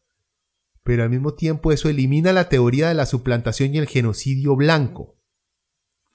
Pero 0.81 1.03
al 1.03 1.09
mismo 1.09 1.33
tiempo 1.33 1.73
eso 1.73 1.89
elimina 1.89 2.31
la 2.31 2.47
teoría 2.47 2.87
de 2.87 2.93
la 2.93 3.05
suplantación 3.05 3.75
y 3.75 3.79
el 3.79 3.87
genocidio 3.87 4.55
blanco. 4.55 5.19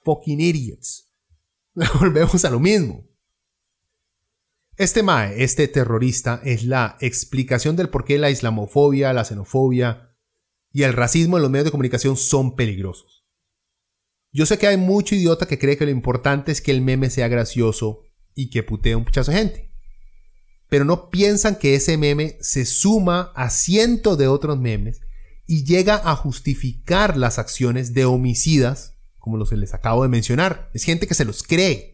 Fucking 0.03 0.41
idiots. 0.41 1.11
Volvemos 1.99 2.43
a 2.45 2.49
lo 2.49 2.59
mismo. 2.59 3.12
Este 4.75 5.03
Mae, 5.03 5.43
este 5.43 5.67
terrorista, 5.67 6.41
es 6.43 6.63
la 6.63 6.97
explicación 6.99 7.75
del 7.75 7.89
por 7.89 8.05
qué 8.05 8.17
la 8.17 8.31
islamofobia, 8.31 9.13
la 9.13 9.23
xenofobia 9.23 10.15
y 10.71 10.81
el 10.81 10.93
racismo 10.93 11.37
en 11.37 11.43
los 11.43 11.51
medios 11.51 11.65
de 11.65 11.71
comunicación 11.71 12.17
son 12.17 12.55
peligrosos. 12.55 13.23
Yo 14.31 14.47
sé 14.47 14.57
que 14.57 14.65
hay 14.65 14.77
mucho 14.77 15.13
idiota 15.13 15.45
que 15.45 15.59
cree 15.59 15.77
que 15.77 15.85
lo 15.85 15.91
importante 15.91 16.51
es 16.51 16.59
que 16.59 16.71
el 16.71 16.81
meme 16.81 17.11
sea 17.11 17.27
gracioso 17.27 18.01
y 18.33 18.49
que 18.49 18.63
putee 18.63 18.95
un 18.95 19.05
puchazo 19.05 19.29
de 19.29 19.37
gente. 19.37 19.71
Pero 20.69 20.85
no 20.85 21.11
piensan 21.11 21.55
que 21.55 21.75
ese 21.75 21.99
meme 21.99 22.37
se 22.41 22.65
suma 22.65 23.31
a 23.35 23.51
cientos 23.51 24.17
de 24.17 24.27
otros 24.27 24.57
memes 24.57 25.01
y 25.45 25.65
llega 25.65 26.01
a 26.03 26.15
justificar 26.15 27.15
las 27.15 27.37
acciones 27.37 27.93
de 27.93 28.05
homicidas 28.05 28.97
como 29.19 29.37
los 29.37 29.51
que 29.51 29.57
les 29.57 29.75
acabo 29.75 30.01
de 30.01 30.09
mencionar. 30.09 30.71
Es 30.73 30.83
gente 30.83 31.05
que 31.05 31.13
se 31.13 31.25
los 31.25 31.43
cree. 31.43 31.92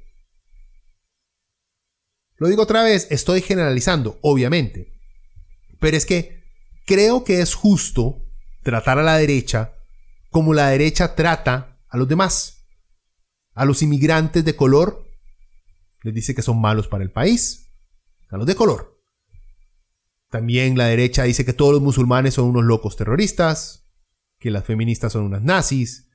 Lo 2.39 2.47
digo 2.47 2.63
otra 2.63 2.83
vez, 2.83 3.07
estoy 3.11 3.41
generalizando, 3.41 4.17
obviamente. 4.21 4.93
Pero 5.79 5.95
es 5.95 6.05
que 6.05 6.43
creo 6.85 7.23
que 7.23 7.41
es 7.41 7.53
justo 7.53 8.25
tratar 8.63 8.97
a 8.99 9.03
la 9.03 9.17
derecha 9.17 9.73
como 10.29 10.53
la 10.53 10.69
derecha 10.69 11.15
trata 11.15 11.79
a 11.89 11.97
los 11.97 12.07
demás. 12.07 12.65
A 13.53 13.65
los 13.65 13.81
inmigrantes 13.81 14.45
de 14.45 14.55
color 14.55 15.05
les 16.03 16.13
dice 16.13 16.33
que 16.35 16.41
son 16.41 16.61
malos 16.61 16.87
para 16.87 17.03
el 17.03 17.11
país. 17.11 17.71
A 18.29 18.37
los 18.37 18.45
de 18.45 18.55
color. 18.55 19.01
También 20.29 20.77
la 20.77 20.85
derecha 20.85 21.23
dice 21.23 21.43
que 21.43 21.53
todos 21.53 21.73
los 21.73 21.81
musulmanes 21.81 22.35
son 22.35 22.45
unos 22.45 22.63
locos 22.63 22.95
terroristas, 22.95 23.87
que 24.37 24.51
las 24.51 24.65
feministas 24.65 25.13
son 25.13 25.23
unas 25.23 25.41
nazis, 25.41 26.09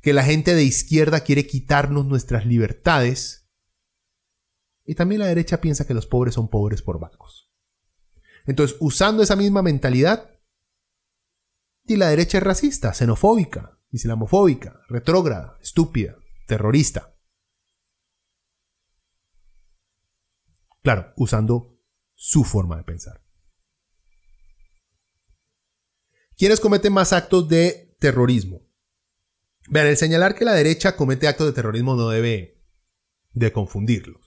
que 0.00 0.14
la 0.14 0.24
gente 0.24 0.54
de 0.54 0.64
izquierda 0.64 1.20
quiere 1.20 1.46
quitarnos 1.46 2.06
nuestras 2.06 2.46
libertades. 2.46 3.39
Y 4.84 4.94
también 4.94 5.20
la 5.20 5.26
derecha 5.26 5.60
piensa 5.60 5.86
que 5.86 5.94
los 5.94 6.06
pobres 6.06 6.34
son 6.34 6.48
pobres 6.48 6.82
por 6.82 6.98
bancos. 6.98 7.52
Entonces, 8.46 8.76
usando 8.80 9.22
esa 9.22 9.36
misma 9.36 9.62
mentalidad, 9.62 10.30
y 11.84 11.96
la 11.96 12.08
derecha 12.08 12.38
es 12.38 12.44
racista, 12.44 12.94
xenofóbica, 12.94 13.78
islamofóbica, 13.90 14.80
retrógrada, 14.88 15.58
estúpida, 15.60 16.16
terrorista. 16.46 17.16
Claro, 20.82 21.12
usando 21.16 21.78
su 22.14 22.44
forma 22.44 22.76
de 22.76 22.84
pensar. 22.84 23.22
¿Quiénes 26.36 26.60
cometen 26.60 26.92
más 26.92 27.12
actos 27.12 27.48
de 27.48 27.96
terrorismo? 27.98 28.62
Vean, 29.68 29.88
el 29.88 29.96
señalar 29.96 30.34
que 30.34 30.44
la 30.44 30.54
derecha 30.54 30.96
comete 30.96 31.28
actos 31.28 31.46
de 31.46 31.52
terrorismo 31.52 31.96
no 31.96 32.08
debe 32.08 32.64
de 33.32 33.52
confundirlos. 33.52 34.19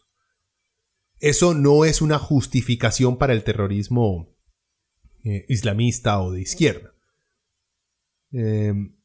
Eso 1.23 1.53
no 1.53 1.85
es 1.85 2.01
una 2.01 2.19
justificación 2.19 3.17
para 3.17 3.31
el 3.31 3.45
terrorismo 3.45 4.35
eh, 5.23 5.45
islamista 5.47 6.21
o 6.21 6.33
de 6.33 6.41
izquierda. 6.41 6.93
Em, 8.33 8.97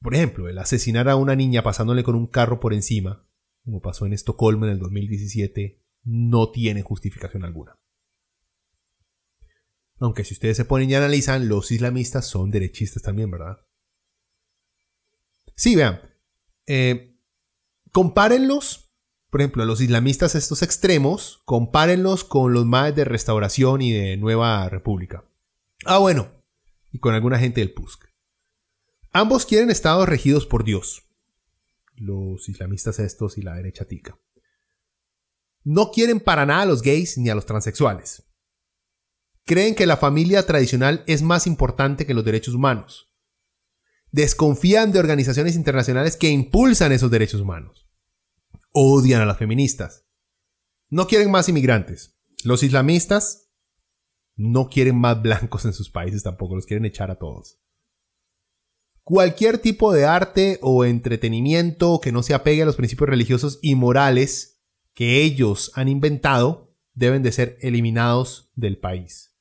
por 0.00 0.14
ejemplo, 0.14 0.48
el 0.48 0.56
asesinar 0.56 1.10
a 1.10 1.16
una 1.16 1.36
niña 1.36 1.62
pasándole 1.62 2.04
con 2.04 2.14
un 2.14 2.26
carro 2.26 2.58
por 2.58 2.72
encima, 2.72 3.28
como 3.64 3.82
pasó 3.82 4.06
en 4.06 4.14
Estocolmo 4.14 4.64
en 4.64 4.72
el 4.72 4.78
2017, 4.78 5.84
no 6.04 6.50
tiene 6.52 6.80
justificación 6.80 7.44
alguna. 7.44 7.78
Aunque 9.98 10.24
si 10.24 10.32
ustedes 10.32 10.56
se 10.56 10.64
ponen 10.64 10.88
y 10.88 10.94
analizan, 10.94 11.48
los 11.48 11.70
islamistas 11.70 12.26
son 12.28 12.50
derechistas 12.50 13.02
también, 13.02 13.30
¿verdad? 13.30 13.58
Sí, 15.54 15.76
vean. 15.76 16.00
Eh, 16.66 17.20
compárenlos, 17.92 18.89
por 19.30 19.40
ejemplo, 19.40 19.64
los 19.64 19.80
islamistas 19.80 20.34
estos 20.34 20.62
extremos, 20.62 21.40
compárenlos 21.44 22.24
con 22.24 22.52
los 22.52 22.66
más 22.66 22.94
de 22.94 23.04
Restauración 23.04 23.80
y 23.80 23.92
de 23.92 24.16
Nueva 24.16 24.68
República. 24.68 25.24
Ah, 25.84 25.98
bueno, 25.98 26.30
y 26.92 26.98
con 26.98 27.14
alguna 27.14 27.38
gente 27.38 27.60
del 27.60 27.72
PUSC. 27.72 28.06
Ambos 29.12 29.46
quieren 29.46 29.70
estados 29.70 30.08
regidos 30.08 30.46
por 30.46 30.64
Dios. 30.64 31.04
Los 31.94 32.48
islamistas 32.48 32.98
estos 32.98 33.38
y 33.38 33.42
la 33.42 33.54
derecha 33.54 33.84
tica. 33.84 34.18
No 35.62 35.90
quieren 35.90 36.20
para 36.20 36.46
nada 36.46 36.62
a 36.62 36.66
los 36.66 36.82
gays 36.82 37.18
ni 37.18 37.30
a 37.30 37.34
los 37.34 37.46
transexuales. 37.46 38.24
Creen 39.44 39.74
que 39.74 39.86
la 39.86 39.96
familia 39.96 40.46
tradicional 40.46 41.04
es 41.06 41.22
más 41.22 41.46
importante 41.46 42.06
que 42.06 42.14
los 42.14 42.24
derechos 42.24 42.54
humanos 42.54 43.10
desconfían 44.12 44.92
de 44.92 44.98
organizaciones 44.98 45.54
internacionales 45.54 46.16
que 46.16 46.30
impulsan 46.30 46.92
esos 46.92 47.10
derechos 47.10 47.40
humanos. 47.40 47.89
Odian 48.72 49.20
a 49.20 49.26
las 49.26 49.38
feministas. 49.38 50.06
No 50.88 51.06
quieren 51.06 51.30
más 51.30 51.48
inmigrantes. 51.48 52.16
Los 52.44 52.62
islamistas 52.62 53.50
no 54.36 54.68
quieren 54.68 54.98
más 54.98 55.20
blancos 55.20 55.64
en 55.64 55.72
sus 55.72 55.90
países 55.90 56.22
tampoco, 56.22 56.54
los 56.54 56.66
quieren 56.66 56.84
echar 56.84 57.10
a 57.10 57.18
todos. 57.18 57.58
Cualquier 59.02 59.58
tipo 59.58 59.92
de 59.92 60.04
arte 60.04 60.58
o 60.62 60.84
entretenimiento 60.84 62.00
que 62.00 62.12
no 62.12 62.22
se 62.22 62.34
apegue 62.34 62.62
a 62.62 62.66
los 62.66 62.76
principios 62.76 63.10
religiosos 63.10 63.58
y 63.60 63.74
morales 63.74 64.62
que 64.94 65.22
ellos 65.22 65.72
han 65.74 65.88
inventado 65.88 66.74
deben 66.94 67.22
de 67.22 67.32
ser 67.32 67.58
eliminados 67.60 68.50
del 68.54 68.78
país. 68.78 69.36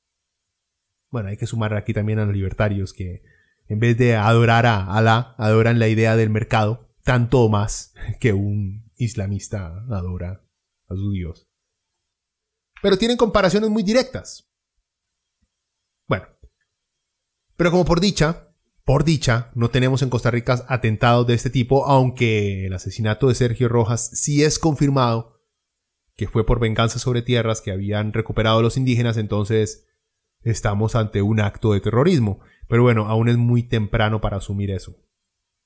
Bueno, 1.10 1.30
hay 1.30 1.38
que 1.38 1.48
sumar 1.48 1.74
aquí 1.74 1.94
también 1.94 2.20
a 2.20 2.26
los 2.26 2.34
libertarios 2.34 2.94
que 2.94 3.24
en 3.68 3.80
vez 3.80 3.98
de 3.98 4.16
adorar 4.16 4.66
a 4.66 4.86
Alá, 4.86 5.36
adoran 5.38 5.78
la 5.78 5.88
idea 5.88 6.16
del 6.16 6.32
mercado, 6.32 6.90
tanto 7.04 7.48
más 7.50 7.94
que 8.20 8.34
un 8.34 8.89
islamista 9.00 9.86
adora 9.90 10.46
a 10.88 10.96
su 10.96 11.12
Dios. 11.12 11.50
Pero 12.82 12.98
tienen 12.98 13.18
comparaciones 13.18 13.70
muy 13.70 13.84
directas. 13.84 14.48
Bueno, 16.08 16.28
pero 17.56 17.72
como 17.72 17.86
por 17.86 18.00
dicha, 18.00 18.54
por 18.84 19.04
dicha, 19.04 19.52
no 19.56 19.70
tenemos 19.70 20.02
en 20.02 20.10
Costa 20.10 20.32
Rica 20.32 20.66
atentados 20.68 21.28
de 21.28 21.34
este 21.34 21.50
tipo, 21.50 21.86
aunque 21.86 22.66
el 22.66 22.74
asesinato 22.74 23.28
de 23.28 23.36
Sergio 23.36 23.68
Rojas 23.70 24.10
sí 24.14 24.44
es 24.44 24.60
confirmado 24.60 25.40
que 26.16 26.28
fue 26.28 26.46
por 26.46 26.60
venganza 26.60 27.00
sobre 27.00 27.22
tierras 27.22 27.62
que 27.62 27.72
habían 27.72 28.12
recuperado 28.12 28.62
los 28.62 28.76
indígenas, 28.76 29.16
entonces 29.16 29.88
estamos 30.42 30.96
ante 30.96 31.22
un 31.22 31.40
acto 31.40 31.72
de 31.72 31.80
terrorismo. 31.80 32.42
Pero 32.68 32.84
bueno, 32.84 33.08
aún 33.08 33.30
es 33.30 33.38
muy 33.38 33.64
temprano 33.64 34.20
para 34.20 34.38
asumir 34.38 34.70
eso. 34.70 34.98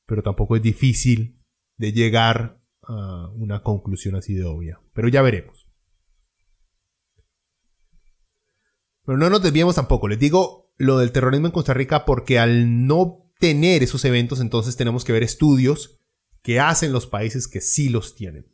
Pero 0.06 0.22
tampoco 0.22 0.56
es 0.56 0.62
difícil 0.62 1.44
de 1.78 1.92
llegar 1.92 2.62
una 2.88 3.64
conclusión 3.64 4.16
así 4.16 4.34
de 4.34 4.46
obvia. 4.46 4.82
Pero 4.94 5.08
ya 5.08 5.22
veremos. 5.22 5.68
Pero 9.06 9.18
no 9.18 9.30
nos 9.30 9.44
desviemos 9.44 9.76
tampoco. 9.76 10.08
Les 10.08 10.20
digo 10.20 10.74
lo 10.78 10.98
del 10.98 11.12
terrorismo 11.12 11.48
en 11.48 11.54
Costa 11.54 11.74
Rica 11.74 12.06
porque 12.06 12.40
al 12.40 12.86
no 12.86 13.30
tener 13.40 13.84
esos 13.84 14.06
eventos, 14.06 14.40
entonces 14.40 14.76
tenemos 14.76 15.04
que 15.04 15.14
ver 15.14 15.24
estudios 15.24 16.00
que 16.42 16.60
hacen 16.60 16.92
los 16.92 17.08
países 17.08 17.48
que 17.48 17.62
sí 17.62 17.90
los 17.90 18.16
tienen. 18.16 18.52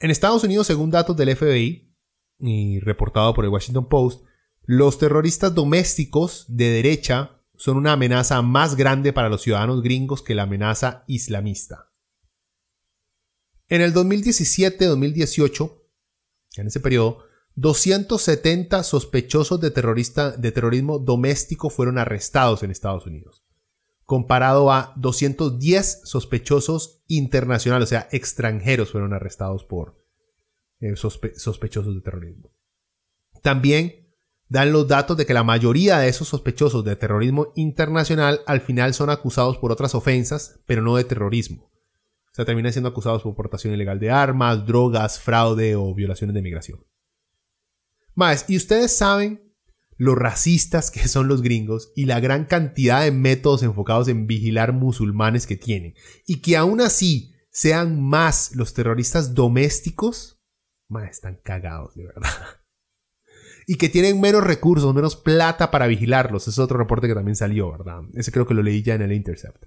En 0.00 0.10
Estados 0.10 0.44
Unidos, 0.44 0.66
según 0.66 0.90
datos 0.90 1.16
del 1.16 1.36
FBI 1.36 1.94
y 2.38 2.80
reportado 2.80 3.32
por 3.34 3.44
el 3.44 3.50
Washington 3.50 3.88
Post, 3.88 4.24
los 4.62 4.98
terroristas 4.98 5.54
domésticos 5.54 6.46
de 6.48 6.68
derecha 6.70 7.42
son 7.56 7.76
una 7.76 7.92
amenaza 7.92 8.42
más 8.42 8.76
grande 8.76 9.12
para 9.12 9.28
los 9.28 9.42
ciudadanos 9.42 9.82
gringos 9.82 10.22
que 10.22 10.34
la 10.34 10.42
amenaza 10.44 11.04
islamista. 11.06 11.93
En 13.74 13.80
el 13.80 13.92
2017-2018, 13.92 15.72
en 16.58 16.66
ese 16.68 16.78
periodo, 16.78 17.24
270 17.56 18.84
sospechosos 18.84 19.60
de, 19.60 19.72
terrorista, 19.72 20.30
de 20.30 20.52
terrorismo 20.52 21.00
doméstico 21.00 21.70
fueron 21.70 21.98
arrestados 21.98 22.62
en 22.62 22.70
Estados 22.70 23.04
Unidos, 23.04 23.42
comparado 24.04 24.70
a 24.70 24.92
210 24.94 26.02
sospechosos 26.04 27.02
internacionales, 27.08 27.88
o 27.88 27.90
sea, 27.90 28.08
extranjeros 28.12 28.92
fueron 28.92 29.12
arrestados 29.12 29.64
por 29.64 30.00
eh, 30.78 30.94
sospechosos 30.94 31.96
de 31.96 32.00
terrorismo. 32.00 32.52
También 33.42 34.14
dan 34.48 34.70
los 34.70 34.86
datos 34.86 35.16
de 35.16 35.26
que 35.26 35.34
la 35.34 35.42
mayoría 35.42 35.98
de 35.98 36.06
esos 36.06 36.28
sospechosos 36.28 36.84
de 36.84 36.94
terrorismo 36.94 37.48
internacional 37.56 38.42
al 38.46 38.60
final 38.60 38.94
son 38.94 39.10
acusados 39.10 39.58
por 39.58 39.72
otras 39.72 39.96
ofensas, 39.96 40.60
pero 40.64 40.80
no 40.80 40.94
de 40.94 41.02
terrorismo. 41.02 41.73
O 42.34 42.36
sea, 42.36 42.44
terminan 42.44 42.72
siendo 42.72 42.88
acusados 42.88 43.22
por 43.22 43.36
portación 43.36 43.74
ilegal 43.74 44.00
de 44.00 44.10
armas, 44.10 44.66
drogas, 44.66 45.20
fraude 45.20 45.76
o 45.76 45.94
violaciones 45.94 46.34
de 46.34 46.42
migración. 46.42 46.84
Más, 48.16 48.46
y 48.48 48.56
ustedes 48.56 48.96
saben 48.96 49.54
lo 49.96 50.16
racistas 50.16 50.90
que 50.90 51.06
son 51.06 51.28
los 51.28 51.42
gringos 51.42 51.92
y 51.94 52.06
la 52.06 52.18
gran 52.18 52.44
cantidad 52.44 53.04
de 53.04 53.12
métodos 53.12 53.62
enfocados 53.62 54.08
en 54.08 54.26
vigilar 54.26 54.72
musulmanes 54.72 55.46
que 55.46 55.56
tienen. 55.56 55.94
Y 56.26 56.40
que 56.40 56.56
aún 56.56 56.80
así 56.80 57.36
sean 57.52 58.02
más 58.02 58.56
los 58.56 58.74
terroristas 58.74 59.34
domésticos, 59.34 60.42
más 60.88 61.08
están 61.08 61.38
cagados, 61.44 61.94
de 61.94 62.06
verdad. 62.06 62.30
Y 63.66 63.76
que 63.76 63.88
tienen 63.88 64.20
menos 64.20 64.44
recursos, 64.44 64.94
menos 64.94 65.16
plata 65.16 65.70
para 65.70 65.86
vigilarlos. 65.86 66.48
Es 66.48 66.58
otro 66.58 66.76
reporte 66.76 67.08
que 67.08 67.14
también 67.14 67.34
salió, 67.34 67.70
¿verdad? 67.70 68.02
Ese 68.12 68.30
creo 68.30 68.46
que 68.46 68.52
lo 68.52 68.62
leí 68.62 68.82
ya 68.82 68.94
en 68.94 69.00
el 69.00 69.12
Intercept. 69.14 69.64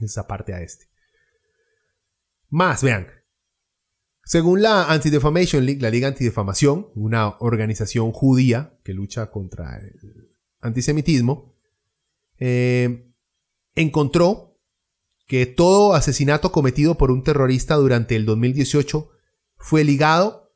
Esa 0.00 0.26
parte 0.26 0.52
a 0.52 0.60
este. 0.62 0.86
Más, 2.54 2.84
vean, 2.84 3.08
según 4.22 4.62
la 4.62 4.84
Anti-Defamation 4.84 5.66
League, 5.66 5.80
la 5.80 5.90
Liga 5.90 6.06
Antidefamación, 6.06 6.86
una 6.94 7.30
organización 7.40 8.12
judía 8.12 8.78
que 8.84 8.94
lucha 8.94 9.32
contra 9.32 9.76
el 9.78 10.30
antisemitismo, 10.60 11.52
eh, 12.38 13.12
encontró 13.74 14.56
que 15.26 15.46
todo 15.46 15.94
asesinato 15.94 16.52
cometido 16.52 16.96
por 16.96 17.10
un 17.10 17.24
terrorista 17.24 17.74
durante 17.74 18.14
el 18.14 18.24
2018 18.24 19.10
fue 19.56 19.82
ligado 19.82 20.54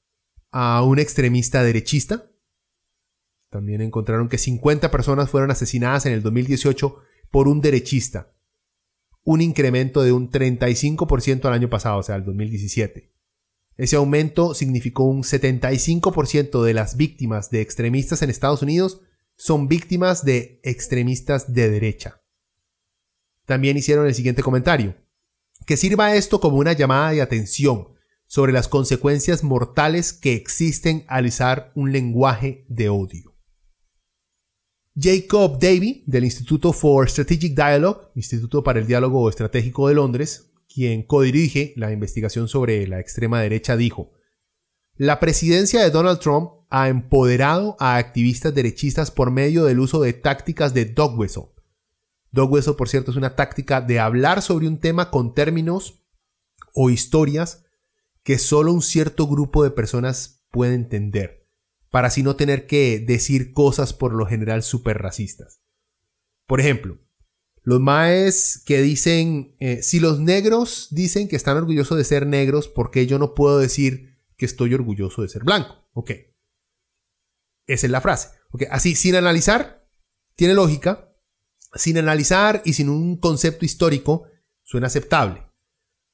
a 0.53 0.84
un 0.84 1.01
extremista 1.01 1.64
derechista. 1.64 2.30
También 3.51 3.80
encontraron 3.80 4.28
que 4.28 4.38
50 4.38 4.92
personas 4.92 5.30
fueron 5.30 5.51
asesinadas 5.51 6.07
en 6.07 6.12
el 6.12 6.22
2018 6.22 6.96
por 7.32 7.49
un 7.49 7.61
derechista. 7.61 8.38
Un 9.25 9.41
incremento 9.41 10.03
de 10.03 10.12
un 10.12 10.31
35% 10.31 11.45
al 11.45 11.53
año 11.53 11.69
pasado, 11.69 11.99
o 11.99 12.03
sea, 12.03 12.16
el 12.16 12.25
2017. 12.25 13.12
Ese 13.77 13.97
aumento 13.97 14.55
significó 14.55 15.05
un 15.05 15.23
75% 15.23 16.62
de 16.64 16.75
las 16.75 16.97
víctimas 16.97 17.51
de 17.51 17.61
extremistas 17.61 18.23
en 18.23 18.31
Estados 18.31 18.62
Unidos 18.62 19.03
son 19.37 19.69
víctimas 19.69 20.25
de 20.25 20.61
extremistas 20.64 21.55
de 21.55 21.71
derecha. 21.71 22.21
También 23.47 23.77
hicieron 23.77 24.07
el 24.07 24.14
siguiente 24.14 24.43
comentario. 24.43 24.97
Que 25.64 25.77
sirva 25.77 26.14
esto 26.16 26.41
como 26.41 26.57
una 26.57 26.73
llamada 26.73 27.12
de 27.12 27.23
atención 27.23 27.89
sobre 28.27 28.53
las 28.53 28.66
consecuencias 28.66 29.45
mortales 29.45 30.12
que 30.12 30.35
existen 30.35 31.05
al 31.09 31.27
usar 31.27 31.73
un 31.77 31.93
lenguaje 31.93 32.66
de 32.69 32.89
odio. 32.89 33.28
Jacob 35.01 35.61
Davy, 35.61 36.03
del 36.07 36.24
Instituto 36.24 36.72
for 36.72 37.09
Strategic 37.09 37.55
Dialogue, 37.55 38.09
Instituto 38.16 38.64
para 38.64 38.80
el 38.80 38.86
Diálogo 38.86 39.28
Estratégico 39.28 39.86
de 39.86 39.94
Londres, 39.94 40.51
quien 40.72 41.05
codirige 41.05 41.72
la 41.76 41.92
investigación 41.92 42.49
sobre 42.49 42.86
la 42.88 42.99
extrema 42.99 43.40
derecha, 43.40 43.76
dijo, 43.76 44.11
la 44.96 45.20
presidencia 45.20 45.80
de 45.80 45.90
Donald 45.90 46.18
Trump 46.18 46.51
ha 46.70 46.88
empoderado 46.88 47.76
a 47.78 47.96
activistas 47.96 48.53
derechistas 48.53 49.12
por 49.12 49.30
medio 49.30 49.64
del 49.64 49.78
uso 49.78 50.01
de 50.01 50.12
tácticas 50.12 50.74
de 50.74 50.86
dog 50.86 51.16
whistle. 51.16 51.51
Dog 52.32 52.51
por 52.76 52.88
cierto, 52.88 53.12
es 53.12 53.16
una 53.16 53.36
táctica 53.36 53.80
de 53.80 54.01
hablar 54.01 54.42
sobre 54.42 54.66
un 54.66 54.80
tema 54.80 55.12
con 55.12 55.32
términos 55.32 56.03
o 56.74 56.90
historias 56.90 57.64
que 58.24 58.38
solo 58.38 58.72
un 58.72 58.82
cierto 58.82 59.28
grupo 59.28 59.62
de 59.62 59.70
personas 59.70 60.44
puede 60.51 60.74
entender, 60.74 61.38
para 61.91 62.09
así 62.09 62.22
no 62.22 62.36
tener 62.36 62.66
que 62.66 62.99
decir 63.01 63.53
cosas 63.53 63.95
por 63.95 64.14
lo 64.14 64.26
general 64.26 64.62
súper 64.62 64.99
racistas. 64.99 65.62
Por 66.47 66.61
ejemplo, 66.61 66.99
los 67.62 67.80
maes 67.80 68.62
que 68.64 68.80
dicen, 68.80 69.55
eh, 69.61 69.82
si 69.82 70.01
los 70.01 70.20
negros 70.20 70.89
dicen 70.91 71.28
que 71.28 71.36
están 71.36 71.57
orgullosos 71.57 71.99
de 71.99 72.05
ser 72.05 72.26
negros, 72.26 72.68
¿por 72.68 72.91
qué 72.91 73.07
yo 73.07 73.18
no 73.18 73.34
puedo 73.34 73.59
decir 73.59 74.18
que 74.36 74.47
estoy 74.47 74.74
orgulloso 74.74 75.22
de 75.22 75.28
ser 75.28 75.45
blanco? 75.45 75.89
Ok. 75.93 76.12
Esa 77.66 77.86
es 77.86 77.91
la 77.91 78.01
frase. 78.01 78.30
Ok, 78.51 78.62
así, 78.70 78.95
sin 78.95 79.16
analizar, 79.16 79.86
tiene 80.34 80.55
lógica. 80.55 81.14
Sin 81.74 81.99
analizar 81.99 82.62
y 82.64 82.72
sin 82.72 82.89
un 82.89 83.18
concepto 83.18 83.66
histórico, 83.66 84.26
suena 84.62 84.86
aceptable. 84.86 85.47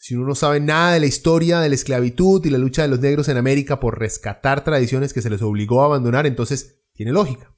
Si 0.04 0.14
uno 0.14 0.26
no 0.26 0.34
sabe 0.34 0.60
nada 0.60 0.92
de 0.92 1.00
la 1.00 1.06
historia 1.06 1.60
de 1.60 1.70
la 1.70 1.76
esclavitud 1.76 2.44
y 2.44 2.50
la 2.50 2.58
lucha 2.58 2.82
de 2.82 2.88
los 2.88 3.00
negros 3.00 3.30
en 3.30 3.38
América 3.38 3.80
por 3.80 3.98
rescatar 3.98 4.62
tradiciones 4.62 5.14
que 5.14 5.22
se 5.22 5.30
les 5.30 5.40
obligó 5.40 5.80
a 5.80 5.86
abandonar, 5.86 6.26
entonces 6.26 6.82
tiene 6.92 7.10
lógica. 7.10 7.56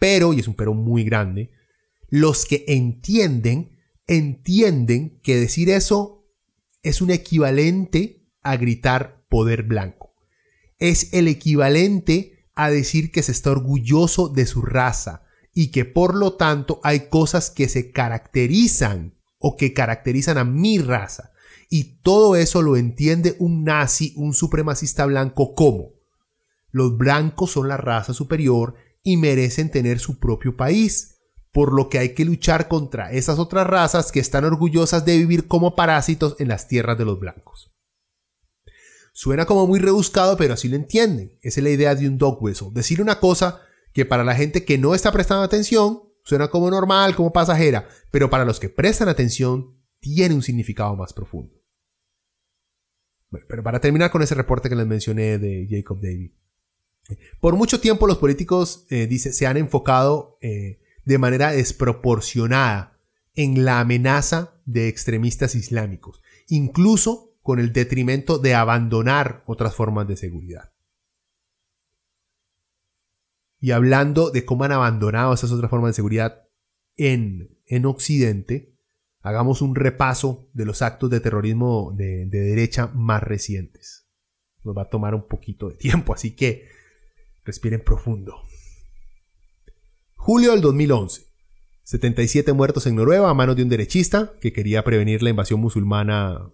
Pero, 0.00 0.32
y 0.32 0.40
es 0.40 0.48
un 0.48 0.56
pero 0.56 0.74
muy 0.74 1.04
grande, 1.04 1.52
los 2.08 2.44
que 2.44 2.64
entienden, 2.66 3.78
entienden 4.08 5.20
que 5.22 5.36
decir 5.36 5.70
eso 5.70 6.26
es 6.82 7.00
un 7.00 7.12
equivalente 7.12 8.26
a 8.42 8.56
gritar 8.56 9.24
poder 9.28 9.62
blanco. 9.62 10.12
Es 10.78 11.12
el 11.12 11.28
equivalente 11.28 12.48
a 12.56 12.68
decir 12.68 13.12
que 13.12 13.22
se 13.22 13.30
está 13.30 13.52
orgulloso 13.52 14.28
de 14.28 14.46
su 14.46 14.60
raza 14.62 15.22
y 15.52 15.70
que 15.70 15.84
por 15.84 16.16
lo 16.16 16.32
tanto 16.32 16.80
hay 16.82 17.08
cosas 17.08 17.50
que 17.50 17.68
se 17.68 17.92
caracterizan 17.92 19.20
o 19.38 19.56
que 19.56 19.72
caracterizan 19.72 20.36
a 20.36 20.42
mi 20.42 20.78
raza. 20.78 21.30
Y 21.76 21.98
todo 22.02 22.36
eso 22.36 22.62
lo 22.62 22.76
entiende 22.76 23.34
un 23.40 23.64
nazi, 23.64 24.12
un 24.14 24.32
supremacista 24.32 25.06
blanco 25.06 25.56
como 25.56 25.94
los 26.70 26.96
blancos 26.96 27.50
son 27.50 27.66
la 27.66 27.76
raza 27.76 28.14
superior 28.14 28.76
y 29.02 29.16
merecen 29.16 29.72
tener 29.72 29.98
su 29.98 30.20
propio 30.20 30.56
país 30.56 31.16
por 31.50 31.72
lo 31.72 31.88
que 31.88 31.98
hay 31.98 32.14
que 32.14 32.24
luchar 32.24 32.68
contra 32.68 33.10
esas 33.10 33.40
otras 33.40 33.66
razas 33.66 34.12
que 34.12 34.20
están 34.20 34.44
orgullosas 34.44 35.04
de 35.04 35.18
vivir 35.18 35.48
como 35.48 35.74
parásitos 35.74 36.36
en 36.38 36.46
las 36.46 36.68
tierras 36.68 36.96
de 36.96 37.06
los 37.06 37.18
blancos. 37.18 37.74
Suena 39.12 39.44
como 39.44 39.66
muy 39.66 39.80
rebuscado, 39.80 40.36
pero 40.36 40.54
así 40.54 40.68
lo 40.68 40.76
entienden. 40.76 41.36
Esa 41.42 41.58
es 41.58 41.64
la 41.64 41.70
idea 41.70 41.96
de 41.96 42.06
un 42.06 42.18
dog 42.18 42.40
whistle. 42.40 42.68
Decir 42.72 43.02
una 43.02 43.18
cosa 43.18 43.62
que 43.92 44.04
para 44.04 44.22
la 44.22 44.36
gente 44.36 44.64
que 44.64 44.78
no 44.78 44.94
está 44.94 45.10
prestando 45.10 45.42
atención 45.42 46.04
suena 46.22 46.46
como 46.46 46.70
normal, 46.70 47.16
como 47.16 47.32
pasajera, 47.32 47.88
pero 48.12 48.30
para 48.30 48.44
los 48.44 48.60
que 48.60 48.68
prestan 48.68 49.08
atención 49.08 49.76
tiene 49.98 50.36
un 50.36 50.42
significado 50.42 50.94
más 50.94 51.12
profundo. 51.12 51.63
Pero 53.48 53.62
para 53.62 53.80
terminar 53.80 54.10
con 54.10 54.22
ese 54.22 54.34
reporte 54.34 54.68
que 54.68 54.76
les 54.76 54.86
mencioné 54.86 55.38
de 55.38 55.66
Jacob 55.68 56.00
Davy. 56.00 56.34
Por 57.40 57.56
mucho 57.56 57.80
tiempo 57.80 58.06
los 58.06 58.18
políticos, 58.18 58.86
eh, 58.90 59.06
dice, 59.06 59.32
se 59.32 59.46
han 59.46 59.56
enfocado 59.56 60.38
eh, 60.40 60.80
de 61.04 61.18
manera 61.18 61.50
desproporcionada 61.52 62.98
en 63.34 63.64
la 63.64 63.80
amenaza 63.80 64.60
de 64.64 64.88
extremistas 64.88 65.54
islámicos, 65.54 66.22
incluso 66.48 67.36
con 67.42 67.58
el 67.58 67.72
detrimento 67.72 68.38
de 68.38 68.54
abandonar 68.54 69.42
otras 69.46 69.74
formas 69.74 70.08
de 70.08 70.16
seguridad. 70.16 70.72
Y 73.60 73.72
hablando 73.72 74.30
de 74.30 74.44
cómo 74.44 74.64
han 74.64 74.72
abandonado 74.72 75.34
esas 75.34 75.50
otras 75.50 75.70
formas 75.70 75.90
de 75.90 75.94
seguridad 75.94 76.48
en, 76.96 77.58
en 77.66 77.86
Occidente, 77.86 78.73
hagamos 79.24 79.62
un 79.62 79.74
repaso 79.74 80.50
de 80.52 80.66
los 80.66 80.82
actos 80.82 81.08
de 81.08 81.18
terrorismo 81.18 81.92
de, 81.96 82.26
de 82.26 82.40
derecha 82.40 82.88
más 82.88 83.22
recientes. 83.22 84.06
Nos 84.62 84.76
va 84.76 84.82
a 84.82 84.90
tomar 84.90 85.14
un 85.14 85.26
poquito 85.26 85.70
de 85.70 85.76
tiempo, 85.76 86.12
así 86.12 86.36
que 86.36 86.68
respiren 87.42 87.82
profundo. 87.82 88.42
Julio 90.14 90.52
del 90.52 90.60
2011. 90.60 91.22
77 91.84 92.52
muertos 92.52 92.86
en 92.86 92.96
Noruega 92.96 93.28
a 93.28 93.34
manos 93.34 93.56
de 93.56 93.62
un 93.62 93.68
derechista 93.70 94.34
que 94.40 94.52
quería 94.52 94.84
prevenir 94.84 95.22
la 95.22 95.30
invasión 95.30 95.58
musulmana 95.60 96.50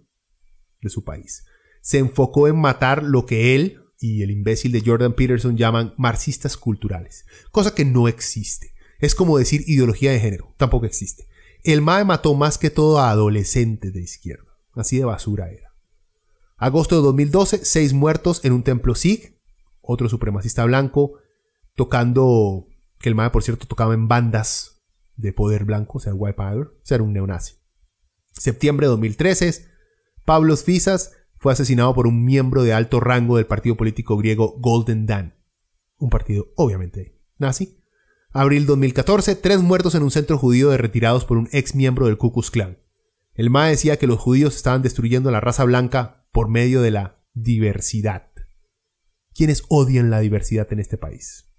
de 0.81 0.89
su 0.89 1.03
país. 1.03 1.45
Se 1.81 1.97
enfocó 1.97 2.47
en 2.47 2.57
matar 2.57 3.03
lo 3.03 3.25
que 3.25 3.55
él 3.55 3.81
y 3.99 4.23
el 4.23 4.31
imbécil 4.31 4.71
de 4.71 4.81
Jordan 4.85 5.13
Peterson 5.13 5.57
llaman 5.57 5.93
marxistas 5.97 6.55
culturales, 6.55 7.25
cosa 7.51 7.75
que 7.75 7.85
no 7.85 8.07
existe. 8.07 8.73
Es 8.99 9.13
como 9.13 9.37
decir 9.37 9.63
ideología 9.67 10.11
de 10.11 10.19
género, 10.19 10.53
tampoco 10.57 10.85
existe. 10.85 11.30
El 11.63 11.81
MAE 11.81 12.05
mató 12.05 12.33
más 12.33 12.57
que 12.57 12.69
todo 12.69 12.99
a 12.99 13.11
adolescentes 13.11 13.93
de 13.93 14.01
izquierda, 14.01 14.57
así 14.73 14.97
de 14.97 15.05
basura 15.05 15.49
era. 15.51 15.75
Agosto 16.57 16.95
de 16.95 17.01
2012, 17.01 17.65
seis 17.65 17.93
muertos 17.93 18.43
en 18.43 18.53
un 18.53 18.63
templo 18.63 18.95
Sikh, 18.95 19.39
otro 19.81 20.09
supremacista 20.09 20.63
blanco, 20.65 21.19
tocando, 21.75 22.67
que 22.99 23.09
el 23.09 23.15
MAE 23.15 23.29
por 23.29 23.43
cierto 23.43 23.67
tocaba 23.67 23.93
en 23.93 24.07
bandas 24.07 24.83
de 25.15 25.33
poder 25.33 25.65
blanco, 25.65 25.97
o 25.97 26.01
sea, 26.01 26.13
White 26.13 26.35
Power, 26.35 26.67
o 26.67 26.79
sea, 26.83 26.95
era 26.95 27.03
un 27.03 27.13
neonazi. 27.13 27.55
Septiembre 28.31 28.87
de 28.87 28.91
2013, 28.91 29.65
Pablo 30.25 30.55
Fisas 30.57 31.13
fue 31.37 31.53
asesinado 31.53 31.93
por 31.93 32.07
un 32.07 32.23
miembro 32.23 32.63
de 32.63 32.73
alto 32.73 32.99
rango 32.99 33.37
del 33.37 33.47
partido 33.47 33.75
político 33.75 34.17
griego 34.17 34.55
Golden 34.59 35.05
Dan, 35.05 35.35
un 35.97 36.09
partido 36.09 36.47
obviamente 36.55 37.19
nazi. 37.37 37.80
Abril 38.33 38.65
2014, 38.65 39.35
tres 39.35 39.61
muertos 39.61 39.93
en 39.93 40.03
un 40.03 40.11
centro 40.11 40.37
judío 40.37 40.69
de 40.69 40.77
retirados 40.77 41.25
por 41.25 41.37
un 41.37 41.49
ex 41.51 41.75
miembro 41.75 42.05
del 42.05 42.17
Ku 42.17 42.31
Klux 42.31 42.49
Klan. 42.49 42.77
El 43.33 43.49
MA 43.49 43.67
decía 43.67 43.97
que 43.97 44.07
los 44.07 44.19
judíos 44.19 44.55
estaban 44.55 44.81
destruyendo 44.81 45.31
la 45.31 45.41
raza 45.41 45.65
blanca 45.65 46.27
por 46.31 46.47
medio 46.47 46.81
de 46.81 46.91
la 46.91 47.15
diversidad. 47.33 48.31
¿Quiénes 49.33 49.63
odian 49.67 50.09
la 50.09 50.19
diversidad 50.19 50.71
en 50.71 50.79
este 50.79 50.97
país? 50.97 51.51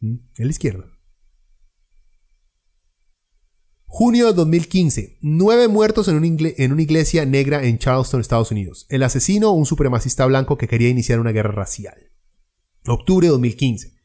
¿Mm? 0.00 0.16
En 0.36 0.44
la 0.44 0.50
izquierda. 0.50 0.86
Junio 3.84 4.26
de 4.26 4.32
2015. 4.32 5.18
Nueve 5.22 5.68
muertos 5.68 6.08
en, 6.08 6.16
una 6.16 6.82
iglesia 6.82 7.24
negra 7.24 7.64
en 7.64 7.78
Charleston, 7.78 8.20
Estados 8.20 8.50
Unidos. 8.50 8.86
El 8.88 9.04
asesino, 9.04 9.52
un 9.52 9.66
supremacista 9.66 10.26
blanco 10.26 10.58
que 10.58 10.68
quería 10.68 10.88
iniciar 10.88 11.20
una 11.20 11.30
guerra 11.30 11.52
racial. 11.52 12.12
Octubre 12.86 13.28
de 13.28 13.30
2015. 13.30 13.95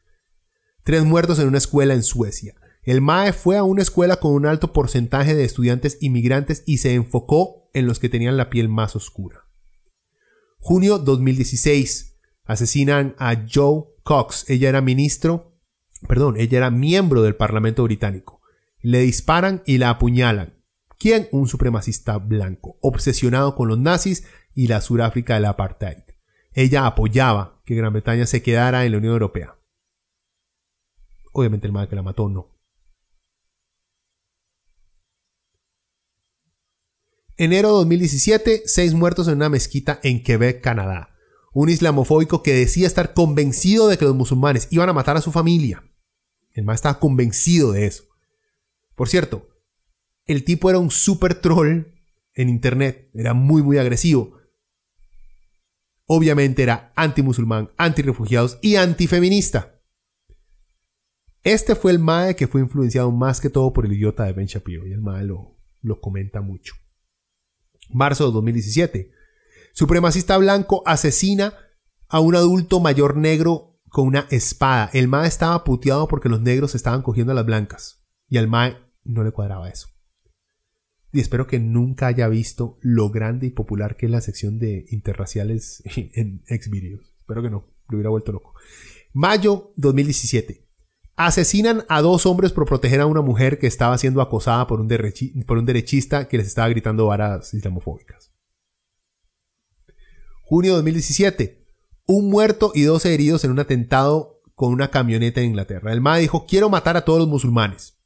Tres 0.84 1.04
muertos 1.04 1.40
en 1.40 1.48
una 1.48 1.58
escuela 1.58 1.94
en 1.94 2.04
Suecia. 2.04 2.56
El 2.84 3.02
MAE 3.02 3.34
fue 3.34 3.58
a 3.58 3.64
una 3.64 3.82
escuela 3.82 4.18
con 4.18 4.34
un 4.34 4.46
alto 4.46 4.74
porcentaje 4.74 5.36
de 5.36 5.44
estudiantes 5.44 5.98
inmigrantes 6.02 6.64
y 6.66 6.80
se 6.80 6.94
enfocó 6.94 7.70
en 7.74 7.86
los 7.86 8.00
que 8.00 8.10
tenían 8.10 8.38
la 8.38 8.50
piel 8.50 8.70
más 8.70 8.96
oscura. 8.96 9.46
Junio 10.60 10.98
2016. 10.98 12.18
Asesinan 12.44 13.16
a 13.18 13.46
Joe 13.52 13.84
Cox. 14.04 14.50
Ella 14.50 14.70
era 14.70 14.82
ministro, 14.82 15.58
perdón, 16.08 16.36
ella 16.38 16.58
era 16.58 16.72
miembro 16.72 17.22
del 17.22 17.36
Parlamento 17.36 17.84
británico 17.84 18.42
le 18.82 19.00
disparan 19.00 19.62
y 19.66 19.78
la 19.78 19.92
apuñalan. 19.92 20.56
¿Quién? 20.98 21.28
Un 21.32 21.48
supremacista 21.48 22.18
blanco, 22.18 22.78
obsesionado 22.82 23.56
con 23.56 23.68
los 23.68 23.80
nazis 23.80 24.26
y 24.54 24.68
la 24.68 24.82
Suráfrica 24.82 25.36
del 25.36 25.46
apartheid. 25.46 26.04
Ella 26.54 26.86
apoyaba 26.86 27.62
que 27.66 27.76
Gran 27.76 27.94
Bretaña 27.94 28.26
se 28.26 28.44
quedara 28.44 28.86
en 28.86 28.92
la 28.92 28.98
Unión 28.98 29.14
Europea. 29.14 29.56
Obviamente 31.32 31.68
el 31.68 31.74
mal 31.74 31.88
que 31.88 31.96
la 31.96 32.04
mató 32.04 32.30
no. 32.30 32.50
Enero 37.38 37.70
2017, 37.70 38.64
seis 38.66 38.94
muertos 38.94 39.28
en 39.28 39.36
una 39.36 39.50
mezquita 39.50 40.00
en 40.04 40.22
Quebec, 40.22 40.62
Canadá. 40.62 41.16
Un 41.54 41.70
islamofóbico 41.70 42.44
que 42.44 42.54
decía 42.54 42.86
estar 42.86 43.14
convencido 43.14 43.88
de 43.88 43.98
que 43.98 44.06
los 44.06 44.16
musulmanes 44.16 44.68
iban 44.70 44.90
a 44.90 44.94
matar 44.94 45.18
a 45.18 45.22
su 45.22 45.32
familia. 45.32 45.84
El 46.54 46.66
mal 46.66 46.76
estaba 46.76 47.00
convencido 47.00 47.72
de 47.72 47.88
eso. 47.88 48.04
Por 48.96 49.10
cierto, 49.10 49.50
el 50.26 50.44
tipo 50.44 50.70
era 50.70 50.80
un 50.80 50.92
super 50.92 51.34
troll 51.36 51.88
en 52.34 52.50
internet, 52.50 53.10
era 53.14 53.34
muy 53.34 53.64
muy 53.64 53.78
agresivo. 53.78 54.38
Obviamente 56.06 56.62
era 56.62 56.94
anti-musulmán, 56.96 57.72
anti-refugiados 57.78 58.60
y 58.62 58.76
antifeminista. 58.76 59.71
Este 61.44 61.76
fue 61.76 61.92
el 61.92 62.00
Mae 62.00 62.36
que 62.36 62.48
fue 62.48 62.62
influenciado 62.62 63.12
más 63.12 63.42
que 63.42 63.50
todo 63.50 63.74
por 63.74 63.86
el 63.86 63.94
idiota 63.94 64.26
de 64.26 64.34
Ben 64.34 64.46
Shapiro 64.46 64.86
y 64.86 64.94
el 64.94 65.02
Mae 65.02 65.26
lo, 65.26 65.58
lo 65.82 66.00
comenta 66.00 66.42
mucho. 66.42 66.76
Marzo 67.90 68.28
de 68.28 68.34
2017. 68.34 69.12
Supremacista 69.74 70.38
blanco 70.38 70.84
asesina 70.86 71.54
a 72.08 72.20
un 72.20 72.36
adulto 72.36 72.80
mayor 72.80 73.18
negro 73.18 73.80
con 73.90 74.08
una 74.08 74.28
espada. 74.30 74.90
El 74.94 75.08
Mae 75.08 75.28
estaba 75.28 75.64
puteado 75.64 76.08
porque 76.08 76.30
los 76.30 76.42
negros 76.42 76.76
estaban 76.76 77.02
cogiendo 77.02 77.32
a 77.32 77.36
las 77.36 77.46
blancas. 77.46 78.06
Y 78.30 78.38
al 78.38 78.48
Mae 78.48 78.78
no 79.04 79.24
le 79.24 79.32
cuadraba 79.32 79.70
eso. 79.70 79.88
Y 81.12 81.20
espero 81.20 81.48
que 81.48 81.60
nunca 81.60 82.08
haya 82.08 82.28
visto 82.28 82.78
lo 82.82 83.10
grande 83.10 83.48
y 83.48 83.50
popular 83.50 83.98
que 83.98 84.06
es 84.06 84.12
la 84.12 84.22
sección 84.22 84.60
de 84.60 84.86
interraciales 84.92 85.82
en 85.96 86.44
Xvideos. 86.46 87.14
Espero 87.18 87.42
que 87.42 87.50
no, 87.50 87.68
lo 87.90 87.98
hubiera 87.98 88.10
vuelto 88.12 88.32
loco. 88.32 88.54
Mayo 89.12 89.74
2017. 89.76 90.71
Asesinan 91.24 91.86
a 91.88 92.02
dos 92.02 92.26
hombres 92.26 92.52
por 92.52 92.66
proteger 92.66 93.00
a 93.00 93.06
una 93.06 93.22
mujer 93.22 93.60
que 93.60 93.68
estaba 93.68 93.96
siendo 94.00 94.24
acosada 94.24 94.66
por 94.66 94.80
un, 94.80 94.88
derechista 94.88 96.28
que 96.28 96.40
les 96.40 96.48
estaba 96.48 96.68
gritando 96.70 97.06
varas 97.06 97.54
islamofóbicas. 97.54 98.34
Junio 100.42 100.74
2017. 100.74 101.64
Un 102.08 102.32
muerto 102.32 102.72
y 102.74 102.82
12 102.82 103.14
heridos 103.14 103.44
en 103.44 103.52
un 103.52 103.60
atentado 103.60 104.42
con 104.56 104.74
una 104.74 104.90
camioneta 104.90 105.42
en 105.42 105.50
Inglaterra. 105.50 105.94
El 105.94 106.02
MA 106.02 106.18
dijo, 106.18 106.48
quiero 106.48 106.72
matar 106.72 106.98
a 106.98 107.06
todos 107.06 107.20
los 107.20 107.28
musulmanes. 107.28 108.00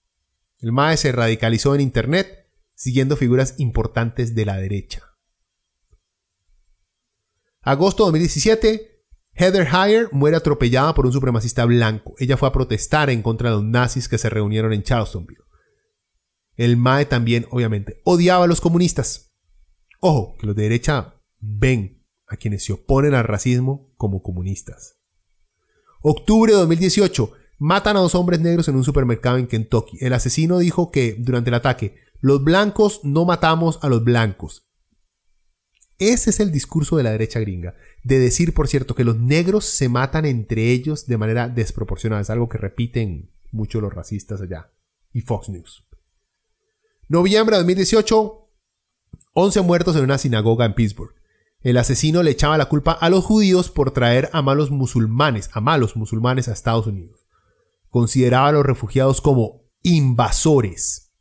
El 0.59 0.73
MAE 0.73 0.97
se 0.97 1.13
radicalizó 1.13 1.73
en 1.73 1.79
Internet 1.79 2.51
siguiendo 2.73 3.15
figuras 3.15 3.55
importantes 3.59 4.35
de 4.35 4.45
la 4.45 4.57
derecha. 4.57 5.03
Agosto 7.61 8.03
de 8.03 8.07
2017, 8.07 8.94
Heather 9.35 9.67
Heyer 9.67 10.09
muere 10.11 10.37
atropellada 10.37 10.93
por 10.93 11.05
un 11.05 11.11
supremacista 11.11 11.65
blanco. 11.65 12.15
Ella 12.19 12.37
fue 12.37 12.47
a 12.47 12.53
protestar 12.53 13.09
en 13.09 13.21
contra 13.21 13.49
de 13.49 13.55
los 13.55 13.63
nazis 13.63 14.07
que 14.07 14.17
se 14.17 14.29
reunieron 14.29 14.73
en 14.73 14.83
Charlestonville. 14.83 15.43
El 16.55 16.77
MAE 16.77 17.05
también, 17.05 17.45
obviamente, 17.51 18.01
odiaba 18.05 18.45
a 18.45 18.47
los 18.47 18.61
comunistas. 18.61 19.33
Ojo, 19.99 20.35
que 20.39 20.47
los 20.47 20.55
de 20.55 20.63
derecha 20.63 21.15
ven 21.39 22.05
a 22.27 22.37
quienes 22.37 22.63
se 22.63 22.73
oponen 22.73 23.13
al 23.13 23.25
racismo 23.25 23.93
como 23.97 24.23
comunistas. 24.23 24.97
Octubre 26.01 26.53
de 26.53 26.59
2018, 26.59 27.33
Matan 27.57 27.95
a 27.95 28.01
dos 28.01 28.15
hombres 28.15 28.41
negros 28.41 28.67
en 28.67 28.75
un 28.75 28.83
supermercado 28.83 29.37
en 29.37 29.47
Kentucky. 29.47 29.97
El 30.01 30.13
asesino 30.13 30.57
dijo 30.57 30.91
que 30.91 31.15
durante 31.17 31.49
el 31.49 31.53
ataque, 31.53 31.95
los 32.19 32.43
blancos 32.43 32.99
no 33.03 33.23
matamos 33.23 33.79
a 33.81 33.87
los 33.87 34.03
blancos. 34.03 34.64
Ese 35.97 36.29
es 36.29 36.39
el 36.39 36.51
discurso 36.51 36.97
de 36.97 37.03
la 37.03 37.11
derecha 37.11 37.39
gringa. 37.39 37.75
De 38.03 38.19
decir, 38.19 38.53
por 38.53 38.67
cierto, 38.67 38.95
que 38.95 39.03
los 39.03 39.17
negros 39.17 39.65
se 39.65 39.89
matan 39.89 40.25
entre 40.25 40.71
ellos 40.71 41.07
de 41.07 41.17
manera 41.17 41.47
desproporcionada. 41.49 42.21
Es 42.21 42.29
algo 42.29 42.49
que 42.49 42.57
repiten 42.57 43.31
mucho 43.51 43.81
los 43.81 43.93
racistas 43.93 44.41
allá. 44.41 44.71
Y 45.13 45.21
Fox 45.21 45.49
News. 45.49 45.87
Noviembre 47.07 47.55
de 47.55 47.61
2018. 47.61 48.41
11 49.33 49.61
muertos 49.61 49.95
en 49.95 50.03
una 50.03 50.17
sinagoga 50.17 50.65
en 50.65 50.75
Pittsburgh. 50.75 51.13
El 51.61 51.77
asesino 51.77 52.23
le 52.23 52.31
echaba 52.31 52.57
la 52.57 52.69
culpa 52.69 52.91
a 52.91 53.09
los 53.09 53.23
judíos 53.23 53.69
por 53.69 53.91
traer 53.91 54.29
a 54.33 54.41
malos 54.41 54.71
musulmanes, 54.71 55.49
a 55.53 55.61
malos 55.61 55.95
musulmanes 55.95 56.47
a 56.47 56.53
Estados 56.53 56.87
Unidos 56.87 57.25
consideraba 57.95 58.49
a 58.49 58.51
los 58.51 58.65
refugiados 58.65 59.21
como 59.21 59.71
invasores. 59.81 61.13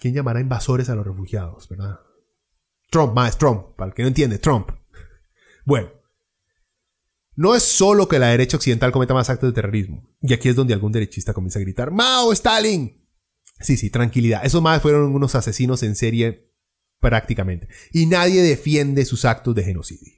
¿Quién 0.00 0.14
llamará 0.14 0.40
invasores 0.40 0.90
a 0.90 0.96
los 0.96 1.06
refugiados, 1.06 1.68
verdad? 1.68 2.00
Trump, 2.92 3.14
más 3.14 3.36
Trump, 3.36 3.74
para 3.76 3.88
el 3.88 3.94
que 3.94 4.02
no 4.02 4.08
entiende, 4.08 4.38
Trump. 4.38 4.70
Bueno, 5.64 5.90
no 7.34 7.56
es 7.56 7.64
solo 7.64 8.06
que 8.06 8.20
la 8.20 8.28
derecha 8.28 8.56
occidental 8.56 8.92
cometa 8.92 9.14
más 9.14 9.30
actos 9.30 9.48
de 9.48 9.54
terrorismo, 9.54 10.08
y 10.20 10.32
aquí 10.32 10.48
es 10.48 10.54
donde 10.54 10.74
algún 10.74 10.92
derechista 10.92 11.32
comienza 11.32 11.58
a 11.58 11.62
gritar, 11.62 11.90
¡Mao, 11.90 12.32
Stalin! 12.32 13.02
Sí, 13.58 13.76
sí, 13.76 13.90
tranquilidad. 13.90 14.44
Esos 14.44 14.62
más 14.62 14.82
fueron 14.82 15.14
unos 15.14 15.34
asesinos 15.34 15.82
en 15.82 15.96
serie 15.96 16.52
prácticamente. 17.00 17.68
Y 17.92 18.06
nadie 18.06 18.42
defiende 18.42 19.04
sus 19.04 19.24
actos 19.24 19.54
de 19.54 19.64
genocidio. 19.64 20.14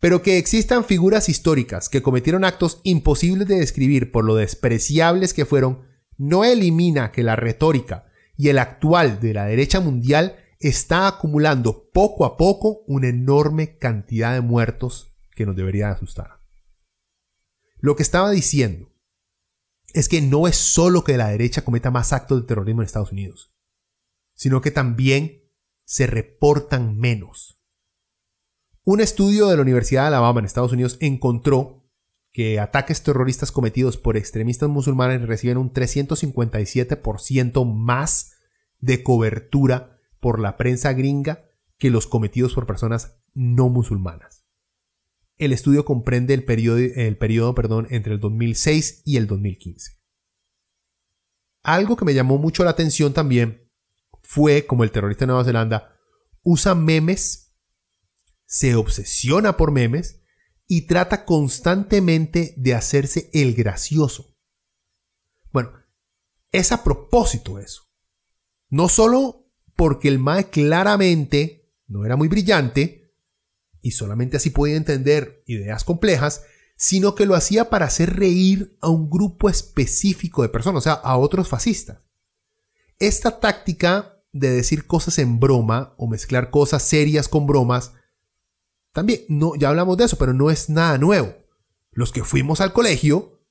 Pero 0.00 0.22
que 0.22 0.38
existan 0.38 0.84
figuras 0.84 1.28
históricas 1.28 1.88
que 1.88 2.02
cometieron 2.02 2.44
actos 2.44 2.80
imposibles 2.82 3.46
de 3.46 3.60
describir 3.60 4.10
por 4.10 4.24
lo 4.24 4.34
despreciables 4.34 5.32
que 5.32 5.46
fueron, 5.46 5.86
no 6.18 6.44
elimina 6.44 7.12
que 7.12 7.22
la 7.22 7.36
retórica 7.36 8.06
y 8.36 8.48
el 8.48 8.58
actual 8.58 9.20
de 9.20 9.34
la 9.34 9.44
derecha 9.44 9.80
mundial 9.80 10.36
está 10.62 11.08
acumulando 11.08 11.90
poco 11.90 12.24
a 12.24 12.36
poco 12.36 12.82
una 12.86 13.08
enorme 13.08 13.78
cantidad 13.78 14.32
de 14.32 14.40
muertos 14.40 15.14
que 15.34 15.46
nos 15.46 15.56
debería 15.56 15.90
asustar. 15.90 16.40
Lo 17.78 17.96
que 17.96 18.02
estaba 18.02 18.30
diciendo 18.30 18.92
es 19.92 20.08
que 20.08 20.22
no 20.22 20.46
es 20.46 20.56
solo 20.56 21.04
que 21.04 21.16
la 21.16 21.28
derecha 21.28 21.64
cometa 21.64 21.90
más 21.90 22.12
actos 22.12 22.40
de 22.40 22.46
terrorismo 22.46 22.82
en 22.82 22.86
Estados 22.86 23.12
Unidos, 23.12 23.52
sino 24.34 24.60
que 24.60 24.70
también 24.70 25.42
se 25.84 26.06
reportan 26.06 26.96
menos. 26.96 27.60
Un 28.84 29.00
estudio 29.00 29.48
de 29.48 29.56
la 29.56 29.62
Universidad 29.62 30.02
de 30.02 30.08
Alabama 30.08 30.40
en 30.40 30.46
Estados 30.46 30.72
Unidos 30.72 30.96
encontró 31.00 31.82
que 32.32 32.58
ataques 32.58 33.02
terroristas 33.02 33.52
cometidos 33.52 33.98
por 33.98 34.16
extremistas 34.16 34.68
musulmanes 34.68 35.22
reciben 35.22 35.58
un 35.58 35.72
357% 35.72 37.64
más 37.64 38.32
de 38.80 39.02
cobertura 39.02 40.00
por 40.22 40.38
la 40.38 40.56
prensa 40.56 40.92
gringa 40.92 41.44
que 41.78 41.90
los 41.90 42.06
cometidos 42.06 42.54
por 42.54 42.64
personas 42.64 43.16
no 43.34 43.68
musulmanas. 43.68 44.46
El 45.36 45.52
estudio 45.52 45.84
comprende 45.84 46.32
el 46.32 46.44
periodo, 46.44 46.78
el 46.78 47.18
perdón, 47.18 47.88
entre 47.90 48.14
el 48.14 48.20
2006 48.20 49.02
y 49.04 49.16
el 49.16 49.26
2015. 49.26 50.00
Algo 51.64 51.96
que 51.96 52.04
me 52.04 52.14
llamó 52.14 52.38
mucho 52.38 52.62
la 52.62 52.70
atención 52.70 53.12
también 53.12 53.68
fue 54.20 54.64
como 54.64 54.84
el 54.84 54.92
terrorista 54.92 55.24
de 55.24 55.26
Nueva 55.26 55.44
Zelanda 55.44 55.98
usa 56.42 56.76
memes, 56.76 57.56
se 58.46 58.76
obsesiona 58.76 59.56
por 59.56 59.72
memes 59.72 60.22
y 60.68 60.86
trata 60.86 61.24
constantemente 61.24 62.54
de 62.56 62.74
hacerse 62.74 63.28
el 63.32 63.54
gracioso. 63.54 64.36
Bueno, 65.50 65.72
es 66.52 66.70
a 66.70 66.84
propósito 66.84 67.58
eso. 67.58 67.90
No 68.68 68.88
solo 68.88 69.41
porque 69.82 70.06
el 70.06 70.20
Mae 70.20 70.48
claramente 70.48 71.68
no 71.88 72.06
era 72.06 72.14
muy 72.14 72.28
brillante, 72.28 73.16
y 73.80 73.90
solamente 73.90 74.36
así 74.36 74.50
podía 74.50 74.76
entender 74.76 75.42
ideas 75.48 75.82
complejas, 75.82 76.44
sino 76.76 77.16
que 77.16 77.26
lo 77.26 77.34
hacía 77.34 77.68
para 77.68 77.86
hacer 77.86 78.14
reír 78.14 78.78
a 78.80 78.88
un 78.88 79.10
grupo 79.10 79.50
específico 79.50 80.42
de 80.42 80.50
personas, 80.50 80.78
o 80.78 80.84
sea, 80.84 80.92
a 80.92 81.16
otros 81.16 81.48
fascistas. 81.48 81.98
Esta 83.00 83.40
táctica 83.40 84.22
de 84.30 84.50
decir 84.50 84.86
cosas 84.86 85.18
en 85.18 85.40
broma 85.40 85.96
o 85.98 86.06
mezclar 86.06 86.50
cosas 86.50 86.84
serias 86.84 87.26
con 87.26 87.48
bromas, 87.48 87.92
también, 88.92 89.22
no, 89.28 89.56
ya 89.56 89.70
hablamos 89.70 89.96
de 89.96 90.04
eso, 90.04 90.16
pero 90.16 90.32
no 90.32 90.48
es 90.52 90.70
nada 90.70 90.96
nuevo. 90.96 91.34
Los 91.90 92.12
que 92.12 92.22
fuimos 92.22 92.60
al 92.60 92.72
colegio 92.72 93.44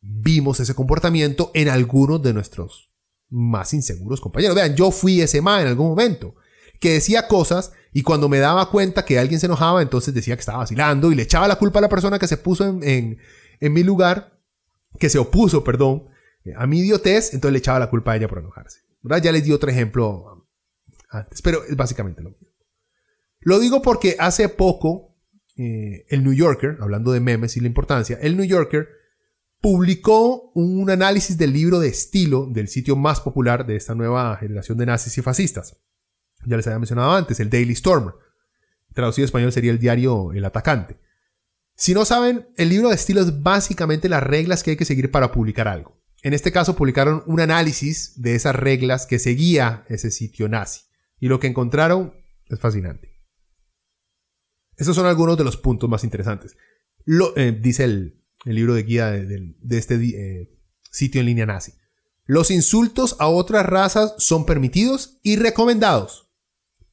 vimos 0.00 0.58
ese 0.58 0.74
comportamiento 0.74 1.52
en 1.54 1.68
algunos 1.68 2.20
de 2.20 2.32
nuestros 2.32 2.87
más 3.30 3.74
inseguros 3.74 4.20
compañeros. 4.20 4.56
Vean, 4.56 4.74
yo 4.74 4.90
fui 4.90 5.20
ese 5.20 5.40
ma 5.40 5.60
en 5.60 5.68
algún 5.68 5.88
momento 5.88 6.34
que 6.80 6.92
decía 6.92 7.26
cosas 7.26 7.72
y 7.92 8.02
cuando 8.02 8.28
me 8.28 8.38
daba 8.38 8.70
cuenta 8.70 9.04
que 9.04 9.18
alguien 9.18 9.40
se 9.40 9.46
enojaba, 9.46 9.82
entonces 9.82 10.14
decía 10.14 10.36
que 10.36 10.40
estaba 10.40 10.58
vacilando 10.58 11.10
y 11.10 11.14
le 11.14 11.22
echaba 11.22 11.48
la 11.48 11.56
culpa 11.56 11.78
a 11.78 11.82
la 11.82 11.88
persona 11.88 12.18
que 12.18 12.28
se 12.28 12.36
puso 12.36 12.64
en, 12.82 13.18
mi 13.60 13.82
lugar, 13.82 14.38
que 14.98 15.08
se 15.08 15.18
opuso, 15.18 15.64
perdón, 15.64 16.08
a 16.56 16.66
mi 16.66 16.78
idiotez, 16.80 17.34
entonces 17.34 17.52
le 17.52 17.58
echaba 17.58 17.78
la 17.78 17.90
culpa 17.90 18.12
a 18.12 18.16
ella 18.16 18.28
por 18.28 18.38
enojarse. 18.38 18.80
Ya 19.22 19.32
les 19.32 19.44
di 19.44 19.52
otro 19.52 19.70
ejemplo 19.70 20.46
antes, 21.10 21.42
pero 21.42 21.64
es 21.64 21.76
básicamente 21.76 22.22
lo 22.22 22.30
mismo. 22.30 22.48
Lo 23.40 23.58
digo 23.58 23.82
porque 23.82 24.16
hace 24.18 24.48
poco 24.48 25.16
eh, 25.56 26.04
el 26.08 26.22
New 26.24 26.34
Yorker, 26.34 26.76
hablando 26.80 27.12
de 27.12 27.20
memes 27.20 27.56
y 27.56 27.60
la 27.60 27.66
importancia, 27.66 28.18
el 28.20 28.36
New 28.36 28.46
Yorker 28.46 28.88
publicó 29.60 30.52
un 30.54 30.90
análisis 30.90 31.36
del 31.36 31.52
libro 31.52 31.80
de 31.80 31.88
estilo 31.88 32.46
del 32.46 32.68
sitio 32.68 32.96
más 32.96 33.20
popular 33.20 33.66
de 33.66 33.76
esta 33.76 33.94
nueva 33.94 34.36
generación 34.36 34.78
de 34.78 34.86
nazis 34.86 35.18
y 35.18 35.22
fascistas. 35.22 35.76
Ya 36.46 36.56
les 36.56 36.66
había 36.66 36.78
mencionado 36.78 37.12
antes, 37.12 37.40
el 37.40 37.50
Daily 37.50 37.74
Stormer. 37.74 38.14
Traducido 38.94 39.24
en 39.24 39.28
español 39.28 39.52
sería 39.52 39.72
el 39.72 39.78
diario 39.78 40.32
El 40.32 40.44
Atacante. 40.44 41.00
Si 41.74 41.94
no 41.94 42.04
saben, 42.04 42.48
el 42.56 42.68
libro 42.68 42.88
de 42.88 42.94
estilo 42.94 43.20
es 43.20 43.42
básicamente 43.42 44.08
las 44.08 44.22
reglas 44.22 44.62
que 44.62 44.72
hay 44.72 44.76
que 44.76 44.84
seguir 44.84 45.10
para 45.10 45.32
publicar 45.32 45.68
algo. 45.68 46.00
En 46.22 46.32
este 46.34 46.50
caso 46.50 46.74
publicaron 46.74 47.22
un 47.26 47.40
análisis 47.40 48.20
de 48.20 48.34
esas 48.34 48.56
reglas 48.56 49.06
que 49.06 49.20
seguía 49.20 49.84
ese 49.88 50.10
sitio 50.10 50.48
nazi. 50.48 50.82
Y 51.20 51.28
lo 51.28 51.38
que 51.38 51.46
encontraron 51.46 52.14
es 52.46 52.58
fascinante. 52.58 53.22
Estos 54.76 54.96
son 54.96 55.06
algunos 55.06 55.36
de 55.36 55.44
los 55.44 55.56
puntos 55.56 55.88
más 55.88 56.04
interesantes. 56.04 56.56
Lo, 57.04 57.36
eh, 57.36 57.52
dice 57.52 57.84
el, 57.84 58.17
libro 58.44 58.74
de 58.74 58.82
guía 58.82 59.10
de, 59.10 59.54
este 59.70 59.94
eh, 59.94 60.50
sitio 60.90 61.20
en 61.20 61.26
línea 61.26 61.46
nazi. 61.46 61.72
Los 62.24 62.50
insultos 62.50 63.16
a 63.18 63.28
otras 63.28 63.64
razas 63.66 64.14
son 64.18 64.46
permitidos 64.46 65.18
y 65.22 65.36
recomendados 65.36 66.28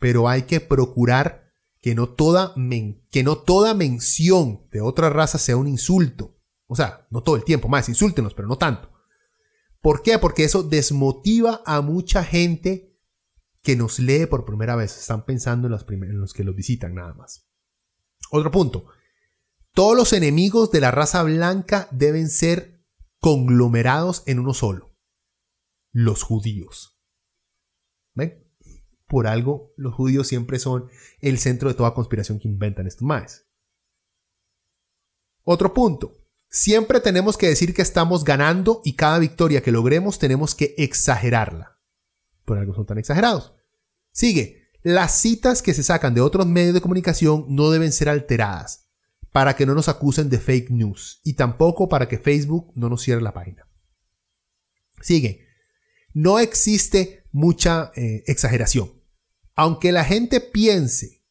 pero 0.05 0.29
hay 0.29 0.43
que 0.43 0.59
procurar 0.59 1.51
que 1.81 1.95
no 1.95 2.09
toda, 2.09 2.53
que 3.09 3.23
no 3.23 3.37
toda 3.37 3.73
mención 3.73 4.67
de 4.71 4.81
otra 4.81 5.09
raza 5.09 5.39
sea 5.39 5.57
un 5.57 5.67
insulto. 5.67 6.37
O 6.67 6.75
sea, 6.75 7.07
no 7.09 7.21
todo 7.23 7.35
el 7.35 7.43
tiempo, 7.43 7.67
más 7.67 7.89
insúltenos, 7.89 8.33
pero 8.33 8.47
no 8.47 8.57
tanto. 8.57 8.91
¿Por 9.81 10.01
qué? 10.01 10.19
Porque 10.19 10.43
eso 10.43 10.63
desmotiva 10.63 11.61
a 11.65 11.81
mucha 11.81 12.23
gente 12.23 12.95
que 13.61 13.75
nos 13.75 13.97
lee 13.97 14.25
por 14.25 14.45
primera 14.45 14.75
vez. 14.75 14.97
Están 14.97 15.25
pensando 15.25 15.67
en 15.67 15.71
los, 15.71 15.85
en 15.89 16.19
los 16.19 16.33
que 16.33 16.43
los 16.43 16.55
visitan 16.55 16.95
nada 16.95 17.13
más. 17.13 17.47
Otro 18.31 18.51
punto. 18.51 18.85
Todos 19.75 19.97
los 19.97 20.13
enemigos 20.13 20.71
de 20.71 20.79
la 20.79 20.89
raza 20.89 21.21
blanca 21.21 21.89
deben 21.91 22.29
ser 22.29 22.81
conglomerados 23.19 24.23
en 24.25 24.39
uno 24.39 24.53
solo. 24.53 24.95
Los 25.91 26.23
judíos. 26.23 26.97
¿Ven? 28.13 28.45
por 29.07 29.27
algo 29.27 29.73
los 29.77 29.93
judíos 29.93 30.27
siempre 30.27 30.57
son 30.57 30.89
el 31.19 31.37
centro 31.37 31.69
de 31.69 31.75
toda 31.75 31.93
conspiración 31.93 32.39
que 32.39 32.47
inventan 32.47 32.87
estos 32.87 33.03
maes. 33.03 33.45
Otro 35.43 35.73
punto. 35.73 36.25
Siempre 36.49 37.01
tenemos 37.01 37.37
que 37.37 37.49
decir 37.49 37.73
que 37.73 37.81
estamos 37.81 38.23
ganando 38.23 38.81
y 38.85 38.95
cada 38.95 39.19
victoria 39.19 39.61
que 39.61 39.73
logremos 39.73 40.19
tenemos 40.19 40.55
que 40.55 40.73
exagerarla. 40.77 41.77
Por 42.45 42.57
algo 42.57 42.73
son 42.73 42.85
tan 42.85 42.97
exagerados. 42.97 43.53
Sigue. 44.11 44.69
Las 44.81 45.19
citas 45.19 45.61
que 45.61 45.73
se 45.73 45.83
sacan 45.83 46.13
de 46.13 46.21
otros 46.21 46.47
medios 46.47 46.73
de 46.73 46.81
comunicación 46.81 47.45
no 47.49 47.71
deben 47.71 47.91
ser 47.91 48.07
alteradas 48.07 48.84
para 49.35 49.57
que 49.57 49.65
no 49.65 49.75
nos 49.75 49.89
acusen 49.89 50.29
de 50.29 50.39
fake 50.39 50.69
news 50.69 51.19
y 51.25 51.33
tampoco 51.33 51.89
para 51.89 52.07
que 52.07 52.17
Facebook 52.17 52.71
no 52.73 52.87
nos 52.87 53.01
cierre 53.01 53.21
la 53.21 53.33
página. 53.33 53.67
Sigue. 55.01 55.45
No 56.13 56.39
existe 56.39 57.25
mucha 57.33 57.91
eh, 57.97 58.23
exageración. 58.27 58.93
Aunque 59.53 59.91
la 59.91 60.05
gente 60.05 60.39
piense 60.39 61.25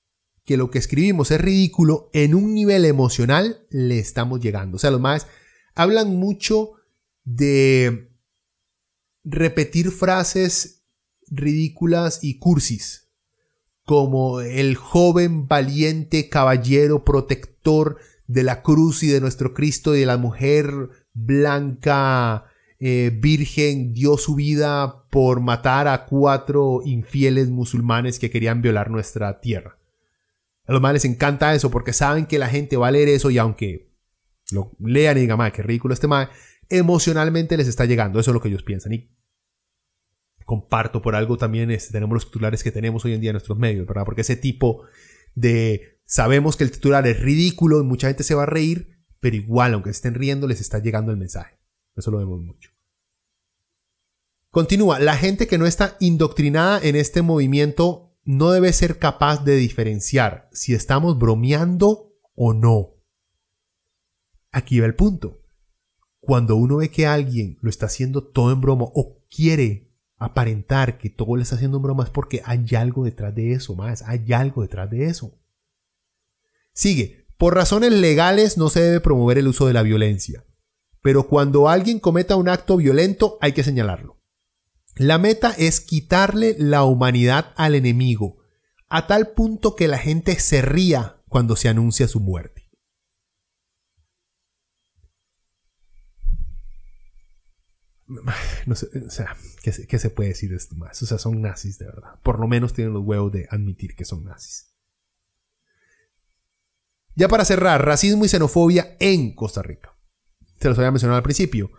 que 0.45 0.59
lo 0.59 0.71
que 0.71 0.81
escribimos 0.81 1.31
es 1.31 1.41
ridículo, 1.41 2.11
en 2.13 2.35
un 2.35 2.53
nivel 2.53 2.85
emocional 2.85 3.67
le 3.71 4.01
estamos 4.01 4.39
llegando. 4.39 4.77
O 4.77 4.79
sea, 4.79 4.91
los 4.91 5.01
más 5.01 5.27
hablan 5.75 6.15
mucho 6.15 6.73
de 7.25 8.13
repetir 9.25 9.91
frases 9.91 10.85
ridículas 11.29 12.19
y 12.21 12.39
cursis, 12.39 13.04
como 13.85 14.41
el 14.41 14.77
joven 14.77 15.47
valiente 15.47 16.29
caballero 16.29 17.05
protector 17.05 17.99
de 18.27 18.43
la 18.43 18.63
cruz 18.63 19.03
y 19.03 19.09
de 19.09 19.21
nuestro 19.21 19.53
Cristo 19.53 19.95
y 19.95 20.01
de 20.01 20.07
la 20.07 20.17
mujer 20.17 20.73
blanca 21.13 22.47
eh, 22.81 23.11
virgen 23.15 23.93
dio 23.93 24.17
su 24.17 24.35
vida 24.35 25.07
por 25.11 25.41
matar 25.41 25.89
a 25.89 26.07
cuatro 26.07 26.81
infieles 26.85 27.49
musulmanes 27.49 28.19
que 28.19 28.31
querían 28.31 28.63
violar 28.63 28.91
nuestra 28.91 29.41
tierra. 29.41 29.79
A 30.67 30.73
los 30.73 30.81
males 30.81 31.05
les 31.05 31.13
encanta 31.13 31.55
eso 31.55 31.71
porque 31.71 31.93
saben 31.93 32.27
que 32.27 32.39
la 32.39 32.49
gente 32.49 32.77
va 32.77 32.89
a 32.89 32.91
leer 32.91 33.09
eso 33.09 33.31
y 33.31 33.39
aunque 33.39 33.91
lo 34.51 34.73
lean 34.81 35.19
y 35.19 35.23
digan, 35.23 35.53
qué 35.53 35.63
ridículo 35.63 35.95
este 35.95 36.09
madre, 36.09 36.31
emocionalmente 36.69 37.57
les 37.57 37.69
está 37.69 37.85
llegando. 37.85 38.19
Eso 38.19 38.31
es 38.31 38.35
lo 38.35 38.41
que 38.41 38.49
ellos 38.49 38.63
piensan. 38.63 38.93
Comparto 40.45 41.03
por 41.03 41.15
algo 41.15 41.37
también 41.37 41.71
este, 41.71 41.93
tenemos 41.93 42.15
los 42.15 42.27
titulares 42.27 42.63
que 42.63 42.73
tenemos 42.73 43.05
hoy 43.05 43.15
en 43.15 43.21
día 43.21 43.31
en 43.31 43.35
nuestros 43.35 43.59
medios, 43.59 43.87
¿verdad? 43.87 44.05
Porque 44.05 44.21
ese 44.21 44.37
tipo 44.37 44.85
de 45.35 45.99
sabemos 46.05 46.57
que 46.57 46.65
el 46.65 46.71
titular 46.71 47.07
es 47.07 47.21
ridículo 47.21 47.81
y 47.81 47.85
mucha 47.85 48.09
gente 48.09 48.23
se 48.23 48.35
va 48.35 48.45
a 48.45 48.47
reír, 48.47 48.99
pero 49.21 49.37
igual, 49.37 49.75
aunque 49.75 49.91
estén 49.91 50.15
riendo, 50.15 50.47
les 50.47 50.61
está 50.61 50.79
llegando 50.79 51.11
el 51.11 51.19
mensaje. 51.19 51.59
Eso 51.97 52.11
lo 52.11 52.19
vemos 52.19 52.41
mucho. 52.41 52.71
Continúa, 54.51 55.01
la 55.01 55.17
gente 55.17 55.47
que 55.47 55.59
no 55.59 55.67
está 55.67 55.97
indoctrinada 55.99 56.81
en 56.81 56.95
este 56.95 57.23
movimiento 57.23 58.17
no 58.25 58.53
debe 58.53 58.73
ser 58.73 58.99
capaz 58.99 59.45
de 59.45 59.57
diferenciar 59.57 60.49
si 60.53 60.75
estamos 60.75 61.19
bromeando 61.19 62.13
o 62.35 62.55
no. 62.55 62.95
Aquí 64.53 64.79
va 64.79 64.87
el 64.87 64.95
punto. 64.95 65.43
Cuando 66.21 66.57
uno 66.57 66.77
ve 66.77 66.91
que 66.91 67.07
alguien 67.07 67.59
lo 67.61 67.69
está 67.69 67.87
haciendo 67.87 68.23
todo 68.23 68.53
en 68.53 68.61
broma 68.61 68.87
o 68.95 69.25
quiere 69.29 69.84
aparentar 70.17 70.99
que 70.99 71.11
todo 71.11 71.37
le 71.37 71.43
está 71.43 71.57
haciendo 71.57 71.79
en 71.79 71.83
broma 71.83 72.05
es 72.05 72.11
porque 72.11 72.43
hay 72.45 72.67
algo 72.77 73.05
detrás 73.05 73.35
de 73.35 73.53
eso, 73.53 73.75
más, 73.75 74.03
hay 74.03 74.33
algo 74.33 74.63
detrás 74.63 74.91
de 74.91 75.07
eso. 75.07 75.39
Sigue, 76.73 77.27
por 77.37 77.55
razones 77.55 77.93
legales 77.93 78.57
no 78.57 78.69
se 78.71 78.81
debe 78.81 79.01
promover 79.01 79.39
el 79.39 79.49
uso 79.49 79.67
de 79.67 79.73
la 79.73 79.83
violencia, 79.83 80.45
pero 81.03 81.27
cuando 81.27 81.69
alguien 81.69 82.01
cometa 82.01 82.37
un 82.37 82.49
acto 82.49 82.77
violento 82.77 83.39
hay 83.41 83.53
que 83.53 83.65
señalarlo. 83.65 84.21
La 84.97 85.19
meta 85.19 85.53
es 85.59 85.81
quitarle 85.81 86.55
la 86.59 86.85
humanidad 86.85 87.53
al 87.57 87.75
enemigo, 87.75 88.39
a 88.89 89.09
tal 89.09 89.31
punto 89.31 89.75
que 89.75 89.89
la 89.89 89.99
gente 89.99 90.39
se 90.39 90.63
ría 90.63 91.23
cuando 91.29 91.57
se 91.57 91.69
anuncia 91.69 92.07
su 92.07 92.21
muerte. 92.21 92.54
No 98.67 98.75
sé, 98.75 98.89
o 99.07 99.11
sea, 99.11 99.37
¿qué, 99.63 99.99
se 99.99 100.11
puede 100.11 100.31
decir 100.31 100.51
de 100.51 100.57
esto 100.57 100.75
más? 100.77 101.03
O 101.03 101.07
sea, 101.07 101.19
son 101.19 101.41
nazis 101.41 101.79
de 101.79 101.87
verdad. 101.87 102.21
Por 102.23 102.39
lo 102.41 102.49
menos 102.49 102.73
tienen 102.73 102.95
los 102.95 103.05
huevos 103.05 103.33
de 103.33 103.47
admitir 103.51 103.95
que 103.95 104.05
son 104.05 104.25
nazis. 104.25 104.75
Ya 107.15 107.29
para 107.29 107.45
cerrar, 107.45 107.85
racismo 107.85 108.25
y 108.25 108.29
xenofobia 108.29 108.97
en 108.99 109.35
Costa 109.35 109.63
Rica. 109.63 109.97
Se 110.61 110.69
los 110.69 110.79
había 110.79 110.91
mencionado 110.91 111.19
al 111.19 111.23
principio. 111.23 111.71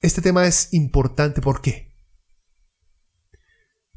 Este 0.00 0.20
tema 0.20 0.46
es 0.46 0.72
importante, 0.74 1.40
¿por 1.40 1.62
qué? 1.62 1.92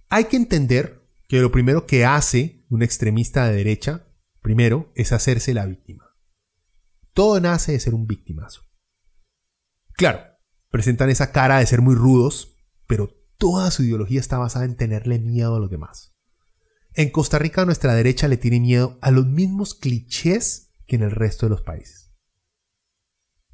Hay 0.10 0.26
que 0.26 0.38
entender 0.38 1.10
que 1.28 1.42
lo 1.42 1.52
primero 1.52 1.88
que 1.88 2.06
hace 2.06 2.64
un 2.70 2.84
extremista 2.84 3.48
de 3.48 3.56
derecha, 3.56 4.08
primero, 4.42 4.92
es 4.96 5.12
hacerse 5.12 5.56
la 5.56 5.66
víctima. 5.66 6.16
Todo 7.14 7.40
nace 7.40 7.72
de 7.72 7.80
ser 7.80 7.96
un 7.96 8.06
victimazo. 8.06 8.62
Claro, 9.94 10.35
presentan 10.76 11.10
esa 11.10 11.32
cara 11.32 11.60
de 11.60 11.66
ser 11.66 11.80
muy 11.80 11.96
rudos, 11.96 12.58
pero 12.86 13.10
toda 13.38 13.72
su 13.72 13.84
ideología 13.84 14.20
está 14.20 14.38
basada 14.38 14.66
en 14.66 14.76
tenerle 14.76 15.20
miedo 15.20 15.56
a 15.56 15.60
los 15.62 15.70
demás. 15.70 16.14
En 16.94 17.12
Costa 17.12 17.40
Rica 17.40 17.64
nuestra 17.64 17.94
derecha 17.94 18.28
le 18.28 18.36
tiene 18.36 18.60
miedo 18.60 18.98
a 19.02 19.10
los 19.10 19.26
mismos 19.26 19.74
clichés 19.74 20.72
que 20.86 20.98
en 20.98 21.04
el 21.04 21.12
resto 21.12 21.46
de 21.46 21.52
los 21.52 21.62
países 21.62 22.06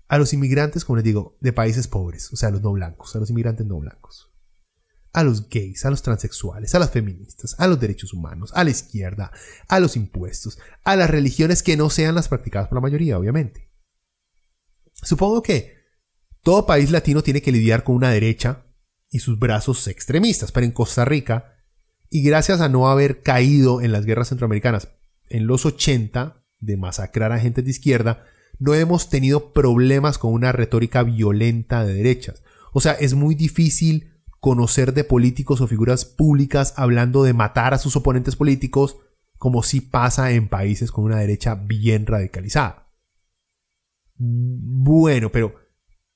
a 0.08 0.18
los 0.18 0.34
inmigrantes, 0.34 0.84
como 0.84 0.98
les 0.98 1.06
digo, 1.06 1.38
de 1.42 1.54
países 1.54 1.88
pobres, 1.88 2.34
o 2.34 2.36
sea, 2.36 2.50
a 2.50 2.52
los 2.52 2.62
no 2.62 2.74
blancos, 2.74 3.16
a 3.16 3.20
los 3.20 3.30
inmigrantes 3.30 3.66
no 3.66 3.80
blancos, 3.80 4.30
a 5.14 5.24
los 5.24 5.48
gays, 5.48 5.86
a 5.86 5.90
los 5.90 6.02
transexuales, 6.02 6.76
a 6.76 6.80
las 6.80 6.92
feministas, 6.92 7.56
a 7.60 7.68
los 7.68 7.80
derechos 7.80 8.12
humanos, 8.12 8.52
a 8.54 8.66
la 8.66 8.72
izquierda, 8.72 9.32
a 9.70 9.80
los 9.80 9.96
impuestos, 9.96 10.60
a 10.84 10.98
las 10.98 11.10
religiones 11.10 11.64
que 11.64 11.78
no 11.78 11.90
sean 11.90 12.16
las 12.16 12.28
practicadas 12.28 12.68
por 12.68 12.76
la 12.76 12.82
mayoría, 12.82 13.18
obviamente. 13.18 13.72
Supongo 14.96 15.42
que 15.42 15.81
todo 16.44 16.66
país 16.66 16.92
latino 16.92 17.22
tiene 17.22 17.42
que 17.42 17.52
lidiar 17.52 17.84
con 17.84 17.96
una 17.96 18.10
derecha 18.10 18.66
y 19.10 19.20
sus 19.20 19.38
brazos 19.38 19.88
extremistas, 19.88 20.52
pero 20.52 20.66
en 20.66 20.72
Costa 20.72 21.06
Rica, 21.06 21.58
y 22.10 22.24
gracias 22.24 22.62
a 22.62 22.70
no 22.70 22.90
haber 22.90 23.22
caído 23.22 23.82
en 23.82 23.92
las 23.92 24.06
guerras 24.06 24.30
centroamericanas 24.30 24.90
en 25.30 25.48
los 25.48 25.66
80 25.66 26.44
de 26.60 26.78
masacrar 26.78 27.32
a 27.32 27.40
gente 27.40 27.62
de 27.62 27.70
izquierda, 27.70 28.26
no 28.60 28.74
hemos 28.74 29.10
tenido 29.10 29.54
problemas 29.54 30.18
con 30.18 30.34
una 30.34 30.52
retórica 30.52 31.04
violenta 31.04 31.84
de 31.84 31.94
derechas. 31.94 32.44
O 32.74 32.82
sea, 32.82 32.94
es 32.94 33.14
muy 33.14 33.36
difícil 33.36 34.12
conocer 34.40 34.94
de 34.94 35.04
políticos 35.04 35.62
o 35.62 35.68
figuras 35.68 36.06
públicas 36.06 36.74
hablando 36.76 37.24
de 37.24 37.34
matar 37.34 37.74
a 37.74 37.78
sus 37.78 37.96
oponentes 37.96 38.36
políticos 38.36 38.98
como 39.38 39.64
si 39.64 39.82
pasa 39.82 40.32
en 40.32 40.48
países 40.50 40.92
con 40.92 41.06
una 41.06 41.18
derecha 41.18 41.56
bien 41.56 42.06
radicalizada. 42.06 42.92
Bueno, 44.18 45.32
pero 45.32 45.56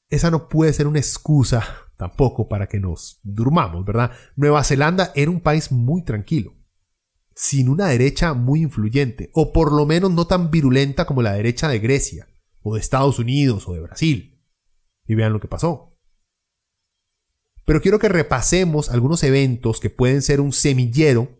esa 0.10 0.32
no 0.32 0.50
puede 0.50 0.74
ser 0.74 0.88
una 0.88 1.00
excusa 1.00 1.64
tampoco 1.98 2.48
para 2.48 2.68
que 2.68 2.80
nos 2.80 3.20
durmamos, 3.24 3.86
¿verdad? 3.86 4.12
Nueva 4.36 4.64
Zelanda 4.64 5.12
era 5.16 5.32
un 5.32 5.42
país 5.42 5.72
muy 5.72 6.04
tranquilo, 6.04 6.54
sin 7.34 7.70
una 7.70 7.88
derecha 7.88 8.34
muy 8.34 8.62
influyente, 8.62 9.30
o 9.34 9.54
por 9.54 9.72
lo 9.72 9.86
menos 9.86 10.12
no 10.12 10.28
tan 10.28 10.52
virulenta 10.52 11.06
como 11.06 11.22
la 11.22 11.34
derecha 11.34 11.68
de 11.70 11.80
Grecia 11.80 12.28
o 12.62 12.76
de 12.76 12.82
Estados 12.82 13.20
Unidos 13.20 13.68
o 13.68 13.74
de 13.74 13.82
Brasil. 13.82 14.44
Y 15.08 15.16
vean 15.16 15.34
lo 15.34 15.40
que 15.40 15.48
pasó. 15.48 15.96
Pero 17.66 17.82
quiero 17.82 18.00
que 18.00 18.10
repasemos 18.10 18.90
algunos 18.90 19.24
eventos 19.24 19.80
que 19.80 19.90
pueden 19.90 20.22
ser 20.22 20.40
un 20.42 20.52
semillero 20.52 21.40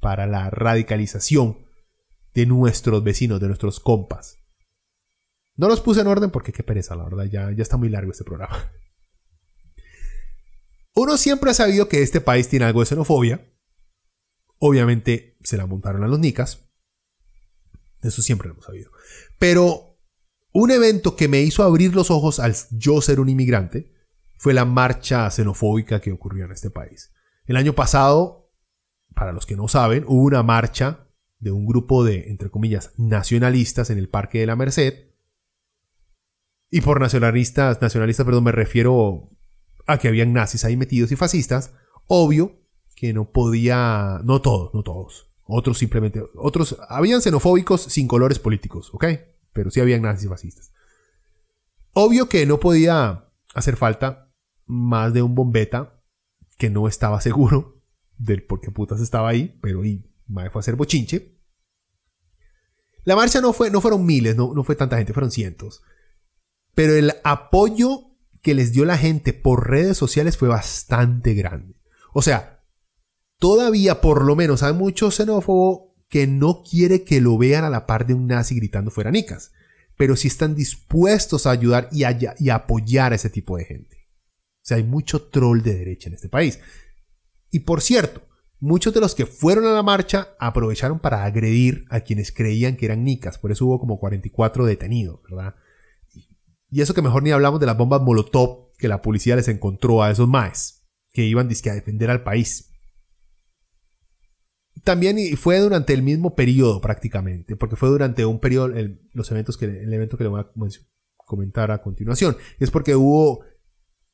para 0.00 0.26
la 0.26 0.50
radicalización 0.50 1.58
de 2.34 2.46
nuestros 2.46 3.02
vecinos, 3.02 3.40
de 3.40 3.48
nuestros 3.48 3.80
compas. 3.80 4.37
No 5.58 5.68
los 5.68 5.80
puse 5.80 6.00
en 6.00 6.06
orden 6.06 6.30
porque 6.30 6.52
qué 6.52 6.62
pereza, 6.62 6.96
la 6.96 7.04
verdad, 7.04 7.24
ya, 7.24 7.50
ya 7.50 7.62
está 7.62 7.76
muy 7.76 7.90
largo 7.90 8.12
este 8.12 8.24
programa. 8.24 8.70
Uno 10.94 11.16
siempre 11.16 11.50
ha 11.50 11.54
sabido 11.54 11.88
que 11.88 12.02
este 12.02 12.20
país 12.20 12.48
tiene 12.48 12.64
algo 12.64 12.80
de 12.80 12.86
xenofobia. 12.86 13.52
Obviamente 14.58 15.36
se 15.42 15.56
la 15.56 15.66
montaron 15.66 16.04
a 16.04 16.08
los 16.08 16.18
nicas. 16.18 16.70
Eso 18.02 18.22
siempre 18.22 18.48
lo 18.48 18.54
hemos 18.54 18.66
sabido. 18.66 18.90
Pero 19.38 19.98
un 20.52 20.70
evento 20.70 21.16
que 21.16 21.28
me 21.28 21.40
hizo 21.40 21.64
abrir 21.64 21.94
los 21.94 22.10
ojos 22.10 22.38
al 22.38 22.54
yo 22.70 23.00
ser 23.00 23.20
un 23.20 23.28
inmigrante 23.28 23.92
fue 24.36 24.54
la 24.54 24.64
marcha 24.64 25.28
xenofóbica 25.30 26.00
que 26.00 26.12
ocurrió 26.12 26.44
en 26.44 26.52
este 26.52 26.70
país. 26.70 27.12
El 27.46 27.56
año 27.56 27.72
pasado, 27.72 28.52
para 29.14 29.32
los 29.32 29.44
que 29.44 29.56
no 29.56 29.66
saben, 29.66 30.04
hubo 30.06 30.22
una 30.22 30.44
marcha 30.44 31.08
de 31.40 31.50
un 31.50 31.66
grupo 31.66 32.04
de, 32.04 32.28
entre 32.28 32.48
comillas, 32.48 32.92
nacionalistas 32.96 33.90
en 33.90 33.98
el 33.98 34.08
Parque 34.08 34.38
de 34.38 34.46
la 34.46 34.54
Merced. 34.54 35.07
Y 36.70 36.80
por 36.80 37.00
nacionalistas, 37.00 37.80
nacionalistas, 37.80 38.26
perdón, 38.26 38.44
me 38.44 38.52
refiero 38.52 39.30
a 39.86 39.98
que 39.98 40.08
habían 40.08 40.32
nazis 40.32 40.64
ahí 40.64 40.76
metidos 40.76 41.12
y 41.12 41.16
fascistas. 41.16 41.72
Obvio 42.06 42.60
que 42.94 43.12
no 43.12 43.30
podía, 43.30 44.20
no 44.24 44.42
todos, 44.42 44.74
no 44.74 44.82
todos. 44.82 45.30
Otros 45.44 45.78
simplemente, 45.78 46.22
otros, 46.34 46.76
habían 46.88 47.22
xenofóbicos 47.22 47.82
sin 47.82 48.06
colores 48.06 48.38
políticos, 48.38 48.90
¿ok? 48.92 49.04
pero 49.58 49.72
sí 49.72 49.80
habían 49.80 50.02
nazis 50.02 50.28
fascistas. 50.28 50.72
Obvio 51.92 52.28
que 52.28 52.46
no 52.46 52.60
podía 52.60 53.28
hacer 53.54 53.76
falta 53.76 54.32
más 54.66 55.12
de 55.12 55.20
un 55.20 55.34
bombeta 55.34 56.00
que 56.58 56.70
no 56.70 56.86
estaba 56.86 57.20
seguro 57.20 57.82
del 58.16 58.44
por 58.44 58.60
qué 58.60 58.70
putas 58.70 59.00
estaba 59.00 59.28
ahí, 59.28 59.58
pero 59.60 59.84
y 59.84 60.08
fue 60.28 60.44
a 60.44 60.60
hacer 60.60 60.76
bochinche. 60.76 61.36
La 63.02 63.16
marcha 63.16 63.40
no, 63.40 63.52
fue, 63.52 63.70
no 63.70 63.80
fueron 63.80 64.06
miles, 64.06 64.36
no, 64.36 64.54
no 64.54 64.62
fue 64.62 64.76
tanta 64.76 64.96
gente, 64.96 65.12
fueron 65.12 65.32
cientos. 65.32 65.82
Pero 66.78 66.94
el 66.94 67.14
apoyo 67.24 68.12
que 68.40 68.54
les 68.54 68.70
dio 68.70 68.84
la 68.84 68.96
gente 68.96 69.32
por 69.32 69.68
redes 69.68 69.96
sociales 69.96 70.36
fue 70.36 70.46
bastante 70.46 71.34
grande. 71.34 71.74
O 72.14 72.22
sea, 72.22 72.64
todavía 73.40 74.00
por 74.00 74.24
lo 74.24 74.36
menos 74.36 74.62
hay 74.62 74.74
mucho 74.74 75.10
xenófobo 75.10 75.96
que 76.08 76.28
no 76.28 76.62
quiere 76.62 77.02
que 77.02 77.20
lo 77.20 77.36
vean 77.36 77.64
a 77.64 77.68
la 77.68 77.84
par 77.84 78.06
de 78.06 78.14
un 78.14 78.28
nazi 78.28 78.54
gritando 78.54 78.92
fuera 78.92 79.10
nicas, 79.10 79.50
pero 79.96 80.14
sí 80.14 80.28
están 80.28 80.54
dispuestos 80.54 81.48
a 81.48 81.50
ayudar 81.50 81.88
y, 81.90 82.04
y 82.38 82.50
apoyar 82.50 83.10
a 83.10 83.16
ese 83.16 83.28
tipo 83.28 83.56
de 83.56 83.64
gente. 83.64 83.96
O 84.58 84.62
sea, 84.62 84.76
hay 84.76 84.84
mucho 84.84 85.22
troll 85.30 85.62
de 85.62 85.74
derecha 85.74 86.08
en 86.08 86.14
este 86.14 86.28
país. 86.28 86.60
Y 87.50 87.58
por 87.58 87.80
cierto, 87.80 88.22
muchos 88.60 88.94
de 88.94 89.00
los 89.00 89.16
que 89.16 89.26
fueron 89.26 89.66
a 89.66 89.72
la 89.72 89.82
marcha 89.82 90.28
aprovecharon 90.38 91.00
para 91.00 91.24
agredir 91.24 91.86
a 91.90 92.02
quienes 92.02 92.30
creían 92.30 92.76
que 92.76 92.86
eran 92.86 93.02
nicas, 93.02 93.36
por 93.36 93.50
eso 93.50 93.66
hubo 93.66 93.80
como 93.80 93.98
44 93.98 94.64
detenidos, 94.64 95.20
¿verdad? 95.28 95.56
Y 96.70 96.80
eso 96.82 96.94
que 96.94 97.02
mejor 97.02 97.22
ni 97.22 97.30
hablamos 97.30 97.60
de 97.60 97.66
las 97.66 97.76
bombas 97.76 98.02
Molotov 98.02 98.72
que 98.76 98.88
la 98.88 99.02
policía 99.02 99.36
les 99.36 99.48
encontró 99.48 100.02
a 100.02 100.10
esos 100.10 100.28
maes, 100.28 100.86
que 101.12 101.24
iban 101.24 101.46
a 101.46 101.72
defender 101.74 102.10
al 102.10 102.22
país 102.22 102.68
también 104.88 105.18
fue 105.36 105.58
durante 105.58 105.92
el 105.92 106.02
mismo 106.02 106.34
periodo 106.34 106.80
prácticamente, 106.80 107.56
porque 107.56 107.76
fue 107.76 107.88
durante 107.88 108.24
un 108.24 108.40
periodo, 108.40 108.72
los 109.12 109.30
eventos 109.30 109.56
que, 109.56 109.66
el 109.66 109.92
evento 109.92 110.16
que 110.16 110.24
le 110.24 110.30
voy 110.30 110.40
a 110.40 110.50
comentar 111.16 111.70
a 111.70 111.82
continuación. 111.82 112.36
Es 112.58 112.70
porque 112.70 112.96
hubo 112.96 113.44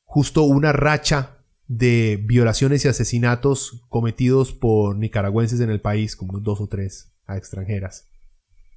justo 0.03 0.43
una 0.43 0.73
racha 0.73 1.37
de 1.67 2.21
violaciones 2.21 2.85
y 2.85 2.89
asesinatos 2.89 3.85
cometidos 3.89 4.51
por 4.53 4.97
nicaragüenses 4.97 5.61
en 5.61 5.69
el 5.69 5.81
país, 5.81 6.15
como 6.15 6.39
dos 6.39 6.61
o 6.61 6.67
tres 6.67 7.15
a 7.25 7.37
extranjeras, 7.37 8.09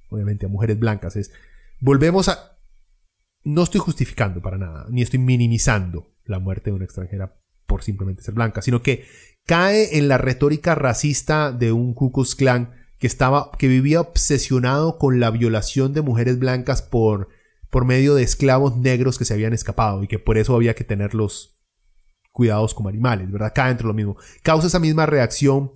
obviamente 0.09 0.45
a 0.45 0.49
mujeres 0.49 0.79
blancas. 0.79 1.15
Es, 1.15 1.31
volvemos 1.81 2.29
a... 2.29 2.58
No 3.43 3.63
estoy 3.63 3.79
justificando 3.79 4.41
para 4.41 4.57
nada, 4.57 4.85
ni 4.89 5.01
estoy 5.01 5.19
minimizando 5.19 6.13
la 6.25 6.39
muerte 6.39 6.69
de 6.69 6.75
una 6.75 6.85
extranjera 6.85 7.39
por 7.65 7.83
simplemente 7.83 8.23
ser 8.23 8.33
blanca, 8.33 8.61
sino 8.61 8.81
que 8.81 9.05
cae 9.45 9.97
en 9.97 10.07
la 10.07 10.17
retórica 10.17 10.75
racista 10.75 11.51
de 11.51 11.71
un 11.71 11.93
Ku 11.93 12.11
Klux 12.11 12.35
Klan 12.35 12.73
que 12.97 13.07
estaba 13.07 13.51
que 13.57 13.67
vivía 13.67 14.01
obsesionado 14.01 14.97
con 14.97 15.19
la 15.19 15.31
violación 15.31 15.93
de 15.93 16.01
mujeres 16.01 16.37
blancas 16.37 16.81
por 16.81 17.29
por 17.69 17.85
medio 17.85 18.15
de 18.15 18.23
esclavos 18.23 18.77
negros 18.77 19.17
que 19.17 19.25
se 19.25 19.33
habían 19.33 19.53
escapado 19.53 20.03
y 20.03 20.07
que 20.07 20.19
por 20.19 20.37
eso 20.37 20.55
había 20.55 20.73
que 20.73 20.83
tenerlos 20.83 21.59
cuidados 22.31 22.73
como 22.73 22.89
animales, 22.89 23.31
¿verdad? 23.31 23.53
Cae 23.53 23.71
entre 23.71 23.87
lo 23.87 23.93
mismo. 23.93 24.17
Causa 24.43 24.67
esa 24.67 24.79
misma 24.79 25.05
reacción 25.05 25.71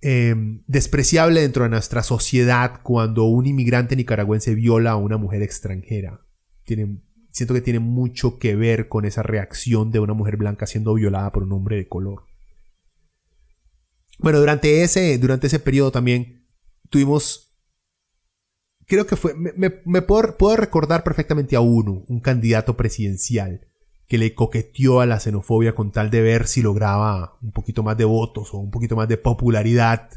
em, 0.00 0.64
despreciable 0.66 1.40
dentro 1.40 1.64
de 1.64 1.70
nuestra 1.70 2.02
sociedad 2.02 2.80
cuando 2.82 3.24
un 3.24 3.46
inmigrante 3.46 3.96
nicaragüense 3.96 4.54
viola 4.54 4.92
a 4.92 4.96
una 4.96 5.16
mujer 5.18 5.42
extranjera. 5.42 6.25
Siento 6.66 7.54
que 7.54 7.60
tiene 7.60 7.78
mucho 7.78 8.38
que 8.38 8.56
ver 8.56 8.88
con 8.88 9.04
esa 9.04 9.22
reacción 9.22 9.90
de 9.90 10.00
una 10.00 10.14
mujer 10.14 10.36
blanca 10.36 10.66
siendo 10.66 10.94
violada 10.94 11.32
por 11.32 11.42
un 11.42 11.52
hombre 11.52 11.76
de 11.76 11.88
color. 11.88 12.24
Bueno, 14.18 14.40
durante 14.40 14.82
ese, 14.82 15.18
durante 15.18 15.46
ese 15.46 15.58
periodo 15.58 15.92
también 15.92 16.46
tuvimos, 16.88 17.54
creo 18.86 19.06
que 19.06 19.16
fue, 19.16 19.34
me, 19.34 19.70
puedo, 20.02 20.36
puedo, 20.36 20.56
recordar 20.56 21.04
perfectamente 21.04 21.56
a 21.56 21.60
uno, 21.60 22.04
un 22.08 22.20
candidato 22.20 22.76
presidencial, 22.76 23.68
que 24.06 24.18
le 24.18 24.34
coqueteó 24.34 25.00
a 25.00 25.06
la 25.06 25.20
xenofobia 25.20 25.74
con 25.74 25.92
tal 25.92 26.10
de 26.10 26.22
ver 26.22 26.46
si 26.46 26.62
lograba 26.62 27.38
un 27.42 27.52
poquito 27.52 27.82
más 27.82 27.98
de 27.98 28.04
votos 28.04 28.54
o 28.54 28.58
un 28.58 28.70
poquito 28.70 28.96
más 28.96 29.08
de 29.08 29.18
popularidad 29.18 30.10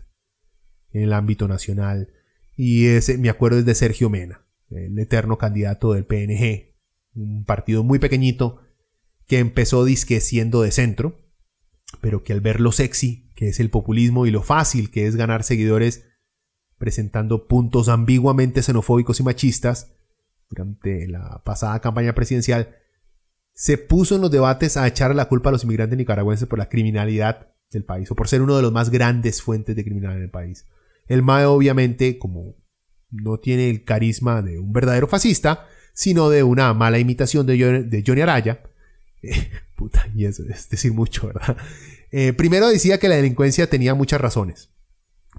en 0.91 1.03
el 1.03 1.13
ámbito 1.13 1.47
nacional. 1.47 2.13
Y 2.55 2.87
ese, 2.87 3.17
me 3.17 3.29
acuerdo 3.29 3.59
es 3.59 3.65
de 3.65 3.75
Sergio 3.75 4.09
Mena, 4.09 4.45
el 4.69 4.97
eterno 4.99 5.37
candidato 5.37 5.93
del 5.93 6.05
PNG, 6.05 6.75
un 7.15 7.45
partido 7.45 7.83
muy 7.83 7.99
pequeñito 7.99 8.61
que 9.27 9.39
empezó 9.39 9.85
disque 9.85 10.19
siendo 10.21 10.61
de 10.61 10.71
centro, 10.71 11.19
pero 12.01 12.23
que 12.23 12.33
al 12.33 12.41
ver 12.41 12.59
lo 12.59 12.71
sexy 12.71 13.29
que 13.35 13.47
es 13.47 13.59
el 13.59 13.69
populismo 13.69 14.25
y 14.25 14.31
lo 14.31 14.43
fácil 14.43 14.91
que 14.91 15.07
es 15.07 15.15
ganar 15.15 15.43
seguidores 15.43 16.03
presentando 16.77 17.47
puntos 17.47 17.89
ambiguamente 17.89 18.61
xenofóbicos 18.61 19.19
y 19.19 19.23
machistas 19.23 19.95
durante 20.49 21.07
la 21.07 21.41
pasada 21.45 21.79
campaña 21.79 22.13
presidencial, 22.15 22.75
se 23.53 23.77
puso 23.77 24.15
en 24.15 24.21
los 24.21 24.31
debates 24.31 24.77
a 24.77 24.87
echar 24.87 25.13
la 25.15 25.27
culpa 25.27 25.49
a 25.49 25.51
los 25.51 25.63
inmigrantes 25.63 25.97
nicaragüenses 25.97 26.47
por 26.47 26.59
la 26.59 26.69
criminalidad 26.69 27.53
del 27.71 27.85
país 27.85 28.09
o 28.09 28.15
por 28.15 28.27
ser 28.27 28.41
uno 28.41 28.55
de 28.55 28.61
los 28.61 28.71
más 28.71 28.89
grandes 28.89 29.41
fuentes 29.41 29.75
de 29.75 29.83
criminalidad 29.83 30.17
en 30.17 30.23
el 30.23 30.31
país. 30.31 30.65
El 31.07 31.21
MAE 31.21 31.45
obviamente, 31.45 32.17
como 32.17 32.55
no 33.11 33.39
tiene 33.39 33.69
el 33.69 33.83
carisma 33.83 34.41
de 34.41 34.59
un 34.59 34.71
verdadero 34.71 35.07
fascista, 35.07 35.67
sino 35.93 36.29
de 36.29 36.43
una 36.43 36.73
mala 36.73 36.99
imitación 36.99 37.45
de, 37.45 38.03
Johnny 38.05 38.21
Araya, 38.21 38.63
puta, 39.75 40.07
y 40.15 40.25
eso 40.25 40.43
es 40.49 40.69
decir 40.69 40.93
mucho, 40.93 41.27
¿verdad? 41.27 41.57
Eh, 42.11 42.33
primero 42.33 42.69
decía 42.69 42.99
que 42.99 43.09
la 43.09 43.15
delincuencia 43.15 43.69
tenía 43.69 43.93
muchas 43.93 44.21
razones. 44.21 44.69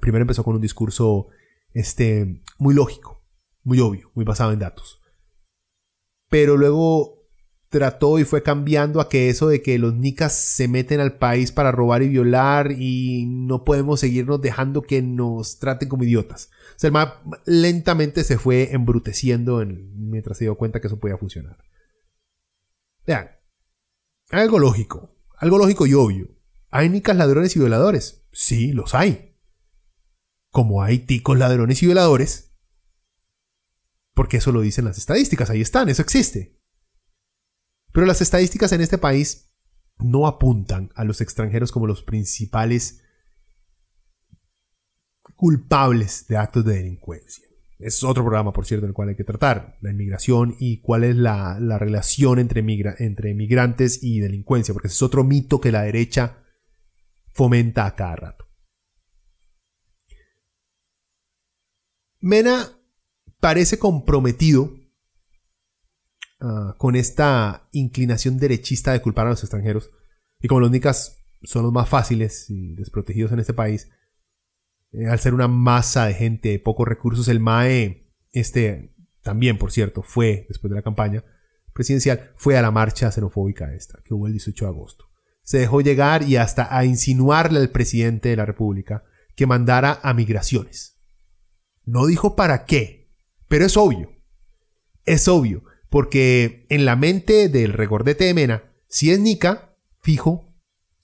Primero 0.00 0.22
empezó 0.22 0.44
con 0.44 0.54
un 0.54 0.60
discurso 0.60 1.28
este, 1.72 2.42
muy 2.58 2.74
lógico, 2.74 3.24
muy 3.62 3.80
obvio, 3.80 4.10
muy 4.14 4.24
basado 4.24 4.52
en 4.52 4.58
datos. 4.58 5.00
Pero 6.28 6.56
luego 6.56 7.20
trató 7.70 8.18
y 8.18 8.24
fue 8.24 8.42
cambiando 8.42 9.00
a 9.00 9.08
que 9.08 9.30
eso 9.30 9.48
de 9.48 9.62
que 9.62 9.78
los 9.78 9.94
nicas 9.94 10.34
se 10.34 10.68
meten 10.68 11.00
al 11.00 11.18
país 11.18 11.52
para 11.52 11.72
robar 11.72 12.02
y 12.02 12.08
violar 12.08 12.72
y 12.72 13.26
no 13.26 13.64
podemos 13.64 14.00
seguirnos 14.00 14.40
dejando 14.40 14.82
que 14.82 15.02
nos 15.02 15.58
traten 15.58 15.88
como 15.88 16.04
idiotas. 16.04 16.50
Sea, 16.80 16.88
el 16.88 16.94
map 16.94 17.26
lentamente 17.44 18.24
se 18.24 18.38
fue 18.38 18.72
embruteciendo 18.72 19.62
mientras 19.66 20.38
se 20.38 20.44
dio 20.44 20.56
cuenta 20.56 20.80
que 20.80 20.86
eso 20.86 20.98
podía 20.98 21.18
funcionar. 21.18 21.58
Vean, 23.06 23.32
algo 24.30 24.58
lógico, 24.58 25.14
algo 25.36 25.58
lógico 25.58 25.86
y 25.86 25.92
obvio. 25.92 26.38
¿Hay 26.70 26.88
nicas 26.88 27.14
ladrones 27.14 27.54
y 27.54 27.58
violadores? 27.58 28.24
Sí, 28.32 28.72
los 28.72 28.94
hay. 28.94 29.36
Como 30.48 30.82
hay 30.82 31.00
ticos 31.00 31.36
ladrones 31.36 31.82
y 31.82 31.86
violadores, 31.86 32.56
porque 34.14 34.38
eso 34.38 34.50
lo 34.50 34.62
dicen 34.62 34.86
las 34.86 34.96
estadísticas, 34.96 35.50
ahí 35.50 35.60
están, 35.60 35.90
eso 35.90 36.00
existe. 36.00 36.58
Pero 37.92 38.06
las 38.06 38.22
estadísticas 38.22 38.72
en 38.72 38.80
este 38.80 38.96
país 38.96 39.52
no 39.98 40.26
apuntan 40.26 40.90
a 40.94 41.04
los 41.04 41.20
extranjeros 41.20 41.72
como 41.72 41.86
los 41.86 42.02
principales 42.02 42.99
culpables 45.40 46.26
de 46.28 46.36
actos 46.36 46.64
de 46.64 46.74
delincuencia. 46.74 47.46
Es 47.78 48.04
otro 48.04 48.22
programa, 48.22 48.52
por 48.52 48.66
cierto, 48.66 48.84
en 48.84 48.90
el 48.90 48.94
cual 48.94 49.08
hay 49.08 49.16
que 49.16 49.24
tratar 49.24 49.78
la 49.80 49.90
inmigración 49.90 50.54
y 50.58 50.80
cuál 50.82 51.04
es 51.04 51.16
la, 51.16 51.58
relación 51.78 52.38
entre, 52.38 52.62
migrantes 52.62 54.02
y 54.02 54.20
delincuencia, 54.20 54.74
porque 54.74 54.88
ese 54.88 54.96
es 54.96 55.02
otro 55.02 55.24
mito 55.24 55.60
que 55.60 55.72
la 55.72 55.82
derecha 55.82 56.44
fomenta 57.32 57.86
a 57.86 57.96
cada 57.96 58.16
rato. 58.16 58.46
Mena 62.20 62.68
parece 63.40 63.78
comprometido 63.78 64.80
Ah, 66.42 66.74
con 66.78 66.96
esta 66.96 67.68
inclinación 67.72 68.38
derechista 68.38 68.92
de 68.92 69.02
culpar 69.02 69.26
a 69.26 69.30
los 69.30 69.42
extranjeros. 69.42 69.90
Y 70.40 70.48
como 70.48 70.60
los 70.60 70.70
nicas 70.70 71.18
son 71.42 71.64
los 71.64 71.72
más 71.72 71.88
fáciles 71.88 72.48
y 72.48 72.74
desprotegidos 72.74 73.32
en 73.32 73.40
este 73.40 73.52
país, 73.52 73.90
eh, 74.92 75.06
al 75.06 75.20
ser 75.20 75.34
una 75.34 75.48
masa 75.48 76.06
de 76.06 76.14
gente 76.14 76.48
de 76.50 76.58
pocos 76.58 76.86
recursos, 76.86 77.28
el 77.28 77.40
MAE, 77.40 78.08
este 78.32 78.94
también, 79.22 79.58
por 79.58 79.70
cierto, 79.70 80.02
fue, 80.02 80.46
después 80.48 80.70
de 80.70 80.76
la 80.76 80.82
campaña 80.82 81.24
presidencial, 81.72 82.32
fue 82.36 82.56
a 82.56 82.62
la 82.62 82.70
marcha 82.70 83.12
xenofóbica 83.12 83.74
esta, 83.74 84.00
que 84.04 84.14
hubo 84.14 84.26
el 84.26 84.32
18 84.32 84.64
de 84.64 84.70
agosto. 84.70 85.10
Se 85.42 85.58
dejó 85.58 85.80
llegar 85.80 86.22
y 86.22 86.36
hasta 86.36 86.76
a 86.76 86.84
insinuarle 86.84 87.60
al 87.60 87.70
presidente 87.70 88.30
de 88.30 88.36
la 88.36 88.46
República 88.46 89.04
que 89.36 89.46
mandara 89.46 90.00
a 90.02 90.14
migraciones. 90.14 90.98
No 91.84 92.06
dijo 92.06 92.36
para 92.36 92.64
qué, 92.64 93.10
pero 93.48 93.64
es 93.64 93.76
obvio. 93.76 94.10
Es 95.04 95.28
obvio 95.28 95.64
porque 95.88 96.66
en 96.68 96.84
la 96.84 96.96
mente 96.96 97.48
del 97.48 97.72
regordete 97.72 98.24
de 98.24 98.34
Mena, 98.34 98.72
si 98.88 99.10
es 99.10 99.18
Nica, 99.18 99.76
fijo, 100.00 100.54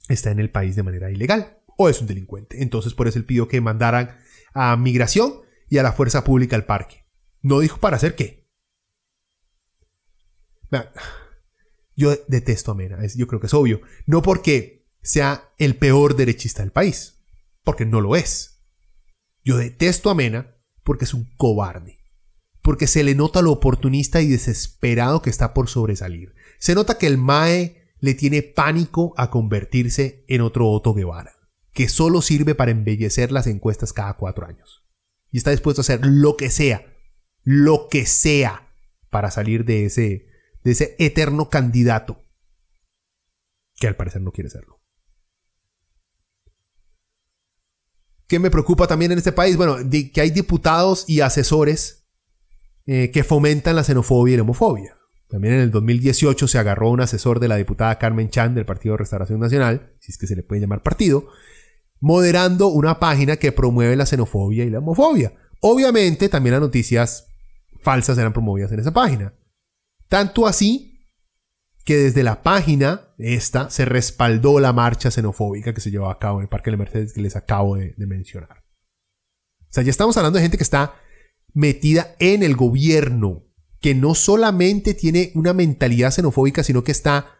está 0.08 0.30
en 0.30 0.38
el 0.38 0.50
país 0.50 0.76
de 0.76 0.84
manera 0.84 1.10
ilegal 1.10 1.55
o 1.76 1.88
es 1.88 2.00
un 2.00 2.06
delincuente. 2.06 2.62
Entonces 2.62 2.94
por 2.94 3.08
eso 3.08 3.18
él 3.18 3.24
pidió 3.24 3.48
que 3.48 3.60
mandaran 3.60 4.18
a 4.54 4.76
migración 4.76 5.40
y 5.68 5.78
a 5.78 5.82
la 5.82 5.92
fuerza 5.92 6.24
pública 6.24 6.56
al 6.56 6.66
parque. 6.66 7.06
No 7.42 7.60
dijo 7.60 7.78
para 7.78 7.96
hacer 7.96 8.14
qué. 8.14 8.48
Yo 11.94 12.14
detesto 12.28 12.72
a 12.72 12.74
Mena, 12.74 12.98
yo 13.14 13.26
creo 13.26 13.40
que 13.40 13.46
es 13.46 13.54
obvio. 13.54 13.80
No 14.06 14.22
porque 14.22 14.86
sea 15.02 15.52
el 15.58 15.76
peor 15.76 16.16
derechista 16.16 16.62
del 16.62 16.72
país, 16.72 17.24
porque 17.64 17.86
no 17.86 18.00
lo 18.00 18.16
es. 18.16 18.64
Yo 19.44 19.56
detesto 19.56 20.10
a 20.10 20.14
Mena 20.14 20.56
porque 20.82 21.04
es 21.04 21.14
un 21.14 21.24
cobarde 21.36 21.96
porque 22.66 22.88
se 22.88 23.04
le 23.04 23.14
nota 23.14 23.42
lo 23.42 23.52
oportunista 23.52 24.20
y 24.20 24.26
desesperado 24.26 25.22
que 25.22 25.30
está 25.30 25.54
por 25.54 25.68
sobresalir. 25.68 26.34
Se 26.58 26.74
nota 26.74 26.98
que 26.98 27.06
el 27.06 27.16
Mae 27.16 27.92
le 28.00 28.14
tiene 28.14 28.42
pánico 28.42 29.14
a 29.16 29.30
convertirse 29.30 30.24
en 30.26 30.40
otro 30.40 30.68
Otto 30.68 30.92
Guevara, 30.92 31.35
que 31.76 31.90
solo 31.90 32.22
sirve 32.22 32.54
para 32.54 32.70
embellecer 32.70 33.30
las 33.30 33.46
encuestas 33.46 33.92
cada 33.92 34.14
cuatro 34.14 34.46
años. 34.46 34.82
Y 35.30 35.36
está 35.36 35.50
dispuesto 35.50 35.80
a 35.80 35.84
hacer 35.84 36.00
lo 36.02 36.38
que 36.38 36.48
sea, 36.48 36.86
lo 37.42 37.88
que 37.90 38.06
sea, 38.06 38.72
para 39.10 39.30
salir 39.30 39.66
de 39.66 39.84
ese, 39.84 40.26
de 40.64 40.70
ese 40.70 40.96
eterno 40.98 41.50
candidato, 41.50 42.24
que 43.74 43.86
al 43.86 43.94
parecer 43.94 44.22
no 44.22 44.32
quiere 44.32 44.48
serlo. 44.48 44.80
¿Qué 48.26 48.38
me 48.38 48.50
preocupa 48.50 48.86
también 48.86 49.12
en 49.12 49.18
este 49.18 49.32
país? 49.32 49.58
Bueno, 49.58 49.76
que 49.90 50.20
hay 50.22 50.30
diputados 50.30 51.04
y 51.06 51.20
asesores 51.20 52.08
eh, 52.86 53.10
que 53.10 53.22
fomentan 53.22 53.76
la 53.76 53.84
xenofobia 53.84 54.32
y 54.32 54.36
la 54.38 54.44
homofobia. 54.44 54.96
También 55.28 55.54
en 55.54 55.60
el 55.60 55.70
2018 55.70 56.48
se 56.48 56.58
agarró 56.58 56.88
un 56.88 57.02
asesor 57.02 57.38
de 57.38 57.48
la 57.48 57.56
diputada 57.56 57.98
Carmen 57.98 58.30
Chan 58.30 58.54
del 58.54 58.64
Partido 58.64 58.94
de 58.94 58.98
Restauración 58.98 59.40
Nacional, 59.40 59.94
si 60.00 60.12
es 60.12 60.16
que 60.16 60.26
se 60.26 60.36
le 60.36 60.42
puede 60.42 60.62
llamar 60.62 60.82
partido, 60.82 61.28
moderando 62.00 62.68
una 62.68 62.98
página 62.98 63.36
que 63.36 63.52
promueve 63.52 63.96
la 63.96 64.06
xenofobia 64.06 64.64
y 64.64 64.70
la 64.70 64.78
homofobia. 64.78 65.34
Obviamente 65.60 66.28
también 66.28 66.52
las 66.52 66.60
noticias 66.60 67.28
falsas 67.80 68.18
eran 68.18 68.32
promovidas 68.32 68.72
en 68.72 68.80
esa 68.80 68.92
página. 68.92 69.34
Tanto 70.08 70.46
así 70.46 70.96
que 71.84 71.96
desde 71.96 72.22
la 72.22 72.42
página 72.42 73.14
esta 73.18 73.70
se 73.70 73.84
respaldó 73.84 74.60
la 74.60 74.72
marcha 74.72 75.10
xenofóbica 75.10 75.72
que 75.72 75.80
se 75.80 75.90
llevó 75.90 76.10
a 76.10 76.18
cabo 76.18 76.38
en 76.38 76.42
el 76.42 76.48
Parque 76.48 76.70
de 76.70 76.76
Mercedes 76.76 77.12
que 77.12 77.20
les 77.20 77.36
acabo 77.36 77.76
de, 77.76 77.94
de 77.96 78.06
mencionar. 78.06 78.64
O 79.62 79.72
sea, 79.76 79.82
ya 79.82 79.90
estamos 79.90 80.16
hablando 80.16 80.38
de 80.38 80.42
gente 80.42 80.56
que 80.56 80.64
está 80.64 80.94
metida 81.54 82.14
en 82.18 82.42
el 82.42 82.56
gobierno, 82.56 83.44
que 83.80 83.94
no 83.94 84.14
solamente 84.14 84.94
tiene 84.94 85.32
una 85.34 85.52
mentalidad 85.52 86.10
xenofóbica, 86.10 86.62
sino 86.62 86.84
que 86.84 86.92
está 86.92 87.35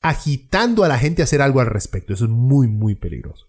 agitando 0.00 0.84
a 0.84 0.88
la 0.88 0.98
gente 0.98 1.22
a 1.22 1.24
hacer 1.24 1.42
algo 1.42 1.60
al 1.60 1.66
respecto. 1.66 2.12
Eso 2.12 2.24
es 2.24 2.30
muy, 2.30 2.68
muy 2.68 2.94
peligroso. 2.94 3.48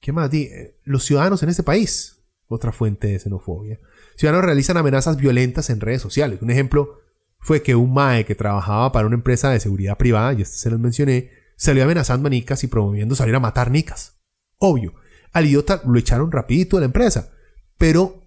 ¿Qué 0.00 0.12
más? 0.12 0.32
Eh, 0.32 0.78
los 0.84 1.04
ciudadanos 1.04 1.42
en 1.42 1.50
este 1.50 1.62
país, 1.62 2.22
otra 2.48 2.72
fuente 2.72 3.08
de 3.08 3.18
xenofobia. 3.18 3.78
Ciudadanos 4.16 4.46
realizan 4.46 4.76
amenazas 4.76 5.16
violentas 5.16 5.70
en 5.70 5.80
redes 5.80 6.02
sociales. 6.02 6.40
Un 6.42 6.50
ejemplo 6.50 7.00
fue 7.38 7.62
que 7.62 7.74
un 7.74 7.92
MAE 7.92 8.24
que 8.24 8.34
trabajaba 8.34 8.92
para 8.92 9.06
una 9.06 9.16
empresa 9.16 9.50
de 9.50 9.60
seguridad 9.60 9.96
privada, 9.96 10.32
y 10.34 10.42
este 10.42 10.56
se 10.56 10.70
los 10.70 10.80
mencioné, 10.80 11.30
salió 11.56 11.84
amenazando 11.84 12.26
a 12.26 12.30
nicas 12.30 12.64
y 12.64 12.66
promoviendo 12.66 13.14
salir 13.14 13.34
a 13.34 13.40
matar 13.40 13.70
nicas. 13.70 14.20
Obvio, 14.58 14.94
al 15.32 15.46
idiota 15.46 15.82
lo 15.86 15.98
echaron 15.98 16.32
rapidito 16.32 16.76
de 16.76 16.80
la 16.80 16.86
empresa. 16.86 17.32
Pero 17.78 18.19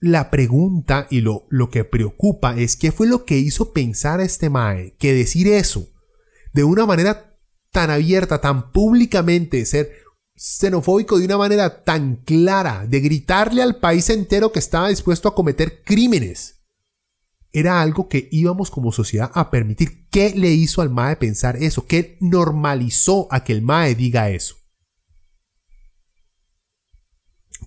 la 0.00 0.30
pregunta 0.30 1.06
y 1.10 1.20
lo, 1.20 1.46
que 1.70 1.84
preocupa 1.84 2.56
es 2.56 2.76
qué 2.76 2.92
fue 2.92 3.08
lo 3.08 3.24
que 3.24 3.38
hizo 3.38 3.72
pensar 3.72 4.20
a 4.20 4.24
este 4.24 4.48
Mae 4.48 4.94
que 4.98 5.12
decir 5.12 5.48
eso 5.48 5.88
de 6.52 6.64
una 6.64 6.86
manera 6.86 7.36
tan 7.70 7.90
abierta, 7.90 8.40
tan 8.40 8.72
públicamente, 8.72 9.64
ser 9.66 9.92
xenofóbico 10.34 11.18
de 11.18 11.24
una 11.24 11.36
manera 11.36 11.84
tan 11.84 12.16
clara, 12.16 12.86
de 12.86 13.00
gritarle 13.00 13.62
al 13.62 13.76
país 13.76 14.08
entero 14.08 14.52
que 14.52 14.58
estaba 14.58 14.88
dispuesto 14.88 15.28
a 15.28 15.34
cometer 15.34 15.82
crímenes. 15.84 16.62
Era 17.50 17.80
algo 17.80 18.08
que 18.08 18.28
íbamos 18.30 18.70
como 18.70 18.92
sociedad 18.92 19.30
a 19.34 19.50
permitir. 19.50 20.06
¿Qué 20.10 20.32
le 20.36 20.50
hizo 20.50 20.80
al 20.80 20.90
MAE 20.90 21.16
pensar 21.16 21.56
eso? 21.56 21.86
¿Qué 21.86 22.16
normalizó 22.20 23.26
a 23.30 23.42
que 23.42 23.52
el 23.52 23.62
MAE 23.62 23.94
diga 23.94 24.30
eso? 24.30 24.56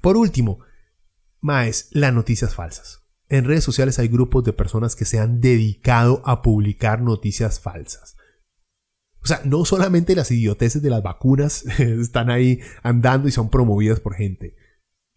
Por 0.02 0.18
último, 0.18 0.60
MAES, 1.42 1.90
las 1.92 2.14
noticias 2.14 2.56
falsas. 2.56 3.02
En 3.28 3.46
redes 3.46 3.64
sociales 3.64 3.98
hay 3.98 4.08
grupos 4.08 4.44
de 4.44 4.54
personas 4.54 4.96
que 4.96 5.06
se 5.06 5.20
han 5.20 5.42
dedicado 5.42 6.22
a 6.26 6.42
publicar 6.42 7.02
noticias 7.02 7.60
falsas. 7.60 8.16
O 9.24 9.28
sea, 9.28 9.42
no 9.46 9.66
solamente 9.66 10.16
las 10.16 10.32
idioteces 10.32 10.82
de 10.82 10.90
las 10.90 11.04
vacunas 11.04 11.66
están 11.80 12.30
ahí 12.30 12.60
andando 12.84 13.28
y 13.28 13.32
son 13.32 13.50
promovidas 13.50 14.00
por 14.00 14.16
gente, 14.16 14.56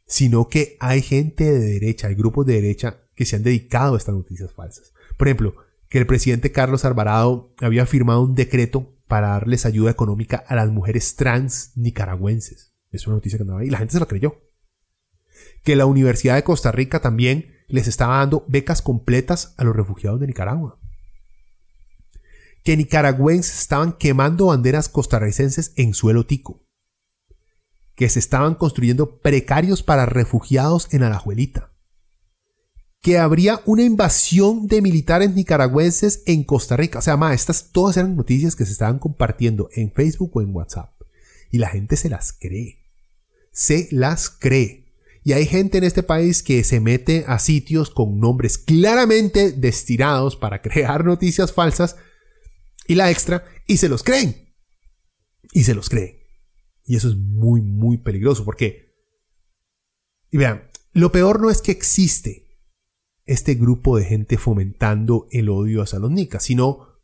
sino 0.06 0.48
que 0.48 0.76
hay 0.80 1.02
gente 1.02 1.44
de 1.44 1.58
derecha, 1.58 2.08
hay 2.08 2.14
grupos 2.14 2.46
de 2.46 2.54
derecha 2.54 3.08
que 3.14 3.24
se 3.24 3.36
han 3.36 3.42
dedicado 3.42 3.94
a 3.94 3.98
estas 3.98 4.14
noticias 4.14 4.52
falsas. 4.52 4.92
Por 5.16 5.28
ejemplo, 5.28 5.56
que 5.88 5.98
el 5.98 6.06
presidente 6.06 6.52
Carlos 6.52 6.84
Alvarado 6.84 7.54
había 7.60 7.86
firmado 7.86 8.22
un 8.22 8.34
decreto 8.34 8.94
para 9.06 9.28
darles 9.28 9.66
ayuda 9.66 9.90
económica 9.90 10.42
a 10.46 10.54
las 10.54 10.70
mujeres 10.70 11.14
trans 11.16 11.72
nicaragüenses. 11.76 12.74
Es 12.90 13.06
una 13.06 13.16
noticia 13.16 13.38
que 13.38 13.42
andaba 13.42 13.60
ahí 13.60 13.68
y 13.68 13.70
la 13.70 13.78
gente 13.78 13.92
se 13.92 14.00
la 14.00 14.06
creyó. 14.06 14.40
Que 15.64 15.74
la 15.74 15.86
Universidad 15.86 16.36
de 16.36 16.44
Costa 16.44 16.70
Rica 16.70 17.00
también 17.00 17.52
les 17.66 17.88
estaba 17.88 18.18
dando 18.18 18.44
becas 18.46 18.82
completas 18.82 19.54
a 19.56 19.64
los 19.64 19.74
refugiados 19.74 20.20
de 20.20 20.28
Nicaragua 20.28 20.78
que 22.64 22.76
nicaragüenses 22.78 23.60
estaban 23.60 23.92
quemando 23.92 24.46
banderas 24.46 24.88
costarricenses 24.88 25.72
en 25.76 25.92
suelo 25.92 26.26
tico, 26.26 26.66
que 27.94 28.08
se 28.08 28.18
estaban 28.18 28.54
construyendo 28.54 29.20
precarios 29.20 29.82
para 29.82 30.06
refugiados 30.06 30.88
en 30.92 31.02
Alajuelita, 31.02 31.74
que 33.02 33.18
habría 33.18 33.60
una 33.66 33.82
invasión 33.82 34.66
de 34.66 34.80
militares 34.80 35.34
nicaragüenses 35.34 36.22
en 36.24 36.42
Costa 36.42 36.78
Rica. 36.78 37.00
O 37.00 37.02
sea, 37.02 37.18
ma, 37.18 37.34
estas 37.34 37.70
todas 37.70 37.98
eran 37.98 38.16
noticias 38.16 38.56
que 38.56 38.64
se 38.64 38.72
estaban 38.72 38.98
compartiendo 38.98 39.68
en 39.74 39.92
Facebook 39.92 40.34
o 40.34 40.40
en 40.40 40.54
WhatsApp. 40.54 40.98
Y 41.50 41.58
la 41.58 41.68
gente 41.68 41.96
se 41.96 42.08
las 42.08 42.32
cree. 42.32 42.78
Se 43.52 43.88
las 43.90 44.30
cree. 44.30 44.83
Y 45.24 45.32
hay 45.32 45.46
gente 45.46 45.78
en 45.78 45.84
este 45.84 46.02
país 46.02 46.42
que 46.42 46.62
se 46.64 46.80
mete 46.80 47.24
a 47.26 47.38
sitios 47.38 47.88
con 47.88 48.20
nombres 48.20 48.58
claramente 48.58 49.52
destinados 49.52 50.36
para 50.36 50.60
crear 50.62 51.04
noticias 51.04 51.52
falsas 51.52 51.96
y 52.86 52.94
la 52.94 53.10
extra 53.10 53.44
y 53.66 53.78
se 53.78 53.88
los 53.88 54.02
creen. 54.02 54.54
Y 55.52 55.64
se 55.64 55.74
los 55.74 55.88
creen. 55.88 56.18
Y 56.84 56.96
eso 56.96 57.08
es 57.08 57.16
muy, 57.16 57.62
muy 57.62 57.96
peligroso 57.96 58.44
porque, 58.44 58.92
y 60.30 60.36
vean, 60.36 60.68
lo 60.92 61.10
peor 61.10 61.40
no 61.40 61.50
es 61.50 61.62
que 61.62 61.72
existe 61.72 62.44
este 63.24 63.54
grupo 63.54 63.96
de 63.96 64.04
gente 64.04 64.36
fomentando 64.36 65.26
el 65.30 65.48
odio 65.48 65.80
hacia 65.80 65.98
los 65.98 66.10
nicas, 66.10 66.44
sino 66.44 67.00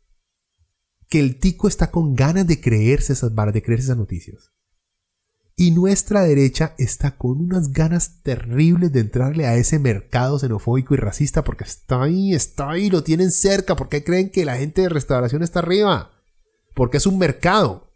que 1.09 1.19
el 1.19 1.39
tico 1.39 1.67
está 1.67 1.89
con 1.89 2.13
ganas 2.13 2.45
de 2.45 2.61
creerse 2.61 3.13
esas 3.13 3.33
de 3.35 3.61
creerse 3.63 3.85
esas 3.85 3.97
noticias. 3.97 4.51
Y 5.61 5.69
nuestra 5.69 6.23
derecha 6.23 6.73
está 6.79 7.17
con 7.17 7.39
unas 7.39 7.71
ganas 7.71 8.23
terribles 8.23 8.91
de 8.91 9.01
entrarle 9.01 9.45
a 9.45 9.57
ese 9.57 9.77
mercado 9.77 10.39
xenofóbico 10.39 10.95
y 10.95 10.97
racista 10.97 11.43
porque 11.43 11.65
está 11.65 12.01
ahí, 12.01 12.33
está 12.33 12.71
ahí, 12.71 12.89
lo 12.89 13.03
tienen 13.03 13.29
cerca, 13.29 13.75
porque 13.75 14.03
creen 14.03 14.31
que 14.31 14.43
la 14.43 14.57
gente 14.57 14.81
de 14.81 14.89
restauración 14.89 15.43
está 15.43 15.59
arriba, 15.59 16.13
porque 16.73 16.97
es 16.97 17.05
un 17.05 17.19
mercado. 17.19 17.93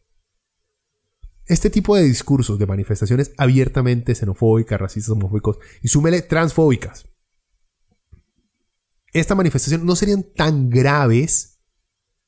Este 1.48 1.72
tipo 1.72 1.96
de 1.96 2.04
discursos, 2.04 2.60
de 2.60 2.68
manifestaciones 2.68 3.32
abiertamente 3.36 4.14
xenofóbicas, 4.14 4.80
racistas, 4.80 5.14
homofóbicos 5.14 5.58
y 5.82 5.88
súmele 5.88 6.22
transfóbicas. 6.22 7.10
Esta 9.12 9.34
manifestación 9.34 9.88
no 9.88 9.96
serían 9.96 10.22
tan 10.22 10.70
graves 10.70 11.62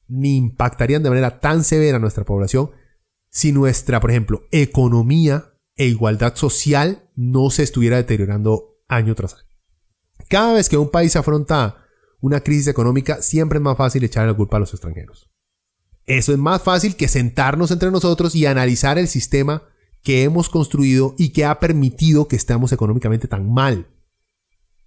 ni 0.07 0.35
impactarían 0.35 1.03
de 1.03 1.09
manera 1.09 1.39
tan 1.39 1.63
severa 1.63 1.97
a 1.97 1.99
nuestra 1.99 2.25
población 2.25 2.71
si 3.37 3.51
nuestra, 3.51 3.99
por 3.99 4.09
ejemplo, 4.09 4.47
economía 4.49 5.53
e 5.75 5.85
igualdad 5.85 6.33
social 6.33 7.07
no 7.15 7.51
se 7.51 7.61
estuviera 7.61 7.97
deteriorando 7.97 8.79
año 8.87 9.13
tras 9.13 9.35
año. 9.35 9.47
Cada 10.27 10.53
vez 10.53 10.69
que 10.69 10.77
un 10.77 10.89
país 10.89 11.15
afronta 11.15 11.85
una 12.19 12.39
crisis 12.39 12.65
económica, 12.65 13.21
siempre 13.21 13.59
es 13.59 13.61
más 13.61 13.77
fácil 13.77 14.03
echarle 14.03 14.31
la 14.31 14.37
culpa 14.37 14.57
a 14.57 14.61
los 14.61 14.73
extranjeros. 14.73 15.29
Eso 16.07 16.31
es 16.31 16.39
más 16.39 16.63
fácil 16.63 16.95
que 16.95 17.07
sentarnos 17.07 17.69
entre 17.69 17.91
nosotros 17.91 18.33
y 18.33 18.47
analizar 18.47 18.97
el 18.97 19.07
sistema 19.07 19.61
que 20.01 20.23
hemos 20.23 20.49
construido 20.49 21.13
y 21.19 21.29
que 21.29 21.45
ha 21.45 21.59
permitido 21.59 22.27
que 22.27 22.37
estemos 22.37 22.71
económicamente 22.71 23.27
tan 23.27 23.53
mal. 23.53 23.85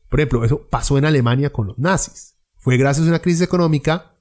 Por 0.08 0.18
ejemplo, 0.18 0.44
eso 0.44 0.66
pasó 0.68 0.98
en 0.98 1.04
Alemania 1.04 1.52
con 1.52 1.68
los 1.68 1.78
nazis. 1.78 2.34
Fue 2.58 2.76
gracias 2.76 3.06
a 3.06 3.10
una 3.10 3.22
crisis 3.22 3.42
económica 3.42 4.16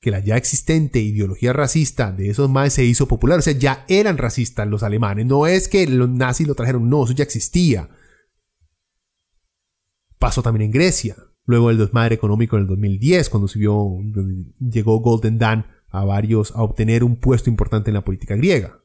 que 0.00 0.10
la 0.10 0.20
ya 0.20 0.36
existente 0.36 0.98
ideología 0.98 1.52
racista 1.52 2.10
de 2.10 2.30
esos 2.30 2.48
más 2.48 2.72
se 2.72 2.84
hizo 2.84 3.06
popular. 3.06 3.38
O 3.38 3.42
sea, 3.42 3.52
ya 3.52 3.84
eran 3.88 4.16
racistas 4.16 4.66
los 4.66 4.82
alemanes. 4.82 5.26
No 5.26 5.46
es 5.46 5.68
que 5.68 5.86
los 5.86 6.08
nazis 6.08 6.48
lo 6.48 6.54
trajeron, 6.54 6.88
no, 6.88 7.04
eso 7.04 7.12
ya 7.12 7.24
existía. 7.24 7.90
Pasó 10.18 10.42
también 10.42 10.66
en 10.66 10.72
Grecia. 10.72 11.16
Luego 11.44 11.68
del 11.68 11.78
desmadre 11.78 12.14
económico 12.14 12.56
en 12.56 12.62
el 12.62 12.68
2010, 12.68 13.28
cuando 13.28 13.48
llegó 13.48 15.00
Golden 15.00 15.38
Dan 15.38 15.66
a 15.88 16.04
varios 16.04 16.52
a 16.52 16.62
obtener 16.62 17.02
un 17.02 17.16
puesto 17.16 17.50
importante 17.50 17.90
en 17.90 17.94
la 17.94 18.04
política 18.04 18.36
griega. 18.36 18.80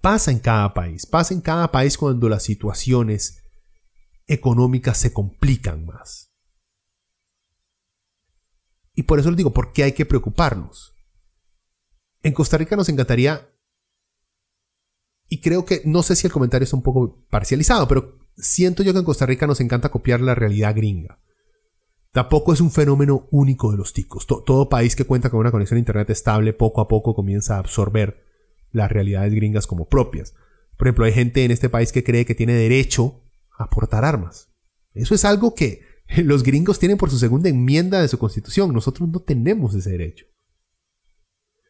Pasa 0.00 0.30
en 0.30 0.38
cada 0.38 0.72
país, 0.72 1.04
pasa 1.04 1.34
en 1.34 1.40
cada 1.40 1.70
país 1.70 1.98
cuando 1.98 2.28
las 2.28 2.42
situaciones 2.42 3.44
económicas 4.26 4.96
se 4.96 5.12
complican 5.12 5.84
más. 5.84 6.29
Y 9.00 9.04
por 9.04 9.18
eso 9.18 9.30
les 9.30 9.38
digo, 9.38 9.54
¿por 9.54 9.72
qué 9.72 9.84
hay 9.84 9.92
que 9.92 10.04
preocuparnos? 10.04 10.94
En 12.22 12.34
Costa 12.34 12.58
Rica 12.58 12.76
nos 12.76 12.90
encantaría, 12.90 13.50
y 15.26 15.40
creo 15.40 15.64
que, 15.64 15.80
no 15.86 16.02
sé 16.02 16.16
si 16.16 16.26
el 16.26 16.32
comentario 16.34 16.64
es 16.64 16.74
un 16.74 16.82
poco 16.82 17.24
parcializado, 17.30 17.88
pero 17.88 18.18
siento 18.36 18.82
yo 18.82 18.92
que 18.92 18.98
en 18.98 19.06
Costa 19.06 19.24
Rica 19.24 19.46
nos 19.46 19.62
encanta 19.62 19.88
copiar 19.88 20.20
la 20.20 20.34
realidad 20.34 20.76
gringa. 20.76 21.18
Tampoco 22.12 22.52
es 22.52 22.60
un 22.60 22.70
fenómeno 22.70 23.26
único 23.30 23.70
de 23.70 23.78
los 23.78 23.94
ticos. 23.94 24.26
todo 24.26 24.68
país 24.68 24.94
que 24.94 25.06
cuenta 25.06 25.30
con 25.30 25.40
una 25.40 25.50
conexión 25.50 25.76
a 25.76 25.80
Internet 25.80 26.10
estable 26.10 26.52
poco 26.52 26.82
a 26.82 26.88
poco 26.88 27.14
comienza 27.14 27.56
a 27.56 27.60
absorber 27.60 28.22
las 28.70 28.92
realidades 28.92 29.32
gringas 29.32 29.66
como 29.66 29.88
propias. 29.88 30.34
Por 30.76 30.88
ejemplo, 30.88 31.06
hay 31.06 31.14
gente 31.14 31.42
en 31.42 31.52
este 31.52 31.70
país 31.70 31.90
que 31.90 32.04
cree 32.04 32.26
que 32.26 32.34
tiene 32.34 32.52
derecho 32.52 33.22
a 33.56 33.70
portar 33.70 34.04
armas. 34.04 34.52
Eso 34.92 35.14
es 35.14 35.24
algo 35.24 35.54
que 35.54 35.88
Los 36.24 36.42
gringos 36.42 36.78
tienen 36.78 36.98
por 36.98 37.10
su 37.10 37.18
segunda 37.18 37.48
enmienda 37.48 38.00
de 38.00 38.08
su 38.08 38.18
constitución. 38.18 38.72
Nosotros 38.72 39.08
no 39.08 39.20
tenemos 39.20 39.74
ese 39.74 39.90
derecho. 39.90 40.26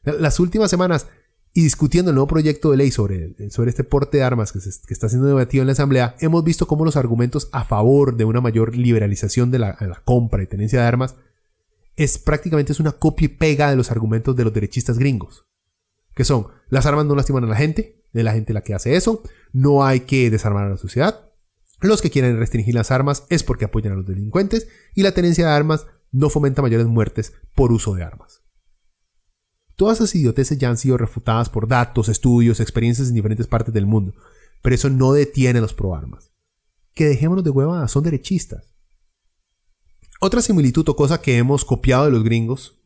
Las 0.02 0.40
últimas 0.40 0.70
semanas, 0.70 1.08
y 1.52 1.62
discutiendo 1.62 2.10
el 2.10 2.14
nuevo 2.14 2.28
proyecto 2.28 2.70
de 2.70 2.78
ley 2.78 2.90
sobre, 2.90 3.50
sobre 3.50 3.70
este 3.70 3.84
porte 3.84 4.18
de 4.18 4.22
armas 4.22 4.52
que, 4.52 4.58
está 4.58 5.08
siendo 5.08 5.26
debatido 5.28 5.62
en 5.62 5.66
la 5.66 5.72
Asamblea, 5.72 6.16
hemos 6.20 6.42
visto 6.42 6.66
cómo 6.66 6.84
los 6.84 6.96
argumentos 6.96 7.50
a 7.52 7.64
favor 7.64 8.16
de 8.16 8.24
una 8.24 8.40
mayor 8.40 8.76
liberalización 8.76 9.50
de 9.50 9.58
la, 9.58 9.76
la 9.80 10.00
compra 10.04 10.42
y 10.42 10.46
tenencia 10.46 10.80
de 10.80 10.86
armas 10.86 11.16
es 11.96 12.16
prácticamente 12.16 12.72
es 12.72 12.80
una 12.80 12.92
copia 12.92 13.26
y 13.26 13.28
pega 13.28 13.68
de 13.68 13.76
los 13.76 13.90
argumentos 13.90 14.34
de 14.36 14.44
los 14.44 14.54
derechistas 14.54 14.98
gringos. 14.98 15.46
Que 16.14 16.24
son, 16.24 16.46
las 16.70 16.86
armas 16.86 17.04
no 17.04 17.14
lastiman 17.14 17.44
a 17.44 17.48
la 17.48 17.56
gente, 17.56 18.02
de 18.12 18.22
la 18.22 18.32
gente 18.32 18.54
la 18.54 18.62
que 18.62 18.74
hace 18.74 18.96
eso, 18.96 19.22
no 19.52 19.84
hay 19.84 20.00
que 20.00 20.30
desarmar 20.30 20.64
a 20.64 20.70
la 20.70 20.76
sociedad, 20.78 21.29
los 21.80 22.02
que 22.02 22.10
quieren 22.10 22.38
restringir 22.38 22.74
las 22.74 22.90
armas 22.90 23.24
es 23.30 23.42
porque 23.42 23.64
apoyan 23.64 23.92
a 23.94 23.96
los 23.96 24.06
delincuentes 24.06 24.68
y 24.94 25.02
la 25.02 25.12
tenencia 25.12 25.46
de 25.46 25.52
armas 25.52 25.86
no 26.12 26.28
fomenta 26.28 26.62
mayores 26.62 26.86
muertes 26.86 27.32
por 27.54 27.72
uso 27.72 27.94
de 27.94 28.02
armas. 28.02 28.42
Todas 29.76 29.98
esas 29.98 30.14
idioteces 30.14 30.58
ya 30.58 30.68
han 30.68 30.76
sido 30.76 30.98
refutadas 30.98 31.48
por 31.48 31.66
datos, 31.66 32.08
estudios, 32.08 32.60
experiencias 32.60 33.08
en 33.08 33.14
diferentes 33.14 33.46
partes 33.46 33.72
del 33.72 33.86
mundo, 33.86 34.14
pero 34.62 34.74
eso 34.74 34.90
no 34.90 35.12
detiene 35.12 35.58
a 35.58 35.62
los 35.62 35.72
proarmas. 35.72 36.32
Que 36.92 37.06
dejémonos 37.06 37.44
de 37.44 37.50
hueva, 37.50 37.88
son 37.88 38.04
derechistas. 38.04 38.74
Otra 40.20 40.42
similitud 40.42 40.86
o 40.86 40.96
cosa 40.96 41.22
que 41.22 41.38
hemos 41.38 41.64
copiado 41.64 42.04
de 42.04 42.10
los 42.10 42.24
gringos, 42.24 42.78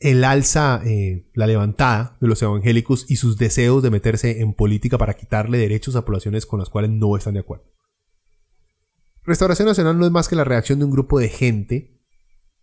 el 0.00 0.24
alza, 0.24 0.80
eh, 0.84 1.28
la 1.34 1.46
levantada 1.46 2.16
de 2.22 2.28
los 2.28 2.40
evangélicos 2.40 3.04
y 3.10 3.16
sus 3.16 3.36
deseos 3.36 3.82
de 3.82 3.90
meterse 3.90 4.40
en 4.40 4.54
política 4.54 4.96
para 4.96 5.12
quitarle 5.12 5.58
derechos 5.58 5.94
a 5.94 6.06
poblaciones 6.06 6.46
con 6.46 6.58
las 6.58 6.70
cuales 6.70 6.90
no 6.90 7.14
están 7.18 7.34
de 7.34 7.40
acuerdo. 7.40 7.66
Restauración 9.24 9.68
Nacional 9.68 9.98
no 9.98 10.06
es 10.06 10.12
más 10.12 10.28
que 10.28 10.36
la 10.36 10.44
reacción 10.44 10.78
de 10.78 10.84
un 10.84 10.90
grupo 10.90 11.18
de 11.18 11.28
gente 11.28 12.00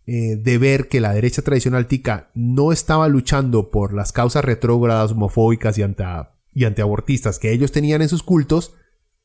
eh, 0.06 0.36
de 0.36 0.58
ver 0.58 0.88
que 0.88 1.00
la 1.00 1.12
derecha 1.12 1.42
tradicional 1.42 1.86
tica 1.86 2.30
no 2.34 2.72
estaba 2.72 3.08
luchando 3.08 3.70
por 3.70 3.92
las 3.92 4.12
causas 4.12 4.44
retrógradas, 4.44 5.12
homofóbicas 5.12 5.78
y, 5.78 5.82
y 6.52 6.64
antiabortistas 6.64 7.38
que 7.38 7.52
ellos 7.52 7.72
tenían 7.72 8.02
en 8.02 8.08
sus 8.08 8.22
cultos, 8.22 8.74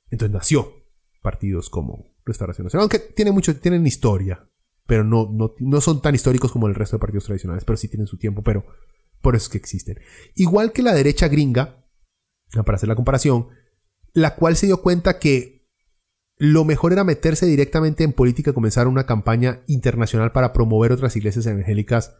entonces 0.09 0.33
nació 0.33 0.73
partidos 1.21 1.69
como 1.69 2.15
Restauración 2.25 2.65
Nacional, 2.65 2.83
aunque 2.83 2.99
tiene 2.99 3.31
mucho, 3.31 3.55
tienen 3.59 3.85
historia 3.87 4.47
pero 4.85 5.03
no, 5.03 5.31
no, 5.59 5.81
son 5.81 6.01
tan 6.01 6.15
históricos 6.15 6.51
como 6.51 6.67
el 6.67 6.75
resto 6.75 6.95
de 6.95 7.01
partidos 7.01 7.25
tradicionales, 7.25 7.65
pero 7.65 7.77
sí 7.77 7.87
tienen 7.87 8.07
su 8.07 8.17
tiempo, 8.17 8.43
pero 8.43 8.65
por 9.21 9.35
eso 9.35 9.45
es 9.45 9.49
que 9.49 9.57
existen. 9.57 9.99
Igual 10.35 10.71
que 10.71 10.83
la 10.83 10.93
derecha 10.93 11.27
gringa, 11.27 11.83
para 12.65 12.75
hacer 12.75 12.87
la 12.87 12.95
comparación, 12.95 13.47
la 14.13 14.35
cual 14.35 14.55
se 14.55 14.67
dio 14.67 14.81
cuenta 14.81 15.17
que 15.17 15.54
lo 16.37 16.65
mejor 16.65 16.91
era 16.91 17.03
meterse 17.03 17.45
directamente 17.45 18.03
en 18.03 18.13
política 18.13 18.51
y 18.51 18.53
comenzar 18.53 18.87
una 18.87 19.05
campaña 19.05 19.61
internacional 19.67 20.31
para 20.31 20.51
promover 20.51 20.91
otras 20.91 21.15
iglesias 21.15 21.45
evangélicas 21.45 22.15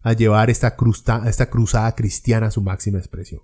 a 0.00 0.12
llevar 0.12 0.50
esta, 0.50 0.76
cruzada 0.76 1.94
cristiana 1.94 2.46
a 2.46 2.50
su 2.50 2.62
máxima 2.62 2.98
expresión. 2.98 3.42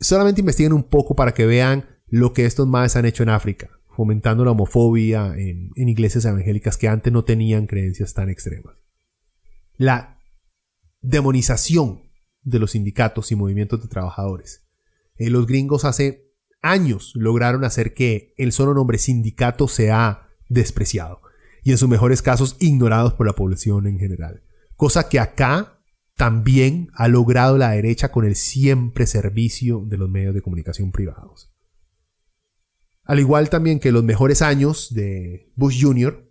Solamente 0.00 0.40
investiguen 0.40 0.72
un 0.72 0.84
poco 0.84 1.14
para 1.14 1.32
que 1.32 1.46
vean 1.46 1.86
lo 2.08 2.32
que 2.32 2.44
estos 2.44 2.66
madres 2.66 2.96
han 2.96 3.06
hecho 3.06 3.22
en 3.22 3.30
África, 3.30 3.70
fomentando 3.88 4.44
la 4.44 4.50
homofobia 4.50 5.34
en, 5.36 5.72
iglesias 5.76 6.24
evangélicas 6.24 6.76
que 6.76 6.88
antes 6.88 7.12
no 7.12 7.24
tenían 7.24 7.66
creencias 7.66 8.12
tan 8.12 8.28
extremas. 8.28 8.76
La 9.76 10.18
demonización 11.00 12.02
de 12.42 12.58
los 12.58 12.72
sindicatos 12.72 13.32
y 13.32 13.36
movimientos 13.36 13.82
de 13.82 13.88
trabajadores. 13.88 14.66
Eh, 15.16 15.30
los 15.30 15.46
gringos 15.46 15.84
hace 15.84 16.25
años 16.70 17.12
lograron 17.14 17.64
hacer 17.64 17.94
que 17.94 18.34
el 18.36 18.52
solo 18.52 18.74
nombre 18.74 18.98
sindicato 18.98 19.68
sea 19.68 20.28
despreciado 20.48 21.22
y 21.62 21.72
en 21.72 21.78
sus 21.78 21.88
mejores 21.88 22.22
casos 22.22 22.56
ignorados 22.60 23.14
por 23.14 23.26
la 23.26 23.34
población 23.34 23.86
en 23.86 23.98
general. 23.98 24.42
Cosa 24.76 25.08
que 25.08 25.18
acá 25.18 25.80
también 26.16 26.90
ha 26.94 27.08
logrado 27.08 27.58
la 27.58 27.70
derecha 27.70 28.10
con 28.10 28.24
el 28.24 28.36
siempre 28.36 29.06
servicio 29.06 29.84
de 29.86 29.98
los 29.98 30.08
medios 30.08 30.34
de 30.34 30.42
comunicación 30.42 30.92
privados. 30.92 31.52
Al 33.04 33.20
igual 33.20 33.50
también 33.50 33.78
que 33.78 33.92
los 33.92 34.02
mejores 34.02 34.42
años 34.42 34.92
de 34.94 35.52
Bush 35.54 35.82
Jr., 35.82 36.28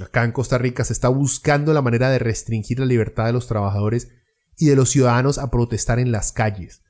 acá 0.00 0.24
en 0.24 0.32
Costa 0.32 0.56
Rica 0.56 0.84
se 0.84 0.92
está 0.92 1.08
buscando 1.08 1.74
la 1.74 1.82
manera 1.82 2.10
de 2.10 2.18
restringir 2.18 2.78
la 2.78 2.86
libertad 2.86 3.26
de 3.26 3.32
los 3.32 3.46
trabajadores 3.46 4.08
y 4.56 4.66
de 4.66 4.76
los 4.76 4.90
ciudadanos 4.90 5.38
a 5.38 5.50
protestar 5.50 5.98
en 5.98 6.12
las 6.12 6.32
calles. 6.32 6.82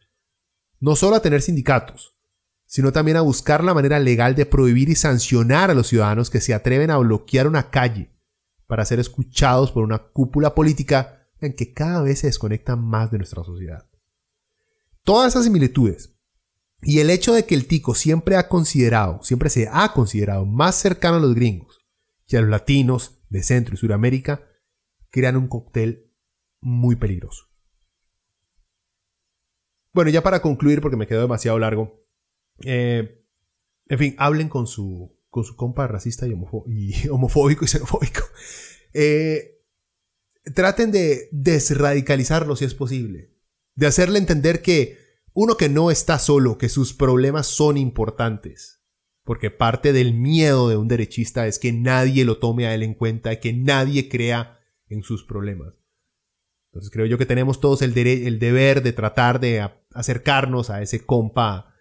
No 0.80 0.96
solo 0.96 1.16
a 1.16 1.22
tener 1.22 1.42
sindicatos, 1.42 2.11
sino 2.72 2.90
también 2.90 3.18
a 3.18 3.20
buscar 3.20 3.62
la 3.62 3.74
manera 3.74 3.98
legal 3.98 4.34
de 4.34 4.46
prohibir 4.46 4.88
y 4.88 4.94
sancionar 4.94 5.70
a 5.70 5.74
los 5.74 5.88
ciudadanos 5.88 6.30
que 6.30 6.40
se 6.40 6.54
atreven 6.54 6.90
a 6.90 6.96
bloquear 6.96 7.46
una 7.46 7.68
calle 7.68 8.10
para 8.66 8.86
ser 8.86 8.98
escuchados 8.98 9.70
por 9.72 9.84
una 9.84 9.98
cúpula 9.98 10.54
política 10.54 11.28
en 11.38 11.54
que 11.54 11.74
cada 11.74 12.00
vez 12.00 12.20
se 12.20 12.28
desconectan 12.28 12.82
más 12.82 13.10
de 13.10 13.18
nuestra 13.18 13.44
sociedad. 13.44 13.90
Todas 15.02 15.34
esas 15.34 15.44
similitudes 15.44 16.16
y 16.80 17.00
el 17.00 17.10
hecho 17.10 17.34
de 17.34 17.44
que 17.44 17.54
el 17.54 17.66
tico 17.66 17.94
siempre 17.94 18.36
ha 18.36 18.48
considerado, 18.48 19.22
siempre 19.22 19.50
se 19.50 19.68
ha 19.70 19.92
considerado 19.92 20.46
más 20.46 20.74
cercano 20.74 21.18
a 21.18 21.20
los 21.20 21.34
gringos 21.34 21.78
que 22.26 22.38
a 22.38 22.40
los 22.40 22.48
latinos 22.48 23.22
de 23.28 23.42
Centro 23.42 23.74
y 23.74 23.76
Sudamérica, 23.76 24.48
crean 25.10 25.36
un 25.36 25.46
cóctel 25.46 26.10
muy 26.62 26.96
peligroso. 26.96 27.50
Bueno, 29.92 30.10
ya 30.10 30.22
para 30.22 30.40
concluir, 30.40 30.80
porque 30.80 30.96
me 30.96 31.06
quedó 31.06 31.20
demasiado 31.20 31.58
largo. 31.58 32.01
Eh, 32.64 33.24
en 33.88 33.98
fin, 33.98 34.14
hablen 34.18 34.48
con 34.48 34.66
su, 34.66 35.16
con 35.28 35.44
su 35.44 35.56
compa 35.56 35.86
racista 35.86 36.26
y, 36.26 36.32
homofóbico 37.10 37.64
y 37.64 37.68
xenofóbico. 37.68 38.22
Eh, 38.94 39.62
traten 40.54 40.90
de 40.90 41.28
desradicalizarlo 41.32 42.56
si 42.56 42.64
es 42.64 42.74
posible. 42.74 43.34
De 43.74 43.86
hacerle 43.86 44.18
entender 44.18 44.62
que 44.62 44.98
uno 45.32 45.56
que 45.56 45.68
no 45.68 45.90
está 45.90 46.18
solo, 46.18 46.58
que 46.58 46.68
sus 46.68 46.92
problemas 46.92 47.46
son 47.46 47.76
importantes. 47.76 48.82
Porque 49.24 49.50
parte 49.50 49.92
del 49.92 50.14
miedo 50.14 50.68
de 50.68 50.76
un 50.76 50.88
derechista 50.88 51.46
es 51.46 51.58
que 51.58 51.72
nadie 51.72 52.24
lo 52.24 52.38
tome 52.38 52.66
a 52.66 52.74
él 52.74 52.82
en 52.82 52.94
cuenta 52.94 53.32
y 53.32 53.40
que 53.40 53.52
nadie 53.52 54.08
crea 54.08 54.60
en 54.88 55.02
sus 55.02 55.24
problemas. 55.24 55.74
Entonces 56.70 56.90
creo 56.90 57.06
yo 57.06 57.18
que 57.18 57.26
tenemos 57.26 57.60
todos 57.60 57.82
el, 57.82 57.96
el 57.96 58.38
deber 58.38 58.82
de 58.82 58.92
tratar 58.92 59.38
de 59.40 59.68
acercarnos 59.94 60.70
a 60.70 60.82
ese 60.82 61.04
compa 61.04 61.71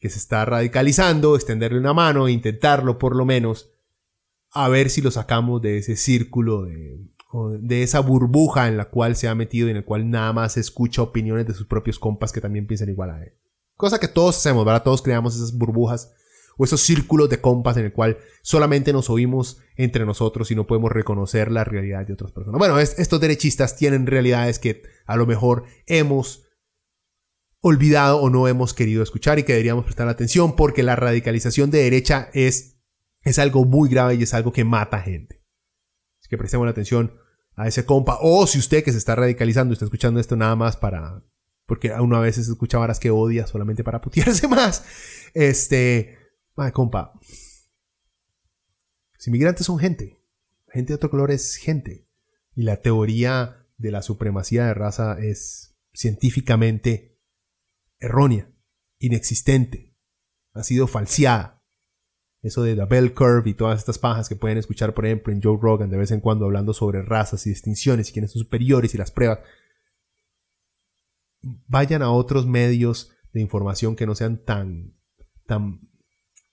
que 0.00 0.10
se 0.10 0.18
está 0.18 0.44
radicalizando, 0.44 1.36
extenderle 1.36 1.78
una 1.78 1.92
mano 1.92 2.28
intentarlo 2.28 2.98
por 2.98 3.14
lo 3.14 3.24
menos, 3.24 3.70
a 4.50 4.68
ver 4.68 4.90
si 4.90 5.02
lo 5.02 5.10
sacamos 5.10 5.62
de 5.62 5.78
ese 5.78 5.94
círculo 5.94 6.62
de, 6.64 6.98
de 7.60 7.82
esa 7.82 8.00
burbuja 8.00 8.66
en 8.66 8.76
la 8.76 8.86
cual 8.86 9.14
se 9.14 9.28
ha 9.28 9.34
metido 9.34 9.68
y 9.68 9.70
en 9.70 9.76
el 9.76 9.84
cual 9.84 10.10
nada 10.10 10.32
más 10.32 10.56
escucha 10.56 11.02
opiniones 11.02 11.46
de 11.46 11.54
sus 11.54 11.66
propios 11.66 11.98
compas 11.98 12.32
que 12.32 12.40
también 12.40 12.66
piensan 12.66 12.88
igual 12.88 13.10
a 13.10 13.22
él. 13.22 13.34
Cosa 13.76 14.00
que 14.00 14.08
todos 14.08 14.36
hacemos, 14.36 14.64
¿verdad? 14.64 14.82
Todos 14.82 15.02
creamos 15.02 15.36
esas 15.36 15.56
burbujas 15.56 16.12
o 16.56 16.64
esos 16.64 16.80
círculos 16.80 17.30
de 17.30 17.40
compas 17.40 17.76
en 17.76 17.84
el 17.86 17.92
cual 17.92 18.18
solamente 18.42 18.92
nos 18.92 19.08
oímos 19.08 19.58
entre 19.76 20.04
nosotros 20.04 20.50
y 20.50 20.54
no 20.54 20.66
podemos 20.66 20.90
reconocer 20.90 21.50
la 21.50 21.64
realidad 21.64 22.06
de 22.06 22.12
otras 22.14 22.32
personas. 22.32 22.58
Bueno, 22.58 22.78
estos 22.78 23.20
derechistas 23.20 23.76
tienen 23.76 24.06
realidades 24.06 24.58
que 24.58 24.82
a 25.06 25.16
lo 25.16 25.26
mejor 25.26 25.64
hemos 25.86 26.49
olvidado 27.60 28.20
o 28.20 28.30
no 28.30 28.48
hemos 28.48 28.74
querido 28.74 29.02
escuchar 29.02 29.38
y 29.38 29.42
que 29.42 29.52
deberíamos 29.52 29.84
prestar 29.84 30.08
atención 30.08 30.56
porque 30.56 30.82
la 30.82 30.96
radicalización 30.96 31.70
de 31.70 31.82
derecha 31.82 32.30
es, 32.32 32.78
es 33.22 33.38
algo 33.38 33.64
muy 33.64 33.88
grave 33.88 34.14
y 34.14 34.22
es 34.22 34.34
algo 34.34 34.52
que 34.52 34.64
mata 34.64 35.00
gente 35.00 35.40
que 36.30 36.38
prestemos 36.38 36.66
atención 36.68 37.12
a 37.56 37.66
ese 37.66 37.84
compa. 37.84 38.18
O 38.22 38.46
si 38.46 38.58
usted 38.58 38.84
que 38.84 38.92
se 38.92 38.98
está 38.98 39.16
radicalizando 39.16 39.74
está 39.74 39.84
escuchando 39.84 40.20
esto 40.20 40.36
nada 40.36 40.56
más 40.56 40.76
para. 40.76 41.22
Porque 41.66 41.92
uno 41.92 42.16
a 42.16 42.20
veces 42.20 42.48
escucha 42.48 42.78
varas 42.78 42.98
que 42.98 43.10
odia 43.10 43.46
solamente 43.46 43.84
para 43.84 44.00
putearse 44.00 44.48
más. 44.48 44.84
Este. 45.34 46.16
Compa. 46.72 47.12
Los 49.14 49.26
inmigrantes 49.26 49.66
son 49.66 49.78
gente. 49.78 50.22
Gente 50.68 50.92
de 50.92 50.94
otro 50.94 51.10
color 51.10 51.30
es 51.30 51.56
gente. 51.56 52.06
Y 52.54 52.62
la 52.62 52.80
teoría 52.80 53.66
de 53.76 53.90
la 53.90 54.02
supremacía 54.02 54.66
de 54.66 54.74
raza 54.74 55.18
es 55.18 55.74
científicamente 55.92 57.09
errónea, 58.00 58.50
inexistente, 58.98 59.94
ha 60.52 60.62
sido 60.62 60.86
falseada. 60.86 61.62
Eso 62.42 62.62
de 62.62 62.74
la 62.74 62.86
bell 62.86 63.12
curve 63.12 63.50
y 63.50 63.54
todas 63.54 63.78
estas 63.78 63.98
pajas 63.98 64.28
que 64.28 64.36
pueden 64.36 64.56
escuchar, 64.56 64.94
por 64.94 65.04
ejemplo, 65.04 65.32
en 65.32 65.42
Joe 65.42 65.58
Rogan 65.60 65.90
de 65.90 65.98
vez 65.98 66.10
en 66.10 66.20
cuando 66.20 66.46
hablando 66.46 66.72
sobre 66.72 67.02
razas 67.02 67.46
y 67.46 67.50
distinciones 67.50 68.08
y 68.08 68.12
quiénes 68.12 68.32
son 68.32 68.42
superiores 68.42 68.94
y 68.94 68.98
las 68.98 69.10
pruebas. 69.10 69.40
Vayan 71.42 72.02
a 72.02 72.10
otros 72.10 72.46
medios 72.46 73.12
de 73.32 73.40
información 73.40 73.94
que 73.94 74.06
no 74.06 74.14
sean 74.14 74.42
tan, 74.42 74.96
tan, 75.46 75.80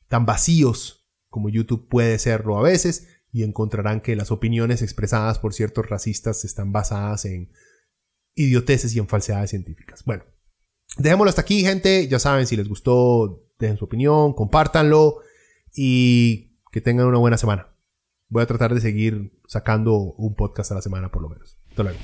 tan 0.10 0.26
vacíos 0.26 1.10
como 1.30 1.50
YouTube 1.50 1.88
puede 1.88 2.20
serlo 2.20 2.58
a 2.58 2.62
veces 2.62 3.08
y 3.32 3.44
encontrarán 3.44 4.02
que 4.02 4.16
las 4.16 4.32
opiniones 4.32 4.82
expresadas 4.82 5.40
por 5.40 5.54
ciertos 5.54 5.90
racistas 5.90 6.44
están 6.44 6.72
basadas 6.72 7.26
en 7.26 7.52
idioteces 8.36 8.96
y 8.96 9.00
en 9.00 9.08
falsedades 9.08 9.52
científicas. 9.52 10.04
Bueno, 10.06 10.24
dejémoslo 10.98 11.30
hasta 11.30 11.42
aquí, 11.42 11.62
gente. 11.62 12.08
Ya 12.08 12.20
saben, 12.20 12.48
si 12.48 12.56
les 12.56 12.68
gustó, 12.68 13.44
dejen 13.60 13.78
su 13.78 13.86
opinión, 13.86 14.34
compártanlo 14.34 15.20
y 15.76 16.52
que 16.72 16.82
tengan 16.82 17.08
una 17.08 17.18
buena 17.18 17.38
semana. 17.38 17.68
Voy 18.30 18.44
a 18.44 18.46
tratar 18.46 18.74
de 18.74 18.82
seguir 18.82 19.32
sacando 19.48 19.96
un 19.96 20.36
podcast 20.36 20.72
a 20.72 20.76
la 20.76 20.82
semana 20.82 21.10
por 21.10 21.22
lo 21.22 21.30
menos. 21.30 21.58
Hasta 21.70 21.84
luego. 21.84 22.00